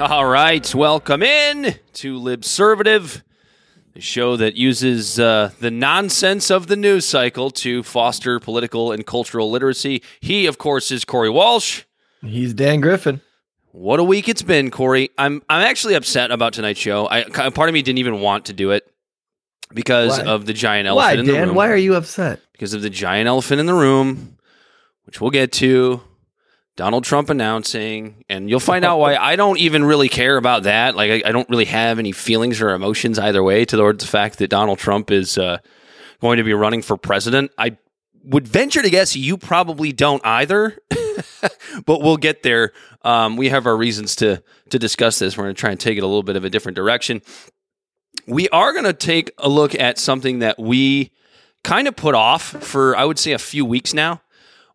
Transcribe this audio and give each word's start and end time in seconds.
All 0.00 0.24
right, 0.26 0.74
welcome 0.74 1.22
in 1.22 1.74
to 1.94 2.18
Libservative, 2.18 3.22
the 3.92 4.00
show 4.00 4.34
that 4.36 4.56
uses 4.56 5.20
uh, 5.20 5.50
the 5.60 5.70
nonsense 5.70 6.50
of 6.50 6.68
the 6.68 6.76
news 6.76 7.04
cycle 7.04 7.50
to 7.50 7.82
foster 7.82 8.40
political 8.40 8.92
and 8.92 9.04
cultural 9.06 9.50
literacy. 9.50 10.02
He, 10.20 10.46
of 10.46 10.56
course, 10.56 10.90
is 10.90 11.04
Corey 11.04 11.28
Walsh. 11.28 11.82
He's 12.22 12.54
Dan 12.54 12.80
Griffin. 12.80 13.20
What 13.72 14.00
a 14.00 14.04
week 14.04 14.28
it's 14.28 14.42
been, 14.42 14.70
Corey. 14.70 15.10
I'm 15.18 15.42
I'm 15.50 15.62
actually 15.62 15.94
upset 15.94 16.30
about 16.30 16.54
tonight's 16.54 16.80
show. 16.80 17.06
I 17.08 17.24
part 17.24 17.68
of 17.68 17.74
me 17.74 17.82
didn't 17.82 17.98
even 17.98 18.20
want 18.20 18.46
to 18.46 18.52
do 18.54 18.70
it 18.70 18.90
because 19.74 20.18
Why? 20.18 20.24
of 20.24 20.46
the 20.46 20.54
giant 20.54 20.88
elephant 20.88 21.16
Why, 21.16 21.20
in 21.20 21.26
the 21.26 21.32
room. 21.32 21.38
Dan? 21.40 21.48
room. 21.48 21.56
Why 21.56 21.68
are 21.68 21.76
you 21.76 21.94
upset? 21.94 22.40
because 22.52 22.74
of 22.74 22.82
the 22.82 22.90
giant 22.90 23.26
elephant 23.28 23.58
in 23.60 23.66
the 23.66 23.74
room, 23.74 24.36
which 25.04 25.20
we'll 25.20 25.30
get 25.30 25.52
to. 25.52 26.02
Donald 26.80 27.04
Trump 27.04 27.28
announcing, 27.28 28.24
and 28.30 28.48
you'll 28.48 28.58
find 28.58 28.86
out 28.86 28.98
why 28.98 29.14
I 29.14 29.36
don't 29.36 29.58
even 29.58 29.84
really 29.84 30.08
care 30.08 30.38
about 30.38 30.62
that. 30.62 30.96
Like, 30.96 31.10
I, 31.10 31.28
I 31.28 31.30
don't 31.30 31.46
really 31.50 31.66
have 31.66 31.98
any 31.98 32.10
feelings 32.10 32.62
or 32.62 32.70
emotions 32.70 33.18
either 33.18 33.42
way 33.42 33.66
towards 33.66 34.02
the 34.02 34.08
fact 34.10 34.38
that 34.38 34.48
Donald 34.48 34.78
Trump 34.78 35.10
is 35.10 35.36
uh, 35.36 35.58
going 36.22 36.38
to 36.38 36.42
be 36.42 36.54
running 36.54 36.80
for 36.80 36.96
president. 36.96 37.50
I 37.58 37.76
would 38.24 38.48
venture 38.48 38.80
to 38.80 38.88
guess 38.88 39.14
you 39.14 39.36
probably 39.36 39.92
don't 39.92 40.24
either, 40.24 40.78
but 41.84 42.00
we'll 42.00 42.16
get 42.16 42.42
there. 42.42 42.72
Um, 43.02 43.36
we 43.36 43.50
have 43.50 43.66
our 43.66 43.76
reasons 43.76 44.16
to 44.16 44.42
to 44.70 44.78
discuss 44.78 45.18
this. 45.18 45.36
We're 45.36 45.44
going 45.44 45.54
to 45.54 45.60
try 45.60 45.72
and 45.72 45.78
take 45.78 45.98
it 45.98 46.02
a 46.02 46.06
little 46.06 46.22
bit 46.22 46.36
of 46.36 46.46
a 46.46 46.48
different 46.48 46.76
direction. 46.76 47.20
We 48.26 48.48
are 48.48 48.72
going 48.72 48.86
to 48.86 48.94
take 48.94 49.32
a 49.36 49.50
look 49.50 49.74
at 49.74 49.98
something 49.98 50.38
that 50.38 50.58
we 50.58 51.12
kind 51.62 51.88
of 51.88 51.94
put 51.94 52.14
off 52.14 52.42
for 52.42 52.96
I 52.96 53.04
would 53.04 53.18
say 53.18 53.32
a 53.32 53.38
few 53.38 53.66
weeks 53.66 53.92
now, 53.92 54.22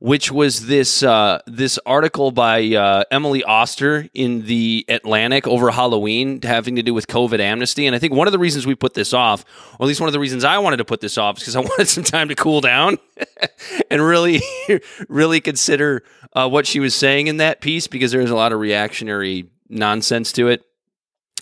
which 0.06 0.32
was 0.32 0.68
this 0.68 1.02
uh, 1.02 1.40
this 1.48 1.80
article 1.84 2.30
by 2.30 2.64
uh, 2.76 3.04
Emily 3.10 3.44
Oster 3.44 4.08
in 4.14 4.46
the 4.46 4.86
Atlantic 4.88 5.48
over 5.48 5.72
Halloween 5.72 6.40
having 6.44 6.76
to 6.76 6.84
do 6.84 6.94
with 6.94 7.08
COVID 7.08 7.40
amnesty. 7.40 7.88
And 7.88 7.96
I 7.96 7.98
think 7.98 8.14
one 8.14 8.28
of 8.28 8.32
the 8.32 8.38
reasons 8.38 8.68
we 8.68 8.76
put 8.76 8.94
this 8.94 9.16
off, 9.16 9.44
or 9.80 9.86
at 9.86 9.88
least 9.88 10.00
one 10.00 10.08
of 10.08 10.14
the 10.14 10.20
reasons 10.20 10.44
I 10.44 10.60
wanted 10.60 10.78
to 10.78 10.86
put 10.86 11.02
this 11.02 11.18
off, 11.18 11.38
is 11.38 11.44
because 11.44 11.56
I 11.56 11.60
wanted 11.72 11.88
some 11.88 12.04
time 12.04 12.28
to 12.28 12.36
cool 12.36 12.62
down 12.62 13.00
and 13.90 14.00
really 14.00 14.42
really 15.10 15.42
consider 15.42 16.04
uh, 16.34 16.48
what 16.48 16.68
she 16.68 16.80
was 16.80 16.94
saying 16.94 17.26
in 17.26 17.38
that 17.38 17.60
piece 17.60 17.88
because 17.88 18.12
there 18.12 18.22
was 18.22 18.30
a 18.30 18.36
lot 18.36 18.54
of 18.54 18.60
reactionary 18.60 19.50
nonsense 19.70 20.32
to 20.34 20.50
it. 20.50 20.64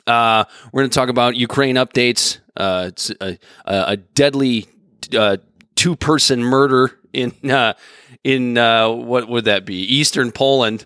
Uh, 0.08 0.46
we're 0.72 0.84
going 0.84 0.90
to 0.90 0.96
talk 0.96 1.10
about 1.10 1.36
Ukraine 1.36 1.76
updates. 1.76 2.40
Uh, 2.56 2.86
it's 2.88 3.12
a, 3.20 3.38
a, 3.66 3.98
deadly 3.98 4.68
uh, 5.14 5.36
two 5.76 5.98
person 5.98 6.42
murder 6.42 6.98
in 7.14 7.34
uh, 7.50 7.74
in 8.24 8.58
uh, 8.58 8.90
what 8.90 9.30
would 9.30 9.46
that 9.46 9.66
be? 9.66 9.76
Eastern 9.76 10.32
Poland. 10.32 10.86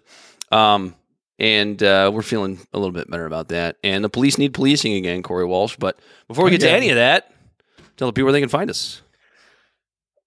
Um, 0.51 0.95
and 1.39 1.81
uh, 1.83 2.11
we're 2.13 2.23
feeling 2.23 2.59
a 2.73 2.79
little 2.79 2.91
bit 2.91 3.09
better 3.09 3.25
about 3.25 3.49
that. 3.49 3.77
And 3.83 4.03
the 4.03 4.09
police 4.09 4.37
need 4.37 4.53
policing 4.53 4.93
again, 4.93 5.21
Corey 5.23 5.45
Walsh. 5.45 5.75
But 5.77 5.99
before 6.27 6.45
we 6.45 6.51
get 6.51 6.61
to 6.61 6.71
any 6.71 6.89
of 6.89 6.95
that, 6.95 7.31
tell 7.95 8.07
the 8.07 8.13
people 8.13 8.25
where 8.25 8.33
they 8.33 8.39
can 8.39 8.49
find 8.49 8.69
us. 8.69 9.01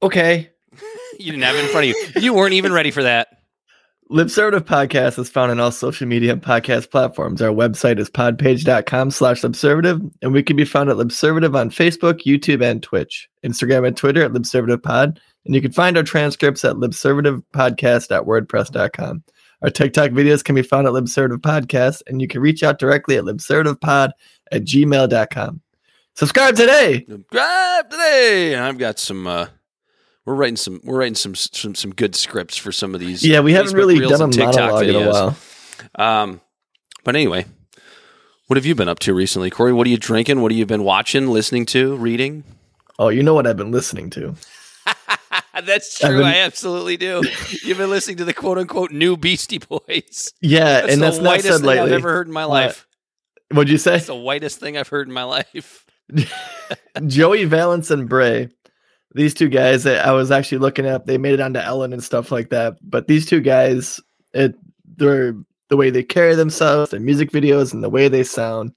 Okay. 0.03 0.51
You 1.19 1.33
didn't 1.33 1.45
have 1.45 1.57
it 1.57 1.65
in 1.65 1.71
front 1.71 1.91
of 1.91 2.15
you. 2.15 2.23
You 2.23 2.33
weren't 2.33 2.55
even 2.55 2.73
ready 2.73 2.91
for 2.91 3.03
that. 3.03 3.29
Libservative 4.11 4.63
Podcast 4.63 5.19
is 5.19 5.29
found 5.29 5.51
on 5.51 5.61
all 5.61 5.71
social 5.71 6.09
media 6.09 6.33
and 6.33 6.43
podcast 6.43 6.91
platforms. 6.91 7.43
Our 7.43 7.51
website 7.51 7.99
is 7.99 8.09
podpage.com 8.09 9.11
slash 9.11 9.43
libservative, 9.43 10.11
and 10.23 10.33
we 10.33 10.43
can 10.43 10.57
be 10.57 10.65
found 10.65 10.89
at 10.89 10.97
Libservative 10.97 11.55
on 11.55 11.69
Facebook, 11.69 12.23
YouTube, 12.25 12.61
and 12.61 12.83
Twitch. 12.83 13.29
Instagram 13.45 13.87
and 13.87 13.97
Twitter 13.97 14.25
at 14.25 14.33
libservativepod, 14.33 15.19
and 15.45 15.55
you 15.55 15.61
can 15.61 15.73
find 15.73 15.97
our 15.97 16.03
transcripts 16.03 16.65
at 16.65 16.77
libservativepodcast.wordpress.com. 16.77 19.25
Our 19.63 19.71
TikTok 19.71 20.13
videos 20.13 20.43
can 20.43 20.55
be 20.55 20.63
found 20.63 20.87
at 20.87 20.95
Libservative 20.95 21.37
Podcast, 21.39 22.03
and 22.07 22.23
you 22.23 22.29
can 22.29 22.41
reach 22.41 22.63
out 22.63 22.79
directly 22.79 23.17
at 23.17 23.25
libservativepod 23.25 24.13
at 24.53 24.65
gmail.com. 24.65 25.61
Subscribe 26.15 26.57
today! 26.57 27.05
Subscribe 27.09 27.91
today. 27.91 28.57
I've 28.57 28.79
got 28.79 28.99
some. 28.99 29.27
Uh, 29.27 29.49
we're 30.25 30.35
writing 30.35 30.57
some. 30.57 30.81
We're 30.83 30.99
writing 30.99 31.15
some 31.15 31.35
some 31.35 31.75
some 31.75 31.91
good 31.93 32.15
scripts 32.15 32.57
for 32.57 32.73
some 32.73 32.95
of 32.95 33.01
these. 33.01 33.27
Yeah, 33.27 33.41
we 33.41 33.53
haven't 33.53 33.75
really 33.75 33.99
done 33.99 34.31
a 34.31 34.33
TikTok 34.33 34.57
monologue 34.57 34.87
in 34.87 34.97
a 34.97 35.11
while. 35.11 35.37
Um, 35.95 36.41
but 37.05 37.17
anyway, 37.17 37.47
what 38.47 38.57
have 38.57 38.67
you 38.67 38.75
been 38.75 38.89
up 38.89 38.99
to 39.01 39.15
recently, 39.15 39.51
Corey? 39.51 39.73
What 39.73 39.87
are 39.87 39.91
you 39.91 39.97
drinking? 39.97 40.41
What 40.41 40.53
have 40.53 40.59
you 40.59 40.67
been 40.67 40.85
watching, 40.85 41.29
listening 41.29 41.67
to, 41.67 41.97
reading? 41.97 42.45
Oh, 42.99 43.09
you 43.09 43.23
know 43.23 43.35
what 43.35 43.47
I've 43.47 43.57
been 43.57 43.71
listening 43.71 44.11
to. 44.11 44.35
That's 45.65 45.99
true. 45.99 46.23
I 46.23 46.37
absolutely 46.37 46.97
do. 46.97 47.23
You've 47.65 47.79
been 47.79 47.91
listening 47.91 48.19
to 48.19 48.25
the 48.25 48.35
quote 48.35 48.59
unquote 48.59 48.93
new 48.93 49.17
Beastie 49.17 49.59
Boys. 49.59 50.33
Yeah, 50.41 50.83
That's 50.83 50.93
and 50.93 51.03
the 51.03 51.07
that's 51.07 51.19
not 51.19 51.27
whitest 51.31 51.49
said 51.49 51.57
thing 51.59 51.67
lightly. 51.67 51.83
I've 51.83 51.93
ever 51.93 52.13
heard 52.13 52.27
in 52.27 52.33
my 52.33 52.45
life. 52.45 52.87
What'd 53.51 53.71
you 53.71 53.79
say? 53.79 53.93
That's 53.93 54.07
the 54.07 54.15
whitest 54.15 54.61
thing 54.61 54.77
I've 54.77 54.89
heard 54.89 55.09
in 55.09 55.15
my 55.15 55.25
life. 55.25 55.85
Joey 57.07 57.45
Valence 57.45 57.91
and 57.91 58.09
Brae. 58.09 58.49
These 59.15 59.35
two 59.35 59.49
guys 59.49 59.83
that 59.85 60.07
I 60.07 60.13
was 60.13 60.31
actually 60.31 60.59
looking 60.59 60.87
up, 60.87 61.07
they 61.07 61.19
made 61.19 61.35
it 61.35 61.41
onto 61.41 61.59
Ellen 61.59 61.93
and 61.93 62.03
stuff 62.03 62.31
like 62.31 62.51
that. 62.51 62.77
But 62.83 63.09
these 63.09 63.27
two 63.27 63.41
guys, 63.41 64.01
it 64.33 64.55
they're 64.97 65.35
the 65.69 65.77
way 65.77 65.91
they 65.91 66.05
carry 66.05 66.37
themselves, 66.37 66.93
their 66.93 67.01
music 67.01 67.33
videos, 67.33 67.73
and 67.73 67.83
the 67.83 67.91
way 67.91 68.09
they 68.09 68.23
sound. 68.23 68.73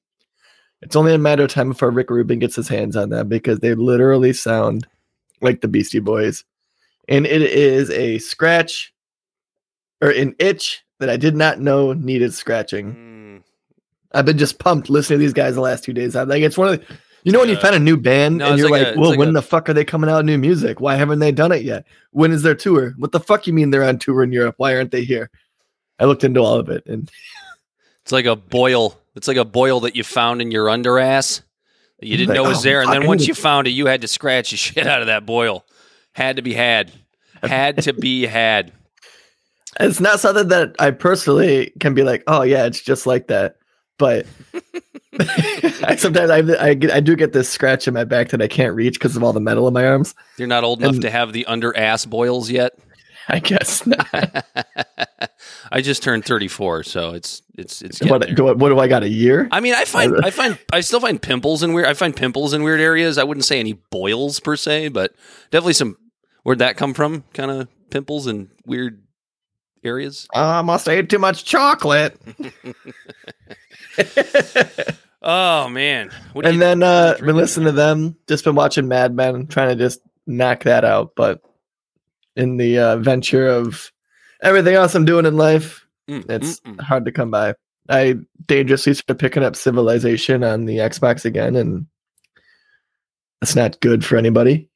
It's 0.81 0.95
only 0.95 1.13
a 1.13 1.19
matter 1.19 1.44
of 1.44 1.51
time 1.51 1.69
before 1.69 1.91
Rick 1.91 2.09
Rubin 2.09 2.40
gets 2.40 2.55
his 2.55 2.67
hands 2.67 2.95
on 2.95 3.09
them 3.09 3.29
because 3.29 3.59
they 3.59 3.73
literally 3.75 4.34
sound 4.34 4.88
like 5.41 5.61
the 5.61 5.67
Beastie 5.67 6.00
Boys. 6.00 6.44
And 7.08 7.25
it 7.25 7.41
is 7.41 7.90
a 7.90 8.18
scratch 8.19 8.94
or 10.02 10.09
an 10.09 10.36
itch 10.40 10.84
that 11.00 11.09
I 11.09 11.18
did 11.18 11.36
not 11.36 11.59
know 11.59 11.94
needed 11.94 12.34
scratching. 12.34 12.94
Mm. 12.94 13.44
I've 14.14 14.25
been 14.25 14.38
just 14.38 14.59
pumped 14.59 14.90
listening 14.90 15.19
to 15.19 15.25
these 15.25 15.34
guys 15.34 15.56
the 15.56 15.62
last 15.62 15.84
two 15.84 15.94
days. 15.94 16.16
I'm 16.16 16.30
like, 16.30 16.44
it's 16.44 16.58
one 16.58 16.74
of 16.74 16.80
the, 16.80 16.96
you 17.24 17.31
know, 17.31 17.40
when 17.40 17.50
you 17.50 17.58
find 17.58 17.75
a 17.75 17.80
new 17.80 17.97
band 17.97 18.38
no, 18.38 18.50
and 18.50 18.58
you're 18.58 18.69
like 18.69 18.84
like, 18.84 18.96
a- 18.96 19.00
well, 19.00 19.09
like 19.09 19.19
when 19.19 19.30
a- 19.30 19.34
the 19.34 19.41
fuck 19.41 19.68
are 19.69 19.74
they 19.74 19.84
coming 19.86 20.09
out 20.09 20.18
with 20.18 20.25
new 20.28 20.38
music? 20.38 20.80
Why 20.80 20.96
haven't 20.96 21.19
they 21.19 21.31
done 21.31 21.52
it 21.52 21.64
yet? 21.64 21.86
When 22.12 22.31
is 22.31 22.44
their 22.44 22.56
tour? 22.56 22.94
What 22.97 23.12
the 23.12 23.20
fuck 23.20 23.47
you 23.47 23.53
mean 23.53 23.70
they're 23.72 23.84
on 23.84 23.97
tour 23.97 24.24
in 24.24 24.31
Europe? 24.31 24.56
Why 24.58 24.75
aren't 24.75 24.91
they 24.91 25.03
here? 25.03 25.30
I 26.00 26.06
looked 26.06 26.24
into 26.24 26.41
all 26.41 26.56
of 26.56 26.70
it 26.70 26.85
and 26.85 27.09
It's 28.03 28.12
like 28.12 28.25
a 28.25 28.35
boil. 28.35 28.97
It's 29.16 29.28
like 29.28 29.38
a 29.38 29.46
boil 29.46 29.80
that 29.81 29.96
you 29.96 30.03
found 30.03 30.41
in 30.41 30.52
your 30.52 30.70
under 30.70 31.00
ass 31.00 31.41
that 32.00 32.08
you 32.08 32.18
didn't 32.18 32.30
Like, 32.30 32.35
know 32.35 32.50
was 32.50 32.59
oh, 32.59 32.62
there, 32.64 32.81
and 32.81 32.91
then 32.91 33.08
once 33.08 33.28
you 33.28 33.34
found 33.34 33.68
it, 33.68 33.72
you 33.72 33.85
had 33.85 34.02
to 34.02 34.08
scratch 34.08 34.52
the 34.52 34.58
shit 34.58 34.85
out 34.88 35.02
of 35.02 35.08
that 35.08 35.25
boil. 35.25 35.66
Had 36.13 36.38
to 36.38 36.41
be 36.41 36.53
had. 36.53 36.91
Had 37.41 37.84
to 37.84 37.94
be 37.94 38.25
had. 38.25 38.72
it's 39.79 40.00
not 40.00 40.19
something 40.19 40.47
that 40.50 40.75
I 40.79 40.91
personally 40.91 41.74
can 41.79 41.94
be 41.94 42.03
like, 42.03 42.24
oh 42.28 42.44
yeah, 42.44 42.66
it's 42.66 42.81
just 42.81 43.06
like 43.06 43.28
that. 43.28 43.56
But 43.97 44.25
I, 45.19 45.96
sometimes 45.97 46.29
I, 46.29 46.68
I 46.69 46.73
get, 46.73 46.91
I 46.91 47.00
do 47.00 47.16
get 47.16 47.34
this 47.34 47.50
scratch 47.50 47.88
in 47.88 47.94
my 47.94 48.03
back 48.03 48.29
that 48.29 48.41
I 48.41 48.47
can't 48.47 48.75
reach 48.75 48.96
because 48.96 49.16
of 49.16 49.23
all 49.23 49.34
the 49.34 49.40
metal 49.40 49.68
in 49.68 49.73
my 49.73 49.85
arms. 49.85 50.16
You're 50.38 50.47
not 50.47 50.63
old 50.63 50.79
enough 50.81 50.94
And- 50.94 51.02
to 51.03 51.12
have 51.12 51.34
the 51.34 51.46
under 51.46 51.75
ass 51.75 52.06
boils 52.06 52.50
yet. 52.50 52.73
I 53.29 53.40
guess 53.40 53.88
not. 53.88 54.46
I 55.72 55.79
just 55.82 56.03
turned 56.03 56.26
34, 56.26 56.84
so 56.84 57.11
it's 57.14 57.41
it's 57.58 57.82
it's. 57.82 58.03
what, 58.03 58.35
do, 58.35 58.49
I- 58.49 58.52
what 58.52 58.67
do 58.70 58.79
I 58.79 58.88
got? 58.90 59.03
A 59.03 59.08
year? 59.09 59.47
I 59.49 59.61
mean, 59.61 59.73
I 59.73 59.85
find 59.85 60.14
I 60.26 60.29
find 60.29 60.59
I 60.73 60.82
still 60.82 60.99
find 60.99 61.22
pimples 61.22 61.64
in 61.64 61.72
weird. 61.72 61.88
I 61.88 61.93
find 61.93 62.14
pimples 62.14 62.53
in 62.53 62.64
weird 62.64 62.82
areas. 62.82 63.17
I 63.17 63.23
wouldn't 63.23 63.46
say 63.46 63.61
any 63.61 63.73
boils 63.73 64.41
per 64.41 64.58
se, 64.58 64.90
but 64.90 65.14
definitely 65.52 65.73
some. 65.73 65.96
Where'd 66.43 66.59
that 66.59 66.78
come 66.78 66.93
from? 66.93 67.23
Kind 67.34 67.51
of 67.51 67.67
pimples 67.90 68.28
and 68.28 68.49
weird 68.66 69.01
areas. 69.84 70.28
I 70.34 70.61
must 70.61 70.87
ate 70.87 71.09
too 71.09 71.19
much 71.19 71.45
chocolate. 71.45 72.19
Oh 75.25 75.69
man! 75.69 76.11
What 76.34 76.45
and 76.45 76.61
then 76.61 76.81
what 76.81 76.87
are 76.87 77.07
you 77.07 77.23
uh 77.23 77.25
been 77.25 77.37
listening 77.37 77.67
to 77.67 77.72
them 77.72 78.17
just 78.28 78.43
been 78.43 78.55
watching 78.55 78.90
mad 78.90 79.16
men 79.16 79.47
trying 79.47 79.69
to 79.69 79.75
just 79.75 80.01
knock 80.28 80.63
that 80.63 80.84
out 80.84 81.13
but 81.16 81.41
in 82.35 82.57
the 82.57 82.78
uh, 82.78 82.97
venture 82.97 83.47
of 83.47 83.90
everything 84.41 84.75
else 84.75 84.95
i'm 84.95 85.05
doing 85.05 85.25
in 85.25 85.37
life 85.37 85.79
Mm, 86.09 86.29
it's 86.29 86.59
mm, 86.59 86.75
mm. 86.75 86.81
hard 86.81 87.05
to 87.05 87.13
come 87.13 87.31
by 87.31 87.55
i 87.87 88.16
dangerously 88.45 88.93
started 88.93 89.19
picking 89.19 89.43
up 89.43 89.55
civilization 89.55 90.43
on 90.43 90.66
the 90.66 90.79
xbox 90.79 91.23
again 91.23 91.55
and 91.55 91.85
it's 93.41 93.55
not 93.55 93.79
good 93.79 94.03
for 94.03 94.17
anybody 94.17 94.69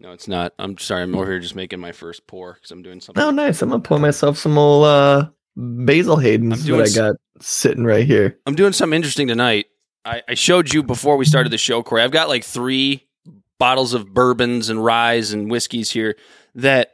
No, 0.00 0.12
it's 0.12 0.26
not. 0.28 0.54
I'm 0.58 0.78
sorry. 0.78 1.02
I'm 1.02 1.14
over 1.14 1.26
here 1.30 1.38
just 1.40 1.54
making 1.54 1.78
my 1.78 1.92
first 1.92 2.26
pour 2.26 2.54
because 2.54 2.70
I'm 2.70 2.82
doing 2.82 3.00
something. 3.00 3.22
Oh, 3.22 3.30
nice. 3.30 3.60
I'm 3.60 3.68
gonna 3.68 3.82
pour 3.82 3.98
myself 3.98 4.38
some 4.38 4.56
old 4.56 4.86
uh, 4.86 5.28
Basil 5.56 6.16
Hayden's 6.16 6.60
I'm 6.62 6.66
doing 6.66 6.78
that 6.78 6.84
I 6.86 6.88
s- 6.88 6.96
got 6.96 7.16
sitting 7.40 7.84
right 7.84 8.06
here. 8.06 8.38
I'm 8.46 8.54
doing 8.54 8.72
something 8.72 8.96
interesting 8.96 9.28
tonight. 9.28 9.66
I, 10.04 10.22
I 10.26 10.34
showed 10.34 10.72
you 10.72 10.82
before 10.82 11.18
we 11.18 11.26
started 11.26 11.52
the 11.52 11.58
show, 11.58 11.82
Corey. 11.82 12.02
I've 12.02 12.10
got 12.12 12.28
like 12.30 12.44
three 12.44 13.06
bottles 13.58 13.92
of 13.92 14.14
bourbons 14.14 14.70
and 14.70 14.82
ryes 14.82 15.34
and 15.34 15.50
whiskeys 15.50 15.90
here 15.90 16.16
that 16.54 16.92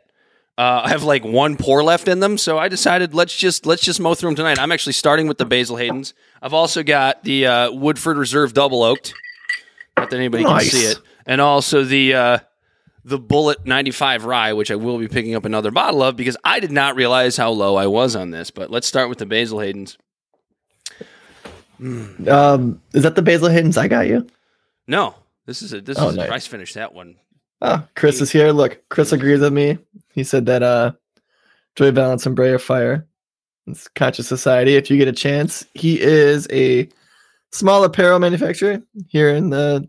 uh, 0.58 0.88
have 0.88 1.04
like 1.04 1.24
one 1.24 1.56
pour 1.56 1.84
left 1.84 2.08
in 2.08 2.18
them. 2.18 2.36
So 2.36 2.58
I 2.58 2.66
decided 2.68 3.14
let's 3.14 3.36
just 3.36 3.66
let's 3.66 3.82
just 3.84 4.00
mow 4.00 4.14
through 4.14 4.30
them 4.30 4.36
tonight. 4.36 4.58
I'm 4.58 4.72
actually 4.72 4.94
starting 4.94 5.28
with 5.28 5.38
the 5.38 5.44
Basil 5.46 5.76
Hayden's. 5.76 6.12
I've 6.42 6.54
also 6.54 6.82
got 6.82 7.22
the 7.22 7.46
uh, 7.46 7.70
Woodford 7.72 8.16
Reserve 8.18 8.52
Double 8.52 8.82
Oaked. 8.82 9.14
Not 9.96 10.10
that 10.10 10.16
anybody 10.16 10.42
Nice. 10.42 10.70
can 10.70 10.80
see 10.80 10.86
it, 10.86 10.98
and 11.24 11.40
also 11.40 11.84
the 11.84 12.14
uh, 12.14 12.38
the 13.06 13.18
Bulleit 13.20 13.64
95 13.64 14.24
Rye, 14.24 14.52
which 14.52 14.70
I 14.72 14.74
will 14.74 14.98
be 14.98 15.06
picking 15.06 15.36
up 15.36 15.44
another 15.44 15.70
bottle 15.70 16.02
of 16.02 16.16
because 16.16 16.36
I 16.42 16.58
did 16.58 16.72
not 16.72 16.96
realize 16.96 17.36
how 17.36 17.50
low 17.52 17.76
I 17.76 17.86
was 17.86 18.16
on 18.16 18.32
this. 18.32 18.50
But 18.50 18.68
let's 18.70 18.88
start 18.88 19.08
with 19.08 19.18
the 19.18 19.26
Basil 19.26 19.60
Hayden's. 19.60 19.96
Um, 21.80 22.82
is 22.94 23.04
that 23.04 23.14
the 23.14 23.22
Basil 23.22 23.48
Hayden's 23.48 23.76
I 23.76 23.86
got 23.86 24.08
you? 24.08 24.26
No, 24.88 25.14
this 25.46 25.62
is 25.62 25.72
a 25.72 25.80
this 25.80 25.98
Oh, 25.98 26.08
is 26.08 26.16
nice. 26.16 26.30
I 26.30 26.36
just 26.36 26.48
finished 26.48 26.74
that 26.74 26.94
one. 26.94 27.14
Oh, 27.62 27.86
Chris 27.94 28.20
is 28.20 28.30
here. 28.30 28.50
Look, 28.50 28.82
Chris 28.88 29.12
agrees 29.12 29.40
with 29.40 29.52
me. 29.52 29.78
He 30.12 30.24
said 30.24 30.46
that 30.46 30.62
uh, 30.64 30.92
Joy 31.76 31.92
Valence 31.92 32.26
and 32.26 32.34
Brae 32.34 32.58
fire. 32.58 33.06
It's 33.68 33.86
Conscious 33.88 34.26
Society. 34.26 34.74
If 34.74 34.90
you 34.90 34.96
get 34.96 35.08
a 35.08 35.12
chance, 35.12 35.64
he 35.74 36.00
is 36.00 36.48
a 36.50 36.88
small 37.52 37.84
apparel 37.84 38.18
manufacturer 38.18 38.82
here 39.06 39.30
in 39.30 39.50
the 39.50 39.88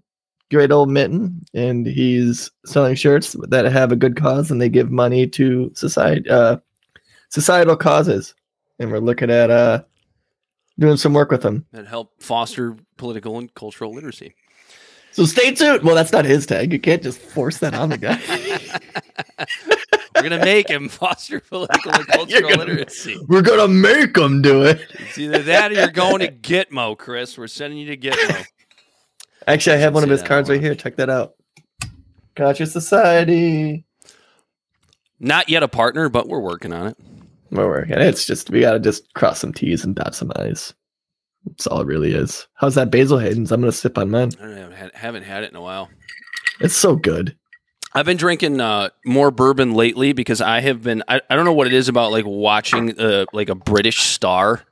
great 0.51 0.71
old 0.71 0.89
mitten, 0.89 1.43
and 1.53 1.85
he's 1.85 2.49
selling 2.65 2.95
shirts 2.95 3.35
that 3.49 3.65
have 3.65 3.91
a 3.91 3.95
good 3.97 4.15
cause, 4.15 4.49
and 4.51 4.61
they 4.61 4.69
give 4.69 4.91
money 4.91 5.27
to 5.27 5.71
society, 5.75 6.29
uh, 6.29 6.57
societal 7.29 7.75
causes. 7.75 8.33
And 8.79 8.91
we're 8.91 8.99
looking 8.99 9.31
at 9.31 9.49
uh, 9.49 9.83
doing 10.79 10.97
some 10.97 11.13
work 11.13 11.31
with 11.31 11.43
him. 11.43 11.65
that 11.71 11.87
help 11.87 12.21
foster 12.21 12.75
political 12.97 13.37
and 13.39 13.53
cultural 13.55 13.93
literacy. 13.93 14.35
So 15.11 15.25
stay 15.25 15.51
tuned. 15.51 15.81
Well, 15.83 15.95
that's 15.95 16.11
not 16.11 16.25
his 16.25 16.45
tag. 16.45 16.71
You 16.71 16.79
can't 16.79 17.01
just 17.01 17.19
force 17.19 17.57
that 17.57 17.73
on 17.73 17.89
the 17.89 17.97
guy. 17.97 18.19
We're 20.15 20.21
gonna 20.29 20.45
make 20.45 20.69
him 20.69 20.89
foster 20.89 21.39
political 21.39 21.91
and 21.91 22.07
cultural 22.07 22.49
gonna- 22.49 22.65
literacy. 22.65 23.19
We're 23.27 23.41
gonna 23.41 23.67
make 23.67 24.15
him 24.17 24.41
do 24.41 24.63
it. 24.63 24.81
It's 24.99 25.17
either 25.17 25.39
that 25.43 25.71
or 25.71 25.75
you're 25.75 25.87
going 25.89 26.19
to 26.19 26.31
Gitmo, 26.31 26.97
Chris. 26.97 27.37
We're 27.37 27.47
sending 27.47 27.79
you 27.79 27.95
to 27.95 27.97
Gitmo. 27.97 28.45
Actually, 29.47 29.77
I 29.77 29.79
have 29.79 29.93
one 29.93 30.03
of 30.03 30.09
his 30.09 30.21
cards 30.21 30.49
right 30.49 30.61
here. 30.61 30.75
Check 30.75 30.97
that 30.97 31.09
out. 31.09 31.35
Conscious 32.35 32.71
Society. 32.71 33.85
Not 35.19 35.49
yet 35.49 35.63
a 35.63 35.67
partner, 35.67 36.09
but 36.09 36.27
we're 36.27 36.41
working 36.41 36.73
on 36.73 36.87
it. 36.87 36.97
We're 37.49 37.67
working. 37.67 37.97
It's 37.97 38.25
just 38.25 38.49
we 38.49 38.61
gotta 38.61 38.79
just 38.79 39.13
cross 39.13 39.39
some 39.39 39.53
T's 39.53 39.83
and 39.83 39.95
dot 39.95 40.13
some 40.13 40.31
I's. 40.35 40.73
That's 41.45 41.65
all 41.65 41.81
it 41.81 41.87
really 41.87 42.13
is. 42.13 42.45
How's 42.55 42.75
that 42.75 42.91
Basil 42.91 43.17
Hayden's? 43.17 43.51
I'm 43.51 43.61
gonna 43.61 43.71
sip 43.71 43.97
on 43.97 44.11
mine. 44.11 44.31
I 44.39 44.43
don't 44.43 44.55
know, 44.55 44.61
haven't 44.61 44.75
had, 44.75 44.95
haven't 44.95 45.23
had 45.23 45.43
it 45.43 45.49
in 45.49 45.55
a 45.55 45.61
while. 45.61 45.89
It's 46.59 46.75
so 46.75 46.95
good. 46.95 47.37
I've 47.93 48.05
been 48.05 48.17
drinking 48.17 48.59
uh, 48.59 48.89
more 49.05 49.31
bourbon 49.31 49.73
lately 49.73 50.13
because 50.13 50.41
I 50.41 50.59
have 50.59 50.83
been. 50.83 51.03
I, 51.07 51.21
I 51.29 51.35
don't 51.35 51.45
know 51.45 51.53
what 51.53 51.67
it 51.67 51.73
is 51.73 51.87
about 51.87 52.11
like 52.11 52.25
watching 52.27 52.99
uh, 52.99 53.25
like 53.31 53.49
a 53.49 53.55
British 53.55 54.01
star, 54.01 54.63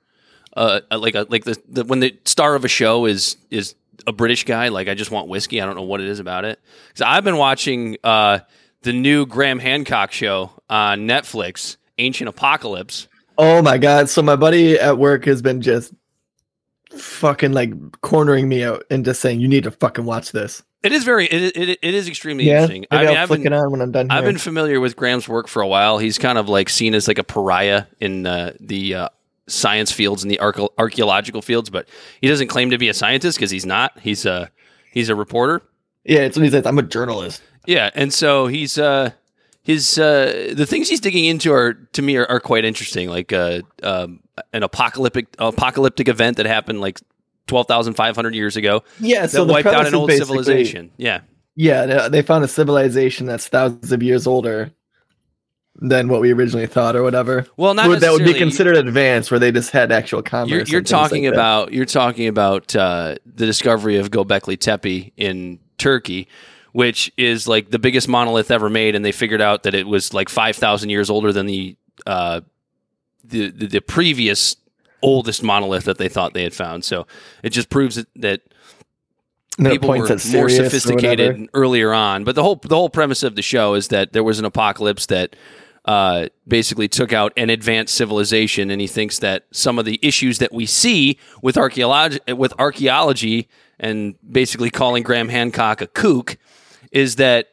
uh, 0.56 0.82
like 0.92 1.16
a 1.16 1.26
like 1.30 1.46
the, 1.46 1.60
the 1.68 1.86
when 1.86 2.02
the 2.02 2.20
star 2.26 2.56
of 2.56 2.66
a 2.66 2.68
show 2.68 3.06
is 3.06 3.38
is 3.50 3.74
a 4.08 4.12
British 4.12 4.44
guy. 4.46 4.70
Like 4.70 4.88
I 4.88 4.94
just 4.94 5.12
want 5.12 5.28
whiskey. 5.28 5.62
I 5.62 5.66
don't 5.66 5.76
know 5.76 5.84
what 5.84 6.02
it 6.02 6.08
is 6.08 6.20
about 6.20 6.46
it. 6.46 6.60
Because 6.88 7.02
I've 7.02 7.24
been 7.24 7.38
watching 7.38 7.98
uh, 8.04 8.40
the 8.82 8.94
new 8.94 9.26
Graham 9.26 9.60
Hancock 9.60 10.12
show 10.12 10.52
on 10.70 11.02
Netflix, 11.08 11.78
Ancient 11.98 12.28
Apocalypse. 12.30 13.08
Oh 13.38 13.62
my 13.62 13.78
god! 13.78 14.10
So 14.10 14.22
my 14.22 14.36
buddy 14.36 14.80
at 14.80 14.98
work 14.98 15.26
has 15.26 15.42
been 15.42 15.62
just 15.62 15.94
fucking 16.92 17.52
like 17.52 17.74
cornering 18.02 18.48
me 18.48 18.64
out 18.64 18.84
and 18.90 19.04
just 19.04 19.22
saying 19.22 19.40
you 19.40 19.48
need 19.48 19.64
to 19.66 19.72
fucking 19.72 20.06
watch 20.06 20.32
this. 20.32 20.64
It 20.84 20.92
is 20.92 21.04
very. 21.04 21.26
It, 21.26 21.58
it, 21.58 21.80
it 21.82 21.94
is 21.96 22.08
extremely 22.08 22.46
Yeah, 22.46 22.62
interesting. 22.62 22.86
I 22.92 23.00
mean, 23.00 23.08
I'll 23.08 23.24
I've 23.24 23.30
been, 23.30 23.54
on 23.54 23.72
when 23.72 23.82
I'm 23.82 23.92
done. 23.92 24.12
I've 24.12 24.24
been 24.24 24.38
familiar 24.38 24.80
with 24.80 24.96
Graham's 24.96 25.28
work 25.28 25.48
for 25.48 25.64
a 25.64 25.68
while. 25.68 25.98
He's 25.98 26.20
kind 26.20 26.38
of 26.38 26.48
like 26.48 26.70
seen 26.70 26.94
as 26.94 27.08
like 27.08 27.18
a 27.18 27.24
pariah 27.24 27.86
in 28.00 28.28
uh, 28.28 28.54
the 28.60 28.94
uh, 28.94 29.10
science 29.48 29.92
fields 29.92 30.24
and 30.24 30.32
the 30.32 30.40
archaeological 30.40 31.42
fields, 31.42 31.70
but 31.70 31.88
he 32.22 32.28
doesn't 32.28 32.48
claim 32.48 32.70
to 32.72 32.78
be 32.78 32.90
a 32.90 32.94
scientist 32.94 33.38
because 33.38 33.52
he's 33.52 33.66
not. 33.66 34.00
He's 34.00 34.26
a 34.26 34.50
he's 34.92 35.10
a 35.10 35.16
reporter. 35.16 35.62
yeah, 36.04 36.22
it's 36.22 36.38
what 36.38 36.44
he 36.44 36.52
says. 36.52 36.66
I'm 36.66 36.78
a 36.80 36.84
journalist. 36.84 37.42
Yeah, 37.66 37.90
and 37.96 38.14
so 38.14 38.48
he's 38.48 38.78
uh, 38.78 39.12
his 39.64 39.98
uh, 39.98 40.54
the 40.56 40.66
things 40.66 40.90
he's 40.90 41.00
digging 41.00 41.26
into 41.26 41.52
are 41.54 41.74
to 41.94 42.02
me 42.02 42.18
are, 42.18 42.26
are 42.26 42.40
quite 42.40 42.66
interesting. 42.66 43.10
Like 43.10 43.34
uh, 43.34 43.62
um, 43.84 44.22
an 44.54 44.64
apocalyptic 44.64 45.28
apocalyptic 45.40 46.08
event 46.08 46.38
that 46.38 46.46
happened 46.46 46.82
like 46.82 47.00
twelve 47.48 47.68
thousand 47.68 47.94
five 47.96 48.16
hundred 48.16 48.36
years 48.36 48.56
ago 48.58 48.84
Yeah, 49.00 49.22
that 49.22 49.32
so 49.32 49.46
wiped 49.46 49.68
out 49.68 49.88
an 49.88 49.96
old 49.96 50.12
civilization. 50.12 50.92
Yeah. 50.98 51.22
Yeah, 51.58 52.10
they 52.10 52.22
found 52.22 52.44
a 52.44 52.50
civilization 52.50 53.28
that's 53.28 53.48
thousands 53.48 53.94
of 53.94 54.04
years 54.04 54.28
older 54.28 54.74
than 55.78 56.08
what 56.08 56.22
we 56.22 56.32
originally 56.32 56.68
thought, 56.68 56.96
or 56.96 57.04
whatever. 57.04 57.46
Well, 57.58 57.74
not 57.74 57.90
Would- 57.90 58.00
that 58.00 58.12
would 58.12 58.26
be 58.26 58.34
considered 58.34 58.78
advanced, 58.78 59.32
where 59.32 59.40
they 59.40 59.52
just 59.52 59.72
had 59.72 59.92
actual 59.92 60.22
commerce. 60.22 60.50
You're, 60.50 60.64
you're 60.66 60.82
talking 60.82 61.26
like 61.26 61.34
about 61.34 61.74
you're 61.74 61.86
talking 61.86 62.28
about 62.28 62.76
uh, 62.76 63.16
the 63.26 63.46
discovery 63.46 63.98
of 63.98 64.12
Göbekli 64.12 64.60
Tepe 64.60 65.12
in 65.18 65.60
Turkey, 65.78 66.28
which 66.72 67.12
is 67.18 67.48
like 67.48 67.72
the 67.72 67.80
biggest 67.80 68.08
monolith 68.08 68.52
ever 68.52 68.70
made, 68.70 68.96
and 68.96 69.04
they 69.04 69.12
figured 69.12 69.42
out 69.42 69.64
that 69.64 69.74
it 69.74 69.88
was 69.88 70.14
like 70.14 70.30
five 70.30 70.56
thousand 70.56 70.90
years 70.90 71.10
older 71.10 71.34
than 71.34 71.46
the, 71.46 71.76
uh, 72.06 72.42
the 73.24 73.50
the 73.50 73.68
the 73.68 73.82
previous 73.82 74.56
oldest 75.02 75.44
monolith 75.44 75.84
that 75.86 75.98
they 75.98 76.10
thought 76.10 76.34
they 76.34 76.44
had 76.44 76.54
found. 76.54 76.84
So 76.84 77.06
it 77.44 77.50
just 77.50 77.70
proves 77.70 77.96
that, 77.96 78.08
that 78.16 78.42
people 79.58 79.90
were 79.90 79.98
more 79.98 80.12
at 80.12 80.20
Sirius 80.20 80.60
or 80.60 80.64
sophisticated 80.64 81.50
earlier 81.54 81.94
on. 81.94 82.24
But 82.24 82.36
the 82.36 82.44
whole 82.44 82.56
the 82.56 82.76
whole 82.76 82.90
premise 82.90 83.24
of 83.24 83.36
the 83.36 83.42
show 83.42 83.74
is 83.74 83.90
that 83.90 84.14
there 84.14 84.24
was 84.24 84.40
an 84.40 84.46
apocalypse 84.46 85.06
that 85.08 85.36
uh, 85.86 86.28
basically 86.48 86.88
took 86.88 87.14
out 87.14 87.32
an 87.38 87.50
advanced 87.50 87.96
civilization, 87.96 88.72
and 88.72 88.82
he 88.82 88.88
thinks 88.88 89.20
that 89.20 89.46
some 89.52 89.80
of 89.80 89.86
the 89.86 90.00
issues 90.02 90.40
that 90.40 90.52
we 90.52 90.66
see 90.66 91.18
with 91.42 91.58
archaeology 91.58 92.20
with 92.34 92.54
archaeology 92.60 93.48
and 93.80 94.16
basically 94.30 94.70
calling 94.70 95.04
Graham 95.04 95.30
Hancock 95.30 95.82
a 95.82 95.88
kook 95.88 96.38
is 96.92 97.18
that 97.18 97.50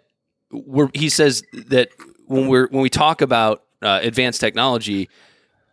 he 0.95 1.09
says 1.09 1.43
that 1.53 1.89
when 2.27 2.49
we're 2.49 2.69
when 2.69 2.83
we 2.83 2.91
talk 2.91 3.21
about 3.21 3.65
uh, 3.83 4.01
advanced 4.03 4.41
technology. 4.41 5.09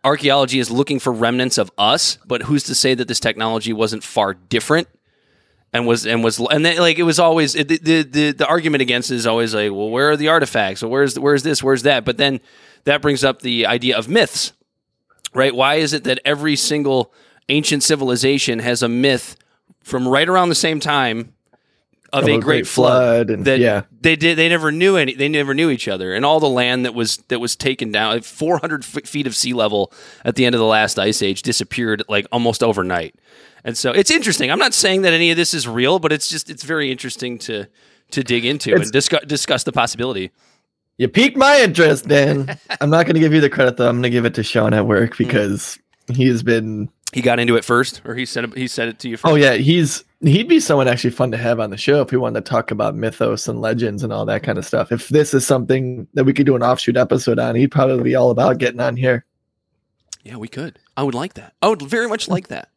Archaeology 0.02 0.58
is 0.58 0.70
looking 0.70 0.98
for 0.98 1.12
remnants 1.12 1.58
of 1.58 1.70
us, 1.76 2.18
but 2.26 2.42
who's 2.42 2.64
to 2.64 2.74
say 2.74 2.94
that 2.94 3.06
this 3.06 3.20
technology 3.20 3.72
wasn't 3.72 4.02
far 4.02 4.34
different 4.34 4.88
and 5.72 5.86
was 5.86 6.06
and 6.06 6.24
was 6.24 6.38
and 6.38 6.64
then 6.64 6.78
like 6.78 6.98
it 6.98 7.04
was 7.04 7.18
always 7.18 7.54
it, 7.54 7.68
the, 7.68 8.02
the 8.02 8.32
the 8.32 8.46
argument 8.46 8.82
against 8.82 9.10
it 9.10 9.16
is 9.16 9.26
always 9.26 9.54
like 9.54 9.70
well 9.70 9.90
where 9.90 10.10
are 10.10 10.16
the 10.16 10.28
artifacts? 10.28 10.82
Or 10.82 10.88
where's 10.88 11.18
where's 11.18 11.42
this? 11.42 11.62
Where's 11.62 11.82
that? 11.82 12.04
But 12.04 12.16
then 12.16 12.40
that 12.84 13.02
brings 13.02 13.24
up 13.24 13.42
the 13.42 13.66
idea 13.66 13.96
of 13.96 14.08
myths 14.08 14.52
right? 15.34 15.54
Why 15.54 15.76
is 15.76 15.92
it 15.92 16.04
that 16.04 16.20
every 16.24 16.56
single 16.56 17.12
ancient 17.48 17.82
civilization 17.82 18.58
has 18.60 18.82
a 18.82 18.88
myth 18.88 19.36
from 19.82 20.06
right 20.06 20.28
around 20.28 20.48
the 20.48 20.54
same 20.54 20.80
time 20.80 21.34
of, 22.12 22.28
a, 22.28 22.38
great, 22.38 22.66
flood, 22.66 23.30
and 23.30 23.44
that 23.44 23.60
yeah, 23.60 23.82
they 24.00 24.16
did 24.16 24.36
they 24.36 24.48
never 24.48 24.72
knew 24.72 24.96
any 24.96 25.14
they 25.14 25.28
never 25.28 25.54
knew 25.54 25.70
each 25.70 25.86
other. 25.86 26.12
And 26.12 26.24
all 26.24 26.40
the 26.40 26.48
land 26.48 26.84
that 26.84 26.92
was 26.92 27.18
that 27.28 27.38
was 27.38 27.54
taken 27.54 27.92
down 27.92 28.14
like 28.14 28.24
400 28.24 28.82
f- 28.82 29.06
feet 29.06 29.28
of 29.28 29.36
sea 29.36 29.52
level 29.52 29.92
at 30.24 30.34
the 30.34 30.44
end 30.44 30.56
of 30.56 30.58
the 30.58 30.66
last 30.66 30.98
ice 30.98 31.22
age 31.22 31.42
disappeared 31.42 32.02
like 32.08 32.26
almost 32.32 32.64
overnight 32.64 33.14
and 33.64 33.76
so 33.76 33.90
it's 33.90 34.10
interesting 34.10 34.50
i'm 34.50 34.58
not 34.58 34.74
saying 34.74 35.02
that 35.02 35.12
any 35.12 35.30
of 35.30 35.36
this 35.36 35.54
is 35.54 35.66
real 35.66 35.98
but 35.98 36.12
it's 36.12 36.28
just 36.28 36.50
it's 36.50 36.64
very 36.64 36.90
interesting 36.90 37.38
to 37.38 37.66
to 38.10 38.22
dig 38.22 38.44
into 38.44 38.70
It's- 38.70 38.86
and 38.86 38.92
discuss 38.92 39.24
discuss 39.26 39.64
the 39.64 39.72
possibility 39.72 40.30
you 41.00 41.08
piqued 41.08 41.38
my 41.38 41.58
interest, 41.62 42.08
Dan. 42.08 42.58
I'm 42.82 42.90
not 42.90 43.06
going 43.06 43.14
to 43.14 43.20
give 43.20 43.32
you 43.32 43.40
the 43.40 43.48
credit 43.48 43.78
though. 43.78 43.88
I'm 43.88 43.94
going 43.94 44.02
to 44.02 44.10
give 44.10 44.26
it 44.26 44.34
to 44.34 44.42
Sean 44.42 44.74
at 44.74 44.86
work 44.86 45.16
hmm. 45.16 45.24
because 45.24 45.78
he's 46.12 46.42
been. 46.42 46.90
he 47.14 47.22
got 47.22 47.40
into 47.40 47.56
it 47.56 47.64
first 47.64 48.02
or 48.04 48.14
he 48.14 48.26
said 48.26 48.44
it, 48.44 48.54
he 48.54 48.68
said 48.68 48.88
it 48.88 48.98
to 48.98 49.08
you 49.08 49.16
first 49.16 49.32
Oh 49.32 49.34
yeah, 49.34 49.54
he's 49.54 50.04
he'd 50.20 50.46
be 50.46 50.60
someone 50.60 50.88
actually 50.88 51.12
fun 51.12 51.30
to 51.30 51.38
have 51.38 51.58
on 51.58 51.70
the 51.70 51.78
show 51.78 52.02
if 52.02 52.12
we 52.12 52.18
wanted 52.18 52.44
to 52.44 52.50
talk 52.50 52.70
about 52.70 52.94
mythos 52.94 53.48
and 53.48 53.62
legends 53.62 54.04
and 54.04 54.12
all 54.12 54.26
that 54.26 54.42
kind 54.42 54.58
of 54.58 54.66
stuff. 54.66 54.92
If 54.92 55.08
this 55.08 55.32
is 55.32 55.46
something 55.46 56.06
that 56.12 56.24
we 56.24 56.34
could 56.34 56.44
do 56.44 56.54
an 56.54 56.62
offshoot 56.62 56.98
episode 56.98 57.38
on, 57.38 57.54
he'd 57.54 57.70
probably 57.70 58.02
be 58.04 58.14
all 58.14 58.30
about 58.30 58.58
getting 58.58 58.80
on 58.80 58.94
here. 58.94 59.24
yeah 60.22 60.36
we 60.36 60.48
could 60.48 60.78
i 60.98 61.02
would 61.02 61.14
like 61.14 61.32
that 61.32 61.54
i 61.62 61.68
would 61.68 61.80
very 61.80 62.08
much 62.08 62.28
like 62.28 62.48
that 62.48 62.68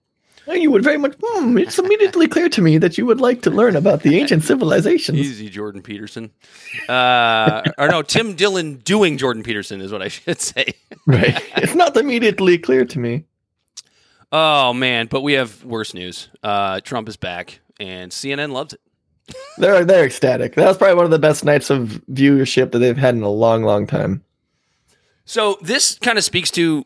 You 0.47 0.71
would 0.71 0.83
very 0.83 0.97
much. 0.97 1.15
Hmm, 1.23 1.57
it's 1.57 1.79
immediately 1.79 2.27
clear 2.27 2.49
to 2.49 2.61
me 2.61 2.77
that 2.77 2.97
you 2.97 3.05
would 3.05 3.21
like 3.21 3.41
to 3.43 3.49
learn 3.49 3.75
about 3.75 4.01
the 4.03 4.17
ancient 4.19 4.43
civilizations. 4.43 5.17
easy 5.17 5.49
jordan 5.49 5.81
peterson 5.81 6.31
uh 6.89 7.61
or 7.77 7.87
no 7.87 8.01
tim 8.01 8.35
dillon 8.35 8.75
doing 8.79 9.17
jordan 9.17 9.41
peterson 9.43 9.79
is 9.79 9.91
what 9.91 10.01
i 10.01 10.07
should 10.09 10.41
say 10.41 10.73
right. 11.07 11.41
It's 11.57 11.75
not 11.75 11.95
immediately 11.95 12.57
clear 12.57 12.83
to 12.85 12.99
me. 12.99 13.25
Oh 14.31 14.73
man, 14.73 15.07
but 15.07 15.21
we 15.21 15.33
have 15.33 15.63
worse 15.63 15.93
news. 15.93 16.29
Uh, 16.41 16.79
Trump 16.81 17.07
is 17.07 17.17
back, 17.17 17.59
and 17.79 18.11
CNN 18.11 18.51
loves 18.51 18.73
it. 18.73 18.81
They're 19.57 19.85
they're 19.85 20.05
ecstatic. 20.05 20.55
That 20.55 20.67
was 20.67 20.77
probably 20.77 20.95
one 20.95 21.05
of 21.05 21.11
the 21.11 21.19
best 21.19 21.45
nights 21.45 21.69
of 21.69 22.01
viewership 22.11 22.71
that 22.71 22.79
they've 22.79 22.97
had 22.97 23.15
in 23.15 23.21
a 23.21 23.29
long, 23.29 23.63
long 23.63 23.85
time. 23.85 24.23
So 25.25 25.57
this 25.61 25.97
kind 25.99 26.17
of 26.17 26.23
speaks 26.23 26.49
to 26.51 26.85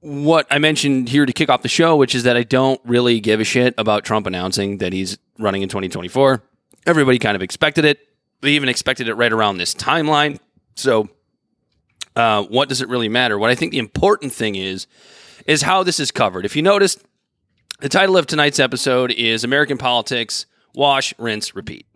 what 0.00 0.46
I 0.50 0.58
mentioned 0.58 1.08
here 1.08 1.26
to 1.26 1.32
kick 1.32 1.50
off 1.50 1.62
the 1.62 1.68
show, 1.68 1.96
which 1.96 2.14
is 2.14 2.22
that 2.24 2.36
I 2.36 2.42
don't 2.42 2.80
really 2.84 3.20
give 3.20 3.40
a 3.40 3.44
shit 3.44 3.74
about 3.76 4.04
Trump 4.04 4.26
announcing 4.26 4.78
that 4.78 4.92
he's 4.92 5.18
running 5.38 5.62
in 5.62 5.68
2024. 5.68 6.42
Everybody 6.86 7.18
kind 7.18 7.36
of 7.36 7.42
expected 7.42 7.84
it. 7.84 8.00
They 8.40 8.52
even 8.52 8.68
expected 8.68 9.08
it 9.08 9.14
right 9.14 9.32
around 9.32 9.58
this 9.58 9.74
timeline. 9.74 10.38
So, 10.74 11.08
uh, 12.16 12.44
what 12.44 12.68
does 12.68 12.80
it 12.80 12.88
really 12.88 13.08
matter? 13.08 13.38
What 13.38 13.50
I 13.50 13.54
think 13.54 13.72
the 13.72 13.78
important 13.78 14.32
thing 14.32 14.54
is, 14.54 14.86
is 15.46 15.62
how 15.62 15.82
this 15.82 16.00
is 16.00 16.10
covered. 16.10 16.44
If 16.44 16.56
you 16.56 16.62
noticed, 16.62 17.04
the 17.80 17.88
title 17.88 18.16
of 18.16 18.26
tonight's 18.26 18.58
episode 18.58 19.10
is 19.12 19.44
American 19.44 19.76
Politics 19.76 20.46
Wash, 20.74 21.12
Rinse, 21.18 21.54
Repeat. 21.54 21.86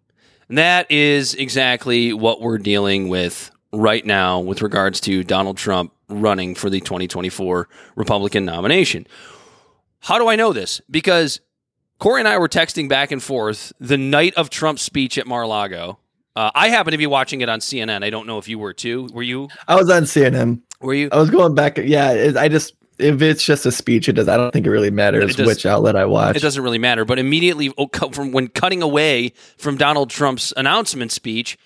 And 0.49 0.58
that 0.58 0.90
is 0.90 1.34
exactly 1.34 2.12
what 2.12 2.42
we're 2.42 2.58
dealing 2.58 3.08
with 3.08 3.50
right 3.73 4.04
now 4.04 4.40
with 4.40 4.61
regards 4.61 5.00
to 5.02 5.25
Donald 5.25 5.56
Trump 5.56 5.93
running 6.08 6.54
for 6.54 6.70
the 6.70 6.80
2024 6.80 7.68
Republican 7.96 8.44
nomination. 8.44 9.06
How 10.00 10.18
do 10.18 10.28
I 10.28 10.37
know 10.37 10.52
this? 10.52 10.80
Because 10.90 11.40
Corey 11.99 12.20
and 12.20 12.28
I 12.28 12.38
were 12.38 12.49
texting 12.49 12.88
back 12.88 13.11
and 13.11 13.23
forth 13.23 13.73
the 13.80 13.96
night 13.96 14.34
of 14.34 14.50
Trump's 14.50 14.82
speech 14.82 15.16
at 15.16 15.26
Mar-a-Lago. 15.26 15.99
Uh, 16.37 16.50
I 16.54 16.68
happen 16.68 16.90
to 16.90 16.99
be 16.99 17.06
watching 17.06 17.40
it 17.40 17.49
on 17.49 17.61
CNN. 17.61 18.02
I 18.02 18.11
don't 18.11 18.26
know 18.26 18.38
if 18.38 18.49
you 18.49 18.58
were 18.58 18.73
too. 18.73 19.08
Were 19.12 19.23
you? 19.23 19.49
I 19.68 19.76
was 19.76 19.88
on 19.88 20.02
CNN. 20.02 20.61
Were 20.80 20.94
you? 20.94 21.08
I 21.12 21.18
was 21.18 21.30
going 21.30 21.54
back. 21.54 21.78
Yeah, 21.78 22.11
it, 22.11 22.37
I 22.37 22.49
just 22.49 22.75
if 22.99 23.23
it's 23.23 23.44
just 23.44 23.66
a 23.66 23.73
speech, 23.73 24.08
it 24.08 24.12
does. 24.12 24.28
I 24.28 24.37
don't 24.37 24.52
think 24.52 24.66
it 24.66 24.70
really 24.70 24.90
matters 24.90 25.38
It 25.38 25.46
which 25.46 25.66
outlet 25.66 25.96
I 25.96 26.04
watch. 26.04 26.37
It 26.37 26.42
doesn't 26.42 26.62
really 26.62 26.78
matter. 26.78 27.04
But 27.04 27.18
immediately 27.18 27.73
oh, 27.78 27.88
from 28.11 28.32
when 28.32 28.49
cutting 28.49 28.82
away 28.82 29.32
from 29.58 29.76
Donald 29.76 30.11
Trump's 30.11 30.52
announcement 30.56 31.12
speech, 31.12 31.58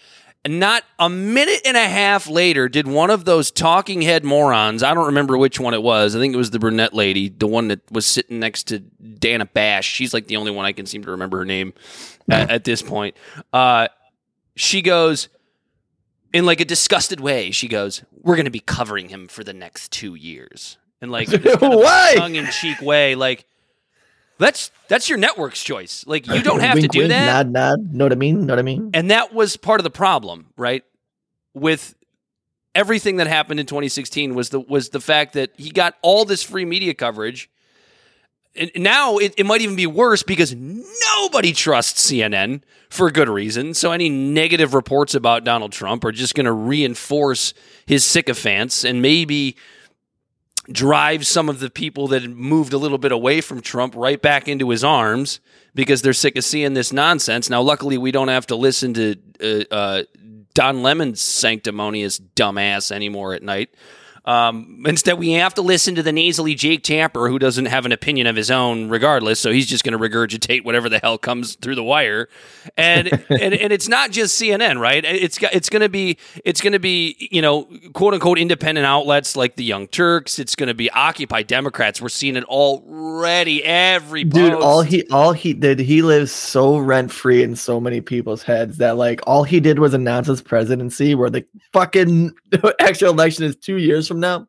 not 0.49 0.85
a 0.99 1.09
minute 1.09 1.61
and 1.65 1.77
a 1.77 1.87
half 1.87 2.29
later 2.29 2.69
did 2.69 2.87
one 2.87 3.11
of 3.11 3.25
those 3.25 3.51
talking 3.51 4.03
head 4.03 4.25
morons, 4.25 4.83
I 4.83 4.95
don't 4.95 5.07
remember 5.07 5.37
which 5.37 5.61
one 5.61 5.75
it 5.75 5.83
was. 5.83 6.15
I 6.17 6.19
think 6.19 6.35
it 6.35 6.37
was 6.37 6.51
the 6.51 6.59
brunette 6.59 6.95
lady, 6.95 7.29
the 7.29 7.47
one 7.47 7.69
that 7.69 7.81
was 7.91 8.07
sitting 8.07 8.39
next 8.41 8.65
to 8.69 8.79
Dana 8.79 9.47
Bash. 9.47 9.87
She's 9.87 10.13
like 10.13 10.27
the 10.27 10.37
only 10.37 10.51
one 10.51 10.65
I 10.65 10.73
can 10.73 10.87
seem 10.87 11.05
to 11.05 11.11
remember 11.11 11.39
her 11.39 11.45
name 11.45 11.73
at, 12.31 12.51
at 12.51 12.65
this 12.65 12.83
point. 12.83 13.17
Uh, 13.53 13.89
she 14.57 14.83
goes, 14.83 15.29
in 16.33 16.47
like 16.47 16.61
a 16.61 16.65
disgusted 16.65 17.21
way, 17.21 17.51
she 17.51 17.69
goes, 17.69 18.03
We're 18.23 18.37
going 18.37 18.45
to 18.45 18.51
be 18.51 18.61
covering 18.61 19.09
him 19.09 19.29
for 19.29 19.45
the 19.45 19.55
next 19.55 19.93
two 19.93 20.15
years. 20.15 20.79
And 21.01 21.11
like, 21.11 21.29
tongue 21.61 22.35
in 22.35 22.47
cheek 22.47 22.81
way, 22.83 23.15
like, 23.15 23.47
that's 24.39 24.71
that's 24.89 25.09
your 25.09 25.19
network's 25.19 25.63
choice. 25.63 26.05
Like, 26.07 26.27
you 26.27 26.43
don't 26.43 26.61
have 26.69 26.79
to 26.79 26.89
do 26.89 27.01
wink, 27.01 27.11
that. 27.11 27.47
Nod, 27.47 27.53
nod. 27.53 27.95
Know 27.95 28.05
what 28.05 28.13
I 28.13 28.17
mean? 28.17 28.47
Know 28.47 28.53
what 28.53 28.59
I 28.59 28.63
mean? 28.63 28.91
And 28.95 29.11
that 29.11 29.35
was 29.35 29.57
part 29.57 29.81
of 29.81 29.85
the 29.85 29.91
problem, 29.91 30.47
right? 30.57 30.85
With 31.55 31.95
everything 32.75 33.17
that 33.17 33.27
happened 33.27 33.59
in 33.61 33.67
2016 33.67 34.35
was 34.35 34.51
the 34.51 34.61
was 34.61 34.91
the 34.91 35.01
fact 35.01 35.35
that 35.35 35.51
he 35.57 35.71
got 35.71 35.95
all 36.03 36.25
this 36.25 36.43
free 36.43 36.65
media 36.65 36.95
coverage. 36.95 37.51
And 38.57 38.71
now 38.77 39.19
it, 39.19 39.35
it 39.37 39.47
might 39.47 39.61
even 39.61 39.77
be 39.77 39.87
worse 39.87 40.23
because 40.23 40.55
nobody 40.55 41.53
trusts 41.53 42.11
CNN 42.11 42.63
for 42.89 43.11
good 43.11 43.29
reason. 43.29 43.75
So 43.75 43.93
any 43.93 44.09
negative 44.09 44.75
reports 44.75 45.15
about 45.15 45.45
Donald 45.45 45.71
Trump 45.71 46.05
are 46.05 46.11
just 46.11 46.35
going 46.35 46.47
to 46.47 46.53
reinforce 46.53 47.55
his 47.87 48.05
sycophants 48.05 48.85
and 48.85 49.01
maybe 49.03 49.57
drive 50.71 51.27
some 51.27 51.49
of 51.49 51.61
the 51.61 51.71
people 51.71 52.09
that 52.09 52.29
moved 52.29 52.73
a 52.73 52.79
little 52.79 52.99
bit 52.99 53.13
away 53.13 53.41
from 53.41 53.61
Trump 53.61 53.95
right 53.97 54.21
back 54.21 54.49
into 54.49 54.71
his 54.71 54.85
arms 54.85 55.41
because 55.75 56.03
they're 56.03 56.13
sick 56.13 56.37
of 56.37 56.45
seeing 56.45 56.75
this 56.75 56.93
nonsense. 56.93 57.49
Now, 57.49 57.63
luckily, 57.63 57.99
we 57.99 58.11
don't 58.11 58.29
have 58.29 58.47
to 58.49 58.57
listen 58.57 58.95
to 58.95 59.17
uh, 59.41 59.75
uh, 59.75 60.03
Don 60.55 60.83
Lemon's 60.83 61.21
sanctimonious 61.21 62.19
dumbass 62.19 62.91
anymore 62.93 63.35
at 63.35 63.43
night. 63.43 63.71
Um, 64.29 64.85
instead, 64.87 65.19
we 65.19 65.33
have 65.33 65.55
to 65.55 65.63
listen 65.63 65.95
to 65.95 66.03
the 66.03 66.13
nasally 66.13 66.55
Jake 66.55 66.83
Tapper, 66.83 67.31
who 67.31 67.39
doesn't 67.39 67.65
have 67.65 67.87
an 67.87 67.93
opinion 67.93 68.27
of 68.27 68.37
his 68.37 68.51
own, 68.51 68.91
regardless. 68.91 69.41
So 69.41 69.51
he's 69.51 69.67
just 69.67 69.85
going 69.85 69.99
to 69.99 69.99
regurgitate 69.99 70.65
whatever 70.65 70.91
the 70.91 70.99
hell 70.99 71.17
comes 71.17 71.55
through 71.55 71.77
the 71.77 71.83
wire, 71.83 72.29
and 72.77 73.09
and, 73.31 73.55
and 73.55 73.73
it's 73.73 73.89
not 73.89 74.11
just 74.11 74.39
CNN, 74.39 74.79
right? 74.79 75.03
It's 75.03 75.39
it's 75.43 75.71
going 75.71 75.81
to 75.81 75.89
be 75.89 76.19
it's 76.45 76.61
going 76.61 76.75
to 76.75 76.79
be 76.79 77.17
you 77.31 77.41
know 77.41 77.71
quote 77.95 78.13
unquote 78.13 78.39
independent 78.39 78.87
outlets 78.87 79.35
like 79.35 79.57
the 79.57 79.65
Young 79.65 79.87
Turks. 79.89 80.39
It's 80.39 80.55
going 80.55 80.67
to 80.67 80.75
be 80.75 80.91
Occupy 80.91 81.45
Democrats. 81.45 82.03
We're 82.03 82.11
seeing 82.11 82.37
it 82.37 82.45
already. 82.45 83.65
Every 83.65 84.25
Dude, 84.25 84.53
post. 84.53 84.63
all 84.63 84.83
he 84.83 85.09
all 85.09 85.33
he 85.33 85.55
did, 85.55 85.79
he 85.79 86.03
lives 86.03 86.33
so 86.33 86.77
rent 86.77 87.11
free 87.11 87.43
in 87.43 87.57
so 87.57 87.81
many 87.81 88.03
people's 88.03 88.43
heads 88.43 88.77
that 88.77 88.99
like 88.99 89.23
all 89.27 89.45
he 89.45 89.59
did 89.59 89.79
was 89.79 89.95
announce 89.95 90.27
his 90.27 90.43
presidency, 90.43 91.15
where 91.15 91.31
the 91.31 91.47
fucking 91.73 92.35
actual 92.79 93.09
election 93.09 93.45
is 93.45 93.57
two 93.57 93.79
years 93.79 94.07
from 94.07 94.18
now. 94.21 94.47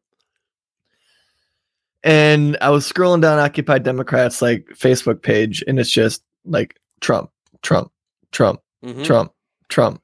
And 2.03 2.57
I 2.61 2.69
was 2.69 2.89
scrolling 2.91 3.21
down 3.21 3.39
Occupy 3.39 3.79
Democrats 3.79 4.41
like 4.41 4.67
Facebook 4.73 5.21
page, 5.21 5.63
and 5.67 5.79
it's 5.79 5.91
just 5.91 6.23
like 6.45 6.79
Trump, 7.01 7.29
Trump, 7.61 7.91
Trump, 8.31 8.61
Mhm. 8.83 9.03
Trump, 9.03 9.33
Trump. 9.67 10.01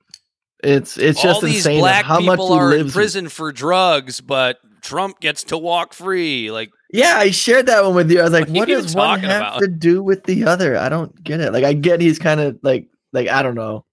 It's 0.63 0.97
it's 0.97 1.21
just 1.21 1.35
all 1.35 1.41
these 1.41 1.57
insane 1.57 1.79
black 1.79 2.05
how 2.05 2.19
much 2.19 2.35
people 2.37 2.53
he 2.53 2.59
are 2.59 2.73
in 2.73 2.81
lives. 2.83 2.93
prison 2.93 3.29
for 3.29 3.51
drugs, 3.53 4.19
but 4.19 4.57
Trump 4.81 5.19
gets 5.21 5.43
to 5.45 5.57
walk 5.57 5.93
free. 5.93 6.51
Like 6.51 6.71
Yeah, 6.91 7.15
I 7.17 7.31
shared 7.31 7.67
that 7.67 7.83
one 7.85 7.95
with 7.95 8.11
you. 8.11 8.19
I 8.19 8.23
was 8.23 8.33
like, 8.33 8.47
What 8.49 8.57
what 8.57 8.67
does 8.67 8.93
one 8.95 9.19
have 9.21 9.41
about? 9.41 9.59
to 9.59 9.67
do 9.67 10.03
with 10.03 10.23
the 10.25 10.43
other? 10.45 10.77
I 10.77 10.89
don't 10.89 11.23
get 11.23 11.39
it. 11.39 11.53
Like, 11.53 11.63
I 11.63 11.73
get 11.73 12.01
he's 12.01 12.19
kind 12.19 12.39
of 12.41 12.57
like, 12.61 12.87
like 13.13 13.27
I 13.29 13.41
don't 13.41 13.55
know, 13.55 13.85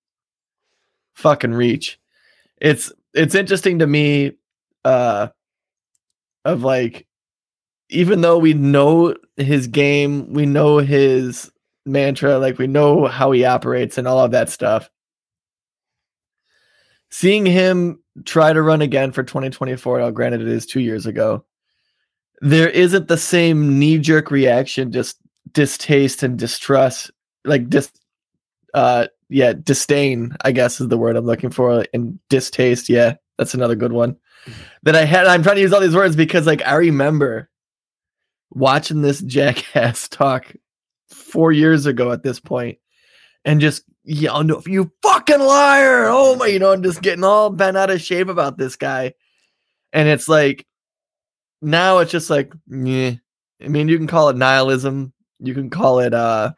fucking 1.14 1.52
reach. 1.52 2.00
It's 2.60 2.92
it's 3.14 3.34
interesting 3.34 3.78
to 3.80 3.86
me, 3.86 4.32
uh, 4.84 5.28
of 6.44 6.62
like, 6.62 7.06
even 7.88 8.20
though 8.20 8.38
we 8.38 8.54
know 8.54 9.14
his 9.37 9.66
game, 9.66 10.32
we 10.32 10.46
know 10.46 10.78
his 10.78 11.50
mantra, 11.84 12.38
like 12.38 12.58
we 12.58 12.66
know 12.66 13.06
how 13.06 13.32
he 13.32 13.44
operates 13.44 13.99
and 13.99 14.08
all 14.08 14.20
of 14.20 14.30
that 14.30 14.49
stuff. 14.49 14.90
Seeing 17.11 17.44
him 17.44 18.02
try 18.25 18.52
to 18.52 18.62
run 18.62 18.80
again 18.80 19.12
for 19.12 19.22
2024, 19.22 20.00
now 20.00 20.11
granted 20.11 20.40
it 20.40 20.49
is 20.49 20.64
two 20.64 20.80
years 20.80 21.06
ago, 21.06 21.44
there 22.40 22.70
isn't 22.70 23.08
the 23.08 23.18
same 23.18 23.78
knee 23.78 23.99
jerk 23.99 24.30
reaction, 24.30 24.90
just 24.90 25.18
distaste 25.52 26.22
and 26.22 26.38
distrust, 26.38 27.11
like 27.44 27.68
dis, 27.68 27.92
uh, 28.75 29.06
yeah, 29.28 29.52
disdain. 29.52 30.34
I 30.44 30.52
guess 30.52 30.80
is 30.80 30.88
the 30.88 30.99
word 30.99 31.16
I'm 31.16 31.26
looking 31.26 31.50
for, 31.50 31.84
and 31.92 32.18
distaste. 32.30 32.88
Yeah, 32.88 33.16
that's 33.37 33.54
another 33.54 33.76
good 33.76 33.92
one 33.92 34.16
that 34.82 34.96
I 34.96 35.04
had. 35.04 35.26
I'm 35.26 35.42
trying 35.42 35.56
to 35.56 35.62
use 35.62 35.72
all 35.72 35.80
these 35.80 35.96
words 35.96 36.16
because, 36.16 36.46
like, 36.46 36.62
I 36.66 36.75
remember 36.75 37.49
watching 38.50 39.02
this 39.02 39.20
jackass 39.26 40.08
talk 40.08 40.52
four 41.08 41.52
years 41.52 41.87
ago 41.87 42.12
at 42.12 42.22
this 42.22 42.40
point, 42.40 42.78
and 43.44 43.61
just 43.61 43.84
yelling, 44.04 44.49
"No, 44.49 44.62
you 44.66 44.92
fucking 45.02 45.40
liar!" 45.40 46.06
Oh 46.08 46.37
my, 46.37 46.46
you 46.46 46.58
know, 46.58 46.72
I'm 46.72 46.82
just 46.82 47.02
getting 47.02 47.25
all 47.25 47.50
bent 47.50 47.76
out 47.76 47.90
of 47.90 48.00
shape 48.00 48.28
about 48.28 48.58
this 48.58 48.76
guy, 48.76 49.14
and 49.92 50.08
it's 50.08 50.28
like 50.28 50.66
now 51.62 51.99
it's 51.99 52.11
just 52.11 52.28
like 52.28 52.52
yeah 52.66 53.12
i 53.64 53.68
mean 53.68 53.87
you 53.87 53.96
can 53.96 54.08
call 54.08 54.28
it 54.28 54.37
nihilism. 54.37 55.12
You 55.38 55.54
can 55.54 55.70
call 55.70 56.00
it 56.00 56.12
uh 56.12 56.52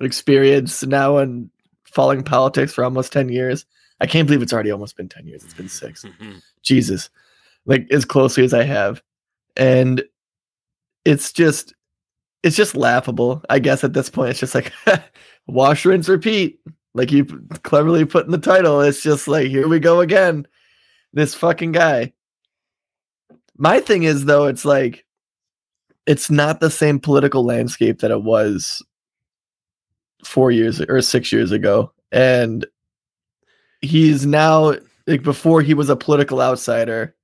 experience 0.00 0.84
now 0.84 1.18
and 1.18 1.50
following 1.84 2.22
politics 2.22 2.72
for 2.74 2.84
almost 2.84 3.12
10 3.12 3.28
years. 3.28 3.64
I 4.00 4.06
can't 4.06 4.26
believe 4.26 4.42
it's 4.42 4.52
already 4.52 4.70
almost 4.70 4.96
been 4.96 5.08
10 5.08 5.26
years. 5.26 5.44
It's 5.44 5.54
been 5.54 5.68
six. 5.68 6.04
Jesus 6.62 7.08
like 7.66 7.86
as 7.90 8.04
closely 8.04 8.44
as 8.44 8.54
i 8.54 8.62
have. 8.62 9.02
And 9.56 10.02
it's 11.04 11.32
just 11.32 11.74
it's 12.42 12.56
just 12.56 12.76
laughable 12.76 13.42
i 13.50 13.58
guess 13.58 13.84
at 13.84 13.92
this 13.92 14.10
point. 14.10 14.30
It's 14.30 14.40
just 14.40 14.54
like 14.54 14.72
wash 15.46 15.84
rinse 15.84 16.08
repeat. 16.08 16.60
Like 16.94 17.12
you 17.12 17.26
cleverly 17.62 18.04
put 18.04 18.24
in 18.24 18.32
the 18.32 18.38
title 18.38 18.80
it's 18.80 19.02
just 19.02 19.28
like 19.28 19.48
here 19.48 19.68
we 19.68 19.78
go 19.78 20.00
again 20.00 20.46
this 21.12 21.34
fucking 21.34 21.72
guy. 21.72 22.12
My 23.56 23.80
thing 23.80 24.04
is 24.04 24.26
though 24.26 24.46
it's 24.46 24.64
like 24.64 25.04
it's 26.06 26.30
not 26.30 26.60
the 26.60 26.70
same 26.70 27.00
political 27.00 27.44
landscape 27.44 27.98
that 28.00 28.10
it 28.10 28.22
was 28.22 28.82
four 30.24 30.50
years 30.50 30.80
or 30.82 31.00
six 31.02 31.32
years 31.32 31.52
ago. 31.52 31.92
And 32.12 32.66
he's 33.80 34.26
now 34.26 34.74
like 35.06 35.22
before 35.22 35.62
he 35.62 35.74
was 35.74 35.88
a 35.88 35.96
political 35.96 36.40
outsider 36.40 37.15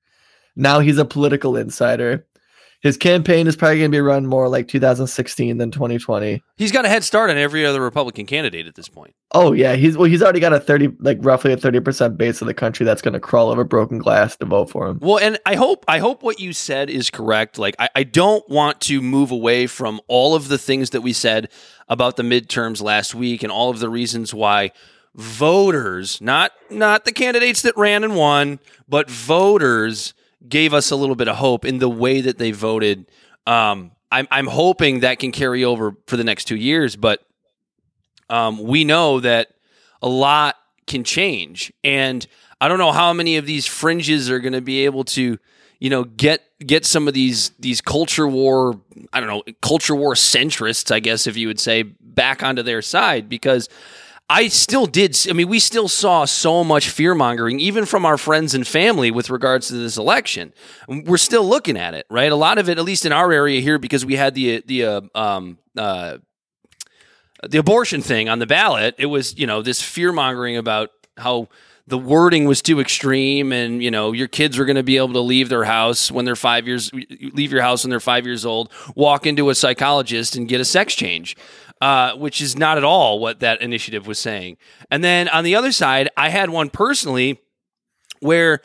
now 0.56 0.80
he's 0.80 0.98
a 0.98 1.04
political 1.04 1.56
insider 1.56 2.26
his 2.82 2.96
campaign 2.96 3.46
is 3.46 3.54
probably 3.54 3.78
going 3.78 3.92
to 3.92 3.96
be 3.96 4.00
run 4.00 4.26
more 4.26 4.48
like 4.48 4.66
2016 4.66 5.56
than 5.56 5.70
2020. 5.70 6.42
He's 6.56 6.72
got 6.72 6.84
a 6.84 6.88
head 6.88 7.04
start 7.04 7.30
on 7.30 7.36
every 7.36 7.64
other 7.64 7.80
Republican 7.80 8.26
candidate 8.26 8.66
at 8.66 8.74
this 8.74 8.88
point. 8.88 9.14
Oh 9.30 9.52
yeah, 9.52 9.76
he's 9.76 9.96
well, 9.96 10.10
he's 10.10 10.20
already 10.20 10.40
got 10.40 10.52
a 10.52 10.58
30 10.58 10.96
like 10.98 11.18
roughly 11.20 11.52
a 11.52 11.56
30% 11.56 12.16
base 12.16 12.40
of 12.40 12.48
the 12.48 12.54
country 12.54 12.84
that's 12.84 13.00
going 13.00 13.14
to 13.14 13.20
crawl 13.20 13.50
over 13.50 13.62
broken 13.62 13.98
glass 13.98 14.36
to 14.38 14.46
vote 14.46 14.68
for 14.68 14.88
him. 14.88 14.98
Well, 15.00 15.18
and 15.18 15.38
I 15.46 15.54
hope 15.54 15.84
I 15.86 16.00
hope 16.00 16.24
what 16.24 16.40
you 16.40 16.52
said 16.52 16.90
is 16.90 17.08
correct. 17.08 17.56
Like 17.56 17.76
I, 17.78 17.88
I 17.94 18.02
don't 18.02 18.46
want 18.50 18.80
to 18.82 19.00
move 19.00 19.30
away 19.30 19.68
from 19.68 20.00
all 20.08 20.34
of 20.34 20.48
the 20.48 20.58
things 20.58 20.90
that 20.90 21.02
we 21.02 21.12
said 21.12 21.50
about 21.88 22.16
the 22.16 22.24
midterms 22.24 22.82
last 22.82 23.14
week 23.14 23.44
and 23.44 23.52
all 23.52 23.70
of 23.70 23.78
the 23.78 23.88
reasons 23.88 24.34
why 24.34 24.72
voters, 25.14 26.20
not 26.20 26.50
not 26.68 27.04
the 27.04 27.12
candidates 27.12 27.62
that 27.62 27.76
ran 27.76 28.02
and 28.02 28.16
won, 28.16 28.58
but 28.88 29.08
voters 29.08 30.14
gave 30.48 30.74
us 30.74 30.90
a 30.90 30.96
little 30.96 31.16
bit 31.16 31.28
of 31.28 31.36
hope 31.36 31.64
in 31.64 31.78
the 31.78 31.88
way 31.88 32.20
that 32.20 32.38
they 32.38 32.50
voted. 32.50 33.10
Um, 33.46 33.92
I'm 34.10 34.28
I'm 34.30 34.46
hoping 34.46 35.00
that 35.00 35.18
can 35.18 35.32
carry 35.32 35.64
over 35.64 35.96
for 36.06 36.16
the 36.16 36.24
next 36.24 36.44
two 36.44 36.56
years, 36.56 36.96
but 36.96 37.22
um, 38.28 38.62
we 38.62 38.84
know 38.84 39.20
that 39.20 39.48
a 40.00 40.08
lot 40.08 40.56
can 40.86 41.04
change, 41.04 41.72
and 41.82 42.26
I 42.60 42.68
don't 42.68 42.78
know 42.78 42.92
how 42.92 43.12
many 43.12 43.36
of 43.38 43.46
these 43.46 43.66
fringes 43.66 44.30
are 44.30 44.38
going 44.38 44.52
to 44.52 44.60
be 44.60 44.84
able 44.84 45.04
to, 45.04 45.38
you 45.80 45.90
know, 45.90 46.04
get 46.04 46.42
get 46.64 46.84
some 46.84 47.08
of 47.08 47.14
these 47.14 47.50
these 47.58 47.80
culture 47.80 48.28
war, 48.28 48.78
I 49.12 49.20
don't 49.20 49.28
know, 49.28 49.42
culture 49.62 49.96
war 49.96 50.14
centrists, 50.14 50.92
I 50.92 51.00
guess 51.00 51.26
if 51.26 51.36
you 51.36 51.48
would 51.48 51.60
say, 51.60 51.82
back 51.82 52.42
onto 52.42 52.62
their 52.62 52.82
side 52.82 53.28
because 53.28 53.68
I 54.28 54.48
still 54.48 54.86
did. 54.86 55.16
I 55.28 55.34
mean, 55.34 55.48
we 55.48 55.58
still 55.58 55.88
saw 55.88 56.24
so 56.24 56.64
much 56.64 56.88
fear 56.88 57.14
mongering, 57.14 57.60
even 57.60 57.84
from 57.84 58.06
our 58.06 58.16
friends 58.16 58.54
and 58.54 58.66
family, 58.66 59.10
with 59.10 59.28
regards 59.28 59.68
to 59.68 59.74
this 59.74 59.98
election. 59.98 60.54
We're 60.88 61.18
still 61.18 61.44
looking 61.44 61.76
at 61.76 61.92
it, 61.94 62.06
right? 62.08 62.32
A 62.32 62.36
lot 62.36 62.56
of 62.56 62.68
it, 62.68 62.78
at 62.78 62.84
least 62.84 63.04
in 63.04 63.12
our 63.12 63.30
area 63.30 63.60
here, 63.60 63.78
because 63.78 64.06
we 64.06 64.16
had 64.16 64.34
the 64.34 64.62
the 64.66 64.84
uh, 64.84 65.00
um, 65.14 65.58
uh, 65.76 66.18
the 67.46 67.58
abortion 67.58 68.00
thing 68.00 68.28
on 68.28 68.38
the 68.38 68.46
ballot. 68.46 68.94
It 68.98 69.06
was 69.06 69.38
you 69.38 69.46
know 69.46 69.60
this 69.60 69.82
fear 69.82 70.12
mongering 70.12 70.56
about 70.56 70.90
how 71.18 71.48
the 71.86 71.98
wording 71.98 72.44
was 72.46 72.62
too 72.62 72.80
extreme 72.80 73.52
and 73.52 73.82
you 73.82 73.90
know 73.90 74.12
your 74.12 74.28
kids 74.28 74.58
are 74.58 74.64
going 74.64 74.76
to 74.76 74.82
be 74.82 74.96
able 74.96 75.12
to 75.12 75.20
leave 75.20 75.48
their 75.48 75.64
house 75.64 76.10
when 76.10 76.24
they're 76.24 76.36
five 76.36 76.66
years 76.66 76.90
leave 77.34 77.52
your 77.52 77.60
house 77.60 77.82
when 77.82 77.90
they're 77.90 78.00
five 78.00 78.24
years 78.24 78.46
old 78.46 78.70
walk 78.94 79.26
into 79.26 79.50
a 79.50 79.54
psychologist 79.54 80.36
and 80.36 80.48
get 80.48 80.60
a 80.60 80.64
sex 80.64 80.94
change 80.94 81.36
uh, 81.82 82.14
which 82.14 82.40
is 82.40 82.56
not 82.56 82.78
at 82.78 82.84
all 82.84 83.18
what 83.18 83.40
that 83.40 83.60
initiative 83.60 84.06
was 84.06 84.16
saying. 84.16 84.56
And 84.88 85.02
then 85.02 85.28
on 85.28 85.42
the 85.42 85.56
other 85.56 85.72
side, 85.72 86.08
I 86.16 86.28
had 86.28 86.48
one 86.48 86.70
personally 86.70 87.40
where 88.20 88.60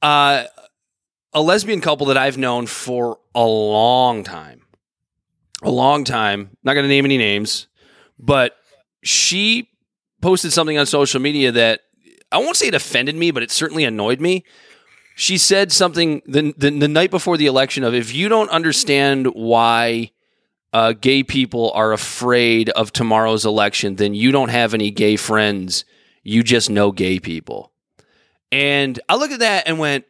uh, 0.00 0.44
a 1.34 1.42
lesbian 1.42 1.82
couple 1.82 2.06
that 2.06 2.16
I've 2.16 2.38
known 2.38 2.66
for 2.66 3.18
a 3.34 3.44
long 3.44 4.24
time, 4.24 4.62
a 5.62 5.70
long 5.70 6.04
time, 6.04 6.56
not 6.64 6.72
going 6.72 6.84
to 6.84 6.88
name 6.88 7.04
any 7.04 7.18
names, 7.18 7.66
but 8.18 8.56
she 9.02 9.68
posted 10.22 10.54
something 10.54 10.78
on 10.78 10.86
social 10.86 11.20
media 11.20 11.52
that 11.52 11.82
I 12.32 12.38
won't 12.38 12.56
say 12.56 12.68
it 12.68 12.74
offended 12.74 13.14
me, 13.14 13.30
but 13.30 13.42
it 13.42 13.50
certainly 13.50 13.84
annoyed 13.84 14.22
me. 14.22 14.42
She 15.16 15.36
said 15.36 15.70
something 15.70 16.22
the, 16.24 16.54
the, 16.56 16.70
the 16.70 16.88
night 16.88 17.10
before 17.10 17.36
the 17.36 17.44
election 17.44 17.84
of 17.84 17.92
if 17.92 18.14
you 18.14 18.30
don't 18.30 18.48
understand 18.48 19.26
why 19.34 20.12
uh, 20.72 20.92
gay 20.92 21.22
people 21.22 21.72
are 21.72 21.92
afraid 21.92 22.70
of 22.70 22.92
tomorrow's 22.92 23.44
election, 23.44 23.96
then 23.96 24.14
you 24.14 24.32
don't 24.32 24.50
have 24.50 24.74
any 24.74 24.90
gay 24.90 25.16
friends. 25.16 25.84
You 26.22 26.42
just 26.42 26.70
know 26.70 26.92
gay 26.92 27.18
people. 27.18 27.72
And 28.52 28.98
I 29.08 29.16
looked 29.16 29.32
at 29.32 29.40
that 29.40 29.66
and 29.66 29.78
went, 29.78 30.04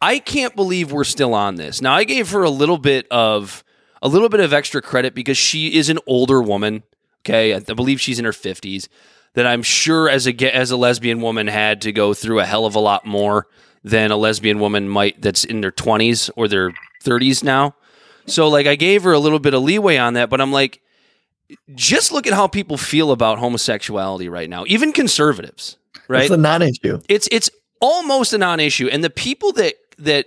I 0.00 0.18
can't 0.18 0.54
believe 0.54 0.92
we're 0.92 1.04
still 1.04 1.34
on 1.34 1.56
this. 1.56 1.80
Now 1.80 1.94
I 1.94 2.04
gave 2.04 2.30
her 2.30 2.42
a 2.42 2.50
little 2.50 2.78
bit 2.78 3.06
of 3.10 3.64
a 4.02 4.08
little 4.08 4.28
bit 4.28 4.40
of 4.40 4.52
extra 4.52 4.82
credit 4.82 5.14
because 5.14 5.38
she 5.38 5.76
is 5.76 5.88
an 5.88 5.98
older 6.06 6.42
woman. 6.42 6.82
Okay, 7.20 7.54
I 7.54 7.60
believe 7.60 8.00
she's 8.00 8.18
in 8.18 8.26
her 8.26 8.32
fifties. 8.32 8.88
That 9.32 9.46
I'm 9.46 9.62
sure 9.62 10.08
as 10.08 10.28
a 10.28 10.54
as 10.54 10.70
a 10.70 10.76
lesbian 10.76 11.20
woman 11.20 11.46
had 11.46 11.80
to 11.82 11.92
go 11.92 12.12
through 12.12 12.40
a 12.40 12.44
hell 12.44 12.66
of 12.66 12.74
a 12.74 12.80
lot 12.80 13.06
more 13.06 13.46
than 13.82 14.10
a 14.10 14.16
lesbian 14.16 14.58
woman 14.58 14.88
might 14.88 15.20
that's 15.20 15.44
in 15.44 15.60
their 15.60 15.72
20s 15.72 16.30
or 16.36 16.48
their 16.48 16.72
30s 17.02 17.42
now. 17.42 17.74
So 18.26 18.48
like 18.48 18.66
I 18.66 18.74
gave 18.76 19.02
her 19.02 19.12
a 19.12 19.18
little 19.18 19.38
bit 19.38 19.54
of 19.54 19.62
leeway 19.62 19.96
on 19.96 20.14
that, 20.14 20.30
but 20.30 20.40
I'm 20.40 20.52
like, 20.52 20.80
just 21.74 22.12
look 22.12 22.26
at 22.26 22.32
how 22.32 22.46
people 22.46 22.76
feel 22.76 23.12
about 23.12 23.38
homosexuality 23.38 24.28
right 24.28 24.48
now, 24.48 24.64
even 24.66 24.92
conservatives, 24.92 25.76
right? 26.08 26.22
It's 26.22 26.30
a 26.30 26.36
non-issue. 26.36 27.00
It's 27.08 27.28
it's 27.30 27.50
almost 27.80 28.32
a 28.32 28.38
non-issue, 28.38 28.88
and 28.88 29.04
the 29.04 29.10
people 29.10 29.52
that 29.52 29.74
that 29.98 30.26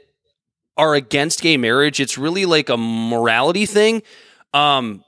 are 0.78 0.94
against 0.94 1.42
gay 1.42 1.58
marriage, 1.58 2.00
it's 2.00 2.18
really 2.18 2.46
like 2.46 2.70
a 2.70 2.78
morality 2.78 3.66
thing. 3.66 4.04
Um, 4.54 5.04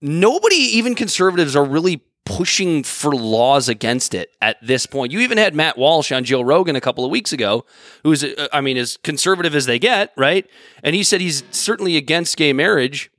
nobody, 0.00 0.56
even 0.56 0.94
conservatives, 0.94 1.54
are 1.54 1.64
really 1.64 2.02
pushing 2.24 2.82
for 2.82 3.14
laws 3.14 3.68
against 3.68 4.14
it 4.14 4.30
at 4.40 4.56
this 4.62 4.86
point. 4.86 5.12
You 5.12 5.20
even 5.20 5.38
had 5.38 5.54
Matt 5.54 5.76
Walsh 5.76 6.12
on 6.12 6.24
Joe 6.24 6.40
Rogan 6.40 6.76
a 6.76 6.80
couple 6.80 7.04
of 7.04 7.10
weeks 7.10 7.32
ago, 7.32 7.64
who's, 8.04 8.22
uh, 8.22 8.48
I 8.52 8.60
mean, 8.60 8.76
as 8.76 8.96
conservative 8.98 9.54
as 9.54 9.66
they 9.66 9.78
get, 9.78 10.12
right? 10.16 10.48
And 10.82 10.94
he 10.94 11.02
said 11.02 11.20
he's 11.20 11.42
certainly 11.50 11.96
against 11.96 12.36
gay 12.36 12.52
marriage. 12.52 13.10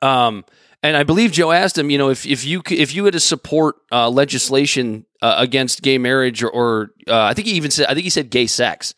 Um, 0.00 0.44
and 0.82 0.96
I 0.96 1.02
believe 1.04 1.32
Joe 1.32 1.52
asked 1.52 1.78
him, 1.78 1.90
you 1.90 1.98
know, 1.98 2.10
if, 2.10 2.26
if 2.26 2.44
you 2.44 2.62
if 2.68 2.94
you 2.94 3.04
had 3.04 3.12
to 3.12 3.20
support 3.20 3.76
uh, 3.92 4.10
legislation 4.10 5.06
uh, 5.20 5.36
against 5.38 5.82
gay 5.82 5.98
marriage, 5.98 6.42
or, 6.42 6.50
or 6.50 6.90
uh, 7.06 7.22
I 7.22 7.34
think 7.34 7.46
he 7.46 7.54
even 7.54 7.70
said, 7.70 7.86
I 7.86 7.94
think 7.94 8.04
he 8.04 8.10
said 8.10 8.30
gay 8.30 8.46
sex. 8.46 8.94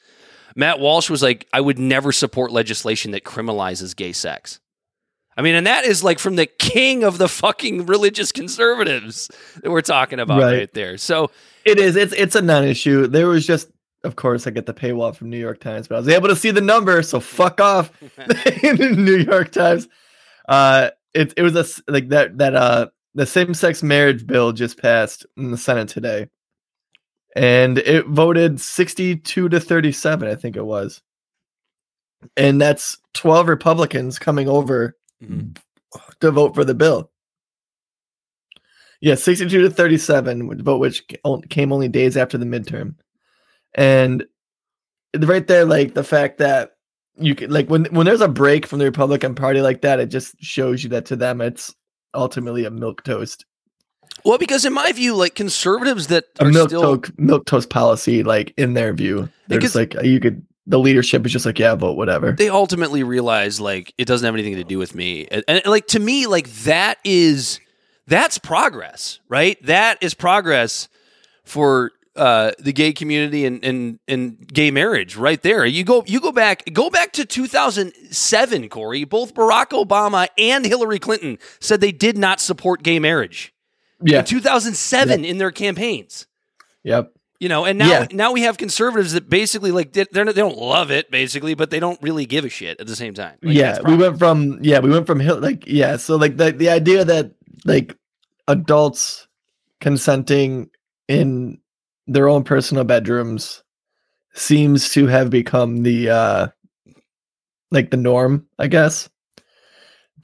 Matt 0.56 0.80
Walsh 0.80 1.10
was 1.10 1.22
like, 1.22 1.46
I 1.52 1.60
would 1.60 1.78
never 1.78 2.12
support 2.12 2.52
legislation 2.52 3.10
that 3.10 3.24
criminalizes 3.24 3.94
gay 3.94 4.12
sex. 4.12 4.60
I 5.36 5.42
mean, 5.42 5.54
and 5.54 5.66
that 5.66 5.84
is 5.84 6.04
like 6.04 6.18
from 6.18 6.36
the 6.36 6.46
king 6.46 7.02
of 7.02 7.18
the 7.18 7.28
fucking 7.28 7.86
religious 7.86 8.30
conservatives 8.30 9.30
that 9.62 9.70
we're 9.70 9.80
talking 9.80 10.20
about 10.20 10.40
right, 10.40 10.58
right 10.58 10.72
there. 10.72 10.96
So 10.96 11.30
it 11.64 11.78
is. 11.78 11.96
It's 11.96 12.12
it's 12.12 12.36
a 12.36 12.42
non-issue. 12.42 13.08
There 13.08 13.26
was 13.26 13.46
just, 13.46 13.68
of 14.04 14.16
course, 14.16 14.46
I 14.46 14.50
get 14.50 14.66
the 14.66 14.74
paywall 14.74 15.14
from 15.14 15.30
New 15.30 15.38
York 15.38 15.60
Times, 15.60 15.88
but 15.88 15.96
I 15.96 15.98
was 15.98 16.08
able 16.08 16.28
to 16.28 16.36
see 16.36 16.50
the 16.50 16.60
number. 16.60 17.02
So 17.02 17.18
fuck 17.20 17.60
off, 17.60 17.90
New 18.62 19.16
York 19.16 19.50
Times. 19.50 19.88
Uh, 20.48 20.90
it 21.14 21.34
it 21.36 21.42
was 21.42 21.56
a 21.56 21.90
like 21.90 22.08
that 22.10 22.38
that 22.38 22.54
uh 22.54 22.86
the 23.14 23.26
same-sex 23.26 23.82
marriage 23.82 24.26
bill 24.26 24.52
just 24.52 24.80
passed 24.80 25.24
in 25.36 25.50
the 25.52 25.56
Senate 25.56 25.88
today, 25.88 26.28
and 27.34 27.78
it 27.78 28.06
voted 28.06 28.60
sixty-two 28.60 29.48
to 29.48 29.58
thirty-seven. 29.58 30.28
I 30.28 30.34
think 30.36 30.56
it 30.56 30.64
was, 30.64 31.02
and 32.36 32.60
that's 32.60 32.98
twelve 33.14 33.48
Republicans 33.48 34.18
coming 34.18 34.48
over 34.48 34.96
mm-hmm. 35.24 35.98
to 36.20 36.30
vote 36.30 36.54
for 36.54 36.64
the 36.64 36.74
bill. 36.74 37.10
Yeah, 39.00 39.16
62 39.16 39.62
to 39.62 39.70
37, 39.70 40.62
vote 40.62 40.78
which 40.78 41.04
came 41.50 41.72
only 41.72 41.88
days 41.88 42.16
after 42.16 42.38
the 42.38 42.46
midterm. 42.46 42.94
And 43.74 44.24
right 45.18 45.46
there, 45.46 45.64
like 45.64 45.94
the 45.94 46.04
fact 46.04 46.38
that 46.38 46.76
you 47.16 47.34
can, 47.34 47.50
like, 47.50 47.68
when, 47.68 47.84
when 47.86 48.06
there's 48.06 48.22
a 48.22 48.28
break 48.28 48.66
from 48.66 48.78
the 48.78 48.86
Republican 48.86 49.34
Party 49.34 49.60
like 49.60 49.82
that, 49.82 50.00
it 50.00 50.06
just 50.06 50.34
shows 50.40 50.82
you 50.82 50.90
that 50.90 51.06
to 51.06 51.16
them 51.16 51.40
it's 51.40 51.74
ultimately 52.14 52.64
a 52.64 52.70
milk 52.70 53.04
toast. 53.04 53.44
Well, 54.24 54.38
because 54.38 54.64
in 54.64 54.72
my 54.72 54.90
view, 54.92 55.14
like 55.14 55.34
conservatives 55.34 56.06
that 56.06 56.24
a 56.38 56.46
milk 56.46 56.70
still 56.70 56.98
toast, 56.98 57.18
milk 57.18 57.46
toast 57.46 57.68
policy, 57.68 58.22
like 58.22 58.54
in 58.56 58.74
their 58.74 58.94
view, 58.94 59.28
they're 59.48 59.58
just 59.58 59.74
like 59.74 59.94
you 60.02 60.20
could 60.20 60.46
the 60.66 60.78
leadership 60.78 61.24
is 61.26 61.32
just 61.32 61.46
like, 61.46 61.58
yeah, 61.58 61.74
vote 61.74 61.96
whatever. 61.96 62.32
They 62.32 62.48
ultimately 62.48 63.02
realize 63.02 63.60
like 63.60 63.92
it 63.98 64.06
doesn't 64.06 64.24
have 64.24 64.34
anything 64.34 64.56
to 64.56 64.64
do 64.64 64.78
with 64.78 64.94
me, 64.94 65.26
and, 65.30 65.44
and, 65.46 65.62
like 65.66 65.86
to 65.88 66.00
me, 66.00 66.26
like 66.26 66.48
that 66.64 66.98
is 67.04 67.60
that's 68.06 68.38
progress, 68.38 69.20
right? 69.28 69.62
That 69.64 69.98
is 70.02 70.14
progress 70.14 70.88
for 71.44 71.92
uh, 72.16 72.52
the 72.58 72.72
gay 72.72 72.92
community 72.92 73.44
and, 73.44 73.64
and 73.64 73.98
and 74.06 74.46
gay 74.48 74.70
marriage, 74.70 75.16
right 75.16 75.42
there. 75.42 75.66
You 75.66 75.84
go 75.84 76.04
you 76.06 76.20
go 76.20 76.32
back 76.32 76.62
go 76.72 76.88
back 76.88 77.12
to 77.14 77.24
2007, 77.24 78.68
Corey. 78.68 79.04
Both 79.04 79.34
Barack 79.34 79.70
Obama 79.70 80.28
and 80.38 80.64
Hillary 80.64 80.98
Clinton 80.98 81.38
said 81.60 81.80
they 81.80 81.92
did 81.92 82.16
not 82.16 82.40
support 82.40 82.82
gay 82.82 82.98
marriage. 82.98 83.52
Yeah, 84.00 84.20
in 84.20 84.24
2007 84.24 85.24
in 85.24 85.38
their 85.38 85.50
campaigns. 85.50 86.26
Yep. 86.84 87.12
You 87.44 87.50
know, 87.50 87.66
and 87.66 87.78
now 87.78 87.88
yeah. 87.90 88.06
now 88.10 88.32
we 88.32 88.40
have 88.44 88.56
conservatives 88.56 89.12
that 89.12 89.28
basically 89.28 89.70
like 89.70 89.92
they 89.92 90.06
they 90.10 90.24
don't 90.32 90.56
love 90.56 90.90
it 90.90 91.10
basically, 91.10 91.52
but 91.52 91.68
they 91.68 91.78
don't 91.78 92.00
really 92.00 92.24
give 92.24 92.46
a 92.46 92.48
shit 92.48 92.80
at 92.80 92.86
the 92.86 92.96
same 92.96 93.12
time. 93.12 93.36
Like, 93.42 93.54
yeah, 93.54 93.80
we 93.84 93.96
went 93.96 94.18
from 94.18 94.60
yeah, 94.62 94.78
we 94.78 94.88
went 94.88 95.06
from 95.06 95.18
like 95.18 95.66
yeah, 95.66 95.98
so 95.98 96.16
like 96.16 96.38
the 96.38 96.52
the 96.52 96.70
idea 96.70 97.04
that 97.04 97.32
like 97.66 97.98
adults 98.48 99.28
consenting 99.82 100.70
in 101.06 101.60
their 102.06 102.30
own 102.30 102.44
personal 102.44 102.82
bedrooms 102.82 103.62
seems 104.32 104.88
to 104.92 105.06
have 105.06 105.28
become 105.28 105.82
the 105.82 106.08
uh 106.08 106.46
like 107.70 107.90
the 107.90 107.98
norm, 107.98 108.46
I 108.58 108.68
guess 108.68 109.10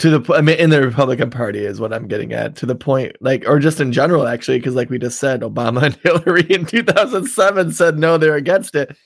to 0.00 0.18
the 0.18 0.34
I 0.34 0.40
mean 0.40 0.56
in 0.56 0.70
the 0.70 0.82
Republican 0.82 1.28
Party 1.28 1.64
is 1.64 1.78
what 1.78 1.92
I'm 1.92 2.08
getting 2.08 2.32
at 2.32 2.56
to 2.56 2.66
the 2.66 2.74
point 2.74 3.16
like 3.20 3.44
or 3.46 3.58
just 3.58 3.80
in 3.80 3.92
general 3.92 4.26
actually 4.26 4.58
because 4.58 4.74
like 4.74 4.88
we 4.88 4.98
just 4.98 5.20
said 5.20 5.42
Obama 5.42 5.82
and 5.84 5.94
Hillary 5.96 6.46
in 6.50 6.64
2007 6.66 7.72
said 7.72 7.98
no 7.98 8.18
they're 8.18 8.34
against 8.34 8.74
it. 8.74 8.96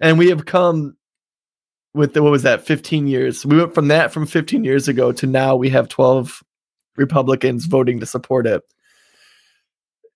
And 0.00 0.18
we 0.18 0.28
have 0.28 0.46
come 0.46 0.96
with 1.94 2.14
the, 2.14 2.22
what 2.22 2.30
was 2.30 2.42
that 2.42 2.64
15 2.64 3.06
years? 3.08 3.44
We 3.44 3.56
went 3.56 3.74
from 3.74 3.88
that 3.88 4.12
from 4.12 4.26
15 4.26 4.62
years 4.62 4.86
ago 4.86 5.10
to 5.12 5.26
now 5.26 5.56
we 5.56 5.70
have 5.70 5.88
12 5.88 6.42
republicans 6.96 7.66
voting 7.66 7.98
to 7.98 8.06
support 8.06 8.46
it. 8.46 8.62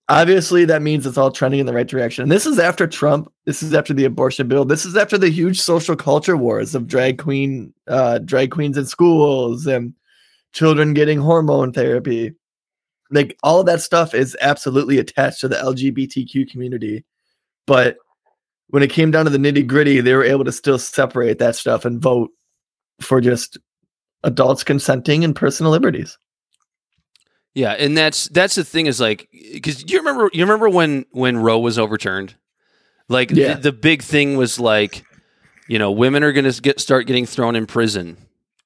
Obviously 0.09 0.65
that 0.67 0.83
means 0.83 1.05
it's 1.05 1.19
all 1.19 1.33
trending 1.33 1.59
in 1.59 1.67
the 1.67 1.73
right 1.73 1.87
direction. 1.89 2.23
And 2.23 2.31
this 2.31 2.47
is 2.47 2.61
after 2.61 2.87
trump 2.87 3.33
this 3.45 3.61
is 3.61 3.75
after 3.75 3.93
the 3.93 4.05
abortion 4.05 4.47
bill 4.47 4.65
this 4.65 4.85
is 4.85 4.97
after 4.97 5.19
the 5.19 5.31
huge 5.31 5.61
social 5.61 5.97
culture 5.97 6.37
wars 6.37 6.77
of 6.77 6.87
drag 6.87 7.19
queen 7.19 7.75
uh 7.89 8.19
drag 8.19 8.53
queens 8.53 8.79
in 8.79 8.87
schools 8.87 9.67
and 9.67 9.95
children 10.53 10.95
getting 10.95 11.19
hormone 11.19 11.73
therapy 11.73 12.33
like 13.11 13.37
all 13.43 13.61
of 13.61 13.67
that 13.67 13.81
stuff 13.81 14.15
is 14.15 14.37
absolutely 14.41 14.99
attached 14.99 15.41
to 15.41 15.49
the 15.49 15.57
lgbtq 15.57 16.51
community 16.51 17.05
but 17.67 17.97
when 18.73 18.83
it 18.83 18.91
came 18.91 19.11
down 19.11 19.27
to 19.27 19.31
the 19.31 19.37
nitty 19.37 19.67
gritty, 19.67 20.01
they 20.01 20.15
were 20.15 20.25
able 20.25 20.45
to 20.45 20.53
still 20.53 20.79
separate 20.79 21.39
that 21.39 21.55
stuff 21.57 21.85
and 21.85 22.01
vote 22.01 22.31
for 23.03 23.21
just 23.21 23.59
adults 24.25 24.65
consenting 24.65 25.25
and 25.25 25.37
personal 25.37 25.71
liberties. 25.71 26.17
Yeah, 27.55 27.73
and 27.73 27.97
that's 27.97 28.29
that's 28.29 28.55
the 28.55 28.65
thing 28.65 28.87
is 28.87 28.99
like 28.99 29.29
because 29.53 29.91
you 29.91 29.99
remember 29.99 30.31
you 30.33 30.43
remember 30.43 30.71
when 30.71 31.05
when 31.11 31.37
Roe 31.37 31.59
was 31.59 31.79
overturned, 31.79 32.35
like 33.11 33.31
Yeah. 33.31 33.55
the, 33.55 33.61
the 33.61 33.73
big 33.73 34.03
thing 34.03 34.39
was 34.39 34.59
like, 34.59 35.05
you 35.69 35.79
know, 35.79 35.91
women 35.93 36.25
are 36.25 36.33
going 36.33 36.51
to 36.51 36.63
get 36.63 36.81
start 36.81 37.07
getting 37.07 37.27
thrown 37.27 37.57
in 37.57 37.67
prison. 37.67 38.17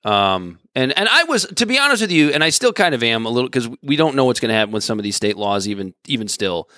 Um, 0.06 0.60
and 0.76 0.96
and 0.96 1.08
I 1.08 1.24
was 1.24 1.46
to 1.46 1.66
be 1.66 1.78
honest 1.78 2.00
with 2.00 2.12
you, 2.12 2.30
and 2.30 2.44
I 2.44 2.50
still 2.50 2.72
kind 2.72 2.94
of 2.94 3.02
am 3.02 3.26
a 3.26 3.28
little 3.28 3.48
because 3.48 3.68
we 3.82 3.96
don't 3.96 4.14
know 4.14 4.24
what's 4.24 4.38
going 4.38 4.50
to 4.50 4.54
happen 4.54 4.72
with 4.72 4.84
some 4.84 5.00
of 5.00 5.02
these 5.02 5.16
state 5.16 5.36
laws, 5.36 5.66
even 5.66 5.94
even 6.06 6.28
still. 6.28 6.70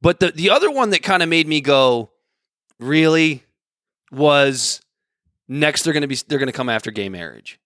But 0.00 0.20
the 0.20 0.30
the 0.30 0.50
other 0.50 0.70
one 0.70 0.90
that 0.90 1.02
kind 1.02 1.22
of 1.22 1.28
made 1.28 1.48
me 1.48 1.60
go, 1.60 2.12
really, 2.78 3.42
was 4.12 4.80
next 5.48 5.82
they're 5.82 5.92
going 5.92 6.02
to 6.02 6.08
be 6.08 6.16
they're 6.28 6.38
going 6.38 6.46
to 6.46 6.52
come 6.52 6.68
after 6.68 6.92
gay 6.92 7.08
marriage. 7.08 7.58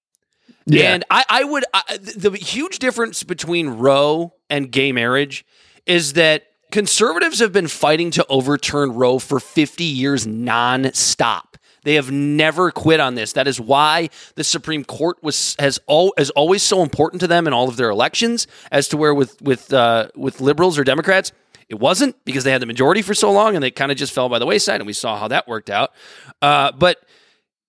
Yeah. 0.64 0.94
And 0.94 1.04
I, 1.10 1.24
I 1.28 1.44
would, 1.44 1.64
I, 1.74 1.98
the 1.98 2.30
the 2.30 2.38
huge 2.38 2.78
difference 2.78 3.22
between 3.22 3.68
Roe 3.68 4.32
and 4.48 4.70
gay 4.70 4.92
marriage 4.92 5.44
is 5.84 6.14
that 6.14 6.44
conservatives 6.70 7.40
have 7.40 7.52
been 7.52 7.68
fighting 7.68 8.10
to 8.12 8.26
overturn 8.28 8.94
Roe 8.94 9.18
for 9.18 9.40
50 9.40 9.84
years 9.84 10.26
nonstop. 10.26 11.56
They 11.84 11.94
have 11.94 12.10
never 12.10 12.70
quit 12.70 13.00
on 13.00 13.14
this. 13.16 13.32
That 13.32 13.48
is 13.48 13.60
why 13.60 14.08
the 14.36 14.44
Supreme 14.44 14.84
Court 14.84 15.16
was 15.22 15.56
has 15.58 15.80
all 15.86 16.14
is 16.16 16.30
always 16.30 16.62
so 16.62 16.82
important 16.82 17.20
to 17.20 17.26
them 17.26 17.46
in 17.46 17.52
all 17.52 17.68
of 17.68 17.76
their 17.76 17.90
elections, 17.90 18.46
as 18.70 18.88
to 18.88 18.96
where 18.96 19.14
with 19.14 19.40
with 19.42 19.72
uh, 19.72 20.08
with 20.14 20.40
liberals 20.40 20.78
or 20.78 20.84
Democrats, 20.84 21.32
it 21.68 21.78
wasn't 21.80 22.16
because 22.24 22.44
they 22.44 22.52
had 22.52 22.62
the 22.62 22.66
majority 22.66 23.02
for 23.02 23.14
so 23.14 23.32
long 23.32 23.54
and 23.54 23.62
they 23.62 23.70
kind 23.70 23.90
of 23.90 23.98
just 23.98 24.12
fell 24.12 24.28
by 24.28 24.38
the 24.38 24.46
wayside, 24.46 24.80
and 24.80 24.86
we 24.86 24.92
saw 24.92 25.16
how 25.18 25.28
that 25.28 25.48
worked 25.48 25.70
out. 25.70 25.92
Uh, 26.40 26.70
but 26.72 26.98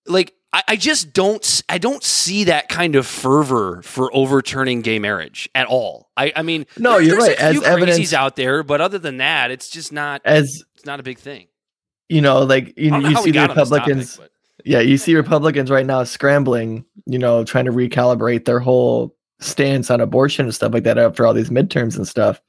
like 0.06 0.32
I, 0.52 0.62
I 0.68 0.76
just 0.76 1.12
don't 1.12 1.62
I 1.68 1.78
don't 1.78 2.04
see 2.04 2.44
that 2.44 2.68
kind 2.68 2.94
of 2.94 3.06
fervor 3.08 3.82
for 3.82 4.14
overturning 4.14 4.82
gay 4.82 5.00
marriage 5.00 5.48
at 5.56 5.66
all. 5.66 6.10
I, 6.16 6.32
I 6.36 6.42
mean, 6.42 6.66
No, 6.78 6.92
there- 6.92 7.00
you're 7.02 7.16
there's 7.18 7.28
right. 7.30 7.48
A 7.48 7.52
few 7.52 7.62
As 7.64 7.68
evidence- 7.68 8.12
out 8.12 8.36
there, 8.36 8.62
but 8.62 8.80
other 8.80 8.98
than 9.00 9.16
that, 9.16 9.50
it's 9.50 9.68
just 9.68 9.92
not 9.92 10.22
as 10.24 10.62
it's 10.76 10.84
not 10.86 11.00
a 11.00 11.02
big 11.02 11.18
thing. 11.18 11.48
You 12.14 12.20
know, 12.20 12.44
like 12.44 12.72
you, 12.78 12.92
know 12.92 12.98
you 13.00 13.16
see 13.16 13.32
the 13.32 13.32
got 13.32 13.50
on 13.50 13.56
this 13.56 13.68
topic, 13.68 13.86
Republicans. 13.86 14.16
but- 14.16 14.30
yeah, 14.64 14.80
you 14.80 14.96
see 14.96 15.16
Republicans 15.16 15.70
right 15.70 15.84
now 15.84 16.04
scrambling, 16.04 16.84
you 17.06 17.18
know, 17.18 17.44
trying 17.44 17.64
to 17.64 17.72
recalibrate 17.72 18.44
their 18.44 18.60
whole 18.60 19.14
stance 19.40 19.90
on 19.90 20.00
abortion 20.00 20.46
and 20.46 20.54
stuff 20.54 20.72
like 20.72 20.84
that 20.84 20.96
after 20.96 21.26
all 21.26 21.34
these 21.34 21.50
midterms 21.50 21.96
and 21.96 22.08
stuff. 22.08 22.40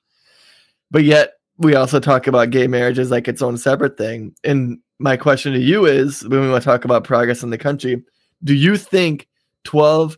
But 0.91 1.03
yet, 1.03 1.33
we 1.57 1.75
also 1.75 1.99
talk 1.99 2.27
about 2.27 2.51
gay 2.51 2.67
marriage 2.67 2.99
as 2.99 3.09
like 3.11 3.27
its 3.27 3.41
own 3.41 3.57
separate 3.57 3.97
thing. 3.97 4.35
And 4.43 4.79
my 4.99 5.17
question 5.17 5.51
to 5.53 5.59
you 5.59 5.85
is 5.85 6.21
when 6.27 6.41
we 6.41 6.49
want 6.49 6.63
to 6.63 6.69
talk 6.69 6.85
about 6.85 7.03
progress 7.03 7.43
in 7.43 7.49
the 7.49 7.57
country, 7.57 8.03
do 8.43 8.53
you 8.53 8.77
think 8.77 9.27
12, 9.63 10.17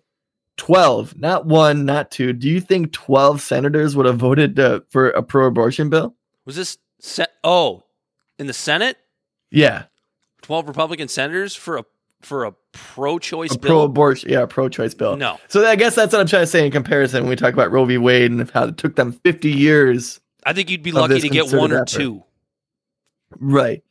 12, 0.57 1.17
not 1.17 1.45
one, 1.45 1.85
not 1.85 2.11
two, 2.11 2.33
do 2.33 2.49
you 2.49 2.59
think 2.59 2.91
12 2.91 3.41
senators 3.41 3.95
would 3.95 4.05
have 4.05 4.17
voted 4.17 4.57
to, 4.57 4.83
for 4.89 5.09
a 5.11 5.23
pro 5.23 5.47
abortion 5.47 5.89
bill? 5.89 6.15
Was 6.45 6.57
this 6.57 6.77
set? 6.99 7.31
Oh, 7.43 7.85
in 8.37 8.47
the 8.47 8.53
Senate, 8.53 8.97
Yeah. 9.51 9.83
twelve 10.41 10.67
Republican 10.67 11.07
senators 11.07 11.55
for 11.55 11.77
a 11.77 11.83
for 12.21 12.45
a 12.45 12.53
pro-choice 12.71 13.53
A 13.55 13.59
bill. 13.59 13.69
pro 13.69 13.81
abortion, 13.83 14.31
yeah, 14.31 14.45
pro 14.47 14.69
choice 14.69 14.93
bill. 14.95 15.15
no, 15.17 15.39
So 15.49 15.65
I 15.67 15.75
guess 15.75 15.93
that's 15.93 16.11
what 16.13 16.19
I'm 16.19 16.25
trying 16.27 16.41
to 16.43 16.47
say 16.47 16.65
in 16.65 16.71
comparison 16.71 17.21
when 17.23 17.29
we 17.29 17.35
talk 17.35 17.53
about 17.53 17.71
Roe 17.71 17.85
v. 17.85 17.99
Wade 17.99 18.31
and 18.31 18.49
how 18.51 18.65
it 18.65 18.77
took 18.77 18.95
them 18.95 19.11
50 19.23 19.51
years. 19.51 20.19
I 20.43 20.53
think 20.53 20.71
you'd 20.71 20.81
be 20.81 20.91
lucky 20.91 21.19
to 21.19 21.29
get 21.29 21.53
one 21.53 21.71
or 21.71 21.77
effort. 21.77 21.87
two. 21.89 22.23
Right. 23.39 23.83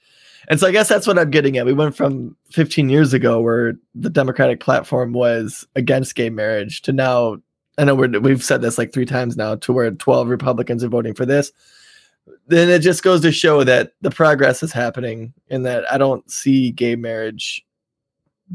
And 0.48 0.58
so 0.60 0.66
I 0.66 0.72
guess 0.72 0.88
that's 0.88 1.06
what 1.06 1.18
I'm 1.18 1.30
getting 1.30 1.56
at. 1.56 1.66
We 1.66 1.72
went 1.72 1.96
from 1.96 2.36
15 2.50 2.88
years 2.88 3.12
ago 3.12 3.40
where 3.40 3.74
the 3.94 4.10
Democratic 4.10 4.60
platform 4.60 5.12
was 5.12 5.66
against 5.76 6.14
gay 6.14 6.30
marriage 6.30 6.82
to 6.82 6.92
now, 6.92 7.36
I 7.78 7.84
know 7.84 7.94
we're, 7.94 8.18
we've 8.20 8.42
said 8.44 8.62
this 8.62 8.78
like 8.78 8.92
three 8.92 9.06
times 9.06 9.36
now, 9.36 9.56
to 9.56 9.72
where 9.72 9.90
12 9.90 10.28
Republicans 10.28 10.82
are 10.84 10.88
voting 10.88 11.14
for 11.14 11.26
this. 11.26 11.52
Then 12.48 12.68
it 12.68 12.80
just 12.80 13.02
goes 13.02 13.20
to 13.22 13.32
show 13.32 13.64
that 13.64 13.92
the 14.00 14.10
progress 14.10 14.62
is 14.62 14.72
happening 14.72 15.32
and 15.48 15.66
that 15.66 15.90
I 15.90 15.98
don't 15.98 16.28
see 16.30 16.70
gay 16.70 16.96
marriage 16.96 17.64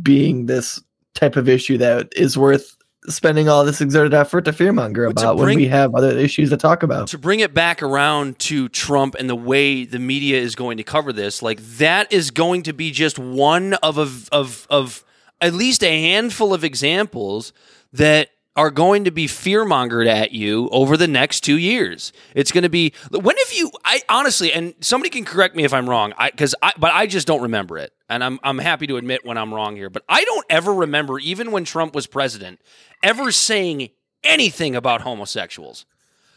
being 0.02 0.46
this 0.46 0.82
type 1.14 1.36
of 1.36 1.50
issue 1.50 1.78
that 1.78 2.10
is 2.16 2.38
worth 2.38 2.78
spending 3.08 3.50
all 3.50 3.66
this 3.66 3.82
exerted 3.82 4.14
effort 4.14 4.46
to 4.46 4.52
fearmonger 4.52 5.10
about 5.10 5.38
when 5.38 5.56
we 5.56 5.68
have 5.68 5.96
other 5.96 6.12
issues 6.12 6.50
to 6.52 6.58
talk 6.58 6.84
about. 6.84 7.08
to 7.08 7.18
bring 7.18 7.40
it 7.40 7.54
back 7.54 7.82
around 7.82 8.38
to 8.38 8.70
Trump 8.70 9.16
and 9.18 9.30
the 9.30 9.36
way 9.36 9.86
the 9.86 10.00
media 10.00 10.40
is 10.40 10.56
going 10.56 10.78
to 10.78 10.84
cover 10.84 11.12
this, 11.12 11.42
like 11.42 11.60
that 11.78 12.12
is 12.14 12.32
going 12.32 12.64
to 12.64 12.74
be 12.74 12.92
just 12.92 13.18
one 13.18 13.74
of 13.76 13.98
of 13.98 14.30
of, 14.32 14.68
of 14.70 15.04
at 15.40 15.54
least 15.54 15.84
a 15.84 16.02
handful 16.02 16.54
of 16.54 16.64
examples 16.64 17.54
that 17.94 18.30
are 18.56 18.70
going 18.70 19.06
to 19.06 19.12
be 19.12 19.28
fear 19.28 19.64
mongered 19.66 20.08
at 20.08 20.34
you 20.34 20.68
over 20.70 20.98
the 20.98 21.08
next 21.08 21.42
two 21.42 21.58
years. 21.58 22.12
It's 22.36 22.52
going 22.52 22.64
to 22.64 22.70
be 22.70 22.94
when 23.10 23.38
have 23.38 23.54
you? 23.54 23.72
I 23.86 24.02
honestly, 24.10 24.52
and 24.52 24.74
somebody 24.82 25.10
can 25.10 25.24
correct 25.26 25.56
me 25.56 25.64
if 25.64 25.74
I'm 25.74 25.90
wrong, 25.90 26.14
I 26.18 26.32
because 26.32 26.54
I 26.62 26.74
but 26.78 26.92
I 26.94 27.08
just 27.08 27.28
don't 27.28 27.42
remember 27.42 27.78
it, 27.78 27.94
and 28.10 28.24
I'm 28.24 28.40
I'm 28.44 28.58
happy 28.58 28.88
to 28.88 28.98
admit 28.98 29.26
when 29.26 29.38
I'm 29.38 29.54
wrong 29.54 29.76
here, 29.76 29.90
but 29.90 30.04
I 30.10 30.24
don't 30.26 30.46
ever 30.50 30.74
remember 30.74 31.20
even 31.20 31.52
when 31.52 31.64
Trump 31.64 31.96
was 31.96 32.08
president 32.08 32.60
ever 33.04 33.32
saying 33.32 33.90
anything 34.24 34.76
about 34.76 35.02
homosexuals. 35.02 35.86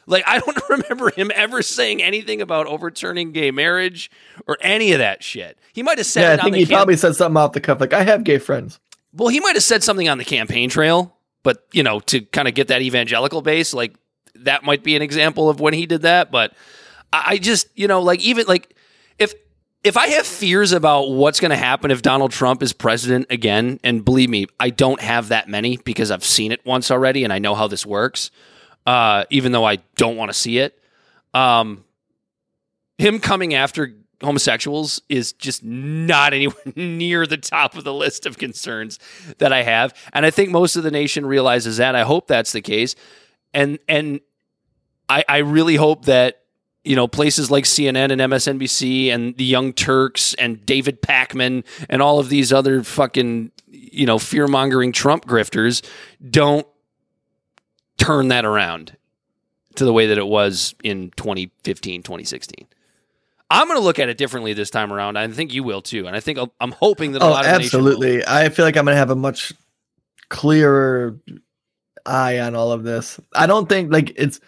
Like 0.06 0.22
I 0.26 0.38
don't 0.38 0.62
remember 0.68 1.10
him 1.10 1.32
ever 1.34 1.62
saying 1.62 2.02
anything 2.02 2.40
about 2.40 2.66
overturning 2.66 3.32
gay 3.32 3.50
marriage 3.50 4.10
or 4.46 4.56
any 4.60 4.92
of 4.92 4.98
that 4.98 5.22
shit. 5.22 5.58
He 5.72 5.82
might 5.82 5.98
have 5.98 6.06
said 6.06 6.36
Yeah, 6.38 6.42
I 6.42 6.44
think 6.44 6.56
he 6.56 6.66
probably 6.66 6.96
said 6.96 7.16
something 7.16 7.36
off 7.36 7.52
the 7.52 7.60
cuff 7.60 7.80
like, 7.80 7.92
I 7.92 8.04
have 8.04 8.22
gay 8.22 8.38
friends. 8.38 8.78
well, 9.12 9.28
he 9.28 9.40
might 9.40 9.56
have 9.56 9.62
said 9.64 9.82
something 9.82 10.08
on 10.08 10.18
the 10.18 10.24
campaign 10.24 10.68
trail, 10.68 11.13
but 11.44 11.64
you 11.72 11.84
know, 11.84 12.00
to 12.00 12.22
kind 12.22 12.48
of 12.48 12.54
get 12.54 12.68
that 12.68 12.82
evangelical 12.82 13.40
base, 13.40 13.72
like 13.72 13.94
that 14.40 14.64
might 14.64 14.82
be 14.82 14.96
an 14.96 15.02
example 15.02 15.48
of 15.48 15.60
when 15.60 15.74
he 15.74 15.86
did 15.86 16.02
that. 16.02 16.32
But 16.32 16.52
I, 17.12 17.38
just, 17.38 17.68
you 17.76 17.86
know, 17.86 18.02
like 18.02 18.20
even 18.20 18.46
like 18.48 18.74
if 19.20 19.34
if 19.84 19.96
I 19.96 20.08
have 20.08 20.26
fears 20.26 20.72
about 20.72 21.10
what's 21.10 21.38
going 21.38 21.50
to 21.50 21.56
happen 21.56 21.90
if 21.92 22.02
Donald 22.02 22.32
Trump 22.32 22.62
is 22.62 22.72
president 22.72 23.26
again, 23.30 23.78
and 23.84 24.04
believe 24.04 24.30
me, 24.30 24.46
I 24.58 24.70
don't 24.70 25.00
have 25.00 25.28
that 25.28 25.48
many 25.48 25.76
because 25.76 26.10
I've 26.10 26.24
seen 26.24 26.50
it 26.50 26.64
once 26.66 26.90
already 26.90 27.22
and 27.22 27.32
I 27.32 27.38
know 27.38 27.54
how 27.54 27.68
this 27.68 27.86
works. 27.86 28.30
Uh, 28.86 29.24
even 29.30 29.52
though 29.52 29.64
I 29.64 29.76
don't 29.96 30.16
want 30.16 30.30
to 30.30 30.34
see 30.34 30.58
it, 30.58 30.78
um, 31.32 31.84
him 32.98 33.18
coming 33.18 33.54
after 33.54 33.94
homosexuals 34.24 35.02
is 35.08 35.32
just 35.32 35.62
not 35.64 36.32
anywhere 36.34 36.56
near 36.74 37.26
the 37.26 37.36
top 37.36 37.76
of 37.76 37.84
the 37.84 37.94
list 37.94 38.26
of 38.26 38.38
concerns 38.38 38.98
that 39.38 39.52
I 39.52 39.62
have. 39.62 39.94
And 40.12 40.26
I 40.26 40.30
think 40.30 40.50
most 40.50 40.76
of 40.76 40.82
the 40.82 40.90
nation 40.90 41.26
realizes 41.26 41.76
that. 41.78 41.94
I 41.94 42.02
hope 42.02 42.26
that's 42.26 42.52
the 42.52 42.60
case. 42.60 42.94
And 43.52 43.78
and 43.88 44.20
I 45.08 45.24
I 45.28 45.38
really 45.38 45.76
hope 45.76 46.06
that 46.06 46.40
you 46.84 46.96
know 46.96 47.08
places 47.08 47.50
like 47.50 47.64
CNN 47.64 48.10
and 48.10 48.20
MSNBC 48.20 49.08
and 49.08 49.36
the 49.36 49.44
Young 49.44 49.72
Turks 49.72 50.34
and 50.34 50.64
David 50.64 51.02
Pakman 51.02 51.64
and 51.88 52.02
all 52.02 52.18
of 52.18 52.28
these 52.28 52.52
other 52.52 52.82
fucking 52.82 53.50
you 53.68 54.06
know 54.06 54.18
fear 54.18 54.46
mongering 54.46 54.92
Trump 54.92 55.24
grifters 55.24 55.84
don't 56.30 56.66
turn 57.96 58.28
that 58.28 58.44
around 58.44 58.96
to 59.76 59.84
the 59.84 59.92
way 59.92 60.06
that 60.06 60.18
it 60.18 60.26
was 60.26 60.74
in 60.84 61.10
2015 61.16 62.02
2016 62.02 62.66
i'm 63.50 63.66
going 63.68 63.78
to 63.78 63.84
look 63.84 63.98
at 63.98 64.08
it 64.08 64.16
differently 64.18 64.52
this 64.52 64.70
time 64.70 64.92
around 64.92 65.16
i 65.16 65.28
think 65.28 65.52
you 65.52 65.62
will 65.62 65.82
too 65.82 66.06
and 66.06 66.16
i 66.16 66.20
think 66.20 66.38
i'm 66.60 66.72
hoping 66.72 67.12
that 67.12 67.22
a 67.22 67.24
Oh, 67.24 67.30
lot 67.30 67.44
of 67.44 67.52
the 67.52 67.58
nation 67.58 67.82
will. 67.82 67.92
absolutely. 67.92 68.26
I 68.26 68.48
feel 68.48 68.64
like 68.64 68.76
I'm 68.76 68.84
going 68.84 68.94
to 68.94 68.98
have 68.98 69.10
a 69.10 69.16
much 69.16 69.52
clearer 70.30 71.18
eye 72.06 72.38
on 72.40 72.54
all 72.54 72.72
of 72.72 72.82
this. 72.82 73.18
I 73.34 73.46
don't 73.46 73.68
think 73.68 73.92
like 73.92 74.12
it's 74.16 74.40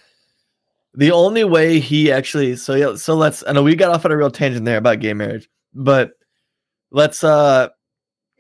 the 0.95 1.11
only 1.13 1.45
way 1.45 1.79
he 1.79 2.11
actually 2.11 2.57
so 2.57 2.75
yeah, 2.75 2.97
so 2.97 3.15
let's 3.15 3.45
I 3.47 3.53
know 3.53 3.63
we 3.63 3.75
got 3.77 3.91
off 3.93 4.05
on 4.05 4.13
a 4.13 4.17
real 4.17 4.31
tangent 4.31 4.65
there 4.65 4.79
about 4.79 5.01
gay 5.01 5.15
marriage, 5.15 5.49
but 5.75 6.13
let's 6.91 7.23
uh 7.23 7.69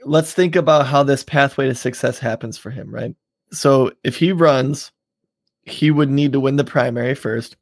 let's 0.04 0.32
think 0.32 0.56
about 0.56 0.86
how 0.86 1.02
this 1.02 1.22
pathway 1.22 1.66
to 1.66 1.74
success 1.74 2.18
happens 2.18 2.56
for 2.58 2.70
him, 2.70 2.92
right? 2.94 3.14
So 3.52 3.92
if 4.04 4.16
he 4.16 4.32
runs, 4.32 4.90
he 5.64 5.90
would 5.90 6.10
need 6.10 6.32
to 6.32 6.40
win 6.40 6.56
the 6.56 6.64
primary 6.64 7.14
first, 7.14 7.56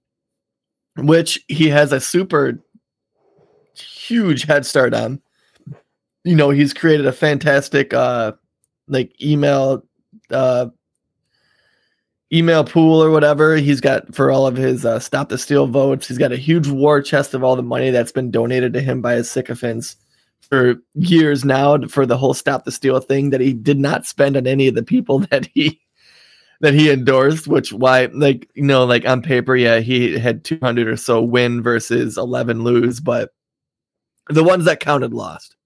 which 0.96 1.42
he 1.48 1.68
has 1.68 1.92
a 1.92 2.00
super 2.00 2.60
huge 3.76 4.44
head 4.44 4.66
start 4.66 4.94
on. 4.94 5.20
You 6.24 6.36
know, 6.36 6.50
he's 6.50 6.72
created 6.72 7.06
a 7.06 7.12
fantastic 7.12 7.92
uh 7.92 8.32
like 8.88 9.20
email 9.22 9.84
uh 10.30 10.66
email 12.32 12.64
pool 12.64 13.02
or 13.02 13.10
whatever 13.10 13.56
he's 13.56 13.80
got 13.80 14.12
for 14.14 14.30
all 14.30 14.46
of 14.46 14.56
his 14.56 14.84
uh, 14.84 14.98
stop 14.98 15.28
the 15.28 15.38
steal 15.38 15.66
votes 15.66 16.08
he's 16.08 16.18
got 16.18 16.32
a 16.32 16.36
huge 16.36 16.66
war 16.68 17.00
chest 17.00 17.32
of 17.32 17.44
all 17.44 17.54
the 17.54 17.62
money 17.62 17.90
that's 17.90 18.10
been 18.10 18.30
donated 18.30 18.72
to 18.72 18.80
him 18.80 19.00
by 19.00 19.14
his 19.14 19.30
sycophants 19.30 19.96
for 20.40 20.74
years 20.94 21.44
now 21.44 21.78
for 21.86 22.04
the 22.06 22.16
whole 22.16 22.34
stop 22.34 22.64
the 22.64 22.72
steal 22.72 22.98
thing 22.98 23.30
that 23.30 23.40
he 23.40 23.52
did 23.52 23.78
not 23.78 24.06
spend 24.06 24.36
on 24.36 24.46
any 24.46 24.66
of 24.66 24.74
the 24.74 24.82
people 24.82 25.18
that 25.30 25.48
he 25.54 25.80
that 26.60 26.74
he 26.74 26.90
endorsed 26.90 27.46
which 27.46 27.72
why 27.72 28.06
like 28.06 28.48
you 28.54 28.64
know 28.64 28.84
like 28.84 29.06
on 29.06 29.22
paper 29.22 29.54
yeah 29.54 29.78
he 29.78 30.18
had 30.18 30.44
200 30.44 30.88
or 30.88 30.96
so 30.96 31.22
win 31.22 31.62
versus 31.62 32.16
11 32.16 32.64
lose 32.64 33.00
but 33.00 33.30
the 34.28 34.44
ones 34.44 34.64
that 34.64 34.80
counted 34.80 35.12
lost 35.12 35.56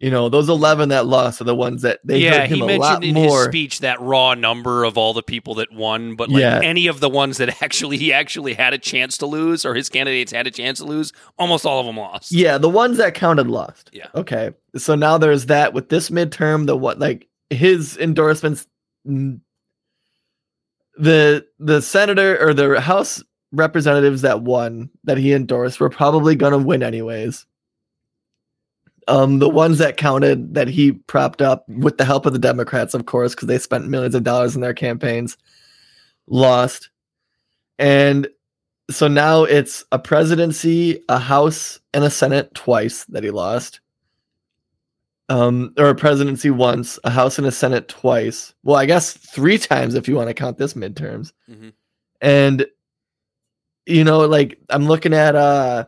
you 0.00 0.10
know 0.12 0.28
those 0.28 0.48
11 0.48 0.90
that 0.90 1.06
lost 1.06 1.40
are 1.40 1.44
the 1.44 1.56
ones 1.56 1.82
that 1.82 1.98
they 2.04 2.18
yeah, 2.20 2.46
he 2.46 2.60
a 2.60 2.64
mentioned 2.64 2.80
lot 2.80 3.02
in 3.04 3.14
more 3.14 3.38
his 3.38 3.44
speech 3.46 3.80
that 3.80 4.00
raw 4.00 4.32
number 4.34 4.84
of 4.84 4.96
all 4.96 5.12
the 5.12 5.24
people 5.24 5.56
that 5.56 5.72
won, 5.72 6.14
but 6.14 6.28
like 6.28 6.40
Yeah. 6.40 6.60
any 6.62 6.86
of 6.86 7.00
the 7.00 7.08
ones 7.08 7.38
that 7.38 7.60
actually 7.64 7.98
he 7.98 8.12
actually 8.12 8.54
had 8.54 8.72
a 8.72 8.78
chance 8.78 9.18
to 9.18 9.26
lose 9.26 9.66
or 9.66 9.74
his 9.74 9.88
candidates 9.88 10.30
had 10.30 10.46
a 10.46 10.52
chance 10.52 10.78
to 10.78 10.84
lose, 10.84 11.12
almost 11.36 11.66
all 11.66 11.80
of 11.80 11.86
them 11.86 11.96
lost. 11.96 12.30
Yeah, 12.30 12.58
the 12.58 12.68
ones 12.68 12.96
that 12.98 13.14
counted 13.14 13.48
lost. 13.48 13.90
Yeah. 13.92 14.06
Okay. 14.14 14.52
So 14.76 14.94
now 14.94 15.18
there's 15.18 15.46
that 15.46 15.72
with 15.72 15.88
this 15.88 16.10
midterm, 16.10 16.66
the 16.66 16.76
what 16.76 17.00
like 17.00 17.26
his 17.50 17.96
endorsements 17.96 18.68
the 20.96 21.44
the 21.58 21.82
senator 21.82 22.40
or 22.40 22.54
the 22.54 22.80
house 22.80 23.22
representatives 23.52 24.22
that 24.22 24.42
won 24.42 24.90
that 25.04 25.18
he 25.18 25.32
endorsed 25.32 25.80
were 25.80 25.90
probably 25.90 26.36
going 26.36 26.52
to 26.52 26.58
win 26.58 26.82
anyways. 26.82 27.46
Um 29.06 29.38
the 29.38 29.48
ones 29.48 29.78
that 29.78 29.96
counted 29.96 30.54
that 30.54 30.68
he 30.68 30.92
propped 30.92 31.40
up 31.40 31.66
with 31.68 31.96
the 31.96 32.04
help 32.04 32.26
of 32.26 32.34
the 32.34 32.38
Democrats 32.38 32.92
of 32.94 33.06
course 33.06 33.34
because 33.34 33.48
they 33.48 33.58
spent 33.58 33.88
millions 33.88 34.14
of 34.14 34.22
dollars 34.24 34.54
in 34.54 34.60
their 34.60 34.74
campaigns 34.74 35.36
lost. 36.26 36.90
And 37.78 38.28
so 38.90 39.08
now 39.08 39.44
it's 39.44 39.84
a 39.92 39.98
presidency, 39.98 41.02
a 41.08 41.18
house, 41.18 41.78
and 41.94 42.04
a 42.04 42.10
senate 42.10 42.54
twice 42.54 43.04
that 43.04 43.22
he 43.24 43.30
lost. 43.30 43.80
Um, 45.30 45.74
or 45.76 45.90
a 45.90 45.94
presidency 45.94 46.48
once, 46.50 46.98
a 47.04 47.10
house 47.10 47.36
and 47.36 47.46
a 47.46 47.52
senate 47.52 47.86
twice. 47.88 48.54
Well, 48.62 48.76
I 48.76 48.86
guess 48.86 49.12
three 49.12 49.58
times 49.58 49.94
if 49.94 50.08
you 50.08 50.16
want 50.16 50.28
to 50.28 50.34
count 50.34 50.56
this 50.56 50.72
midterms. 50.72 51.32
Mhm. 51.50 51.72
And 52.22 52.66
you 53.88 54.04
know, 54.04 54.20
like 54.20 54.58
I'm 54.68 54.86
looking 54.86 55.14
at 55.14 55.34
uh 55.34 55.86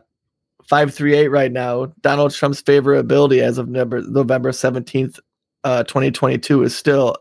538 0.65 1.27
right 1.27 1.51
now. 1.51 1.93
Donald 2.01 2.33
Trump's 2.33 2.61
favorability 2.61 3.41
as 3.41 3.57
of 3.57 3.69
November, 3.69 4.01
November 4.01 4.51
17th, 4.51 5.19
uh 5.63 5.83
2022 5.83 6.63
is 6.63 6.75
still 6.75 7.15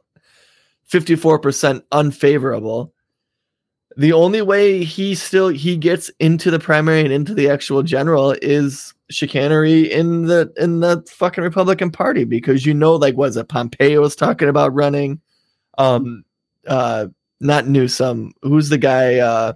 54% 0.90 1.82
unfavorable. 1.92 2.92
The 3.96 4.12
only 4.12 4.40
way 4.40 4.84
he 4.84 5.14
still 5.14 5.48
he 5.48 5.76
gets 5.76 6.10
into 6.18 6.50
the 6.50 6.58
primary 6.58 7.00
and 7.00 7.12
into 7.12 7.34
the 7.34 7.50
actual 7.50 7.82
general 7.82 8.34
is 8.40 8.94
chicanery 9.10 9.92
in 9.92 10.26
the 10.26 10.52
in 10.56 10.80
the 10.80 11.04
fucking 11.10 11.44
Republican 11.44 11.90
Party 11.90 12.24
because 12.24 12.64
you 12.64 12.72
know 12.72 12.94
like 12.94 13.16
was 13.16 13.36
it 13.36 13.48
Pompeo 13.48 14.00
was 14.00 14.16
talking 14.16 14.48
about 14.48 14.74
running. 14.74 15.20
Um 15.76 16.24
uh 16.66 17.08
not 17.40 17.66
Newsom. 17.66 18.32
Who's 18.42 18.68
the 18.68 18.78
guy 18.78 19.18
uh 19.18 19.54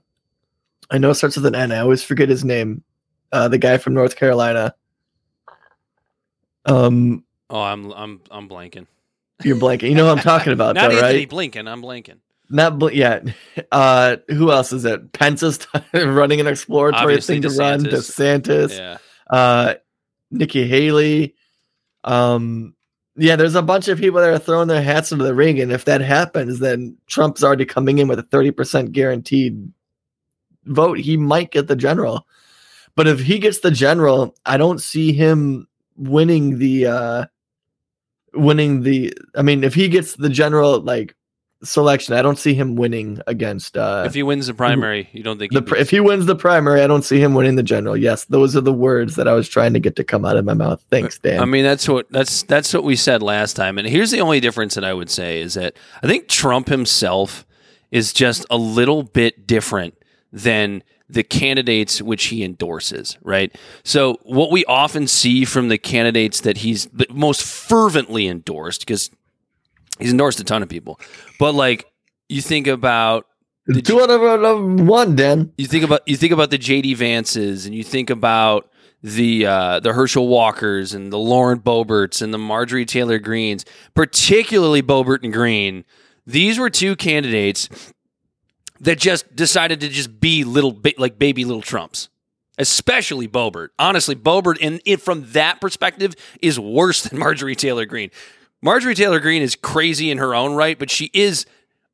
I 0.90 0.99
know 0.99 1.11
it 1.11 1.14
starts 1.14 1.37
with 1.37 1.47
an 1.47 1.55
N 1.55 1.73
I 1.73 1.79
always 1.79 2.03
forget 2.03 2.29
his 2.29 2.44
name 2.44 2.83
uh 3.33 3.49
the 3.49 3.59
guy 3.59 3.79
from 3.79 3.94
North 3.94 4.16
Carolina 4.16 4.75
um 6.66 7.25
Oh, 7.51 7.61
I'm 7.61 7.92
I'm 7.92 8.20
I'm 8.31 8.49
blanking. 8.49 8.87
you're 9.42 9.57
blanking 9.57 9.88
you 9.90 9.94
know 9.94 10.07
what 10.07 10.18
I'm 10.18 10.25
talking 10.25 10.53
about 10.59 10.75
Not 10.75 10.90
though 10.90 10.97
Antony 10.99 11.18
right 11.27 11.31
Blinken. 11.31 11.68
I'm 11.68 11.83
blanking. 11.83 12.18
not 12.51 12.79
bl- 12.79 12.90
yeah 12.90 13.20
uh 13.73 14.16
who 14.29 14.51
else 14.51 14.73
is 14.73 14.85
it 14.85 15.12
Pence 15.12 15.42
is 15.42 15.66
running 15.94 16.40
an 16.40 16.47
exploratory 16.47 17.03
Obviously 17.14 17.40
thing 17.40 17.51
to 17.51 17.57
run 17.59 17.81
DeSantis. 17.85 18.40
DeSantis 18.40 18.79
Yeah. 18.79 18.99
uh 19.31 19.75
Nikki 20.31 20.66
Haley. 20.66 21.35
Um 22.03 22.75
yeah, 23.16 23.37
there's 23.37 23.55
a 23.55 23.62
bunch 23.62 23.87
of 23.87 23.99
people 23.99 24.20
that 24.20 24.29
are 24.31 24.38
throwing 24.40 24.66
their 24.66 24.83
hats 24.83 25.12
into 25.12 25.23
the 25.23 25.37
ring, 25.37 25.61
and 25.61 25.70
if 25.70 25.85
that 25.85 26.01
happens, 26.01 26.59
then 26.59 26.97
Trump's 27.07 27.44
already 27.44 27.64
coming 27.64 27.99
in 27.99 28.09
with 28.09 28.18
a 28.18 28.25
30% 28.25 28.90
guaranteed 28.90 29.70
vote. 30.66 30.98
He 30.98 31.16
might 31.16 31.50
get 31.50 31.68
the 31.68 31.77
general. 31.77 32.27
But 32.96 33.09
if 33.09 33.20
he 33.20 33.38
gets 33.38 33.61
the 33.61 33.70
general, 33.70 34.35
I 34.46 34.57
don't 34.57 34.81
see 34.81 35.12
him 35.12 35.66
winning 35.96 36.59
the 36.59 36.87
uh 36.87 37.24
winning 38.35 38.83
the 38.83 39.12
I 39.35 39.42
mean, 39.42 39.64
if 39.64 39.74
he 39.74 39.88
gets 39.88 40.16
the 40.16 40.29
general 40.29 40.81
like 40.81 41.14
selection, 41.62 42.14
I 42.14 42.22
don't 42.22 42.38
see 42.38 42.55
him 42.55 42.77
winning 42.77 43.20
against 43.27 43.77
uh 43.77 44.05
if 44.07 44.14
he 44.14 44.22
wins 44.22 44.46
the 44.46 44.55
primary, 44.55 45.09
you 45.12 45.22
don't 45.22 45.38
think 45.38 45.53
the 45.53 45.62
he 45.74 45.81
if 45.81 45.90
he 45.90 46.00
wins 46.00 46.27
the 46.27 46.37
primary, 46.37 46.83
I 46.83 46.87
don't 46.87 47.05
see 47.05 47.18
him 47.18 47.35
winning 47.35 47.57
the 47.57 47.62
general. 47.62 47.96
Yes, 47.96 48.27
those 48.27 48.57
are 48.57 48.61
the 48.61 48.72
words 48.72 49.16
that 49.16 49.27
I 49.27 49.33
was 49.33 49.48
trying 49.48 49.72
to 49.72 49.81
get 49.81 49.96
to 49.96 50.05
come 50.05 50.24
out 50.24 50.37
of 50.37 50.44
my 50.44 50.55
mouth. 50.55 50.85
Thanks, 50.90 51.18
Dan. 51.18 51.40
I 51.40 51.46
mean, 51.46 51.64
that's 51.64 51.88
what 51.88 52.11
that's 52.11 52.44
that's 52.44 52.72
what 52.72 52.85
we 52.85 52.94
said 52.94 53.22
last 53.22 53.55
time. 53.55 53.79
And 53.79 53.88
here's 53.88 54.11
the 54.12 54.20
only 54.20 54.40
difference 54.40 54.74
that 54.74 54.85
I 54.85 54.92
would 54.92 55.11
say 55.11 55.40
is 55.40 55.55
that 55.55 55.77
I 56.03 56.07
think 56.07 56.29
Trump 56.29 56.68
himself 56.68 57.44
is 57.90 58.12
just 58.12 58.44
a 58.50 58.57
little 58.57 59.03
bit 59.03 59.46
different 59.46 59.96
than 60.35 60.83
the 61.09 61.23
candidates 61.23 62.03
which 62.03 62.25
he 62.25 62.42
endorses, 62.42 63.16
right? 63.23 63.55
So 63.85 64.18
what 64.25 64.51
we 64.51 64.64
often 64.64 65.07
see 65.07 65.44
from 65.44 65.68
the 65.68 65.79
candidates 65.79 66.40
that 66.40 66.59
he's 66.59 66.87
the 66.87 67.07
most 67.11 67.42
fervently 67.42 68.27
endorsed 68.27 68.81
because 68.81 69.11
he's 70.01 70.11
endorsed 70.11 70.40
a 70.40 70.44
ton 70.44 70.62
of 70.62 70.68
people. 70.68 70.99
But 71.38 71.55
like 71.55 71.87
you 72.29 72.42
think 72.42 72.66
about 72.66 73.27
the 73.66 73.81
Two 73.81 74.01
out 74.01 74.11
of 74.11 74.81
one, 74.81 75.16
Dan. 75.16 75.53
you 75.57 75.66
think 75.66 75.85
about 75.85 76.07
you 76.07 76.16
think 76.16 76.33
about 76.33 76.51
the 76.51 76.59
JD 76.59 76.97
Vances 76.97 77.64
and 77.64 77.75
you 77.75 77.85
think 77.85 78.11
about 78.11 78.68
the 79.03 79.47
uh, 79.47 79.81
the 79.81 79.92
Herschel 79.92 80.27
Walkers 80.27 80.92
and 80.94 81.12
the 81.12 81.18
Lauren 81.18 81.61
Boeberts 81.61 82.20
and 82.20 82.35
the 82.35 82.38
Marjorie 82.38 82.85
Taylor 82.85 83.18
Greenes, 83.18 83.64
particularly 83.94 84.83
Boebert 84.83 85.23
and 85.23 85.33
Greene. 85.33 85.85
These 86.27 86.59
were 86.59 86.70
two 86.70 86.97
candidates 86.97 87.92
that 88.85 88.99
just 88.99 89.35
decided 89.35 89.81
to 89.81 89.88
just 89.88 90.20
be 90.20 90.44
little 90.44 90.73
ba- 90.73 90.92
like 90.99 91.18
baby 91.18 91.44
little 91.44 91.62
Trumps. 91.62 92.09
Especially 92.57 93.27
Boebert. 93.27 93.70
Honestly, 93.81 94.14
Boebert, 94.14 94.59
in, 94.59 94.79
in 94.85 94.99
from 94.99 95.25
that 95.33 95.61
perspective, 95.61 96.14
is 96.40 96.61
worse 96.61 97.03
than 97.03 97.18
Marjorie 97.25 97.57
Taylor 97.57 97.85
Greene. 97.85 98.11
Marjorie 98.62 98.94
Taylor 98.94 99.18
Greene 99.18 99.42
is 99.42 99.57
crazy 99.57 100.11
in 100.11 100.18
her 100.18 100.35
own 100.35 100.55
right, 100.55 100.79
but 100.79 100.88
she 100.88 101.11
is 101.12 101.47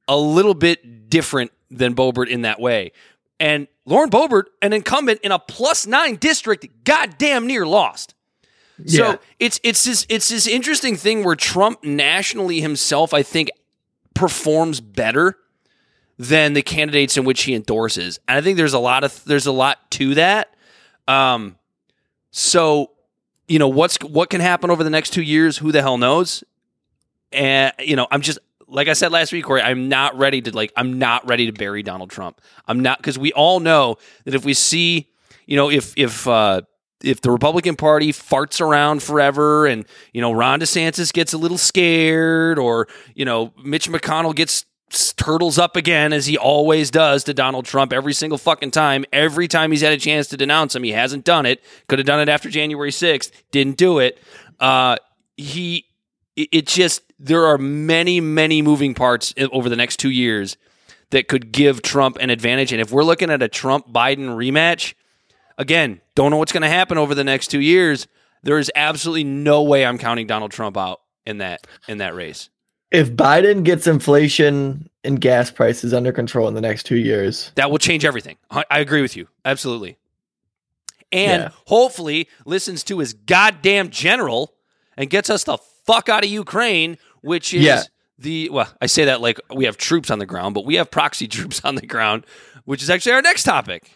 a 0.07 0.17
little 0.17 0.53
bit 0.55 1.09
different 1.09 1.51
than 1.71 1.95
Boebert 1.95 2.29
in 2.29 2.43
that 2.43 2.61
way. 2.61 2.93
And 3.39 3.69
Lauren 3.87 4.11
Boebert, 4.11 4.45
an 4.61 4.73
incumbent 4.73 5.21
in 5.23 5.33
a 5.33 5.39
plus 5.39 5.87
nine 5.87 6.17
district, 6.17 6.67
goddamn 6.85 7.47
near 7.47 7.67
lost. 7.67 8.15
Yeah. 8.85 9.13
So 9.13 9.21
it's 9.39 9.61
it's 9.63 9.85
this 9.85 10.07
it's 10.09 10.29
this 10.29 10.47
interesting 10.47 10.97
thing 10.97 11.25
where 11.25 11.37
Trump 11.37 11.85
nationally 11.85 12.61
himself, 12.61 13.15
I 13.15 13.23
think, 13.23 13.51
performs 14.15 14.81
better 14.81 15.37
than 16.21 16.53
the 16.53 16.61
candidates 16.61 17.17
in 17.17 17.25
which 17.25 17.45
he 17.45 17.55
endorses. 17.55 18.21
And 18.29 18.37
I 18.37 18.43
think 18.43 18.59
there's 18.59 18.75
a 18.75 18.79
lot 18.79 19.05
of 19.05 19.25
there's 19.25 19.47
a 19.47 19.53
lot 19.53 19.91
to 19.93 20.15
that. 20.17 20.55
Um, 21.09 21.57
so 22.31 22.91
you 23.49 23.59
know 23.59 23.69
what's 23.69 23.97
what 24.03 24.29
can 24.29 24.43
happen 24.43 24.71
over 24.71 24.85
the 24.85 24.91
next 24.91 25.15
two 25.15 25.23
years? 25.23 25.57
Who 25.57 25.73
the 25.73 25.81
hell 25.81 25.97
knows? 25.97 26.45
And 27.33 27.73
you 27.79 27.97
know, 27.97 28.07
I'm 28.11 28.21
just 28.21 28.39
like 28.69 28.89
I 28.89 28.93
said 28.93 29.13
last 29.13 29.33
week, 29.33 29.47
Corey. 29.47 29.63
I'm 29.63 29.89
not 29.89 30.15
ready 30.19 30.43
to 30.43 30.55
like. 30.55 30.75
I'm 30.77 30.99
not 30.99 31.27
ready 31.27 31.47
to 31.47 31.53
bury 31.53 31.83
Donald 31.83 32.11
Trump. 32.11 32.43
I'm 32.69 32.81
not 32.81 32.99
because 32.99 33.19
we 33.19 33.33
all 33.33 33.59
know 33.59 33.97
that 34.27 34.35
if 34.35 34.45
we 34.45 34.53
see, 34.53 35.09
you 35.47 35.57
know, 35.57 35.71
if 35.71 35.95
if 35.97 36.29
uh, 36.29 36.61
if 37.03 37.23
the 37.23 37.31
Republican 37.31 37.77
Party 37.77 38.13
farts 38.13 38.61
around 38.61 39.03
forever, 39.03 39.67
and 39.67 39.87
you 40.13 40.21
know 40.21 40.33
Ron 40.33 40.61
DeSantis 40.61 41.15
gets 41.15 41.33
a 41.33 41.39
little 41.39 41.57
scared, 41.57 42.59
or 42.59 42.89
you 43.15 43.25
know 43.25 43.55
Mitch 43.65 43.89
McConnell 43.89 44.35
gets 44.35 44.67
turtles 44.91 45.59
up 45.59 45.77
again 45.77 46.13
as 46.13 46.27
he 46.27 46.37
always 46.37 46.91
does 46.91 47.25
to 47.25 47.35
Donald 47.35 47.65
Trump 47.65 47.93
every 47.93 48.13
single 48.13 48.39
fucking 48.39 48.71
time. 48.71 49.05
Every 49.13 49.49
time 49.49 49.71
he's 49.71 49.83
had 49.83 49.93
a 49.93 49.99
chance 49.99 50.29
to 50.29 50.37
denounce 50.37 50.75
him, 50.75 50.83
he 50.83 50.93
hasn't 50.93 51.25
done 51.25 51.47
it. 51.47 51.63
Could 51.89 51.99
have 51.99 52.07
done 52.07 52.21
it 52.21 52.29
after 52.29 52.49
January 52.49 52.91
6th, 52.91 53.31
didn't 53.53 53.77
do 53.77 53.99
it. 53.99 54.19
Uh, 54.59 54.97
he, 55.37 55.87
it, 56.37 56.49
it 56.53 56.67
just 56.67 57.03
there 57.19 57.47
are 57.47 57.59
many, 57.59 58.21
many 58.21 58.63
moving 58.63 58.95
parts 58.95 59.35
over 59.53 59.69
the 59.69 59.77
next 59.77 59.99
two 59.99 60.11
years 60.11 60.57
that 61.11 61.29
could 61.29 61.53
give 61.53 61.83
Trump 61.83 62.17
an 62.19 62.31
advantage. 62.31 62.73
And 62.73 62.81
if 62.81 62.91
we're 62.91 63.05
looking 63.05 63.31
at 63.31 63.43
a 63.43 63.49
Trump 63.49 63.89
Biden 63.93 64.29
rematch, 64.29 64.95
again, 65.59 66.01
don't 66.15 66.31
know 66.31 66.39
what's 66.39 66.53
going 66.53 66.63
to 66.63 66.69
happen 66.69 66.99
over 66.99 67.15
the 67.15 67.25
next 67.25 67.49
two 67.49 67.61
years. 67.61 68.07
There 68.43 68.59
is 68.59 68.73
absolutely 68.75 69.25
no 69.25 69.63
way 69.63 69.85
I'm 69.85 69.99
counting 69.99 70.27
Donald 70.27 70.51
Trump 70.51 70.77
out 70.77 71.01
in 71.27 71.39
that 71.39 71.67
in 71.87 71.99
that 71.99 72.15
race. 72.15 72.49
If 72.91 73.13
Biden 73.13 73.63
gets 73.65 73.87
inflation 73.87 74.89
and 75.05 75.21
gas 75.21 75.51
prices 75.51 75.95
under 75.95 76.13
control 76.13 76.49
in 76.49 76.55
the 76.55 76.61
next 76.61 76.85
two 76.85 76.97
years, 76.97 77.53
That 77.55 77.71
will 77.71 77.79
change 77.79 78.05
everything. 78.05 78.37
I, 78.51 78.65
I 78.71 78.79
agree 78.81 79.03
with 79.03 79.17
you. 79.17 79.29
Absolutely. 79.45 79.97
And 81.13 81.43
Yeah. 81.45 81.49
hopefully 81.67 82.29
listens 82.45 82.83
to 82.85 82.99
his 82.99 83.13
goddamn 83.15 83.91
general 83.91 84.55
and 84.97 85.09
gets 85.11 85.31
us 85.31 85.45
the 85.45 85.59
fuck 85.87 86.09
out 86.09 86.25
of 86.25 86.31
Ukraine, 86.31 86.99
which 87.23 87.55
is 87.55 87.63
Yeah. 87.65 87.83
the 88.19 88.49
well, 88.51 88.69
I 88.81 88.87
say 88.87 89.05
that 89.07 89.21
like 89.21 89.41
we 89.55 89.65
have 89.65 89.77
troops 89.77 90.11
on 90.11 90.19
the 90.19 90.27
ground, 90.27 90.55
but 90.55 90.65
we 90.65 90.75
have 90.77 90.91
proxy 90.91 91.27
troops 91.37 91.61
on 91.65 91.75
the 91.77 91.87
ground, 91.87 92.27
which 92.65 92.83
is 92.83 92.91
actually 92.91 93.13
our 93.13 93.23
next 93.23 93.45
topic. 93.45 93.91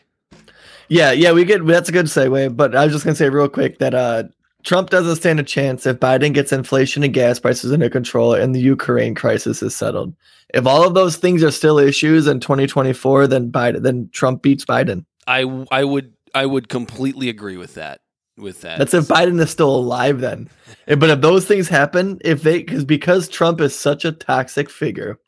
Yeah, 0.89 1.13
yeah, 1.13 1.33
we 1.33 1.45
get 1.45 1.65
that's 1.67 1.89
a 1.89 1.93
good 1.93 2.07
segue. 2.07 2.57
But 2.57 2.75
I 2.77 2.85
was 2.85 2.93
just 2.93 3.05
gonna 3.05 3.15
say 3.17 3.29
real 3.29 3.49
quick 3.49 3.79
that 3.79 3.95
uh 3.95 4.25
Trump 4.65 4.89
doesn't 4.91 5.17
stand 5.17 5.39
a 5.39 5.45
chance 5.45 5.87
if 5.87 6.01
Biden 6.01 6.33
gets 6.33 6.53
inflation 6.53 7.03
and 7.05 7.13
gas 7.13 7.39
prices 7.39 7.71
under 7.71 7.91
control 7.91 8.33
and 8.33 8.55
the 8.55 8.61
Ukraine 8.61 9.15
crisis 9.15 9.63
is 9.63 9.77
settled. 9.77 10.15
If 10.55 10.67
all 10.67 10.87
of 10.87 10.95
those 10.95 11.17
things 11.17 11.45
are 11.45 11.51
still 11.51 11.79
issues 11.79 12.27
in 12.27 12.41
2024, 12.41 13.27
then 13.27 13.53
Biden 13.53 13.83
then 13.83 14.09
Trump 14.13 14.43
beats 14.43 14.65
Biden. 14.65 15.05
I 15.27 15.43
I 15.71 15.85
would 15.85 16.15
I 16.35 16.47
would 16.47 16.69
completely 16.69 17.29
agree 17.29 17.57
with 17.57 17.75
that. 17.75 18.01
With 18.37 18.63
that, 18.63 18.79
That's 18.79 18.95
if 18.95 19.05
Biden 19.05 19.41
is 19.41 19.51
still 19.51 19.73
alive 19.73 20.21
then. 20.21 20.49
But 20.89 21.09
if 21.09 21.21
those 21.21 21.47
things 21.47 21.69
happen, 21.69 22.19
if 22.25 22.43
they 22.43 22.65
because 22.65 22.85
because 22.85 23.29
Trump 23.29 23.61
is 23.61 23.79
such 23.79 24.05
a 24.05 24.11
toxic 24.11 24.69
figure, 24.69 25.21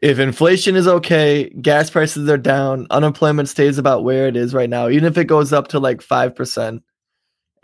if 0.00 0.20
inflation 0.20 0.76
is 0.76 0.86
okay, 0.86 1.48
gas 1.60 1.90
prices 1.90 2.28
are 2.28 2.38
down, 2.38 2.86
unemployment 2.90 3.48
stays 3.48 3.76
about 3.76 4.04
where 4.04 4.28
it 4.28 4.36
is 4.36 4.54
right 4.54 4.70
now, 4.70 4.88
even 4.88 5.04
if 5.04 5.18
it 5.18 5.24
goes 5.24 5.52
up 5.52 5.66
to 5.68 5.80
like 5.80 6.00
five 6.00 6.36
percent, 6.36 6.82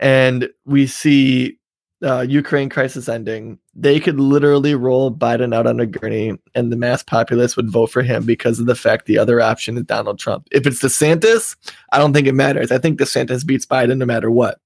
and 0.03 0.49
we 0.65 0.85
see 0.85 1.57
uh, 2.03 2.25
Ukraine 2.27 2.67
crisis 2.67 3.07
ending, 3.07 3.57
they 3.73 4.01
could 4.01 4.19
literally 4.19 4.75
roll 4.75 5.09
Biden 5.09 5.55
out 5.55 5.65
on 5.65 5.79
a 5.79 5.85
gurney, 5.85 6.37
and 6.53 6.71
the 6.71 6.75
mass 6.75 7.01
populace 7.01 7.55
would 7.55 7.71
vote 7.71 7.89
for 7.89 8.03
him 8.03 8.25
because 8.25 8.59
of 8.59 8.65
the 8.65 8.75
fact 8.75 9.05
the 9.05 9.17
other 9.17 9.39
option 9.39 9.77
is 9.77 9.83
Donald 9.83 10.19
Trump. 10.19 10.45
If 10.51 10.67
it's 10.67 10.83
DeSantis, 10.83 11.55
I 11.93 11.99
don't 11.99 12.11
think 12.11 12.27
it 12.27 12.33
matters. 12.33 12.69
I 12.69 12.79
think 12.79 12.99
DeSantis 12.99 13.45
beats 13.45 13.65
Biden 13.65 13.97
no 13.97 14.05
matter 14.05 14.29
what. 14.29 14.59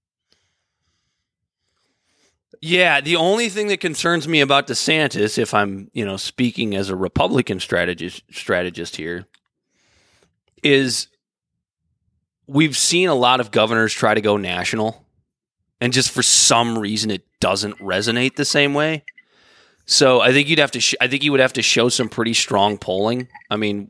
Yeah, 2.59 2.99
the 3.01 3.17
only 3.17 3.49
thing 3.49 3.67
that 3.67 3.79
concerns 3.79 4.27
me 4.27 4.41
about 4.41 4.65
DeSantis, 4.65 5.37
if 5.37 5.53
I'm, 5.53 5.91
you 5.93 6.03
know, 6.03 6.17
speaking 6.17 6.75
as 6.75 6.89
a 6.89 6.95
Republican 6.95 7.59
strategist 7.59 8.23
strategist 8.31 8.95
here, 8.95 9.27
is 10.63 11.09
we've 12.47 12.75
seen 12.75 13.09
a 13.09 13.13
lot 13.13 13.39
of 13.39 13.51
governors 13.51 13.93
try 13.93 14.15
to 14.15 14.21
go 14.21 14.37
national, 14.37 15.05
and 15.79 15.93
just 15.93 16.11
for 16.11 16.23
some 16.23 16.77
reason 16.77 17.11
it 17.11 17.25
doesn't 17.39 17.77
resonate 17.79 18.35
the 18.35 18.45
same 18.45 18.73
way. 18.73 19.03
So 19.85 20.19
I 20.19 20.33
think 20.33 20.49
you'd 20.49 20.59
have 20.59 20.71
to. 20.71 20.81
Sh- 20.81 20.95
I 20.99 21.07
think 21.07 21.23
you 21.23 21.31
would 21.31 21.39
have 21.39 21.53
to 21.53 21.61
show 21.61 21.87
some 21.89 22.09
pretty 22.09 22.33
strong 22.33 22.77
polling. 22.77 23.29
I 23.49 23.55
mean, 23.55 23.89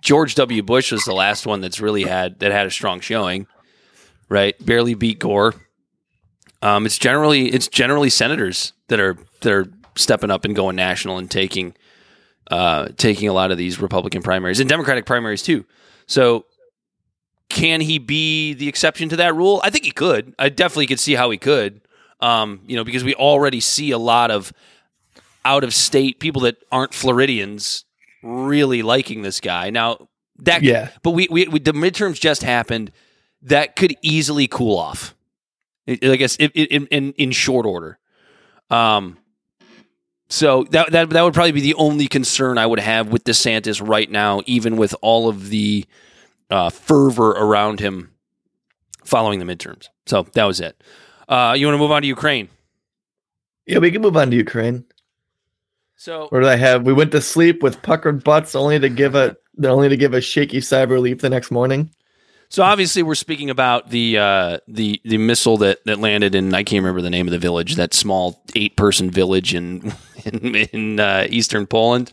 George 0.00 0.34
W. 0.36 0.62
Bush 0.62 0.92
was 0.92 1.04
the 1.04 1.12
last 1.12 1.46
one 1.46 1.60
that's 1.60 1.80
really 1.80 2.04
had 2.04 2.40
that 2.40 2.52
had 2.52 2.66
a 2.66 2.70
strong 2.70 3.00
showing, 3.00 3.46
right? 4.28 4.54
Barely 4.64 4.94
beat 4.94 5.18
Gore. 5.18 5.54
Um, 6.62 6.86
it's 6.86 6.98
generally 6.98 7.48
it's 7.48 7.68
generally 7.68 8.08
senators 8.08 8.72
that 8.88 8.98
are 8.98 9.18
that 9.42 9.52
are 9.52 9.66
stepping 9.94 10.30
up 10.30 10.44
and 10.44 10.56
going 10.56 10.76
national 10.76 11.18
and 11.18 11.30
taking 11.30 11.74
uh, 12.50 12.88
taking 12.96 13.28
a 13.28 13.32
lot 13.32 13.50
of 13.50 13.58
these 13.58 13.80
Republican 13.80 14.22
primaries 14.22 14.60
and 14.60 14.68
Democratic 14.68 15.06
primaries 15.06 15.42
too. 15.42 15.64
So 16.06 16.46
can 17.50 17.80
he 17.82 17.98
be 17.98 18.54
the 18.54 18.68
exception 18.68 19.10
to 19.10 19.16
that 19.16 19.34
rule? 19.34 19.60
I 19.62 19.68
think 19.70 19.84
he 19.84 19.90
could. 19.90 20.34
I 20.38 20.48
definitely 20.48 20.86
could 20.86 21.00
see 21.00 21.14
how 21.14 21.30
he 21.30 21.36
could. 21.36 21.82
Um, 22.20 22.60
you 22.66 22.76
know, 22.76 22.84
because 22.84 23.04
we 23.04 23.14
already 23.14 23.60
see 23.60 23.90
a 23.90 23.98
lot 23.98 24.30
of 24.30 24.52
out 25.44 25.64
of 25.64 25.74
state 25.74 26.20
people 26.20 26.42
that 26.42 26.56
aren't 26.70 26.94
Floridians 26.94 27.84
really 28.22 28.82
liking 28.82 29.22
this 29.22 29.40
guy. 29.40 29.70
Now 29.70 30.08
that 30.38 30.62
Yeah. 30.62 30.90
but 31.02 31.10
we, 31.12 31.28
we, 31.30 31.48
we 31.48 31.58
the 31.58 31.72
midterms 31.72 32.20
just 32.20 32.42
happened. 32.42 32.92
That 33.42 33.74
could 33.74 33.96
easily 34.02 34.46
cool 34.46 34.76
off. 34.78 35.14
I 35.88 36.16
guess 36.16 36.36
in, 36.36 36.50
in, 36.50 36.86
in, 36.88 37.12
in 37.14 37.30
short 37.32 37.64
order. 37.66 37.98
Um, 38.68 39.16
so 40.28 40.64
that, 40.70 40.92
that 40.92 41.10
that 41.10 41.22
would 41.22 41.34
probably 41.34 41.52
be 41.52 41.62
the 41.62 41.74
only 41.74 42.06
concern 42.06 42.58
I 42.58 42.66
would 42.66 42.78
have 42.78 43.08
with 43.08 43.24
DeSantis 43.24 43.84
right 43.84 44.08
now, 44.10 44.42
even 44.46 44.76
with 44.76 44.94
all 45.00 45.28
of 45.28 45.48
the 45.48 45.86
uh, 46.50 46.70
fervor 46.70 47.30
around 47.30 47.80
him 47.80 48.10
following 49.04 49.38
the 49.38 49.44
midterms. 49.44 49.88
So 50.06 50.22
that 50.34 50.44
was 50.44 50.60
it. 50.60 50.82
Uh, 51.28 51.54
you 51.56 51.66
want 51.66 51.74
to 51.74 51.78
move 51.78 51.92
on 51.92 52.02
to 52.02 52.08
Ukraine? 52.08 52.48
Yeah, 53.66 53.78
we 53.78 53.90
can 53.90 54.02
move 54.02 54.16
on 54.16 54.30
to 54.30 54.36
Ukraine. 54.36 54.84
So 55.96 56.26
Where 56.30 56.40
did 56.40 56.50
I 56.50 56.56
have? 56.56 56.84
We 56.84 56.92
went 56.92 57.12
to 57.12 57.20
sleep 57.20 57.62
with 57.62 57.82
puckered 57.82 58.24
butts, 58.24 58.54
only 58.54 58.78
to 58.78 58.88
give 58.88 59.14
a 59.14 59.36
only 59.62 59.90
to 59.90 59.96
give 59.96 60.14
a 60.14 60.20
shaky 60.20 60.60
sigh 60.60 60.80
of 60.80 60.90
relief 60.90 61.18
the 61.20 61.28
next 61.28 61.50
morning. 61.50 61.90
So 62.48 62.62
obviously, 62.64 63.02
we're 63.02 63.14
speaking 63.14 63.50
about 63.50 63.90
the 63.90 64.18
uh, 64.18 64.58
the 64.66 65.00
the 65.04 65.18
missile 65.18 65.58
that, 65.58 65.84
that 65.84 65.98
landed 65.98 66.34
in 66.34 66.54
I 66.54 66.64
can't 66.64 66.82
remember 66.82 67.02
the 67.02 67.10
name 67.10 67.28
of 67.28 67.32
the 67.32 67.38
village, 67.38 67.76
that 67.76 67.92
small 67.94 68.42
eight 68.56 68.76
person 68.76 69.10
village 69.10 69.54
in 69.54 69.92
in, 70.24 70.56
in 70.56 71.00
uh, 71.00 71.26
eastern 71.28 71.66
Poland, 71.66 72.12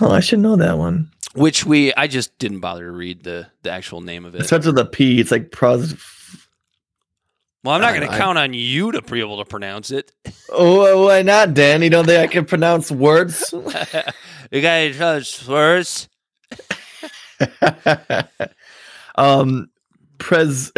Oh, 0.00 0.10
I 0.10 0.20
should 0.20 0.40
know 0.40 0.56
that 0.56 0.78
one. 0.78 1.10
Which 1.38 1.64
we 1.64 1.92
I 1.94 2.06
just 2.06 2.36
didn't 2.38 2.60
bother 2.60 2.84
to 2.86 2.92
read 2.92 3.22
the 3.24 3.46
the 3.62 3.70
actual 3.70 4.00
name 4.00 4.24
of 4.24 4.34
It 4.34 4.42
it. 4.42 4.44
starts 4.46 4.66
with 4.66 4.78
a 4.78 4.84
P. 4.84 5.20
It's 5.20 5.30
like 5.30 5.50
pros. 5.50 5.94
Well, 7.64 7.74
I'm 7.74 7.80
not 7.80 7.94
going 7.94 8.08
to 8.08 8.16
count 8.16 8.38
on 8.38 8.54
you 8.54 8.92
to 8.92 9.02
be 9.02 9.18
able 9.20 9.38
to 9.38 9.44
pronounce 9.44 9.90
it. 9.90 10.12
Oh, 10.48 11.06
why 11.06 11.22
not, 11.22 11.54
Dan? 11.54 11.82
You 11.82 11.90
don't 11.90 12.06
think 12.06 12.20
I 12.20 12.32
can 12.32 12.44
pronounce 12.44 12.88
words? 12.90 13.52
you 14.50 14.60
got 14.62 14.92
guys 14.96 15.34
first. 15.34 16.08
um, 19.16 19.70
Pres 20.18 20.72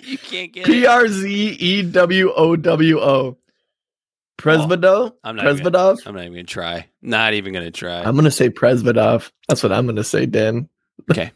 you 0.00 0.18
can't 0.18 0.52
get 0.52 0.64
P 0.66 0.82
it. 0.84 0.86
R 0.88 1.06
Z 1.08 1.28
E 1.60 1.82
W 1.82 2.32
O 2.34 2.56
W 2.56 3.00
O. 3.00 3.36
Presvedov. 4.40 5.12
I'm 5.24 5.36
not 5.36 5.46
even- 5.46 5.74
I'm 5.74 6.14
not 6.14 6.24
even 6.24 6.32
going 6.32 6.34
to 6.34 6.42
try. 6.44 6.86
Not 7.02 7.34
even 7.34 7.52
going 7.52 7.64
to 7.64 7.70
try. 7.70 8.02
I'm 8.02 8.14
gonna 8.16 8.30
say 8.30 8.50
Presvedov. 8.50 9.30
That's 9.48 9.62
what 9.62 9.72
I'm 9.72 9.86
gonna 9.86 10.04
say, 10.04 10.26
Dan. 10.26 10.68
Okay. 11.10 11.32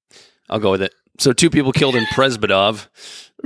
I'll 0.50 0.58
go 0.58 0.70
with 0.70 0.82
it. 0.82 0.94
So 1.18 1.32
two 1.32 1.50
people 1.50 1.72
killed 1.72 1.94
in 1.96 2.04
Presbodov. 2.06 2.86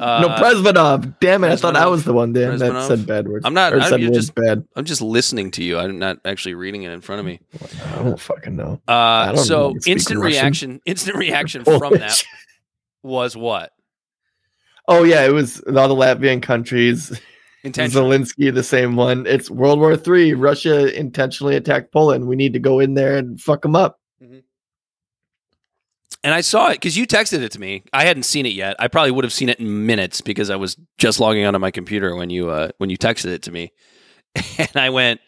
Uh, 0.00 0.20
no, 0.20 0.28
Presvedov. 0.28 1.18
Damn 1.20 1.44
it! 1.44 1.50
I 1.50 1.56
thought 1.56 1.76
I 1.76 1.86
was 1.86 2.04
the 2.04 2.12
one, 2.12 2.32
Dan, 2.32 2.58
that 2.58 2.86
said 2.86 3.06
bad 3.06 3.28
words. 3.28 3.44
I'm 3.44 3.54
not- 3.54 3.74
I, 3.74 3.88
said 3.88 4.00
just, 4.00 4.34
bad. 4.34 4.66
I'm 4.76 4.84
just 4.84 5.02
listening 5.02 5.50
to 5.52 5.64
you. 5.64 5.78
I'm 5.78 5.98
not 5.98 6.18
actually 6.24 6.54
reading 6.54 6.82
it 6.84 6.90
in 6.92 7.00
front 7.00 7.20
of 7.20 7.26
me. 7.26 7.40
I 7.86 7.96
don't 8.02 8.18
fucking 8.20 8.56
know. 8.56 8.80
Uh, 8.88 9.32
don't 9.32 9.36
so 9.38 9.68
how 9.68 9.74
to 9.74 9.80
speak 9.80 9.92
instant 9.92 10.20
Russian. 10.20 10.32
reaction, 10.42 10.80
instant 10.86 11.16
reaction 11.18 11.64
Oh, 11.66 11.78
from 11.78 11.94
that 11.98 12.22
was 13.02 13.36
what 13.36 13.72
Oh 14.88 15.02
yeah, 15.04 15.24
it 15.26 15.32
was 15.32 15.60
all 15.60 15.88
the 15.88 15.94
Latvian 15.94 16.42
countries. 16.42 17.18
Zelensky, 17.64 18.52
the 18.52 18.62
same 18.62 18.96
one. 18.96 19.26
It's 19.26 19.50
World 19.50 19.78
War 19.78 19.96
Three. 19.96 20.34
Russia 20.34 20.92
intentionally 20.98 21.56
attacked 21.56 21.92
Poland. 21.92 22.26
We 22.26 22.36
need 22.36 22.52
to 22.54 22.58
go 22.58 22.80
in 22.80 22.94
there 22.94 23.16
and 23.16 23.40
fuck 23.40 23.62
them 23.62 23.76
up. 23.76 24.00
And 26.24 26.32
I 26.32 26.40
saw 26.40 26.68
it 26.68 26.74
because 26.74 26.96
you 26.96 27.06
texted 27.06 27.42
it 27.42 27.50
to 27.52 27.60
me. 27.60 27.82
I 27.92 28.04
hadn't 28.04 28.22
seen 28.24 28.46
it 28.46 28.52
yet. 28.52 28.76
I 28.78 28.86
probably 28.86 29.10
would 29.10 29.24
have 29.24 29.32
seen 29.32 29.48
it 29.48 29.58
in 29.58 29.86
minutes 29.86 30.20
because 30.20 30.50
I 30.50 30.56
was 30.56 30.76
just 30.96 31.18
logging 31.18 31.44
onto 31.44 31.58
my 31.58 31.72
computer 31.72 32.14
when 32.14 32.30
you 32.30 32.50
uh, 32.50 32.68
when 32.78 32.90
you 32.90 32.98
texted 32.98 33.26
it 33.26 33.42
to 33.42 33.50
me, 33.50 33.72
and 34.58 34.70
I 34.74 34.90
went. 34.90 35.20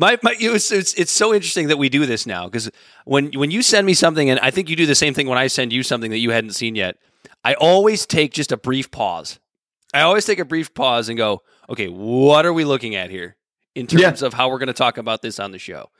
My, 0.00 0.16
my 0.22 0.36
it 0.38 0.50
was, 0.50 0.70
it's, 0.70 0.94
it's 0.94 1.10
so 1.10 1.34
interesting 1.34 1.66
that 1.68 1.76
we 1.76 1.88
do 1.88 2.06
this 2.06 2.24
now 2.24 2.44
because 2.44 2.70
when 3.04 3.32
when 3.32 3.50
you 3.50 3.62
send 3.62 3.84
me 3.84 3.94
something 3.94 4.30
and 4.30 4.38
I 4.38 4.52
think 4.52 4.68
you 4.68 4.76
do 4.76 4.86
the 4.86 4.94
same 4.94 5.12
thing 5.12 5.28
when 5.28 5.38
I 5.38 5.48
send 5.48 5.72
you 5.72 5.82
something 5.82 6.12
that 6.12 6.18
you 6.18 6.30
hadn't 6.30 6.52
seen 6.52 6.76
yet, 6.76 6.98
I 7.42 7.54
always 7.54 8.06
take 8.06 8.32
just 8.32 8.52
a 8.52 8.56
brief 8.56 8.92
pause. 8.92 9.40
I 9.92 10.02
always 10.02 10.24
take 10.24 10.38
a 10.38 10.44
brief 10.44 10.72
pause 10.72 11.08
and 11.08 11.18
go, 11.18 11.42
okay, 11.68 11.88
what 11.88 12.46
are 12.46 12.52
we 12.52 12.64
looking 12.64 12.94
at 12.94 13.10
here 13.10 13.36
in 13.74 13.86
terms 13.86 14.22
of 14.22 14.34
how 14.34 14.48
we're 14.50 14.58
going 14.58 14.68
to 14.68 14.72
talk 14.72 14.98
about 14.98 15.22
this 15.22 15.38
on 15.38 15.52
the 15.52 15.58
show? 15.58 15.90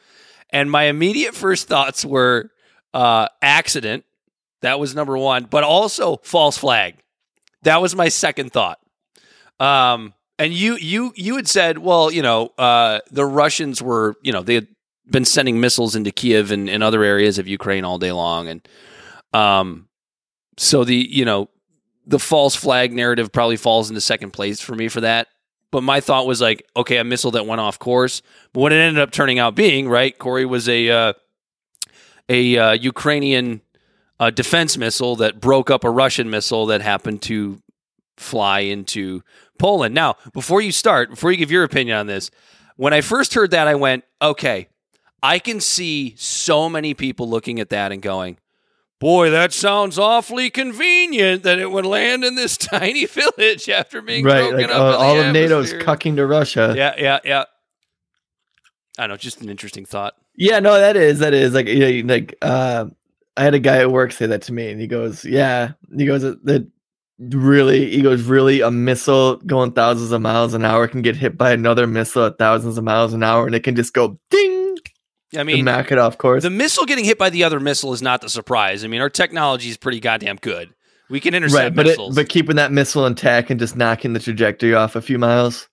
And 0.50 0.70
my 0.70 0.84
immediate 0.84 1.34
first 1.34 1.68
thoughts 1.68 2.04
were 2.04 2.50
uh, 2.94 3.28
accident. 3.42 4.04
That 4.62 4.80
was 4.80 4.94
number 4.94 5.16
one, 5.16 5.44
but 5.44 5.62
also 5.64 6.16
false 6.22 6.58
flag. 6.58 6.96
That 7.62 7.80
was 7.82 7.94
my 7.94 8.08
second 8.08 8.52
thought. 8.52 8.78
Um, 9.60 10.14
and 10.38 10.52
you 10.52 10.76
you 10.76 11.12
you 11.16 11.36
had 11.36 11.48
said, 11.48 11.78
well, 11.78 12.10
you 12.10 12.22
know, 12.22 12.52
uh, 12.58 13.00
the 13.10 13.26
Russians 13.26 13.82
were, 13.82 14.16
you 14.22 14.32
know, 14.32 14.42
they 14.42 14.54
had 14.54 14.68
been 15.10 15.24
sending 15.24 15.60
missiles 15.60 15.96
into 15.96 16.10
Kiev 16.10 16.50
and, 16.50 16.68
and 16.68 16.82
other 16.82 17.02
areas 17.02 17.38
of 17.38 17.48
Ukraine 17.48 17.84
all 17.84 17.98
day 17.98 18.12
long, 18.12 18.48
and 18.48 18.68
um, 19.32 19.88
so 20.56 20.84
the 20.84 20.94
you 20.94 21.24
know 21.24 21.48
the 22.06 22.18
false 22.18 22.54
flag 22.54 22.92
narrative 22.92 23.32
probably 23.32 23.56
falls 23.56 23.90
into 23.90 24.00
second 24.00 24.30
place 24.30 24.60
for 24.60 24.74
me 24.74 24.88
for 24.88 25.00
that. 25.00 25.28
But 25.70 25.82
my 25.82 26.00
thought 26.00 26.26
was 26.26 26.40
like, 26.40 26.66
okay, 26.76 26.96
a 26.96 27.04
missile 27.04 27.30
that 27.32 27.46
went 27.46 27.60
off 27.60 27.78
course. 27.78 28.22
But 28.52 28.60
what 28.60 28.72
it 28.72 28.76
ended 28.76 29.02
up 29.02 29.10
turning 29.10 29.38
out 29.38 29.54
being, 29.54 29.88
right, 29.88 30.16
Corey 30.16 30.46
was 30.46 30.68
a 30.68 30.88
uh, 30.88 31.12
a 32.28 32.56
uh, 32.56 32.72
Ukrainian 32.72 33.60
uh, 34.20 34.30
defense 34.30 34.76
missile 34.76 35.16
that 35.16 35.40
broke 35.40 35.70
up 35.70 35.84
a 35.84 35.90
Russian 35.90 36.30
missile 36.30 36.66
that 36.66 36.80
happened 36.80 37.22
to 37.22 37.62
fly 38.16 38.60
into 38.60 39.22
Poland. 39.58 39.94
Now, 39.94 40.16
before 40.32 40.60
you 40.60 40.72
start, 40.72 41.10
before 41.10 41.30
you 41.30 41.36
give 41.36 41.50
your 41.50 41.64
opinion 41.64 41.96
on 41.96 42.06
this, 42.06 42.30
when 42.76 42.92
I 42.92 43.00
first 43.00 43.34
heard 43.34 43.50
that, 43.52 43.68
I 43.68 43.74
went, 43.74 44.04
okay, 44.20 44.68
I 45.22 45.38
can 45.38 45.60
see 45.60 46.14
so 46.16 46.68
many 46.68 46.94
people 46.94 47.28
looking 47.28 47.60
at 47.60 47.70
that 47.70 47.92
and 47.92 48.00
going, 48.00 48.38
Boy, 49.00 49.30
that 49.30 49.52
sounds 49.52 49.96
awfully 49.96 50.50
convenient 50.50 51.44
that 51.44 51.60
it 51.60 51.70
would 51.70 51.86
land 51.86 52.24
in 52.24 52.34
this 52.34 52.56
tiny 52.56 53.06
village 53.06 53.68
after 53.68 54.02
being 54.02 54.24
right, 54.24 54.50
broken 54.50 54.56
like 54.56 54.70
up. 54.70 54.94
uh, 54.94 54.98
all 54.98 55.20
of 55.20 55.32
NATO's 55.32 55.72
cucking 55.74 56.16
to 56.16 56.26
Russia. 56.26 56.74
Yeah, 56.76 56.94
yeah, 56.98 57.18
yeah. 57.24 57.44
I 58.98 59.02
don't 59.02 59.10
know, 59.10 59.16
just 59.16 59.40
an 59.40 59.48
interesting 59.48 59.84
thought. 59.84 60.14
Yeah, 60.34 60.58
no, 60.58 60.78
that 60.78 60.96
is 60.96 61.20
that 61.20 61.34
is 61.34 61.54
like 61.54 61.66
yeah, 61.68 62.02
like 62.04 62.36
uh, 62.42 62.86
I 63.36 63.42
had 63.42 63.54
a 63.54 63.60
guy 63.60 63.78
at 63.78 63.92
work 63.92 64.12
say 64.12 64.26
that 64.26 64.42
to 64.42 64.52
me, 64.52 64.70
and 64.70 64.80
he 64.80 64.86
goes, 64.86 65.24
"Yeah," 65.24 65.72
he 65.96 66.06
goes, 66.06 66.22
"That 66.22 66.68
really," 67.18 67.90
he 67.90 68.02
goes, 68.02 68.22
"Really, 68.22 68.60
a 68.60 68.70
missile 68.70 69.36
going 69.36 69.72
thousands 69.72 70.10
of 70.10 70.20
miles 70.20 70.54
an 70.54 70.64
hour 70.64 70.88
can 70.88 71.02
get 71.02 71.16
hit 71.16 71.36
by 71.36 71.52
another 71.52 71.86
missile 71.86 72.26
at 72.26 72.38
thousands 72.38 72.78
of 72.78 72.84
miles 72.84 73.14
an 73.14 73.22
hour, 73.22 73.46
and 73.46 73.54
it 73.54 73.62
can 73.64 73.76
just 73.76 73.94
go 73.94 74.18
ding 74.30 74.47
I 75.36 75.42
mean, 75.42 75.64
knock 75.64 75.92
it 75.92 75.98
off 75.98 76.18
course." 76.18 76.42
the 76.42 76.50
missile 76.50 76.84
getting 76.86 77.04
hit 77.04 77.18
by 77.18 77.30
the 77.30 77.44
other 77.44 77.60
missile 77.60 77.92
is 77.92 78.02
not 78.02 78.20
the 78.20 78.28
surprise. 78.28 78.84
I 78.84 78.88
mean, 78.88 79.00
our 79.00 79.10
technology 79.10 79.68
is 79.68 79.76
pretty 79.76 80.00
goddamn 80.00 80.36
good. 80.36 80.70
We 81.10 81.20
can 81.20 81.34
intercept 81.34 81.58
right, 81.62 81.74
but 81.74 81.86
it, 81.86 81.90
missiles. 81.90 82.14
but 82.14 82.28
keeping 82.28 82.56
that 82.56 82.70
missile 82.70 83.06
intact 83.06 83.50
and 83.50 83.58
just 83.58 83.76
knocking 83.76 84.12
the 84.12 84.20
trajectory 84.20 84.74
off 84.74 84.94
a 84.96 85.00
few 85.00 85.18
miles. 85.18 85.68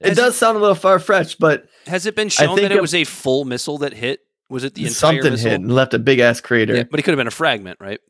It 0.00 0.08
Has- 0.08 0.16
does 0.16 0.36
sound 0.36 0.56
a 0.56 0.60
little 0.60 0.74
far 0.74 0.98
fetched, 0.98 1.38
but 1.38 1.66
Has 1.86 2.06
it 2.06 2.16
been 2.16 2.28
shown 2.28 2.56
that 2.56 2.72
it 2.72 2.72
it- 2.72 2.80
was 2.82 2.94
a 2.94 3.04
full 3.04 3.44
missile 3.44 3.78
that 3.78 3.92
hit? 3.94 4.20
Was 4.50 4.64
it 4.64 4.74
the 4.74 4.82
entire 4.82 4.92
something 4.92 5.32
missile? 5.32 5.50
hit 5.50 5.60
and 5.60 5.72
left 5.72 5.94
a 5.94 5.98
big 5.98 6.18
ass 6.18 6.40
crater. 6.40 6.72
Yeah, 6.74 6.80
Yeah, 6.80 6.84
but 6.90 7.00
it 7.00 7.04
could 7.04 7.12
have 7.12 7.18
been 7.18 7.26
a 7.28 7.30
fragment, 7.32 7.78
right? 7.80 8.00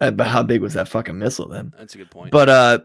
uh, 0.00 0.10
but 0.12 0.26
how 0.26 0.42
big 0.42 0.60
was 0.62 0.74
that 0.74 0.88
fucking 0.88 1.18
missile 1.18 1.48
then? 1.48 1.72
That's 1.76 1.94
a 1.94 1.98
good 1.98 2.10
point. 2.10 2.30
But 2.30 2.48
uh, 2.48 2.78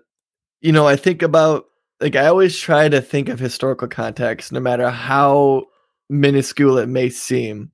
you 0.62 0.72
know, 0.72 0.88
I 0.88 0.96
think 0.96 1.22
about 1.22 1.66
like 2.02 2.16
I 2.16 2.26
always 2.28 2.58
try 2.58 2.89
to 2.89 3.02
think 3.02 3.30
of 3.30 3.39
historical 3.39 3.88
context, 3.88 4.52
no 4.52 4.60
matter 4.60 4.89
how 4.89 5.66
minuscule 6.10 6.78
it 6.78 6.88
may 6.88 7.10
seem. 7.10 7.72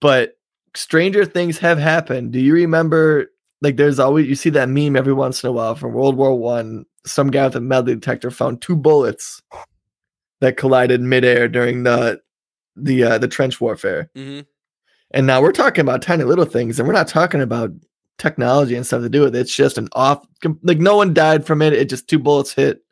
But 0.00 0.36
stranger 0.74 1.24
things 1.24 1.58
have 1.58 1.78
happened. 1.78 2.32
Do 2.32 2.40
you 2.40 2.54
remember? 2.54 3.30
Like, 3.60 3.76
there's 3.76 3.98
always 3.98 4.26
you 4.26 4.34
see 4.34 4.50
that 4.50 4.68
meme 4.68 4.96
every 4.96 5.14
once 5.14 5.42
in 5.42 5.48
a 5.48 5.52
while 5.52 5.74
from 5.74 5.92
World 5.94 6.16
War 6.16 6.38
One. 6.38 6.84
Some 7.06 7.30
guy 7.30 7.44
with 7.44 7.56
a 7.56 7.60
metal 7.60 7.94
detector 7.94 8.30
found 8.30 8.60
two 8.60 8.76
bullets 8.76 9.42
that 10.40 10.56
collided 10.56 11.00
midair 11.00 11.48
during 11.48 11.84
the 11.84 12.20
the 12.76 13.04
uh, 13.04 13.18
the 13.18 13.28
trench 13.28 13.60
warfare. 13.60 14.10
hmm 14.14 14.40
And 15.12 15.26
now 15.26 15.40
we're 15.40 15.52
talking 15.52 15.82
about 15.82 16.02
tiny 16.02 16.24
little 16.24 16.44
things, 16.44 16.78
and 16.78 16.86
we're 16.86 16.94
not 16.94 17.08
talking 17.08 17.40
about 17.40 17.70
technology 18.18 18.76
and 18.76 18.86
stuff 18.86 19.02
to 19.02 19.08
do 19.08 19.22
with 19.22 19.34
it. 19.34 19.40
It's 19.40 19.56
just 19.56 19.78
an 19.78 19.88
off, 19.92 20.26
like 20.62 20.78
no 20.78 20.96
one 20.96 21.14
died 21.14 21.46
from 21.46 21.62
it. 21.62 21.72
It 21.72 21.88
just 21.88 22.08
two 22.08 22.18
bullets 22.18 22.52
hit, 22.52 22.83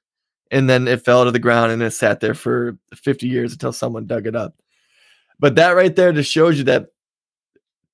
and 0.52 0.70
then 0.70 0.86
it 0.86 1.04
fell 1.04 1.24
to 1.24 1.32
the 1.32 1.40
ground 1.40 1.72
and 1.72 1.82
it 1.82 1.90
sat 1.90 2.20
there 2.20 2.34
for 2.34 2.78
50 2.94 3.26
years 3.26 3.52
until 3.52 3.72
someone 3.72 4.06
dug 4.06 4.26
it 4.26 4.36
up. 4.36 4.54
But 5.40 5.56
that 5.56 5.70
right 5.70 5.94
there 5.96 6.12
just 6.12 6.30
shows 6.30 6.58
you 6.58 6.64
that 6.64 6.86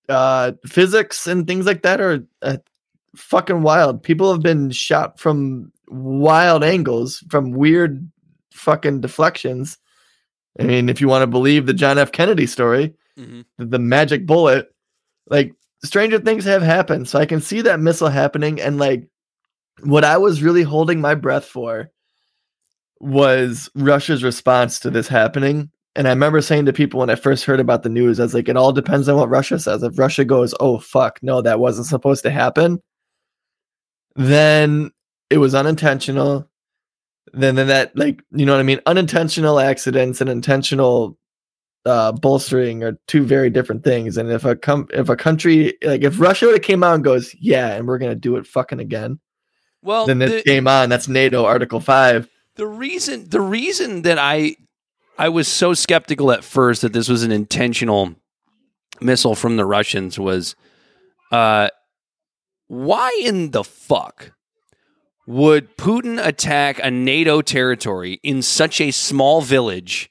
uh, 0.08 0.52
physics 0.66 1.26
and 1.26 1.46
things 1.46 1.64
like 1.64 1.82
that 1.82 2.00
are 2.00 2.26
uh, 2.42 2.58
fucking 3.16 3.62
wild. 3.62 4.02
People 4.02 4.32
have 4.32 4.42
been 4.42 4.70
shot 4.70 5.18
from 5.18 5.72
wild 5.88 6.64
angles, 6.64 7.24
from 7.30 7.52
weird 7.52 8.10
fucking 8.52 9.00
deflections. 9.00 9.78
I 10.60 10.64
mean, 10.64 10.88
if 10.88 11.00
you 11.00 11.08
want 11.08 11.22
to 11.22 11.28
believe 11.28 11.64
the 11.64 11.72
John 11.72 11.96
F. 11.96 12.12
Kennedy 12.12 12.46
story, 12.46 12.94
hmm 13.16 13.40
the, 13.58 13.66
the 13.66 13.78
magic 13.78 14.26
bullet 14.26 14.72
like 15.28 15.52
stranger 15.84 16.18
things 16.18 16.44
have 16.44 16.62
happened 16.62 17.08
so 17.08 17.18
i 17.18 17.26
can 17.26 17.40
see 17.40 17.60
that 17.60 17.80
missile 17.80 18.08
happening 18.08 18.60
and 18.60 18.78
like 18.78 19.08
what 19.82 20.04
i 20.04 20.16
was 20.16 20.42
really 20.42 20.62
holding 20.62 21.00
my 21.00 21.14
breath 21.14 21.44
for 21.44 21.90
was 23.00 23.70
russia's 23.74 24.24
response 24.24 24.80
to 24.80 24.90
this 24.90 25.08
happening 25.08 25.70
and 25.94 26.06
i 26.06 26.10
remember 26.10 26.40
saying 26.40 26.66
to 26.66 26.72
people 26.72 27.00
when 27.00 27.10
i 27.10 27.14
first 27.14 27.44
heard 27.44 27.60
about 27.60 27.82
the 27.82 27.88
news 27.88 28.18
i 28.18 28.24
was 28.24 28.34
like 28.34 28.48
it 28.48 28.56
all 28.56 28.72
depends 28.72 29.08
on 29.08 29.16
what 29.16 29.28
russia 29.28 29.58
says 29.58 29.82
if 29.82 29.98
russia 29.98 30.24
goes 30.24 30.54
oh 30.60 30.78
fuck 30.78 31.18
no 31.22 31.40
that 31.40 31.60
wasn't 31.60 31.86
supposed 31.86 32.22
to 32.22 32.30
happen 32.30 32.82
then 34.16 34.90
it 35.30 35.38
was 35.38 35.54
unintentional 35.54 36.48
then 37.32 37.54
then 37.54 37.68
that 37.68 37.96
like 37.96 38.22
you 38.32 38.44
know 38.44 38.52
what 38.52 38.60
i 38.60 38.64
mean 38.64 38.80
unintentional 38.86 39.60
accidents 39.60 40.20
and 40.20 40.28
intentional 40.28 41.16
uh, 41.88 42.12
bolstering 42.12 42.82
are 42.82 42.98
two 43.06 43.24
very 43.24 43.50
different 43.50 43.82
things. 43.82 44.16
And 44.16 44.30
if 44.30 44.44
a 44.44 44.54
com- 44.54 44.88
if 44.92 45.08
a 45.08 45.16
country 45.16 45.74
like 45.82 46.02
if 46.02 46.20
Russia 46.20 46.46
would 46.46 46.54
have 46.54 46.62
came 46.62 46.82
out 46.84 46.94
and 46.94 47.04
goes, 47.04 47.34
yeah, 47.40 47.74
and 47.74 47.86
we're 47.88 47.98
gonna 47.98 48.14
do 48.14 48.36
it 48.36 48.46
fucking 48.46 48.80
again, 48.80 49.18
Well, 49.82 50.06
then 50.06 50.18
the, 50.18 50.26
this 50.26 50.42
game 50.44 50.68
on. 50.68 50.88
That's 50.88 51.08
NATO 51.08 51.44
Article 51.44 51.80
Five. 51.80 52.28
The 52.58 52.66
reason 52.66 53.28
the 53.30 53.40
reason 53.40 54.02
that 54.02 54.18
I 54.18 54.56
I 55.16 55.30
was 55.30 55.48
so 55.48 55.72
skeptical 55.74 56.30
at 56.30 56.44
first 56.44 56.82
that 56.82 56.92
this 56.92 57.08
was 57.08 57.22
an 57.22 57.32
intentional 57.32 58.14
missile 59.00 59.34
from 59.34 59.56
the 59.56 59.64
Russians 59.64 60.18
was 60.18 60.54
uh 61.32 61.68
why 62.66 63.10
in 63.24 63.52
the 63.52 63.64
fuck 63.64 64.32
would 65.26 65.76
Putin 65.76 66.24
attack 66.24 66.80
a 66.82 66.90
NATO 66.90 67.40
territory 67.42 68.18
in 68.22 68.42
such 68.42 68.80
a 68.80 68.90
small 68.90 69.40
village 69.40 70.10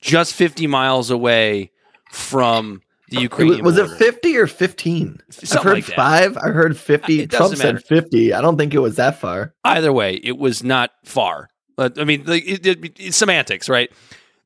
just 0.00 0.34
50 0.34 0.66
miles 0.66 1.10
away 1.10 1.70
from 2.10 2.82
the 3.10 3.18
It 3.18 3.22
Ukrainian 3.22 3.64
was, 3.64 3.78
was 3.78 3.92
it 3.92 3.98
fifty 3.98 4.36
or 4.36 4.46
fifteen? 4.46 5.20
I've 5.52 5.62
heard 5.62 5.74
like 5.74 5.84
five. 5.84 6.36
I 6.36 6.50
heard 6.50 6.76
fifty. 6.76 7.20
It 7.22 7.30
Trump 7.30 7.58
matter. 7.58 7.78
said 7.78 7.84
fifty. 7.84 8.32
I 8.32 8.40
don't 8.40 8.56
think 8.56 8.72
it 8.72 8.78
was 8.78 8.96
that 8.96 9.18
far. 9.18 9.52
either 9.64 9.92
way, 9.92 10.14
it 10.22 10.38
was 10.38 10.62
not 10.62 10.90
far. 11.04 11.48
Uh, 11.80 11.88
I 11.96 12.04
mean, 12.04 12.24
like, 12.26 12.46
it, 12.46 12.66
it, 12.66 13.00
it's 13.00 13.16
semantics, 13.16 13.68
right? 13.68 13.90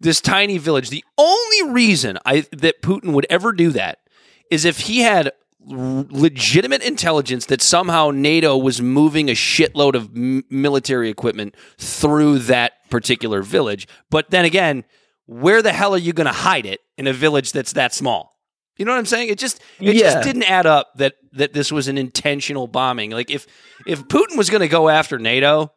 This 0.01 0.21
tiny 0.21 0.59
village. 0.59 0.91
The 0.91 1.05
only 1.19 1.73
reason 1.73 2.19
I 2.25 2.47
that 2.53 2.81
Putin 2.83 3.13
would 3.13 3.27
ever 3.29 3.53
do 3.53 3.71
that 3.73 3.99
is 4.51 4.65
if 4.65 4.81
he 4.81 5.01
had 5.01 5.33
legitimate 5.67 6.83
intelligence 6.83 7.47
that 7.47 7.63
somehow 7.63 8.11
NATO 8.11 8.57
was 8.57 8.81
moving 8.83 9.29
a 9.31 9.33
shitload 9.33 9.95
of 9.95 10.11
m- 10.15 10.45
military 10.51 11.09
equipment 11.11 11.55
through 11.79 12.41
that 12.41 12.73
particular 12.91 13.43
village. 13.43 13.89
But 14.11 14.31
then 14.31 14.45
again, 14.45 14.85
where 15.27 15.63
the 15.63 15.73
hell 15.73 15.95
are 15.95 15.99
you 15.99 16.13
going 16.13 16.27
to 16.27 16.33
hide 16.33 16.67
it 16.67 16.81
in 16.99 17.07
a 17.07 17.13
village 17.13 17.53
that's 17.53 17.73
that 17.73 17.95
small? 17.95 18.39
You 18.77 18.85
know 18.85 18.93
what 18.93 18.99
I'm 18.99 19.07
saying? 19.07 19.29
It 19.31 19.39
just 19.39 19.61
it 19.81 19.95
Yeah. 19.97 20.13
just 20.13 20.23
didn't 20.23 20.43
add 20.45 20.67
up 20.67 20.93
that 20.97 21.15
that 21.33 21.53
this 21.53 21.71
was 21.73 21.89
an 21.89 21.97
intentional 21.97 22.67
bombing. 22.67 23.11
Like 23.11 23.31
if 23.31 23.47
if 23.87 24.03
Putin 24.09 24.37
was 24.37 24.51
going 24.51 24.61
to 24.63 24.69
go 24.69 24.89
after 24.89 25.19
NATO, 25.19 25.73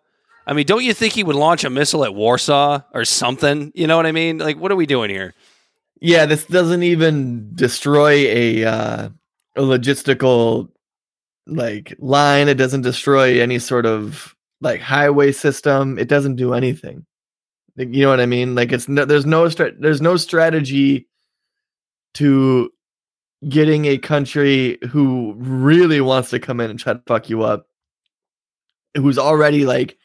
I 0.48 0.54
mean, 0.54 0.66
don't 0.66 0.84
you 0.84 0.94
think 0.94 1.14
he 1.14 1.26
would 1.26 1.36
launch 1.36 1.66
a 1.66 1.70
missile 1.70 2.06
at 2.06 2.16
Warsaw 2.16 2.80
or 2.94 3.04
something? 3.04 3.74
You 3.76 3.86
know 3.86 3.98
what 3.98 4.06
I 4.06 4.14
mean? 4.14 4.38
Like, 4.38 4.58
what 4.58 4.72
are 4.72 4.78
we 4.78 4.86
doing 4.86 5.10
here? 5.10 5.34
Yeah, 6.00 6.26
this 6.26 6.46
doesn't 6.46 6.84
even 6.84 7.52
destroy 7.54 8.12
a 8.12 8.64
uh, 8.64 9.10
a 9.58 9.62
logistical 9.62 10.70
like 11.48 11.94
line. 12.00 12.48
It 12.48 12.56
doesn't 12.56 12.84
destroy 12.84 13.42
any 13.42 13.60
sort 13.60 13.86
of 13.86 14.36
like 14.62 14.80
highway 14.80 15.34
system. 15.34 16.00
It 16.00 16.08
doesn't 16.08 16.38
do 16.38 16.54
anything. 16.54 17.06
Like, 17.76 17.94
you 17.94 18.04
know 18.04 18.10
what 18.10 18.22
I 18.22 18.26
mean? 18.26 18.56
Like 18.56 18.72
it's 18.72 18.88
no, 18.88 19.04
there's 19.04 19.26
no 19.26 19.50
there's 19.50 20.02
no 20.02 20.16
strategy 20.16 21.10
to 22.14 22.72
getting 23.50 23.86
a 23.86 23.98
country 23.98 24.78
who 24.90 25.36
really 25.38 26.00
wants 26.00 26.30
to 26.30 26.40
come 26.40 26.62
in 26.62 26.70
and 26.70 26.80
try 26.80 26.94
to 26.94 27.02
fuck 27.06 27.30
you 27.30 27.44
up, 27.44 27.68
who's 28.96 29.18
already 29.18 29.66
like 29.66 29.98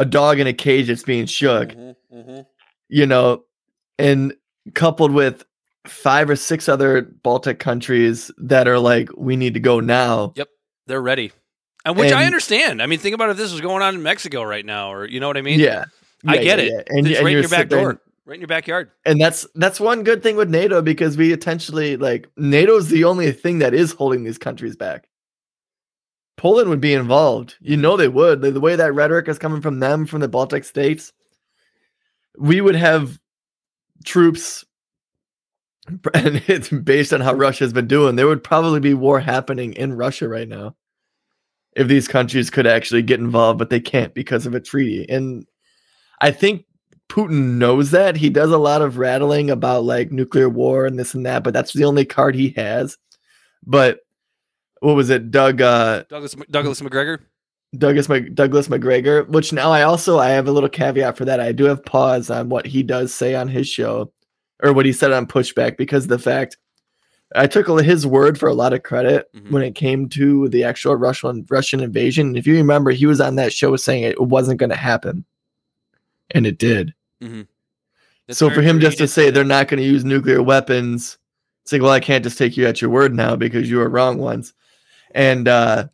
a 0.00 0.04
dog 0.04 0.40
in 0.40 0.46
a 0.46 0.52
cage 0.52 0.88
that's 0.88 1.04
being 1.04 1.26
shook 1.26 1.68
mm-hmm, 1.68 2.16
mm-hmm. 2.16 2.40
you 2.88 3.06
know, 3.06 3.44
and 3.98 4.34
coupled 4.74 5.12
with 5.12 5.44
five 5.86 6.28
or 6.28 6.36
six 6.36 6.68
other 6.68 7.02
Baltic 7.02 7.58
countries 7.58 8.30
that 8.38 8.66
are 8.66 8.78
like, 8.78 9.10
we 9.16 9.36
need 9.36 9.54
to 9.54 9.60
go 9.60 9.78
now. 9.78 10.32
Yep, 10.34 10.48
they're 10.86 11.02
ready, 11.02 11.32
and 11.84 11.96
which 11.96 12.12
I 12.12 12.24
understand. 12.24 12.82
I 12.82 12.86
mean, 12.86 12.98
think 12.98 13.14
about 13.14 13.30
if 13.30 13.36
this 13.36 13.52
was 13.52 13.60
going 13.60 13.82
on 13.82 13.94
in 13.94 14.02
Mexico 14.02 14.42
right 14.42 14.64
now, 14.64 14.92
or 14.92 15.06
you 15.06 15.20
know 15.20 15.28
what 15.28 15.36
I 15.36 15.42
mean? 15.42 15.60
yeah, 15.60 15.84
I 16.26 16.38
get 16.38 16.58
yeah, 16.58 16.64
it. 16.64 16.72
yeah. 16.72 16.96
And, 16.96 17.06
it's 17.06 17.18
and 17.18 17.26
right 17.26 17.36
in 17.36 17.42
your 17.42 17.48
back 17.48 17.68
door, 17.68 18.00
right 18.24 18.34
in 18.34 18.40
your 18.40 18.48
backyard. 18.48 18.90
And 19.04 19.20
that's 19.20 19.46
that's 19.54 19.78
one 19.78 20.02
good 20.02 20.22
thing 20.22 20.36
with 20.36 20.48
NATO 20.48 20.80
because 20.80 21.18
we 21.18 21.32
intentionally 21.32 21.98
like 21.98 22.26
NATO's 22.38 22.88
the 22.88 23.04
only 23.04 23.32
thing 23.32 23.58
that 23.58 23.74
is 23.74 23.92
holding 23.92 24.24
these 24.24 24.38
countries 24.38 24.76
back. 24.76 25.08
Poland 26.40 26.70
would 26.70 26.80
be 26.80 26.94
involved. 26.94 27.56
You 27.60 27.76
mm. 27.76 27.80
know 27.80 27.98
they 27.98 28.08
would. 28.08 28.40
The, 28.40 28.50
the 28.50 28.60
way 28.60 28.74
that 28.74 28.94
rhetoric 28.94 29.28
is 29.28 29.38
coming 29.38 29.60
from 29.60 29.80
them, 29.80 30.06
from 30.06 30.22
the 30.22 30.28
Baltic 30.28 30.64
states, 30.64 31.12
we 32.38 32.62
would 32.62 32.74
have 32.76 33.18
troops 34.06 34.64
and 36.14 36.42
it's 36.46 36.70
based 36.70 37.12
on 37.12 37.20
how 37.20 37.34
Russia's 37.34 37.74
been 37.74 37.86
doing. 37.86 38.16
There 38.16 38.26
would 38.26 38.42
probably 38.42 38.80
be 38.80 38.94
war 38.94 39.20
happening 39.20 39.74
in 39.74 39.92
Russia 39.92 40.28
right 40.28 40.48
now 40.48 40.74
if 41.76 41.88
these 41.88 42.08
countries 42.08 42.48
could 42.48 42.66
actually 42.66 43.02
get 43.02 43.20
involved, 43.20 43.58
but 43.58 43.68
they 43.68 43.80
can't 43.80 44.14
because 44.14 44.46
of 44.46 44.54
a 44.54 44.60
treaty. 44.60 45.04
And 45.10 45.46
I 46.22 46.30
think 46.30 46.64
Putin 47.10 47.58
knows 47.58 47.90
that. 47.90 48.16
He 48.16 48.30
does 48.30 48.50
a 48.50 48.56
lot 48.56 48.80
of 48.80 48.96
rattling 48.96 49.50
about 49.50 49.84
like 49.84 50.10
nuclear 50.10 50.48
war 50.48 50.86
and 50.86 50.98
this 50.98 51.12
and 51.12 51.26
that, 51.26 51.44
but 51.44 51.52
that's 51.52 51.74
the 51.74 51.84
only 51.84 52.06
card 52.06 52.34
he 52.34 52.54
has. 52.56 52.96
But 53.66 53.98
what 54.80 54.96
was 54.96 55.10
it, 55.10 55.30
Doug? 55.30 55.60
Uh, 55.60 56.04
Douglas 56.08 56.34
Douglas 56.50 56.82
Macgregor. 56.82 57.20
Douglas 57.78 58.08
Mc, 58.08 58.34
Douglas 58.34 58.68
Macgregor. 58.68 59.24
Which 59.24 59.52
now 59.52 59.70
I 59.70 59.82
also 59.82 60.18
I 60.18 60.30
have 60.30 60.48
a 60.48 60.52
little 60.52 60.68
caveat 60.68 61.16
for 61.16 61.24
that. 61.26 61.38
I 61.40 61.52
do 61.52 61.64
have 61.64 61.84
pause 61.84 62.28
on 62.28 62.48
what 62.48 62.66
he 62.66 62.82
does 62.82 63.14
say 63.14 63.34
on 63.36 63.46
his 63.48 63.68
show, 63.68 64.12
or 64.62 64.72
what 64.72 64.86
he 64.86 64.92
said 64.92 65.12
on 65.12 65.26
Pushback 65.26 65.76
because 65.76 66.08
the 66.08 66.18
fact 66.18 66.56
I 67.36 67.46
took 67.46 67.68
his 67.80 68.06
word 68.08 68.38
for 68.38 68.48
a 68.48 68.54
lot 68.54 68.72
of 68.72 68.82
credit 68.82 69.28
Mhm. 69.32 69.52
when 69.52 69.62
it 69.62 69.76
came 69.76 70.08
to 70.10 70.48
the 70.48 70.64
actual 70.64 70.96
Russian 70.96 71.46
Russian 71.48 71.78
invasion. 71.80 72.34
If 72.36 72.44
you 72.46 72.56
remember, 72.56 72.90
he 72.90 73.06
was 73.06 73.20
on 73.20 73.36
that 73.36 73.52
show 73.52 73.76
saying 73.76 74.02
it 74.02 74.20
wasn't 74.20 74.58
going 74.58 74.70
to 74.70 74.76
happen, 74.76 75.24
and 76.32 76.46
it 76.46 76.58
did. 76.58 76.92
That's 77.20 78.38
so 78.38 78.50
for 78.50 78.62
him 78.62 78.80
just 78.80 78.98
to 78.98 79.06
say 79.06 79.30
they're 79.30 79.44
not 79.44 79.68
going 79.68 79.80
to 79.80 79.86
use 79.88 80.04
nuclear 80.04 80.42
weapons, 80.42 81.18
it's 81.62 81.70
like, 81.72 81.82
well, 81.82 81.90
I 81.92 82.00
can't 82.00 82.24
just 82.24 82.38
take 82.38 82.56
you 82.56 82.66
at 82.66 82.80
your 82.80 82.90
word 82.90 83.14
now 83.14 83.36
because 83.36 83.70
you 83.70 83.76
were 83.78 83.88
wrong 83.88 84.18
once. 84.18 84.52
And 85.14 85.48
uh 85.48 85.88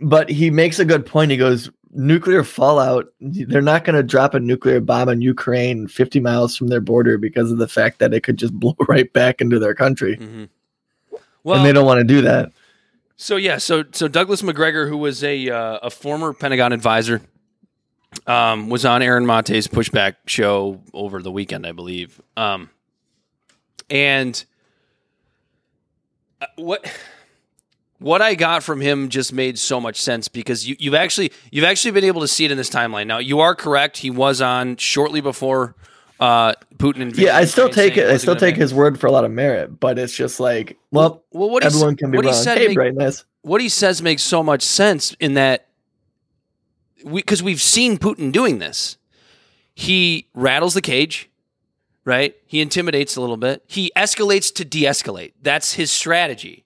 but 0.00 0.30
he 0.30 0.50
makes 0.50 0.78
a 0.78 0.84
good 0.84 1.04
point. 1.04 1.30
He 1.30 1.36
goes, 1.36 1.70
nuclear 1.92 2.44
fallout, 2.44 3.06
they're 3.20 3.60
not 3.60 3.84
going 3.84 3.96
to 3.96 4.02
drop 4.02 4.34
a 4.34 4.40
nuclear 4.40 4.80
bomb 4.80 5.08
on 5.08 5.20
Ukraine 5.20 5.88
50 5.88 6.20
miles 6.20 6.56
from 6.56 6.68
their 6.68 6.80
border 6.80 7.18
because 7.18 7.50
of 7.50 7.58
the 7.58 7.68
fact 7.68 7.98
that 7.98 8.14
it 8.14 8.22
could 8.22 8.36
just 8.36 8.54
blow 8.60 8.76
right 8.88 9.12
back 9.12 9.40
into 9.40 9.58
their 9.58 9.74
country. 9.74 10.16
Mm-hmm. 10.16 11.50
and 11.50 11.64
they 11.66 11.72
don't 11.72 11.86
want 11.86 11.98
to 11.98 12.04
do 12.04 12.22
that. 12.22 12.52
So 13.16 13.36
yeah, 13.36 13.58
so 13.58 13.84
so 13.92 14.08
Douglas 14.08 14.42
Macgregor, 14.42 14.88
who 14.88 14.96
was 14.96 15.22
a 15.22 15.50
uh, 15.50 15.78
a 15.82 15.90
former 15.90 16.32
Pentagon 16.32 16.72
advisor, 16.72 17.20
um, 18.26 18.70
was 18.70 18.86
on 18.86 19.02
Aaron 19.02 19.26
Mate's 19.26 19.66
pushback 19.68 20.16
show 20.24 20.80
over 20.94 21.20
the 21.20 21.30
weekend, 21.30 21.66
I 21.66 21.72
believe. 21.72 22.18
Um, 22.38 22.70
and 23.90 24.42
uh, 26.40 26.46
what 26.56 26.90
what 28.00 28.20
I 28.20 28.34
got 28.34 28.62
from 28.64 28.80
him 28.80 29.08
just 29.08 29.32
made 29.32 29.58
so 29.58 29.80
much 29.80 30.00
sense 30.00 30.26
because 30.26 30.66
you, 30.66 30.74
you've 30.78 30.94
actually 30.94 31.32
you've 31.52 31.64
actually 31.64 31.92
been 31.92 32.04
able 32.04 32.22
to 32.22 32.28
see 32.28 32.44
it 32.44 32.50
in 32.50 32.56
this 32.56 32.70
timeline. 32.70 33.06
Now 33.06 33.18
you 33.18 33.40
are 33.40 33.54
correct; 33.54 33.98
he 33.98 34.10
was 34.10 34.40
on 34.40 34.76
shortly 34.76 35.20
before 35.20 35.76
uh, 36.18 36.54
Putin 36.76 37.00
invaded. 37.00 37.18
Yeah, 37.26 37.36
I 37.36 37.44
still 37.44 37.68
take 37.68 37.96
it. 37.96 38.10
I 38.10 38.16
still 38.16 38.36
take 38.36 38.56
his 38.56 38.74
word 38.74 38.98
for 38.98 39.06
a 39.06 39.12
lot 39.12 39.24
of 39.24 39.30
merit, 39.30 39.78
but 39.78 39.98
it's 39.98 40.14
just 40.14 40.40
like, 40.40 40.76
well, 40.90 41.22
Well, 41.30 41.50
what 41.50 41.62
he, 41.62 41.66
everyone 41.68 41.96
can 41.96 42.10
be 42.10 42.16
what 42.16 42.24
wrong. 42.26 42.34
he 42.34 42.40
said 42.40 42.58
hey, 42.58 42.68
make- 42.68 42.74
brightness. 42.74 43.24
what 43.42 43.60
he 43.60 43.68
says 43.68 44.02
makes 44.02 44.22
so 44.22 44.42
much 44.42 44.62
sense 44.62 45.14
in 45.20 45.34
that 45.34 45.68
because 47.14 47.42
we, 47.42 47.52
have 47.52 47.62
seen 47.62 47.96
Putin 47.98 48.32
doing 48.32 48.58
this. 48.58 48.98
He 49.74 50.28
rattles 50.34 50.74
the 50.74 50.82
cage, 50.82 51.30
right? 52.04 52.34
He 52.46 52.60
intimidates 52.60 53.16
a 53.16 53.20
little 53.22 53.38
bit. 53.38 53.62
He 53.66 53.90
escalates 53.96 54.54
to 54.56 54.64
de-escalate. 54.66 55.32
That's 55.40 55.72
his 55.74 55.90
strategy, 55.90 56.64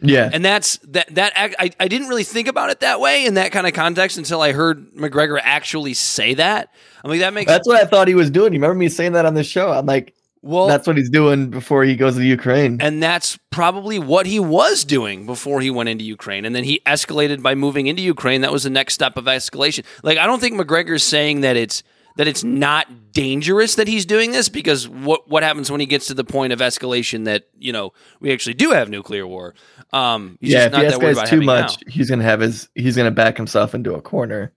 Yeah, 0.00 0.28
and 0.32 0.44
that's 0.44 0.76
that. 0.88 1.14
That 1.14 1.32
act, 1.36 1.54
I 1.58 1.70
I 1.80 1.88
didn't 1.88 2.08
really 2.08 2.24
think 2.24 2.48
about 2.48 2.70
it 2.70 2.80
that 2.80 3.00
way 3.00 3.24
in 3.24 3.34
that 3.34 3.52
kind 3.52 3.66
of 3.66 3.72
context 3.72 4.18
until 4.18 4.42
I 4.42 4.52
heard 4.52 4.94
Macgregor 4.94 5.38
actually 5.38 5.94
say 5.94 6.34
that. 6.34 6.72
I'm 7.02 7.10
like, 7.10 7.20
that 7.20 7.32
makes 7.32 7.50
that's 7.50 7.66
what 7.66 7.80
I 7.80 7.86
thought 7.86 8.08
he 8.08 8.14
was 8.14 8.30
doing. 8.30 8.52
You 8.52 8.58
remember 8.58 8.74
me 8.74 8.88
saying 8.88 9.12
that 9.12 9.24
on 9.24 9.34
the 9.34 9.44
show? 9.44 9.70
I'm 9.70 9.86
like, 9.86 10.14
well. 10.42 10.66
that's 10.66 10.86
what 10.86 10.96
he's 10.96 11.10
doing 11.10 11.50
before 11.50 11.82
he 11.84 11.96
goes 11.96 12.16
to 12.16 12.24
Ukraine. 12.24 12.78
and 12.80 13.02
that's 13.02 13.38
probably 13.50 13.98
what 13.98 14.26
he 14.26 14.38
was 14.38 14.84
doing 14.84 15.26
before 15.26 15.60
he 15.60 15.70
went 15.70 15.88
into 15.88 16.04
Ukraine. 16.04 16.44
And 16.44 16.54
then 16.54 16.64
he 16.64 16.80
escalated 16.86 17.42
by 17.42 17.54
moving 17.54 17.86
into 17.86 18.02
Ukraine. 18.02 18.42
That 18.42 18.52
was 18.52 18.64
the 18.64 18.70
next 18.70 18.94
step 18.94 19.16
of 19.16 19.24
escalation. 19.24 19.84
Like 20.02 20.18
I 20.18 20.26
don't 20.26 20.40
think 20.40 20.56
Macgregor's 20.56 21.04
saying 21.04 21.40
that 21.40 21.56
it's 21.56 21.82
that 22.16 22.26
it's 22.26 22.42
not 22.42 23.12
dangerous 23.12 23.76
that 23.76 23.88
he's 23.88 24.04
doing 24.04 24.32
this 24.32 24.48
because 24.48 24.88
what 24.88 25.28
what 25.28 25.42
happens 25.42 25.70
when 25.70 25.80
he 25.80 25.86
gets 25.86 26.06
to 26.06 26.14
the 26.14 26.24
point 26.24 26.52
of 26.52 26.60
escalation 26.60 27.24
that 27.24 27.44
you 27.58 27.72
know 27.72 27.92
we 28.20 28.32
actually 28.32 28.54
do 28.54 28.70
have 28.70 28.88
nuclear 28.88 29.26
war. 29.26 29.54
Um, 29.92 30.38
he's 30.40 30.52
yeah, 30.52 30.68
just 30.68 30.96
if 30.96 31.02
he 31.02 31.06
escalates 31.06 31.28
too 31.28 31.42
much, 31.42 31.76
now. 31.86 31.92
he's 31.92 32.10
gonna 32.10 32.24
have 32.24 32.40
his 32.40 32.68
he's 32.74 32.96
gonna 32.96 33.10
back 33.10 33.36
himself 33.36 33.74
into 33.74 33.94
a 33.94 34.02
corner. 34.02 34.52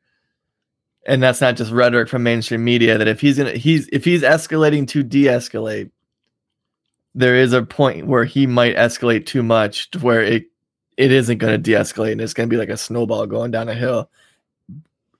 And 1.07 1.23
that's 1.23 1.41
not 1.41 1.55
just 1.55 1.71
rhetoric 1.71 2.09
from 2.09 2.23
mainstream 2.23 2.63
media. 2.63 2.97
That 2.97 3.07
if 3.07 3.21
he's 3.21 3.37
gonna 3.37 3.53
he's 3.53 3.87
if 3.91 4.05
he's 4.05 4.21
escalating 4.21 4.87
to 4.89 5.01
de-escalate, 5.01 5.91
there 7.15 7.35
is 7.35 7.53
a 7.53 7.63
point 7.63 8.07
where 8.07 8.25
he 8.25 8.45
might 8.45 8.75
escalate 8.75 9.25
too 9.25 9.41
much 9.41 9.91
to 9.91 9.99
where 9.99 10.21
it 10.21 10.45
it 10.97 11.13
isn't 11.13 11.37
going 11.37 11.53
to 11.53 11.57
de-escalate 11.57 12.11
and 12.11 12.21
it's 12.21 12.33
going 12.33 12.47
to 12.47 12.53
be 12.53 12.59
like 12.59 12.69
a 12.69 12.75
snowball 12.75 13.25
going 13.25 13.51
down 13.51 13.69
a 13.69 13.73
hill. 13.73 14.09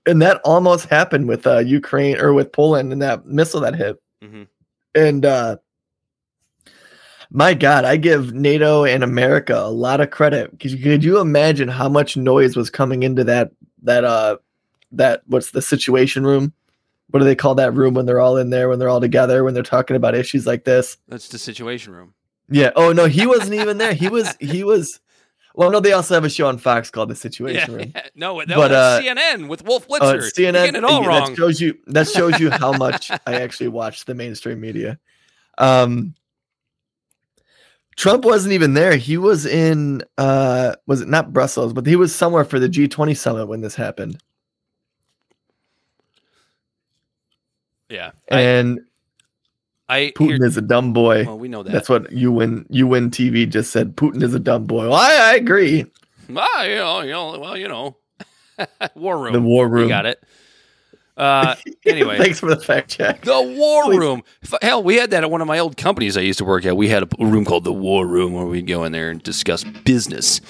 And 0.06 0.22
that 0.22 0.40
almost 0.44 0.86
happened 0.86 1.28
with 1.28 1.46
uh, 1.46 1.58
Ukraine 1.58 2.18
or 2.18 2.32
with 2.32 2.52
Poland 2.52 2.92
and 2.92 3.02
that 3.02 3.26
missile 3.26 3.60
that 3.60 3.74
hit. 3.74 4.00
Mhm. 4.22 4.46
And 4.94 5.24
uh, 5.24 5.56
my 7.30 7.54
God, 7.54 7.84
I 7.84 7.96
give 7.96 8.32
NATO 8.32 8.84
and 8.84 9.04
America 9.04 9.56
a 9.56 9.70
lot 9.70 10.00
of 10.00 10.10
credit 10.10 10.50
because 10.50 10.74
could 10.74 11.04
you 11.04 11.20
imagine 11.20 11.68
how 11.68 11.88
much 11.88 12.16
noise 12.16 12.56
was 12.56 12.70
coming 12.70 13.02
into 13.02 13.24
that 13.24 13.52
that 13.82 14.04
uh 14.04 14.36
that 14.92 15.22
what's 15.26 15.52
the 15.52 15.62
situation 15.62 16.24
room? 16.26 16.52
What 17.10 17.20
do 17.20 17.24
they 17.24 17.36
call 17.36 17.54
that 17.56 17.74
room 17.74 17.94
when 17.94 18.06
they're 18.06 18.20
all 18.20 18.36
in 18.36 18.50
there 18.50 18.68
when 18.68 18.78
they're 18.78 18.88
all 18.88 19.00
together 19.00 19.44
when 19.44 19.54
they're 19.54 19.62
talking 19.62 19.96
about 19.96 20.14
issues 20.14 20.46
like 20.46 20.64
this? 20.64 20.96
That's 21.08 21.28
the 21.28 21.38
situation 21.38 21.92
room. 21.92 22.14
Yeah. 22.48 22.70
Oh 22.74 22.92
no, 22.92 23.06
he 23.06 23.26
wasn't 23.26 23.54
even 23.54 23.78
there. 23.78 23.94
He 23.94 24.08
was 24.08 24.36
he 24.40 24.64
was. 24.64 24.98
Well, 25.54 25.70
no, 25.70 25.80
they 25.80 25.92
also 25.92 26.14
have 26.14 26.24
a 26.24 26.30
show 26.30 26.46
on 26.46 26.58
Fox 26.58 26.90
called 26.90 27.10
The 27.10 27.16
Situation 27.16 27.74
Room. 27.74 27.92
Yeah, 27.94 28.06
no, 28.14 28.38
that 28.38 28.48
But, 28.48 28.70
was 28.70 28.72
uh, 28.72 29.00
CNN 29.02 29.48
with 29.48 29.64
Wolf 29.64 29.88
Blitzer. 29.88 29.98
Oh, 30.00 30.10
it's 30.16 30.38
You're 30.38 30.52
CNN. 30.52 30.64
getting 30.66 30.76
it 30.76 30.84
all 30.84 31.02
yeah, 31.02 31.08
wrong. 31.08 31.30
That 31.30 31.36
shows 31.36 31.60
you. 31.60 31.78
That 31.88 32.08
shows 32.08 32.38
you 32.38 32.50
how 32.50 32.72
much 32.78 33.10
I 33.26 33.40
actually 33.40 33.68
watch 33.68 34.04
the 34.04 34.14
mainstream 34.14 34.60
media. 34.60 34.98
Um, 35.58 36.14
Trump 37.96 38.24
wasn't 38.24 38.54
even 38.54 38.74
there. 38.74 38.96
He 38.96 39.18
was 39.18 39.44
in. 39.44 40.02
Uh, 40.16 40.74
was 40.86 41.00
it 41.00 41.08
not 41.08 41.32
Brussels? 41.32 41.72
But 41.72 41.86
he 41.86 41.96
was 41.96 42.14
somewhere 42.14 42.44
for 42.44 42.58
the 42.60 42.68
G20 42.68 43.16
summit 43.16 43.46
when 43.46 43.60
this 43.60 43.74
happened. 43.74 44.18
yeah, 47.88 48.12
And 48.28 48.80
I 49.90 50.12
Putin 50.16 50.36
hear, 50.38 50.44
is 50.46 50.56
a 50.56 50.62
dumb 50.62 50.92
boy. 50.92 51.24
well, 51.24 51.38
we 51.38 51.48
know 51.48 51.62
that. 51.62 51.72
That's 51.72 51.88
what 51.88 52.12
you 52.12 52.30
win. 52.32 52.64
You 52.70 52.86
win 52.86 53.10
TV 53.10 53.48
just 53.48 53.70
said 53.72 53.96
Putin 53.96 54.22
is 54.22 54.34
a 54.34 54.38
dumb 54.40 54.64
boy. 54.66 54.84
Well, 54.88 54.94
I, 54.94 55.32
I 55.32 55.34
agree. 55.34 55.84
Ah, 56.36 56.62
you 56.62 56.76
know, 56.76 57.00
you 57.02 57.10
know, 57.12 57.38
well, 57.40 57.56
you 57.56 57.66
know, 57.68 57.96
war 58.94 59.18
room. 59.18 59.32
The 59.32 59.40
war 59.40 59.66
You 59.66 59.72
room. 59.72 59.88
got 59.88 60.06
it. 60.06 60.22
Uh, 61.16 61.54
anyway, 61.84 62.16
thanks 62.18 62.38
for 62.40 62.48
the 62.54 62.60
fact 62.60 62.88
check. 62.90 63.22
the 63.22 63.42
war 63.58 63.84
Please. 63.84 63.98
room. 63.98 64.22
Hell, 64.62 64.82
we 64.82 64.96
had 64.96 65.10
that 65.10 65.22
at 65.24 65.30
one 65.30 65.40
of 65.42 65.46
my 65.48 65.58
old 65.58 65.76
companies 65.76 66.16
I 66.16 66.20
used 66.22 66.38
to 66.38 66.44
work 66.46 66.64
at. 66.64 66.76
We 66.76 66.88
had 66.88 67.02
a 67.02 67.08
room 67.18 67.44
called 67.44 67.64
the 67.64 67.72
war 67.72 68.06
room 68.06 68.32
where 68.32 68.46
we'd 68.46 68.66
go 68.66 68.84
in 68.84 68.92
there 68.92 69.10
and 69.10 69.22
discuss 69.22 69.64
business. 69.64 70.40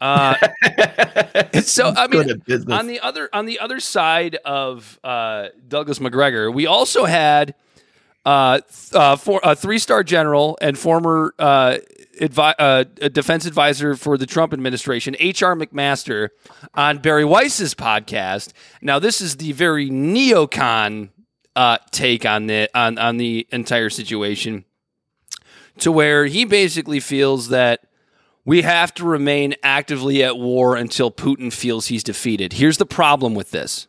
Uh, 0.00 0.34
so 1.62 1.88
I 1.96 2.06
mean, 2.08 2.22
Good 2.22 2.30
at 2.30 2.44
business. 2.44 2.78
on 2.78 2.86
the 2.86 3.00
other 3.00 3.28
on 3.32 3.46
the 3.46 3.60
other 3.60 3.80
side 3.80 4.34
of 4.44 4.98
uh, 5.04 5.48
Douglas 5.68 6.00
Macgregor, 6.00 6.50
we 6.50 6.66
also 6.66 7.04
had 7.04 7.54
uh, 8.24 8.60
uh, 8.92 9.16
a 9.42 9.56
three 9.56 9.78
star 9.78 10.02
general 10.02 10.58
and 10.60 10.78
former 10.78 11.34
uh, 11.38 11.78
advi- 12.20 12.54
uh, 12.58 12.84
defense 13.08 13.46
advisor 13.46 13.94
for 13.94 14.18
the 14.18 14.26
Trump 14.26 14.52
administration, 14.52 15.16
H.R. 15.18 15.54
McMaster, 15.56 16.28
on 16.74 16.98
Bari 16.98 17.24
Weiss's 17.24 17.74
podcast. 17.74 18.52
Now, 18.82 18.98
this 18.98 19.20
is 19.20 19.38
the 19.38 19.52
very 19.52 19.88
neocon 19.88 21.08
uh, 21.56 21.78
take 21.90 22.24
on 22.26 22.46
the 22.46 22.68
on 22.74 22.98
on 22.98 23.16
the 23.16 23.46
entire 23.50 23.90
situation, 23.90 24.64
to 25.78 25.90
where 25.90 26.26
he 26.26 26.44
basically 26.44 27.00
feels 27.00 27.48
that 27.48 27.86
we 28.44 28.62
have 28.62 28.94
to 28.94 29.04
remain 29.04 29.54
actively 29.62 30.22
at 30.22 30.38
war 30.38 30.76
until 30.76 31.10
Putin 31.10 31.52
feels 31.52 31.86
he's 31.88 32.04
defeated. 32.04 32.54
Here's 32.54 32.78
the 32.78 32.86
problem 32.86 33.34
with 33.34 33.50
this. 33.50 33.88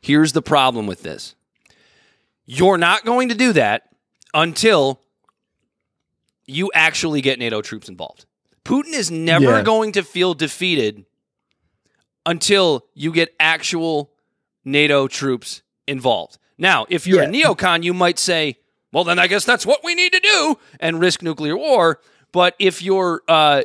Here's 0.00 0.32
the 0.32 0.42
problem 0.42 0.86
with 0.86 1.02
this. 1.02 1.35
You're 2.46 2.78
not 2.78 3.04
going 3.04 3.28
to 3.30 3.34
do 3.34 3.52
that 3.54 3.82
until 4.32 5.00
you 6.46 6.70
actually 6.74 7.20
get 7.20 7.38
NATO 7.38 7.60
troops 7.60 7.88
involved. 7.88 8.24
Putin 8.64 8.92
is 8.92 9.10
never 9.10 9.58
Yeah. 9.58 9.62
going 9.62 9.92
to 9.92 10.02
feel 10.02 10.34
defeated 10.34 11.04
until 12.24 12.84
you 12.94 13.12
get 13.12 13.34
actual 13.38 14.12
NATO 14.64 15.06
troops 15.08 15.62
involved. 15.86 16.38
Now, 16.58 16.86
if 16.88 17.06
you're 17.06 17.22
a 17.22 17.26
neocon, 17.26 17.82
you 17.82 17.92
might 17.94 18.18
say, 18.18 18.56
well, 18.92 19.04
then 19.04 19.18
I 19.18 19.26
guess 19.26 19.44
that's 19.44 19.66
what 19.66 19.84
we 19.84 19.94
need 19.94 20.12
to 20.12 20.20
do 20.20 20.58
and 20.80 21.00
risk 21.00 21.22
nuclear 21.22 21.56
war. 21.56 22.00
But 22.32 22.54
if 22.58 22.82
you're 22.82 23.22
uh, 23.28 23.62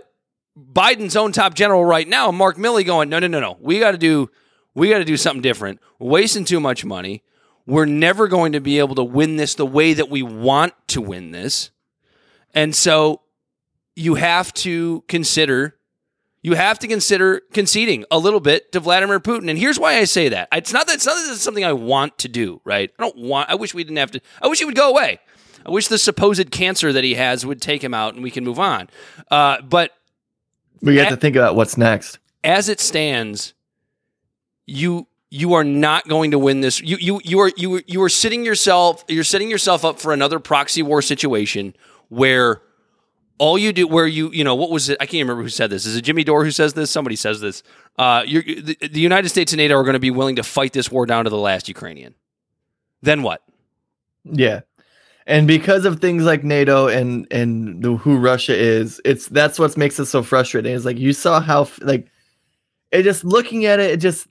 Biden's 0.58 1.16
own 1.16 1.32
top 1.32 1.54
general 1.54 1.86
right 1.86 2.08
now, 2.08 2.32
Mark 2.32 2.58
Milley, 2.58 2.86
going, 2.86 3.10
no, 3.10 3.20
no, 3.20 3.28
no, 3.28 3.40
no, 3.40 3.58
we 3.62 3.80
got 3.80 3.92
to 3.92 3.98
do, 3.98 4.30
we 4.76 4.90
got 4.90 5.00
to 5.00 5.06
do 5.06 5.18
something 5.18 5.42
different. 5.42 5.80
We're 6.00 6.10
wasting 6.12 6.46
too 6.46 6.60
much 6.60 6.84
money. 6.86 7.24
We're 7.66 7.86
never 7.86 8.28
going 8.28 8.54
to 8.54 8.60
be 8.60 8.80
able 8.80 8.96
to 8.96 9.04
win 9.04 9.38
this 9.38 9.56
the 9.56 9.66
way 9.66 9.94
that 9.94 10.10
we 10.10 10.22
want 10.22 10.74
to 10.88 11.02
win 11.02 11.32
this, 11.32 11.72
and 12.54 12.76
so 12.76 13.22
you 13.96 14.16
have 14.16 14.54
to 14.54 15.04
consider, 15.08 15.76
you 16.42 16.56
have 16.56 16.80
to 16.80 16.88
consider 16.88 17.42
conceding 17.54 18.06
a 18.10 18.18
little 18.18 18.40
bit 18.40 18.72
to 18.72 18.80
Vladimir 18.80 19.20
Putin. 19.20 19.50
And 19.50 19.60
here's 19.60 19.80
why 19.80 19.98
I 19.98 20.06
say 20.06 20.30
that: 20.30 20.48
it's 20.52 20.74
not 20.74 20.88
that 20.88 20.96
it's 20.96 21.06
not 21.06 21.16
that 21.16 21.32
it's 21.32 21.42
something 21.42 21.66
I 21.66 21.74
want 21.74 22.18
to 22.20 22.28
do. 22.28 22.62
Right? 22.64 22.92
I 22.98 23.04
don't 23.04 23.18
want. 23.18 23.50
I 23.50 23.56
wish 23.56 23.74
we 23.74 23.84
didn't 23.84 23.98
have 23.98 24.12
to. 24.12 24.22
I 24.42 24.48
wish 24.48 24.60
he 24.60 24.66
would 24.66 24.76
go 24.76 24.90
away. 24.90 25.20
I 25.66 25.70
wish 25.70 25.88
the 25.88 25.98
supposed 25.98 26.50
cancer 26.52 26.92
that 26.92 27.04
he 27.04 27.14
has 27.16 27.46
would 27.46 27.62
take 27.62 27.84
him 27.84 27.94
out 27.94 28.16
and 28.16 28.24
we 28.24 28.32
can 28.32 28.44
move 28.44 28.60
on. 28.60 28.90
Uh, 29.30 29.62
but 29.62 29.92
we 30.82 30.98
have 30.98 31.10
to 31.10 31.18
think 31.18 31.36
about 31.36 31.56
what's 31.56 31.78
next. 31.78 32.18
as 32.44 32.70
it 32.70 32.80
stands, 32.80 33.54
you 34.66 35.08
you 35.32 35.54
are 35.54 35.64
not 35.64 36.08
going 36.08 36.32
to 36.32 36.38
win 36.40 36.62
this. 36.62 36.80
You 36.82 36.98
you 36.98 37.22
you 37.24 37.40
are 37.40 37.52
you 37.58 37.82
you 37.88 38.02
are 38.04 38.10
sitting 38.10 38.46
yourself 38.46 39.04
you're 39.08 39.24
setting 39.24 39.50
yourself 39.50 39.84
up 39.84 40.00
for 40.00 40.14
another 40.14 40.40
proxy 40.40 40.84
war 40.84 41.02
situation 41.02 41.76
where 42.10 42.62
all 43.40 43.58
you 43.58 43.74
do 43.74 43.88
where 43.88 44.06
you 44.06 44.30
you 44.32 44.44
know 44.44 44.54
what 44.54 44.70
was 44.70 44.90
it 44.90 44.98
i 45.02 45.06
can't 45.06 45.24
remember 45.24 45.42
who 45.42 45.50
said 45.50 45.72
this 45.72 45.88
is 45.88 45.96
it 45.96 46.04
jimmy 46.04 46.24
dore 46.24 46.44
who 46.44 46.52
says 46.52 46.74
this 46.74 46.92
somebody 46.92 47.16
says 47.16 47.42
this 47.42 47.64
uh 47.98 48.22
the, 48.24 48.78
the 48.92 49.00
united 49.00 49.30
states 49.30 49.52
and 49.52 49.60
nato 49.60 49.74
are 49.74 49.84
going 49.84 49.94
to 49.94 50.00
be 50.00 50.12
willing 50.12 50.36
to 50.36 50.44
fight 50.44 50.74
this 50.74 50.92
war 50.92 51.08
down 51.08 51.24
to 51.24 51.30
the 51.32 51.38
last 51.38 51.68
ukrainian 51.68 52.14
then 53.02 53.24
what 53.24 53.42
Yeah. 54.24 54.62
And 55.28 55.48
because 55.48 55.86
of 55.86 56.00
things 56.00 56.24
like 56.24 56.44
NATO 56.44 56.88
and 56.88 57.28
and 57.32 57.82
the, 57.84 57.96
who 57.96 58.18
Russia 58.18 58.56
is, 58.56 59.00
it's 59.06 59.28
that's 59.28 59.60
what 59.60 59.78
makes 59.78 60.00
it 60.00 60.06
so 60.06 60.24
frustrating. 60.24 60.74
Is 60.74 60.86
like 60.86 60.98
you 60.98 61.14
saw 61.14 61.40
how 61.40 61.70
like 61.82 62.08
it 62.92 63.04
just 63.04 63.24
looking 63.24 63.66
at 63.66 63.80
it, 63.80 63.92
it 63.92 63.98
just 63.98 64.28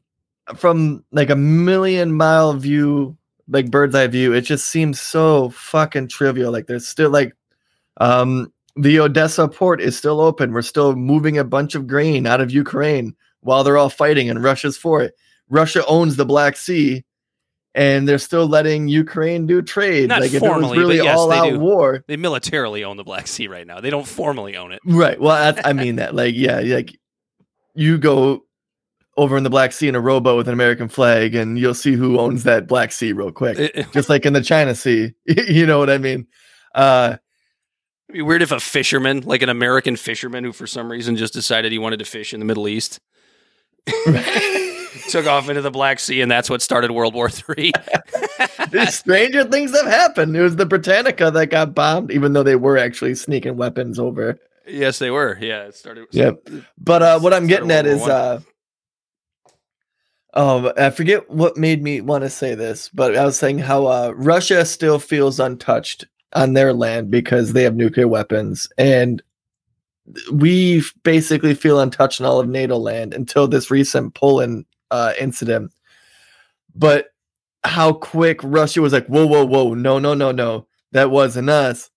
from 0.57 1.05
like 1.13 1.31
a 1.31 1.37
million 1.37 2.13
mile 2.13 2.53
view, 2.55 3.17
like 3.49 3.71
bird's 3.71 3.95
eye 3.95 4.07
view, 4.07 4.33
it 4.33 4.43
just 4.43 4.67
seems 4.67 5.01
so 5.01 5.51
fucking 5.51 6.09
trivial. 6.09 6.53
Like 6.53 6.67
there's 6.67 6.89
still 6.89 7.11
like 7.11 7.35
um 7.99 8.53
the 8.77 9.01
Odessa 9.01 9.49
port 9.49 9.81
is 9.81 9.97
still 9.97 10.21
open. 10.21 10.53
We're 10.53 10.63
still 10.63 10.95
moving 10.95 11.39
a 11.39 11.45
bunch 11.45 11.75
of 11.75 11.87
grain 11.87 12.27
out 12.27 12.41
of 12.41 12.51
Ukraine 12.51 13.15
while 13.41 13.65
they're 13.65 13.77
all 13.77 13.91
fighting 13.91 14.31
and 14.31 14.43
Russia's 14.43 14.77
for 14.77 15.03
it. 15.03 15.15
Russia 15.49 15.85
owns 15.87 16.17
the 16.17 16.25
Black 16.25 16.57
Sea 16.57 17.05
and 17.75 18.09
they're 18.09 18.19
still 18.19 18.47
letting 18.47 18.89
Ukraine 18.89 19.47
do 19.47 19.63
trade. 19.63 20.09
Not 20.09 20.21
like 20.21 20.33
if 20.33 20.41
formally, 20.41 20.63
it 20.63 20.69
was 20.71 20.79
really 20.79 20.99
but 20.99 21.05
yes, 21.05 21.19
all 21.19 21.29
they 21.29 21.37
out 21.37 21.51
do. 21.51 21.59
war. 21.59 22.05
they 22.07 22.17
militarily 22.17 22.85
own 22.85 22.97
the 22.97 23.05
black 23.05 23.27
sea 23.27 23.47
right 23.47 23.67
now 23.67 23.81
they 23.81 23.91
don't 23.91 24.07
formally 24.07 24.57
own 24.57 24.73
it 24.73 24.81
Right. 24.85 25.21
Well, 25.21 25.53
that's, 25.53 25.67
I 25.67 25.73
mean 25.73 25.97
that. 25.97 26.15
Like, 26.15 26.35
yeah, 26.37 26.61
like 26.61 26.99
you 27.75 27.99
go 27.99 28.45
over 29.21 29.37
in 29.37 29.43
the 29.43 29.51
Black 29.51 29.73
Sea 29.73 29.87
in 29.87 29.95
a 29.95 30.01
rowboat 30.01 30.39
with 30.39 30.49
an 30.49 30.55
American 30.55 30.89
flag, 30.89 31.35
and 31.35 31.59
you'll 31.59 31.75
see 31.75 31.93
who 31.93 32.19
owns 32.19 32.45
that 32.45 32.67
Black 32.67 32.91
Sea 32.91 33.13
real 33.13 33.31
quick. 33.31 33.59
Just 33.93 34.09
like 34.09 34.25
in 34.25 34.33
the 34.33 34.41
China 34.41 34.75
Sea. 34.75 35.13
you 35.27 35.67
know 35.67 35.79
what 35.79 35.91
I 35.91 35.99
mean? 35.99 36.27
Uh 36.75 37.19
It'd 38.09 38.15
be 38.15 38.23
weird 38.23 38.41
if 38.41 38.51
a 38.51 38.59
fisherman, 38.59 39.21
like 39.21 39.43
an 39.43 39.51
American 39.51 39.95
fisherman 39.95 40.43
who 40.43 40.53
for 40.53 40.67
some 40.67 40.91
reason 40.91 41.17
just 41.17 41.35
decided 41.35 41.71
he 41.71 41.79
wanted 41.79 41.99
to 41.99 42.07
fish 42.07 42.33
in 42.33 42.41
the 42.41 42.47
Middle 42.47 42.67
East, 42.67 42.99
took 45.11 45.27
off 45.27 45.49
into 45.49 45.61
the 45.61 45.71
Black 45.71 46.01
Sea, 46.01 46.23
and 46.23 46.31
that's 46.31 46.49
what 46.49 46.63
started 46.63 46.91
World 46.91 47.15
War 47.15 47.29
Three. 47.29 47.73
stranger 48.89 49.45
things 49.45 49.77
have 49.77 49.87
happened. 49.87 50.35
It 50.35 50.43
was 50.43 50.57
the 50.57 50.67
Britannica 50.67 51.31
that 51.31 51.47
got 51.49 51.75
bombed, 51.75 52.11
even 52.11 52.33
though 52.33 52.43
they 52.43 52.57
were 52.57 52.79
actually 52.79 53.15
sneaking 53.15 53.57
weapons 53.57 53.99
over. 53.99 54.39
yes, 54.67 54.99
they 54.99 55.11
were. 55.11 55.39
Yeah, 55.41 55.67
it 55.67 55.77
started. 55.77 56.07
Yep. 56.11 56.49
But 56.79 57.03
uh, 57.03 57.21
what 57.21 57.33
I'm 57.35 57.47
getting 57.47 57.71
at 57.71 57.87
is, 57.87 58.03
uh, 58.03 58.41
oh, 60.35 60.73
I 60.77 60.91
forget 60.91 61.29
what 61.31 61.57
made 61.57 61.83
me 61.83 62.01
want 62.01 62.25
to 62.25 62.31
say 62.31 62.55
this, 62.55 62.89
but 62.91 63.17
I 63.17 63.25
was 63.25 63.39
saying 63.39 63.59
how 63.59 63.87
uh, 63.87 64.13
Russia 64.17 64.65
still 64.65 64.99
feels 64.99 65.41
untouched 65.41 66.07
on 66.33 66.53
their 66.53 66.73
land 66.73 67.11
because 67.11 67.53
they 67.53 67.65
have 67.65 67.75
nuclear 67.75 68.09
weapons, 68.09 68.69
and 68.79 69.23
we 70.33 70.83
basically 71.03 71.55
feel 71.55 71.81
untouched 71.81 72.21
in 72.21 72.27
all 72.27 72.41
of 72.41 72.49
NATO 72.49 72.77
land 72.77 73.15
until 73.15 73.47
this 73.47 73.71
recent 73.71 74.15
Poland 74.15 74.65
uh, 74.91 75.13
incident. 75.21 75.73
But 76.75 77.07
how 77.65 77.93
quick 77.93 78.41
Russia 78.43 78.81
was 78.81 78.93
like, 78.93 79.07
whoa, 79.07 79.27
whoa, 79.27 79.45
whoa, 79.45 79.75
no, 79.75 79.99
no, 79.99 80.15
no, 80.15 80.33
no, 80.33 80.67
that 80.93 81.11
wasn't 81.11 81.51
us. 81.51 81.91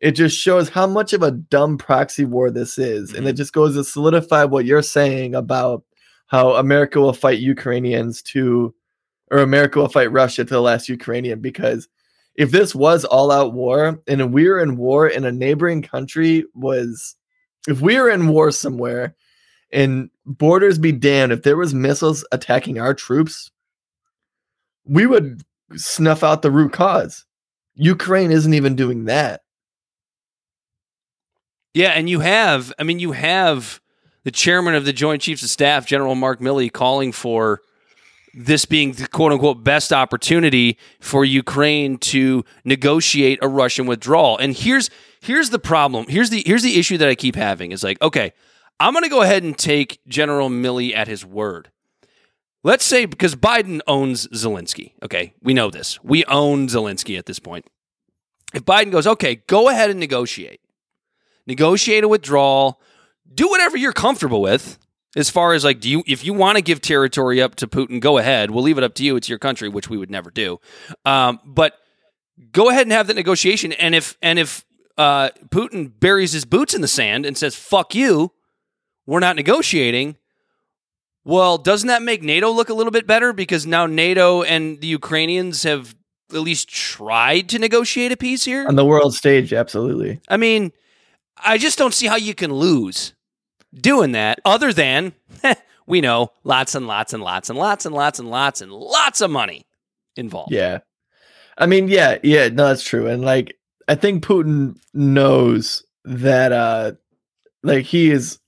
It 0.00 0.12
just 0.12 0.36
shows 0.36 0.68
how 0.68 0.86
much 0.86 1.12
of 1.12 1.22
a 1.22 1.30
dumb 1.30 1.78
proxy 1.78 2.24
war 2.24 2.50
this 2.50 2.78
is. 2.78 3.14
And 3.14 3.26
it 3.26 3.32
just 3.34 3.52
goes 3.52 3.74
to 3.74 3.84
solidify 3.84 4.44
what 4.44 4.66
you're 4.66 4.82
saying 4.82 5.34
about 5.34 5.84
how 6.26 6.54
America 6.54 7.00
will 7.00 7.12
fight 7.12 7.38
Ukrainians 7.38 8.22
to, 8.22 8.74
or 9.30 9.38
America 9.38 9.78
will 9.78 9.88
fight 9.88 10.12
Russia 10.12 10.44
to 10.44 10.54
the 10.54 10.60
last 10.60 10.88
Ukrainian. 10.88 11.40
Because 11.40 11.88
if 12.34 12.50
this 12.50 12.74
was 12.74 13.04
all 13.04 13.30
out 13.30 13.54
war 13.54 14.00
and 14.06 14.32
we 14.32 14.48
were 14.48 14.60
in 14.60 14.76
war 14.76 15.08
in 15.08 15.24
a 15.24 15.32
neighboring 15.32 15.82
country 15.82 16.44
was, 16.54 17.16
if 17.68 17.80
we 17.80 17.98
were 17.98 18.10
in 18.10 18.28
war 18.28 18.50
somewhere 18.50 19.14
and 19.72 20.10
borders 20.24 20.78
be 20.78 20.92
damned, 20.92 21.32
if 21.32 21.42
there 21.42 21.56
was 21.56 21.74
missiles 21.74 22.24
attacking 22.32 22.78
our 22.78 22.94
troops, 22.94 23.50
we 24.84 25.06
would 25.06 25.42
snuff 25.74 26.22
out 26.22 26.42
the 26.42 26.50
root 26.50 26.72
cause. 26.72 27.24
Ukraine 27.74 28.30
isn't 28.30 28.54
even 28.54 28.76
doing 28.76 29.04
that. 29.04 29.42
Yeah, 31.74 31.90
and 31.90 32.08
you 32.08 32.20
have, 32.20 32.72
I 32.78 32.84
mean, 32.84 33.00
you 33.00 33.12
have 33.12 33.80
the 34.26 34.32
chairman 34.32 34.74
of 34.74 34.84
the 34.84 34.92
Joint 34.92 35.22
Chiefs 35.22 35.44
of 35.44 35.50
Staff, 35.50 35.86
General 35.86 36.16
Mark 36.16 36.40
Milley, 36.40 36.70
calling 36.72 37.12
for 37.12 37.62
this 38.34 38.64
being 38.64 38.90
the 38.90 39.06
quote 39.06 39.30
unquote 39.30 39.62
best 39.62 39.92
opportunity 39.92 40.78
for 40.98 41.24
Ukraine 41.24 41.96
to 41.98 42.44
negotiate 42.64 43.38
a 43.40 43.46
Russian 43.46 43.86
withdrawal. 43.86 44.36
And 44.36 44.52
here's 44.52 44.90
here's 45.20 45.50
the 45.50 45.60
problem. 45.60 46.06
Here's 46.08 46.30
the 46.30 46.42
here's 46.44 46.64
the 46.64 46.76
issue 46.76 46.98
that 46.98 47.08
I 47.08 47.14
keep 47.14 47.36
having 47.36 47.70
is 47.70 47.84
like, 47.84 48.02
okay, 48.02 48.32
I'm 48.80 48.94
going 48.94 49.04
to 49.04 49.08
go 49.08 49.22
ahead 49.22 49.44
and 49.44 49.56
take 49.56 50.00
General 50.08 50.50
Milley 50.50 50.92
at 50.92 51.06
his 51.06 51.24
word. 51.24 51.70
Let's 52.64 52.84
say 52.84 53.06
because 53.06 53.36
Biden 53.36 53.80
owns 53.86 54.26
Zelensky. 54.30 54.94
Okay, 55.04 55.34
we 55.40 55.54
know 55.54 55.70
this. 55.70 56.02
We 56.02 56.24
own 56.24 56.66
Zelensky 56.66 57.16
at 57.16 57.26
this 57.26 57.38
point. 57.38 57.64
If 58.52 58.64
Biden 58.64 58.90
goes, 58.90 59.06
okay, 59.06 59.36
go 59.46 59.68
ahead 59.68 59.88
and 59.88 60.00
negotiate 60.00 60.60
negotiate 61.46 62.04
a 62.04 62.08
withdrawal, 62.08 62.80
do 63.34 63.48
whatever 63.48 63.76
you're 63.76 63.92
comfortable 63.92 64.40
with. 64.40 64.78
As 65.16 65.30
far 65.30 65.54
as 65.54 65.64
like, 65.64 65.80
do 65.80 65.88
you 65.88 66.04
if 66.06 66.24
you 66.24 66.34
want 66.34 66.56
to 66.56 66.62
give 66.62 66.82
territory 66.82 67.40
up 67.40 67.54
to 67.56 67.66
Putin, 67.66 68.00
go 68.00 68.18
ahead. 68.18 68.50
We'll 68.50 68.62
leave 68.62 68.76
it 68.76 68.84
up 68.84 68.94
to 68.96 69.04
you. 69.04 69.16
It's 69.16 69.30
your 69.30 69.38
country, 69.38 69.68
which 69.68 69.88
we 69.88 69.96
would 69.96 70.10
never 70.10 70.30
do. 70.30 70.60
Um, 71.06 71.40
but 71.44 71.72
go 72.52 72.68
ahead 72.68 72.82
and 72.82 72.92
have 72.92 73.06
that 73.06 73.16
negotiation. 73.16 73.72
And 73.72 73.94
if 73.94 74.18
and 74.20 74.38
if 74.38 74.64
uh, 74.98 75.30
Putin 75.48 75.90
buries 75.98 76.32
his 76.32 76.44
boots 76.44 76.74
in 76.74 76.82
the 76.82 76.88
sand 76.88 77.24
and 77.24 77.36
says 77.36 77.56
"fuck 77.56 77.94
you," 77.94 78.32
we're 79.06 79.20
not 79.20 79.36
negotiating. 79.36 80.16
Well, 81.24 81.58
doesn't 81.58 81.88
that 81.88 82.02
make 82.02 82.22
NATO 82.22 82.50
look 82.50 82.68
a 82.68 82.74
little 82.74 82.92
bit 82.92 83.06
better 83.06 83.32
because 83.32 83.66
now 83.66 83.86
NATO 83.86 84.42
and 84.42 84.80
the 84.80 84.86
Ukrainians 84.86 85.64
have 85.64 85.96
at 86.32 86.38
least 86.40 86.68
tried 86.68 87.48
to 87.48 87.58
negotiate 87.58 88.12
a 88.12 88.16
peace 88.16 88.44
here? 88.44 88.66
On 88.68 88.76
the 88.76 88.84
world 88.84 89.14
stage, 89.14 89.52
absolutely. 89.52 90.20
I 90.28 90.36
mean, 90.36 90.72
I 91.36 91.58
just 91.58 91.78
don't 91.78 91.92
see 91.92 92.06
how 92.06 92.14
you 92.14 92.32
can 92.34 92.52
lose 92.52 93.14
doing 93.80 94.12
that 94.12 94.40
other 94.44 94.72
than 94.72 95.12
we 95.86 96.00
know 96.00 96.32
lots 96.44 96.74
and 96.74 96.86
lots 96.86 97.12
and 97.12 97.22
lots 97.22 97.50
and 97.50 97.58
lots 97.58 97.86
and 97.86 97.94
lots 97.94 98.18
and 98.18 98.30
lots 98.30 98.60
and 98.60 98.72
lots 98.72 99.20
of 99.20 99.30
money 99.30 99.66
involved. 100.16 100.52
Yeah. 100.52 100.78
I 101.58 101.66
mean, 101.66 101.88
yeah, 101.88 102.18
yeah, 102.22 102.48
no, 102.48 102.68
that's 102.68 102.82
true. 102.82 103.06
And 103.06 103.22
like 103.22 103.56
I 103.88 103.94
think 103.94 104.24
Putin 104.24 104.76
knows 104.92 105.84
that 106.04 106.52
uh 106.52 106.92
like 107.62 107.84
he 107.84 108.10
is 108.10 108.38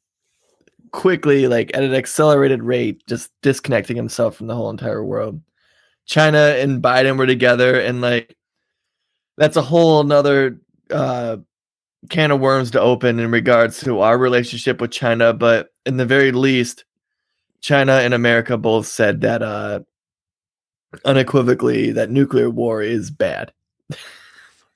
quickly 0.93 1.49
like 1.49 1.71
at 1.75 1.83
an 1.83 1.95
accelerated 1.95 2.63
rate 2.63 3.03
just 3.07 3.31
disconnecting 3.43 3.97
himself 3.97 4.37
from 4.37 4.47
the 4.47 4.55
whole 4.55 4.71
entire 4.71 5.05
world. 5.05 5.41
China 6.07 6.39
and 6.39 6.83
Biden 6.83 7.19
were 7.19 7.27
together 7.27 7.79
and 7.79 8.01
like 8.01 8.37
that's 9.37 9.57
a 9.57 9.63
whole 9.63 10.03
nother 10.05 10.61
uh 10.91 11.37
can 12.11 12.31
of 12.31 12.41
worms 12.41 12.71
to 12.73 12.81
open 12.81 13.19
in 13.19 13.31
regards 13.31 13.81
to 13.81 14.01
our 14.01 14.17
relationship 14.17 14.81
with 14.81 14.91
China, 14.91 15.33
but 15.33 15.71
in 15.85 15.97
the 15.97 16.07
very 16.07 16.33
least 16.33 16.85
China 17.61 17.95
and 17.95 18.15
America 18.15 18.57
both 18.57 18.87
said 18.87 19.21
that 19.23 19.43
uh 19.43 19.81
unequivocally 21.05 21.93
that 21.93 22.11
nuclear 22.11 22.51
war 22.51 22.83
is 22.83 23.11
bad. 23.11 23.53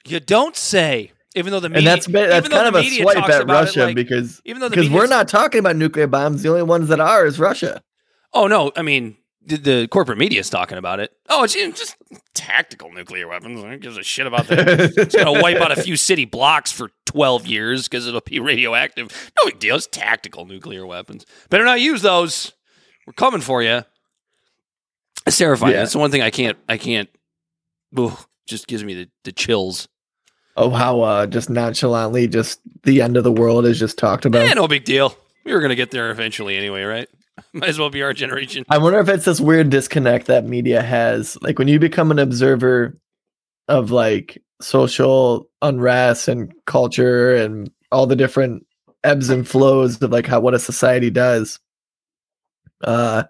You 0.05 0.21
don't 0.21 0.57
say, 0.57 1.13
even 1.35 1.53
though 1.53 1.61
the 1.61 1.69
media, 1.69 1.79
and 1.79 1.87
that's 1.87 2.07
that's 2.07 2.49
kind 2.49 2.67
of 2.69 2.75
a 2.75 2.83
swipe 2.89 3.17
at 3.19 3.25
about 3.25 3.43
it 3.43 3.53
Russia 3.53 3.85
like- 3.87 3.97
because 3.97 4.43
even 4.45 4.61
though 4.61 4.69
because 4.69 4.91
we're 4.91 5.07
not 5.07 5.29
talking 5.29 5.61
about 5.61 5.77
nuclear 5.77 6.07
bombs. 6.07 6.43
The 6.43 6.49
only 6.51 6.63
ones 6.65 6.89
that 6.89 7.01
are 7.01 7.25
is 7.25 7.39
Russia. 7.39 7.83
Oh 8.35 8.47
no, 8.47 8.73
I 8.77 8.83
mean 8.83 9.17
the, 9.45 9.57
the 9.57 9.89
corporate 9.89 10.19
media 10.19 10.41
is 10.41 10.51
talking 10.51 10.79
about 10.79 11.01
it. 11.01 11.13
Oh, 11.29 11.45
it's 11.45 11.55
just 11.55 11.97
tactical 12.35 12.93
nuclear 12.93 13.29
weapons. 13.29 13.63
Who 13.63 13.77
gives 13.79 13.97
a 13.97 14.03
shit 14.03 14.27
about 14.27 14.49
that? 14.49 14.69
It's 14.97 15.15
gonna 15.15 15.41
wipe 15.41 15.59
out 15.59 15.77
a 15.77 15.81
few 15.83 15.97
city 15.97 16.25
blocks 16.25 16.73
for 16.73 16.91
twelve 17.13 17.47
years 17.47 17.85
because 17.85 18.07
it'll 18.07 18.21
be 18.21 18.41
radioactive. 18.41 19.33
No 19.41 19.51
big 19.51 19.59
deal. 19.59 19.77
It's 19.77 19.87
tactical 19.87 20.45
nuclear 20.47 20.87
weapons. 20.87 21.27
Better 21.51 21.65
not 21.65 21.81
use 21.81 22.03
those. 22.03 22.53
We're 23.07 23.13
coming 23.15 23.41
for 23.41 23.63
you. 23.63 23.83
It's 25.27 25.39
terrifying. 25.39 25.73
Yeah. 25.73 25.79
That's 25.81 25.93
the 25.93 25.99
one 25.99 26.11
thing 26.11 26.23
I 26.23 26.31
can't. 26.31 26.59
I 26.69 26.77
can't. 26.77 27.09
Ooh, 27.99 28.17
just 28.47 28.67
gives 28.67 28.83
me 28.83 28.95
the, 28.95 29.09
the 29.25 29.33
chills. 29.33 29.87
oh, 30.57 30.71
how 30.71 31.01
uh, 31.03 31.27
just 31.27 31.49
nonchalantly, 31.51 32.27
just 32.27 32.61
the 32.83 33.03
end 33.03 33.17
of 33.17 33.25
the 33.25 33.33
world 33.33 33.65
is 33.67 33.79
just 33.79 33.99
talked 33.99 34.25
about. 34.25 34.43
Eh, 34.49 34.55
no 34.55 34.67
big 34.67 34.85
deal. 34.85 35.17
We 35.45 35.53
were 35.53 35.61
gonna 35.61 35.75
get 35.75 35.91
there 35.91 36.11
eventually 36.11 36.57
anyway, 36.57 36.83
right? 36.83 37.09
Might 37.53 37.69
as 37.71 37.79
well 37.79 37.91
be 37.91 38.03
our 38.03 38.13
generation. 38.13 38.65
I 38.69 38.79
wonder 38.79 38.99
if 39.01 39.09
it's 39.09 39.25
this 39.25 39.41
weird 39.41 39.71
disconnect 39.71 40.27
that 40.27 40.45
media 40.45 40.83
has. 40.83 41.37
Like 41.43 41.59
when 41.59 41.69
you 41.69 41.79
become 41.79 42.11
an 42.11 42.19
observer 42.19 42.99
of 43.69 43.91
like 43.91 44.43
social 44.61 45.49
unrest 45.63 46.29
and 46.29 46.53
culture 46.67 47.35
and 47.35 47.71
all 47.91 48.07
the 48.07 48.17
different 48.17 48.65
ebbs 49.05 49.29
and 49.31 49.47
flows 49.49 50.01
of 50.03 50.11
like 50.13 50.27
how 50.27 50.41
what 50.41 50.55
a 50.55 50.59
society 50.59 51.11
does. 51.11 51.59
Uh 52.85 53.25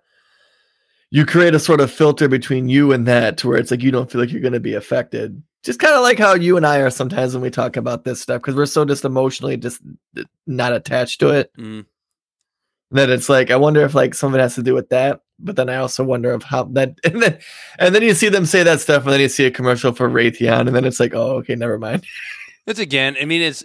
you 1.11 1.27
create 1.27 1.55
a 1.55 1.59
sort 1.59 1.81
of 1.83 1.91
filter 1.91 2.27
between 2.27 2.69
you 2.71 2.91
and 2.93 3.07
that 3.07 3.37
to 3.39 3.49
where 3.49 3.59
it's 3.59 3.71
like 3.71 3.83
you 3.83 3.91
don't 3.91 4.11
feel 4.11 4.19
like 4.21 4.33
you're 4.33 4.41
going 4.41 4.55
to 4.55 4.61
be 4.61 4.73
affected. 4.73 5.43
Just 5.63 5.79
kind 5.79 5.93
of 5.95 6.01
like 6.03 6.19
how 6.19 6.33
you 6.35 6.57
and 6.57 6.67
I 6.67 6.79
are 6.79 6.89
sometimes 6.89 7.35
when 7.35 7.43
we 7.43 7.51
talk 7.51 7.77
about 7.77 8.05
this 8.05 8.21
stuff 8.23 8.41
because 8.41 8.55
we're 8.55 8.65
so 8.65 8.87
just 8.87 9.05
emotionally 9.05 9.59
just 9.59 9.83
not 10.47 10.73
attached 10.73 11.21
to 11.21 11.29
it 11.29 11.53
Mm. 11.59 11.85
that 12.93 13.11
it's 13.11 13.29
like 13.29 13.51
I 13.51 13.57
wonder 13.57 13.83
if 13.83 13.95
like 13.95 14.15
some 14.15 14.33
of 14.33 14.39
it 14.39 14.43
has 14.43 14.55
to 14.55 14.63
do 14.63 14.75
with 14.75 14.89
that. 14.89 15.21
But 15.43 15.57
then 15.57 15.69
I 15.69 15.77
also 15.77 16.05
wonder 16.05 16.33
of 16.33 16.43
how 16.43 16.65
that 16.65 16.99
and 17.05 17.23
then 17.23 17.39
and 17.79 17.95
then 17.95 18.03
you 18.03 18.15
see 18.15 18.29
them 18.29 18.47
say 18.47 18.63
that 18.63 18.81
stuff 18.81 19.05
and 19.05 19.13
then 19.13 19.21
you 19.21 19.29
see 19.29 19.45
a 19.45 19.51
commercial 19.51 19.93
for 19.93 20.09
Raytheon 20.09 20.67
and 20.67 20.75
then 20.75 20.85
it's 20.85 21.01
like 21.01 21.15
oh 21.15 21.37
okay 21.39 21.55
never 21.55 21.79
mind. 21.79 22.05
It's 22.65 22.79
again, 22.79 23.17
I 23.21 23.25
mean, 23.25 23.43
it's 23.43 23.65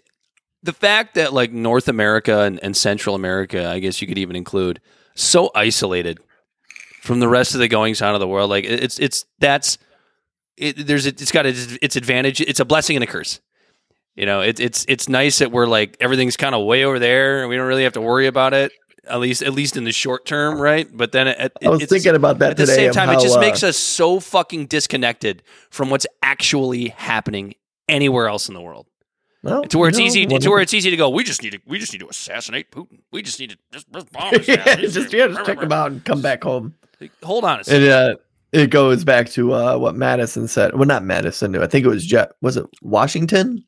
the 0.64 0.74
fact 0.74 1.16
that 1.16 1.32
like 1.32 1.52
North 1.52 1.88
America 1.88 2.42
and, 2.42 2.60
and 2.64 2.76
Central 2.76 3.14
America, 3.14 3.70
I 3.70 3.78
guess 3.78 4.02
you 4.02 4.08
could 4.08 4.18
even 4.18 4.36
include, 4.36 4.82
so 5.16 5.52
isolated 5.56 6.20
from 7.02 7.20
the 7.20 7.28
rest 7.28 7.54
of 7.54 7.60
the 7.60 7.68
goings 7.68 8.02
on 8.02 8.14
of 8.14 8.20
the 8.20 8.28
world. 8.28 8.50
Like 8.50 8.66
it's 8.66 9.00
it's 9.00 9.26
that's 9.40 9.78
it, 10.58 10.88
there's 10.88 11.06
it's 11.06 11.32
got 11.32 11.46
its, 11.46 11.78
its 11.82 11.96
advantage. 11.96 12.42
It's 12.42 12.60
a 12.60 12.66
blessing 12.66 12.96
and 12.96 13.04
a 13.04 13.08
curse. 13.08 13.40
You 14.16 14.26
know, 14.26 14.42
it, 14.42 14.60
it's 14.60 14.86
it's 14.88 15.08
nice 15.08 15.40
that 15.40 15.52
we're 15.52 15.68
like 15.68 15.96
everything's 16.00 16.38
kind 16.38 16.56
of 16.56 16.66
way 16.66 16.84
over 16.84 17.00
there 17.00 17.42
and 17.42 17.50
we 17.50 17.56
don't 17.56 17.68
really 17.68 17.84
have 17.84 17.94
to 17.94 18.02
worry 18.02 18.28
about 18.28 18.54
it. 18.54 18.72
At 19.10 19.20
least 19.20 19.42
at 19.42 19.54
least 19.54 19.78
in 19.78 19.84
the 19.84 19.92
short 19.92 20.26
term, 20.26 20.60
right? 20.60 20.88
But 20.92 21.12
then 21.12 21.28
it, 21.28 21.52
I 21.64 21.70
was 21.70 21.82
it's, 21.82 21.92
thinking 21.92 22.16
about 22.16 22.40
that 22.40 22.52
at 22.52 22.58
the 22.58 22.68
same 22.68 22.92
time, 22.92 23.10
it 23.10 23.20
just 23.20 23.38
uh, 23.38 23.42
makes 23.42 23.64
us 23.64 23.78
so 23.78 24.20
fucking 24.20 24.68
disconnected 24.68 25.44
from 25.70 25.90
what's 25.90 26.06
actually 26.22 26.90
happening 26.90 27.56
anywhere 27.88 28.28
else 28.28 28.48
in 28.48 28.54
the 28.54 28.62
world. 28.62 28.88
well, 29.44 29.64
To 29.64 29.78
where 29.78 29.90
it's 29.90 30.00
easy, 30.00 30.26
to 30.26 30.50
where 30.50 30.62
it's 30.62 30.74
easy 30.74 30.90
to 30.90 30.98
go. 30.98 31.10
We 31.10 31.24
just 31.24 31.42
need 31.42 31.54
to, 31.54 31.60
we 31.66 31.80
just 31.80 31.94
need 31.94 32.00
to 32.00 32.10
assassinate 32.10 32.72
Putin. 32.72 33.00
We 33.12 33.22
just 33.22 33.40
need 33.40 33.52
to 33.52 33.58
just, 33.72 33.92
just 33.92 34.12
bomb 34.12 34.34
yeah, 34.48 34.76
just 34.76 35.14
yeah, 35.14 35.28
just 35.28 35.46
check 35.46 35.60
them 35.60 35.72
out 35.72 35.92
and 35.92 36.04
come 36.04 36.22
back 36.22 36.44
home. 36.44 36.76
Hold 37.24 37.46
on 37.46 37.60
a 37.60 37.64
second. 37.64 37.84
It 37.84 37.90
uh, 37.90 38.16
it 38.52 38.70
goes 38.70 39.04
back 39.04 39.30
to 39.32 39.54
uh, 39.54 39.78
what 39.78 39.96
Madison 39.96 40.48
said. 40.48 40.74
Well, 40.74 40.86
not 40.86 41.04
Madison. 41.04 41.56
I 41.58 41.68
think 41.68 41.86
it 41.86 41.90
was 41.90 42.06
Jet. 42.06 42.32
Was 42.42 42.58
it 42.58 42.66
Washington? 42.82 43.64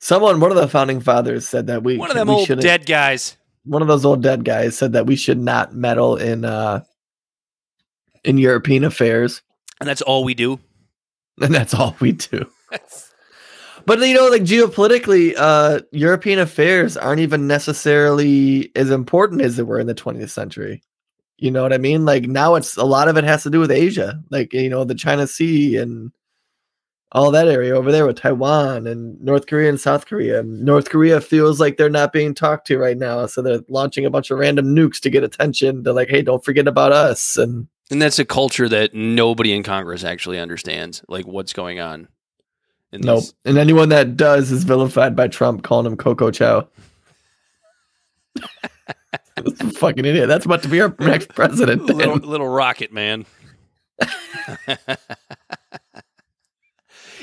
Someone, 0.00 0.40
one 0.40 0.50
of 0.50 0.56
the 0.56 0.68
founding 0.68 1.00
fathers, 1.00 1.48
said 1.48 1.66
that 1.66 1.82
we 1.82 1.96
One 1.96 2.10
of 2.10 2.16
them 2.16 2.28
we 2.28 2.34
old 2.34 2.60
dead 2.60 2.86
guys. 2.86 3.36
One 3.68 3.82
of 3.82 3.88
those 3.88 4.04
old 4.04 4.22
dead 4.22 4.44
guys 4.44 4.76
said 4.76 4.92
that 4.94 5.06
we 5.06 5.16
should 5.16 5.38
not 5.38 5.74
meddle 5.74 6.16
in 6.16 6.44
uh, 6.44 6.82
in 8.24 8.38
European 8.38 8.84
affairs, 8.84 9.42
And 9.80 9.88
that's 9.88 10.02
all 10.02 10.24
we 10.24 10.34
do. 10.34 10.58
and 11.40 11.54
that's 11.54 11.74
all 11.74 11.96
we 12.00 12.12
do. 12.12 12.46
But 13.86 14.00
you 14.00 14.12
know, 14.12 14.28
like 14.28 14.42
geopolitically, 14.42 15.34
uh, 15.36 15.80
European 15.92 16.40
affairs 16.40 16.96
aren't 16.96 17.20
even 17.20 17.46
necessarily 17.46 18.70
as 18.76 18.90
important 18.90 19.40
as 19.40 19.56
they 19.56 19.62
were 19.62 19.80
in 19.80 19.86
the 19.86 19.94
20th 19.94 20.28
century. 20.28 20.82
You 21.38 21.50
know 21.50 21.62
what 21.62 21.72
I 21.72 21.78
mean? 21.78 22.04
Like 22.04 22.24
now, 22.24 22.56
it's 22.56 22.76
a 22.76 22.84
lot 22.84 23.08
of 23.08 23.16
it 23.16 23.24
has 23.24 23.44
to 23.44 23.50
do 23.50 23.60
with 23.60 23.70
Asia, 23.70 24.22
like 24.30 24.52
you 24.52 24.68
know 24.68 24.84
the 24.84 24.94
China 24.94 25.26
Sea 25.26 25.76
and 25.76 26.12
all 27.12 27.30
that 27.30 27.48
area 27.48 27.74
over 27.74 27.90
there 27.90 28.06
with 28.06 28.16
Taiwan 28.18 28.86
and 28.86 29.18
North 29.22 29.46
Korea 29.46 29.70
and 29.70 29.80
South 29.80 30.04
Korea. 30.06 30.42
North 30.42 30.90
Korea 30.90 31.20
feels 31.20 31.58
like 31.58 31.76
they're 31.78 31.88
not 31.88 32.12
being 32.12 32.34
talked 32.34 32.66
to 32.66 32.78
right 32.78 32.98
now, 32.98 33.24
so 33.26 33.40
they're 33.40 33.60
launching 33.68 34.04
a 34.04 34.10
bunch 34.10 34.30
of 34.30 34.38
random 34.38 34.74
nukes 34.74 35.00
to 35.00 35.10
get 35.10 35.24
attention. 35.24 35.82
They're 35.82 35.94
like, 35.94 36.10
"Hey, 36.10 36.20
don't 36.22 36.44
forget 36.44 36.68
about 36.68 36.92
us." 36.92 37.38
And 37.38 37.66
And 37.90 38.02
that's 38.02 38.18
a 38.18 38.24
culture 38.26 38.68
that 38.68 38.92
nobody 38.94 39.52
in 39.54 39.62
Congress 39.62 40.04
actually 40.04 40.38
understands, 40.38 41.02
like 41.08 41.26
what's 41.26 41.54
going 41.54 41.80
on. 41.80 42.08
In 42.92 43.00
nope. 43.00 43.20
these- 43.20 43.34
And 43.46 43.56
anyone 43.58 43.88
that 43.90 44.16
does 44.16 44.50
is 44.52 44.64
vilified 44.64 45.16
by 45.16 45.28
Trump, 45.28 45.62
calling 45.62 45.86
him 45.86 45.96
Coco 45.96 46.30
Chow. 46.30 46.68
fucking 49.74 50.04
idiot. 50.04 50.28
That's 50.28 50.44
about 50.44 50.62
to 50.64 50.68
be 50.68 50.80
our 50.80 50.94
next 50.98 51.28
president. 51.34 51.86
little, 51.86 52.16
little 52.16 52.48
rocket 52.48 52.92
man. 52.92 53.24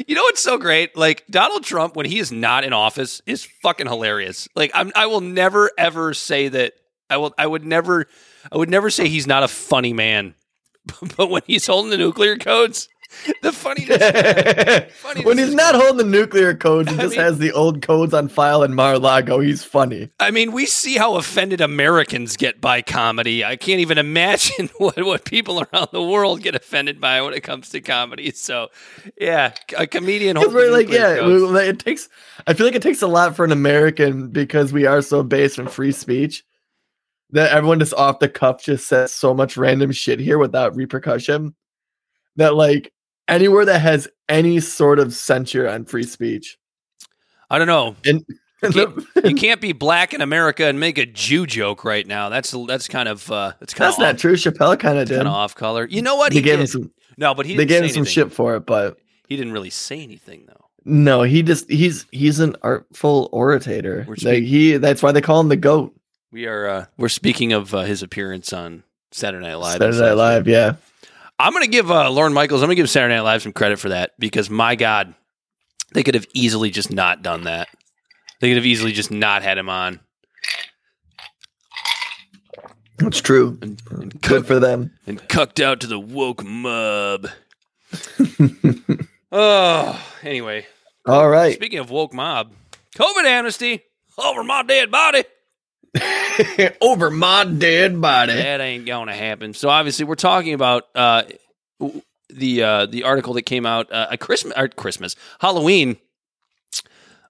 you 0.07 0.15
know 0.15 0.23
what's 0.23 0.41
so 0.41 0.57
great? 0.57 0.95
Like 0.95 1.25
Donald 1.29 1.63
Trump, 1.63 1.95
when 1.95 2.05
he 2.05 2.19
is 2.19 2.31
not 2.31 2.63
in 2.63 2.73
office, 2.73 3.21
is 3.25 3.47
fucking 3.61 3.87
hilarious. 3.87 4.47
Like 4.55 4.71
I'm, 4.73 4.91
I 4.95 5.05
will 5.07 5.21
never 5.21 5.71
ever 5.77 6.13
say 6.13 6.47
that. 6.49 6.73
I 7.09 7.17
will. 7.17 7.33
I 7.37 7.45
would 7.45 7.65
never. 7.65 8.07
I 8.51 8.57
would 8.57 8.69
never 8.69 8.89
say 8.89 9.07
he's 9.07 9.27
not 9.27 9.43
a 9.43 9.47
funny 9.47 9.93
man. 9.93 10.35
But 11.17 11.31
when 11.31 11.41
he's 11.47 11.65
holding 11.65 11.89
the 11.89 11.97
nuclear 11.97 12.37
codes, 12.37 12.89
the 13.41 13.51
funniness. 13.51 14.91
funniness 14.95 15.25
when 15.25 15.37
he's 15.37 15.53
not 15.53 15.75
holding 15.75 15.97
the 15.97 16.03
nuclear 16.03 16.53
codes 16.53 16.91
and 16.91 16.99
I 16.99 17.03
just 17.03 17.15
mean- 17.15 17.25
has 17.25 17.37
the 17.37 17.51
old 17.51 17.81
codes 17.81 18.13
on 18.13 18.27
file 18.27 18.63
in 18.63 18.73
Mar-a-Lago, 18.73 19.39
he's 19.39 19.63
funny. 19.63 20.09
I 20.19 20.31
mean, 20.31 20.51
we 20.51 20.65
see 20.65 20.97
how 20.97 21.15
offended 21.15 21.61
Americans 21.61 22.37
get 22.37 22.61
by 22.61 22.81
comedy. 22.81 23.43
I 23.43 23.55
can't 23.55 23.79
even 23.79 23.97
imagine 23.97 24.69
what, 24.77 25.03
what 25.03 25.25
people 25.25 25.61
around 25.61 25.89
the 25.91 26.03
world 26.03 26.41
get 26.41 26.55
offended 26.55 26.99
by 26.99 27.21
when 27.21 27.33
it 27.33 27.41
comes 27.41 27.69
to 27.69 27.81
comedy. 27.81 28.31
So, 28.31 28.69
yeah, 29.19 29.53
a 29.77 29.87
comedian. 29.87 30.37
We're 30.39 30.71
like, 30.71 30.89
yeah, 30.89 31.17
codes. 31.17 31.59
it 31.59 31.79
takes. 31.79 32.09
I 32.47 32.53
feel 32.53 32.65
like 32.65 32.75
it 32.75 32.81
takes 32.81 33.01
a 33.01 33.07
lot 33.07 33.35
for 33.35 33.45
an 33.45 33.51
American 33.51 34.29
because 34.29 34.73
we 34.73 34.85
are 34.85 35.01
so 35.01 35.23
based 35.23 35.59
on 35.59 35.67
free 35.67 35.91
speech 35.91 36.43
that 37.31 37.51
everyone 37.51 37.79
just 37.79 37.93
off 37.93 38.19
the 38.19 38.29
cuff 38.29 38.63
just 38.63 38.87
says 38.87 39.11
so 39.11 39.33
much 39.33 39.57
random 39.57 39.91
shit 39.91 40.19
here 40.19 40.37
without 40.37 40.75
repercussion. 40.75 41.55
That 42.37 42.55
like 42.55 42.91
anywhere 43.27 43.65
that 43.65 43.79
has 43.81 44.07
any 44.29 44.59
sort 44.59 44.99
of 44.99 45.13
censure 45.13 45.67
on 45.67 45.85
free 45.85 46.03
speech, 46.03 46.57
I 47.49 47.57
don't 47.57 47.67
know. 47.67 47.95
and, 48.05 48.23
and 48.61 48.73
Can't- 48.73 49.05
You 49.25 49.35
can't 49.35 49.61
be 49.61 49.73
black 49.73 50.13
in 50.13 50.21
America 50.21 50.65
and 50.65 50.79
make 50.79 50.97
a 50.97 51.05
Jew 51.05 51.45
joke 51.45 51.83
right 51.85 52.05
now. 52.07 52.29
That's 52.29 52.51
that's 52.67 52.87
kind 52.87 53.07
of 53.07 53.29
uh, 53.31 53.53
that's 53.59 53.73
kind 53.73 53.87
that's 53.87 53.97
of 53.97 54.01
not 54.03 54.17
true. 54.17 54.33
Chappelle 54.33 54.79
kind 54.79 54.97
of 54.97 55.07
did. 55.07 55.17
Kind 55.17 55.27
of 55.27 55.33
off 55.33 55.55
color. 55.55 55.85
You 55.89 56.01
know 56.01 56.15
what? 56.15 56.31
They 56.31 56.37
He 56.37 56.41
gave 56.41 56.59
him 56.59 56.67
some. 56.67 56.91
no, 57.17 57.33
but 57.35 57.45
he 57.45 57.55
They 57.55 57.65
gave 57.65 57.83
him 57.83 57.89
some 57.89 58.05
shit 58.05 58.31
for 58.31 58.55
it, 58.55 58.65
but 58.65 58.97
He 59.27 59.35
didn't 59.37 59.53
really 59.53 59.69
say 59.69 60.01
anything 60.01 60.45
though. 60.47 60.65
no, 60.85 61.21
he 61.23 61.43
just 61.43 61.69
he's 61.69 62.05
he's 62.11 62.39
an 62.39 62.55
artful 62.63 63.29
orator. 63.31 64.05
We're 64.07 64.15
Like 64.23 64.43
he, 64.43 64.77
that's 64.77 65.03
why 65.03 65.11
they 65.11 65.21
call 65.21 65.39
him 65.41 65.49
the 65.49 65.55
goat. 65.57 65.95
We 66.31 66.47
are 66.47 66.67
uh, 66.67 66.85
we're 66.97 67.09
speaking 67.09 67.53
of 67.53 67.73
uh, 67.73 67.81
his 67.81 68.01
appearance 68.03 68.51
on 68.51 68.83
Saturday 69.11 69.45
Night 69.45 69.55
Live. 69.55 69.77
Saturday 69.77 69.99
Night 69.99 70.13
Live, 70.13 70.47
yeah. 70.47 70.75
I'm 71.37 71.51
going 71.51 71.63
to 71.63 71.69
give 71.69 71.91
uh, 71.91 72.09
Lorne 72.09 72.33
Michaels. 72.33 72.61
I'm 72.61 72.67
going 72.67 72.75
to 72.77 72.81
give 72.81 72.89
Saturday 72.89 73.15
Night 73.15 73.21
Live 73.21 73.41
some 73.41 73.53
credit 73.53 73.79
for 73.79 73.89
that 73.89 74.11
because 74.17 74.49
my 74.49 74.75
God, 74.75 75.13
they 75.93 76.03
could 76.03 76.15
have 76.15 76.25
easily 76.33 76.69
just 76.69 76.91
not 76.91 77.21
done 77.21 77.43
that. 77.43 77.67
They 78.39 78.49
could 78.49 78.57
have 78.57 78.65
easily 78.65 78.91
just 78.91 79.11
not 79.11 79.43
had 79.43 79.57
him 79.57 79.69
on. 79.69 79.99
That's 82.97 83.19
true. 83.19 83.57
And, 83.61 83.81
and, 83.89 84.11
Good 84.13 84.21
cucked, 84.21 84.47
for 84.47 84.59
them. 84.59 84.91
and 85.05 85.27
cucked 85.27 85.59
out 85.59 85.81
to 85.81 85.87
the 85.87 85.99
woke 85.99 86.43
mob. 86.43 87.27
oh, 89.31 90.13
anyway. 90.23 90.65
All 91.05 91.27
right. 91.27 91.53
Speaking 91.55 91.79
of 91.79 91.89
woke 91.89 92.13
mob, 92.13 92.53
COVID 92.95 93.25
amnesty 93.25 93.83
over 94.17 94.43
my 94.43 94.63
dead 94.63 94.91
body. 94.91 95.25
Over 96.81 97.09
my 97.09 97.45
dead 97.45 97.99
body. 98.01 98.33
That 98.33 98.61
ain't 98.61 98.85
to 98.85 99.13
happen. 99.13 99.53
So 99.53 99.69
obviously, 99.69 100.05
we're 100.05 100.15
talking 100.15 100.53
about 100.53 100.83
uh, 100.93 101.23
the 102.29 102.63
uh, 102.63 102.85
the 102.87 103.03
article 103.03 103.33
that 103.33 103.43
came 103.43 103.65
out 103.65 103.91
uh, 103.91 104.07
at 104.11 104.19
Christmas, 104.19 104.53
Christmas, 104.75 105.15
Halloween, 105.39 105.97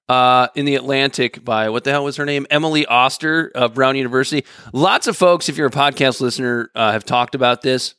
uh, 0.09 0.47
in 0.55 0.65
the 0.65 0.75
Atlantic 0.75 1.43
by 1.43 1.69
what 1.69 1.83
the 1.83 1.91
hell 1.91 2.03
was 2.03 2.17
her 2.17 2.25
name? 2.25 2.45
Emily 2.49 2.85
Oster 2.85 3.51
of 3.55 3.73
Brown 3.73 3.95
University. 3.95 4.45
Lots 4.73 5.07
of 5.07 5.17
folks, 5.17 5.49
if 5.49 5.57
you're 5.57 5.67
a 5.67 5.71
podcast 5.71 6.21
listener, 6.21 6.69
uh, 6.75 6.91
have 6.91 7.05
talked 7.05 7.35
about 7.35 7.61
this. 7.61 7.95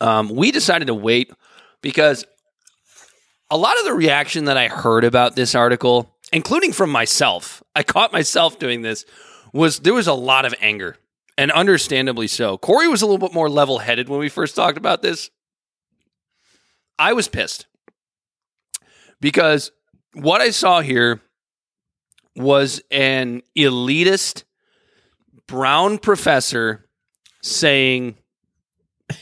Um, 0.00 0.28
we 0.28 0.52
decided 0.52 0.86
to 0.86 0.94
wait 0.94 1.32
because 1.82 2.24
a 3.50 3.56
lot 3.56 3.78
of 3.78 3.84
the 3.84 3.94
reaction 3.94 4.44
that 4.44 4.56
I 4.56 4.68
heard 4.68 5.04
about 5.04 5.34
this 5.34 5.54
article, 5.54 6.14
including 6.32 6.72
from 6.72 6.90
myself, 6.90 7.62
I 7.74 7.82
caught 7.82 8.12
myself 8.12 8.58
doing 8.58 8.82
this, 8.82 9.04
was 9.52 9.80
there 9.80 9.94
was 9.94 10.06
a 10.06 10.14
lot 10.14 10.44
of 10.44 10.54
anger, 10.60 10.96
and 11.36 11.50
understandably 11.52 12.26
so. 12.26 12.58
Corey 12.58 12.88
was 12.88 13.02
a 13.02 13.06
little 13.06 13.18
bit 13.18 13.34
more 13.34 13.48
level 13.48 13.78
headed 13.78 14.08
when 14.08 14.20
we 14.20 14.28
first 14.28 14.56
talked 14.56 14.78
about 14.78 15.02
this. 15.02 15.30
I 16.98 17.12
was 17.12 17.28
pissed 17.28 17.66
because 19.20 19.70
what 20.14 20.40
I 20.40 20.50
saw 20.50 20.80
here 20.80 21.20
was 22.34 22.80
an 22.90 23.42
elitist 23.56 24.44
brown 25.46 25.98
professor 25.98 26.88
saying, 27.42 28.16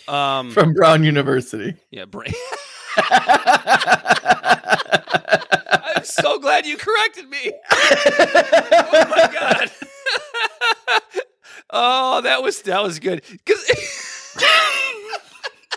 um, 0.08 0.50
From 0.50 0.74
Brown 0.74 1.04
University. 1.04 1.74
yeah, 1.90 2.04
so 6.14 6.38
glad 6.38 6.66
you 6.66 6.76
corrected 6.76 7.28
me. 7.28 7.52
Oh 8.88 9.04
my 9.10 9.30
god. 9.32 9.70
oh, 11.70 12.20
that 12.22 12.42
was 12.42 12.62
that 12.62 12.82
was 12.82 12.98
good. 12.98 13.22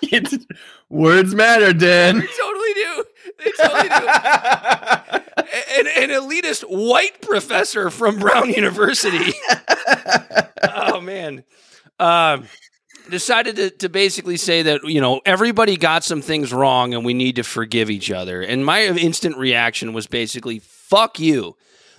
It's- 0.02 0.38
Words 0.92 1.36
matter, 1.36 1.72
Dan. 1.72 2.20
they 2.20 2.26
totally 2.26 2.74
do. 2.74 3.04
They 3.44 3.52
totally 3.52 3.90
do. 3.90 4.08
An, 5.78 5.88
an 5.88 6.10
elitist 6.10 6.62
white 6.64 7.22
professor 7.22 7.92
from 7.92 8.18
Brown 8.18 8.50
University. 8.50 9.34
oh 10.74 11.00
man. 11.02 11.44
Um 12.00 12.48
decided 13.10 13.56
to, 13.58 13.70
to 13.70 13.90
basically 13.90 14.38
say 14.38 14.62
that 14.64 14.84
you 14.84 15.02
know 15.02 15.22
everybody 15.26 15.78
got 15.78 16.04
some 16.04 16.22
things 16.22 16.54
wrong 16.54 16.94
and 16.94 17.04
we 17.04 17.14
need 17.14 17.36
to 17.36 17.44
forgive 17.44 17.90
each 17.90 18.12
other. 18.12 18.42
And 18.42 18.66
my 18.66 18.86
instant 18.86 19.38
reaction 19.38 19.94
was 19.94 20.08
basically 20.08 20.60
"fuck 20.60 21.20
you." 21.20 21.56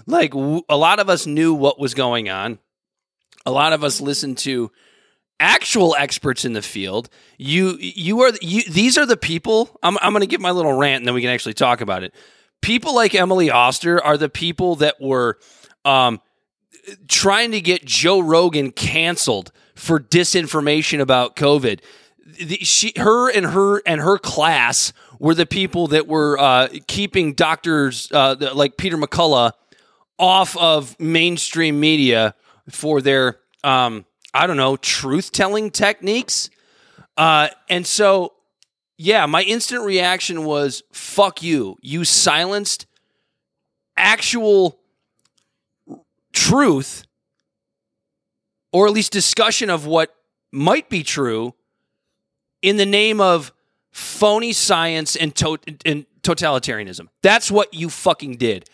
Like 0.06 0.32
w- 0.32 0.62
a 0.68 0.76
lot 0.76 1.00
of 1.00 1.08
us 1.08 1.26
knew 1.26 1.54
what 1.54 1.78
was 1.78 1.94
going 1.94 2.28
on. 2.28 2.58
A 3.46 3.50
lot 3.50 3.72
of 3.72 3.84
us 3.84 4.00
listened 4.00 4.38
to 4.38 4.70
actual 5.38 5.96
experts 5.98 6.44
in 6.44 6.52
the 6.52 6.62
field. 6.62 7.08
You 7.38 7.76
you 7.80 8.20
are 8.20 8.32
you 8.40 8.62
these 8.64 8.98
are 8.98 9.06
the 9.06 9.16
people. 9.16 9.78
I'm 9.82 9.98
I'm 9.98 10.12
going 10.12 10.20
to 10.20 10.26
give 10.26 10.40
my 10.40 10.50
little 10.50 10.72
rant 10.72 11.00
and 11.00 11.06
then 11.06 11.14
we 11.14 11.22
can 11.22 11.30
actually 11.30 11.54
talk 11.54 11.80
about 11.80 12.02
it. 12.04 12.14
People 12.60 12.94
like 12.94 13.14
Emily 13.14 13.50
Oster 13.50 14.02
are 14.02 14.18
the 14.18 14.28
people 14.28 14.76
that 14.76 15.00
were 15.00 15.38
um, 15.84 16.20
trying 17.08 17.52
to 17.52 17.60
get 17.60 17.84
Joe 17.84 18.20
Rogan 18.20 18.70
canceled 18.70 19.50
for 19.80 19.98
disinformation 19.98 21.00
about 21.00 21.36
COVID. 21.36 21.80
The, 22.38 22.58
she, 22.58 22.92
her, 22.96 23.30
and 23.30 23.46
her 23.46 23.78
and 23.86 24.00
her 24.02 24.18
class 24.18 24.92
were 25.18 25.34
the 25.34 25.46
people 25.46 25.88
that 25.88 26.06
were 26.06 26.38
uh, 26.38 26.68
keeping 26.86 27.32
doctors 27.32 28.12
uh, 28.12 28.36
like 28.54 28.76
Peter 28.76 28.98
McCullough 28.98 29.52
off 30.18 30.56
of 30.58 31.00
mainstream 31.00 31.80
media 31.80 32.34
for 32.68 33.00
their 33.00 33.40
um, 33.64 34.04
I 34.34 34.46
don't 34.46 34.58
know 34.58 34.76
truth 34.76 35.32
telling 35.32 35.70
techniques. 35.70 36.50
Uh, 37.16 37.48
and 37.70 37.86
so, 37.86 38.34
yeah, 38.98 39.24
my 39.24 39.42
instant 39.42 39.82
reaction 39.82 40.44
was 40.44 40.82
"fuck 40.92 41.42
you." 41.42 41.78
You 41.80 42.04
silenced 42.04 42.86
actual 43.96 44.78
truth 46.32 47.06
or 48.72 48.86
at 48.86 48.92
least 48.92 49.12
discussion 49.12 49.70
of 49.70 49.86
what 49.86 50.14
might 50.52 50.88
be 50.88 51.02
true 51.02 51.54
in 52.62 52.76
the 52.76 52.86
name 52.86 53.20
of 53.20 53.52
phony 53.90 54.52
science 54.52 55.16
and, 55.16 55.34
to- 55.34 55.58
and 55.84 56.06
totalitarianism. 56.22 57.08
That's 57.22 57.50
what 57.50 57.72
you 57.74 57.88
fucking 57.88 58.36
did. 58.36 58.68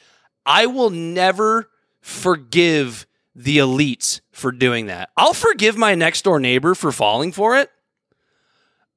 I 0.44 0.66
will 0.66 0.90
never 0.90 1.68
forgive 2.00 3.06
the 3.34 3.58
elites 3.58 4.20
for 4.32 4.50
doing 4.52 4.86
that. 4.86 5.10
I'll 5.16 5.34
forgive 5.34 5.76
my 5.76 5.94
next 5.94 6.22
door 6.24 6.40
neighbor 6.40 6.74
for 6.74 6.92
falling 6.92 7.32
for 7.32 7.56
it. 7.58 7.70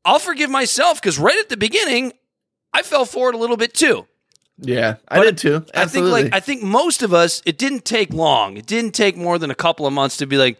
I'll 0.05 0.19
forgive 0.19 0.49
myself 0.49 1.01
because 1.01 1.19
right 1.19 1.37
at 1.37 1.49
the 1.49 1.57
beginning, 1.57 2.13
I 2.73 2.83
fell 2.83 3.05
for 3.05 3.29
it 3.29 3.35
a 3.35 3.37
little 3.37 3.57
bit 3.57 3.73
too. 3.73 4.07
Yeah, 4.61 4.95
I 5.07 5.17
But 5.17 5.23
did 5.23 5.37
too. 5.37 5.55
I 5.55 5.59
think 5.59 5.75
Absolutely. 5.75 6.23
like 6.23 6.33
I 6.33 6.39
think 6.39 6.63
most 6.63 7.01
of 7.03 7.13
us, 7.13 7.41
it 7.45 7.57
didn't 7.57 7.85
take 7.85 8.13
long. 8.13 8.57
It 8.57 8.65
didn't 8.65 8.91
take 8.91 9.15
more 9.17 9.37
than 9.37 9.51
a 9.51 9.55
couple 9.55 9.85
of 9.85 9.93
months 9.93 10.17
to 10.17 10.25
be 10.27 10.37
like, 10.37 10.57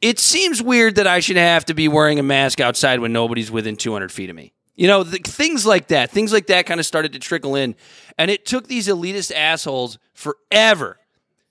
it 0.00 0.18
seems 0.18 0.62
weird 0.62 0.96
that 0.96 1.06
I 1.06 1.20
should 1.20 1.36
have 1.36 1.64
to 1.66 1.74
be 1.74 1.88
wearing 1.88 2.18
a 2.18 2.22
mask 2.22 2.60
outside 2.60 3.00
when 3.00 3.12
nobody's 3.12 3.50
within 3.50 3.76
200 3.76 4.10
feet 4.10 4.30
of 4.30 4.36
me. 4.36 4.52
You 4.74 4.86
know, 4.86 5.02
the, 5.02 5.18
things 5.18 5.66
like 5.66 5.88
that. 5.88 6.10
Things 6.10 6.32
like 6.32 6.46
that 6.46 6.64
kind 6.64 6.80
of 6.80 6.86
started 6.86 7.12
to 7.12 7.18
trickle 7.18 7.54
in, 7.54 7.74
and 8.16 8.30
it 8.30 8.46
took 8.46 8.66
these 8.66 8.88
elitist 8.88 9.30
assholes 9.34 9.98
forever, 10.14 10.98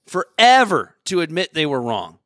forever 0.07 0.95
to 1.05 1.21
admit 1.21 1.53
they 1.53 1.67
were 1.67 1.81
wrong. 1.81 2.17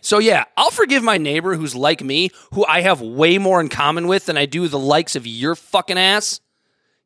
So 0.00 0.18
yeah, 0.18 0.44
I'll 0.56 0.70
forgive 0.70 1.02
my 1.02 1.18
neighbor 1.18 1.56
who's 1.56 1.74
like 1.74 2.02
me, 2.02 2.30
who 2.52 2.64
I 2.64 2.80
have 2.82 3.00
way 3.00 3.38
more 3.38 3.60
in 3.60 3.68
common 3.68 4.06
with 4.06 4.26
than 4.26 4.38
I 4.38 4.46
do 4.46 4.68
the 4.68 4.78
likes 4.78 5.16
of 5.16 5.26
your 5.26 5.54
fucking 5.54 5.98
ass. 5.98 6.40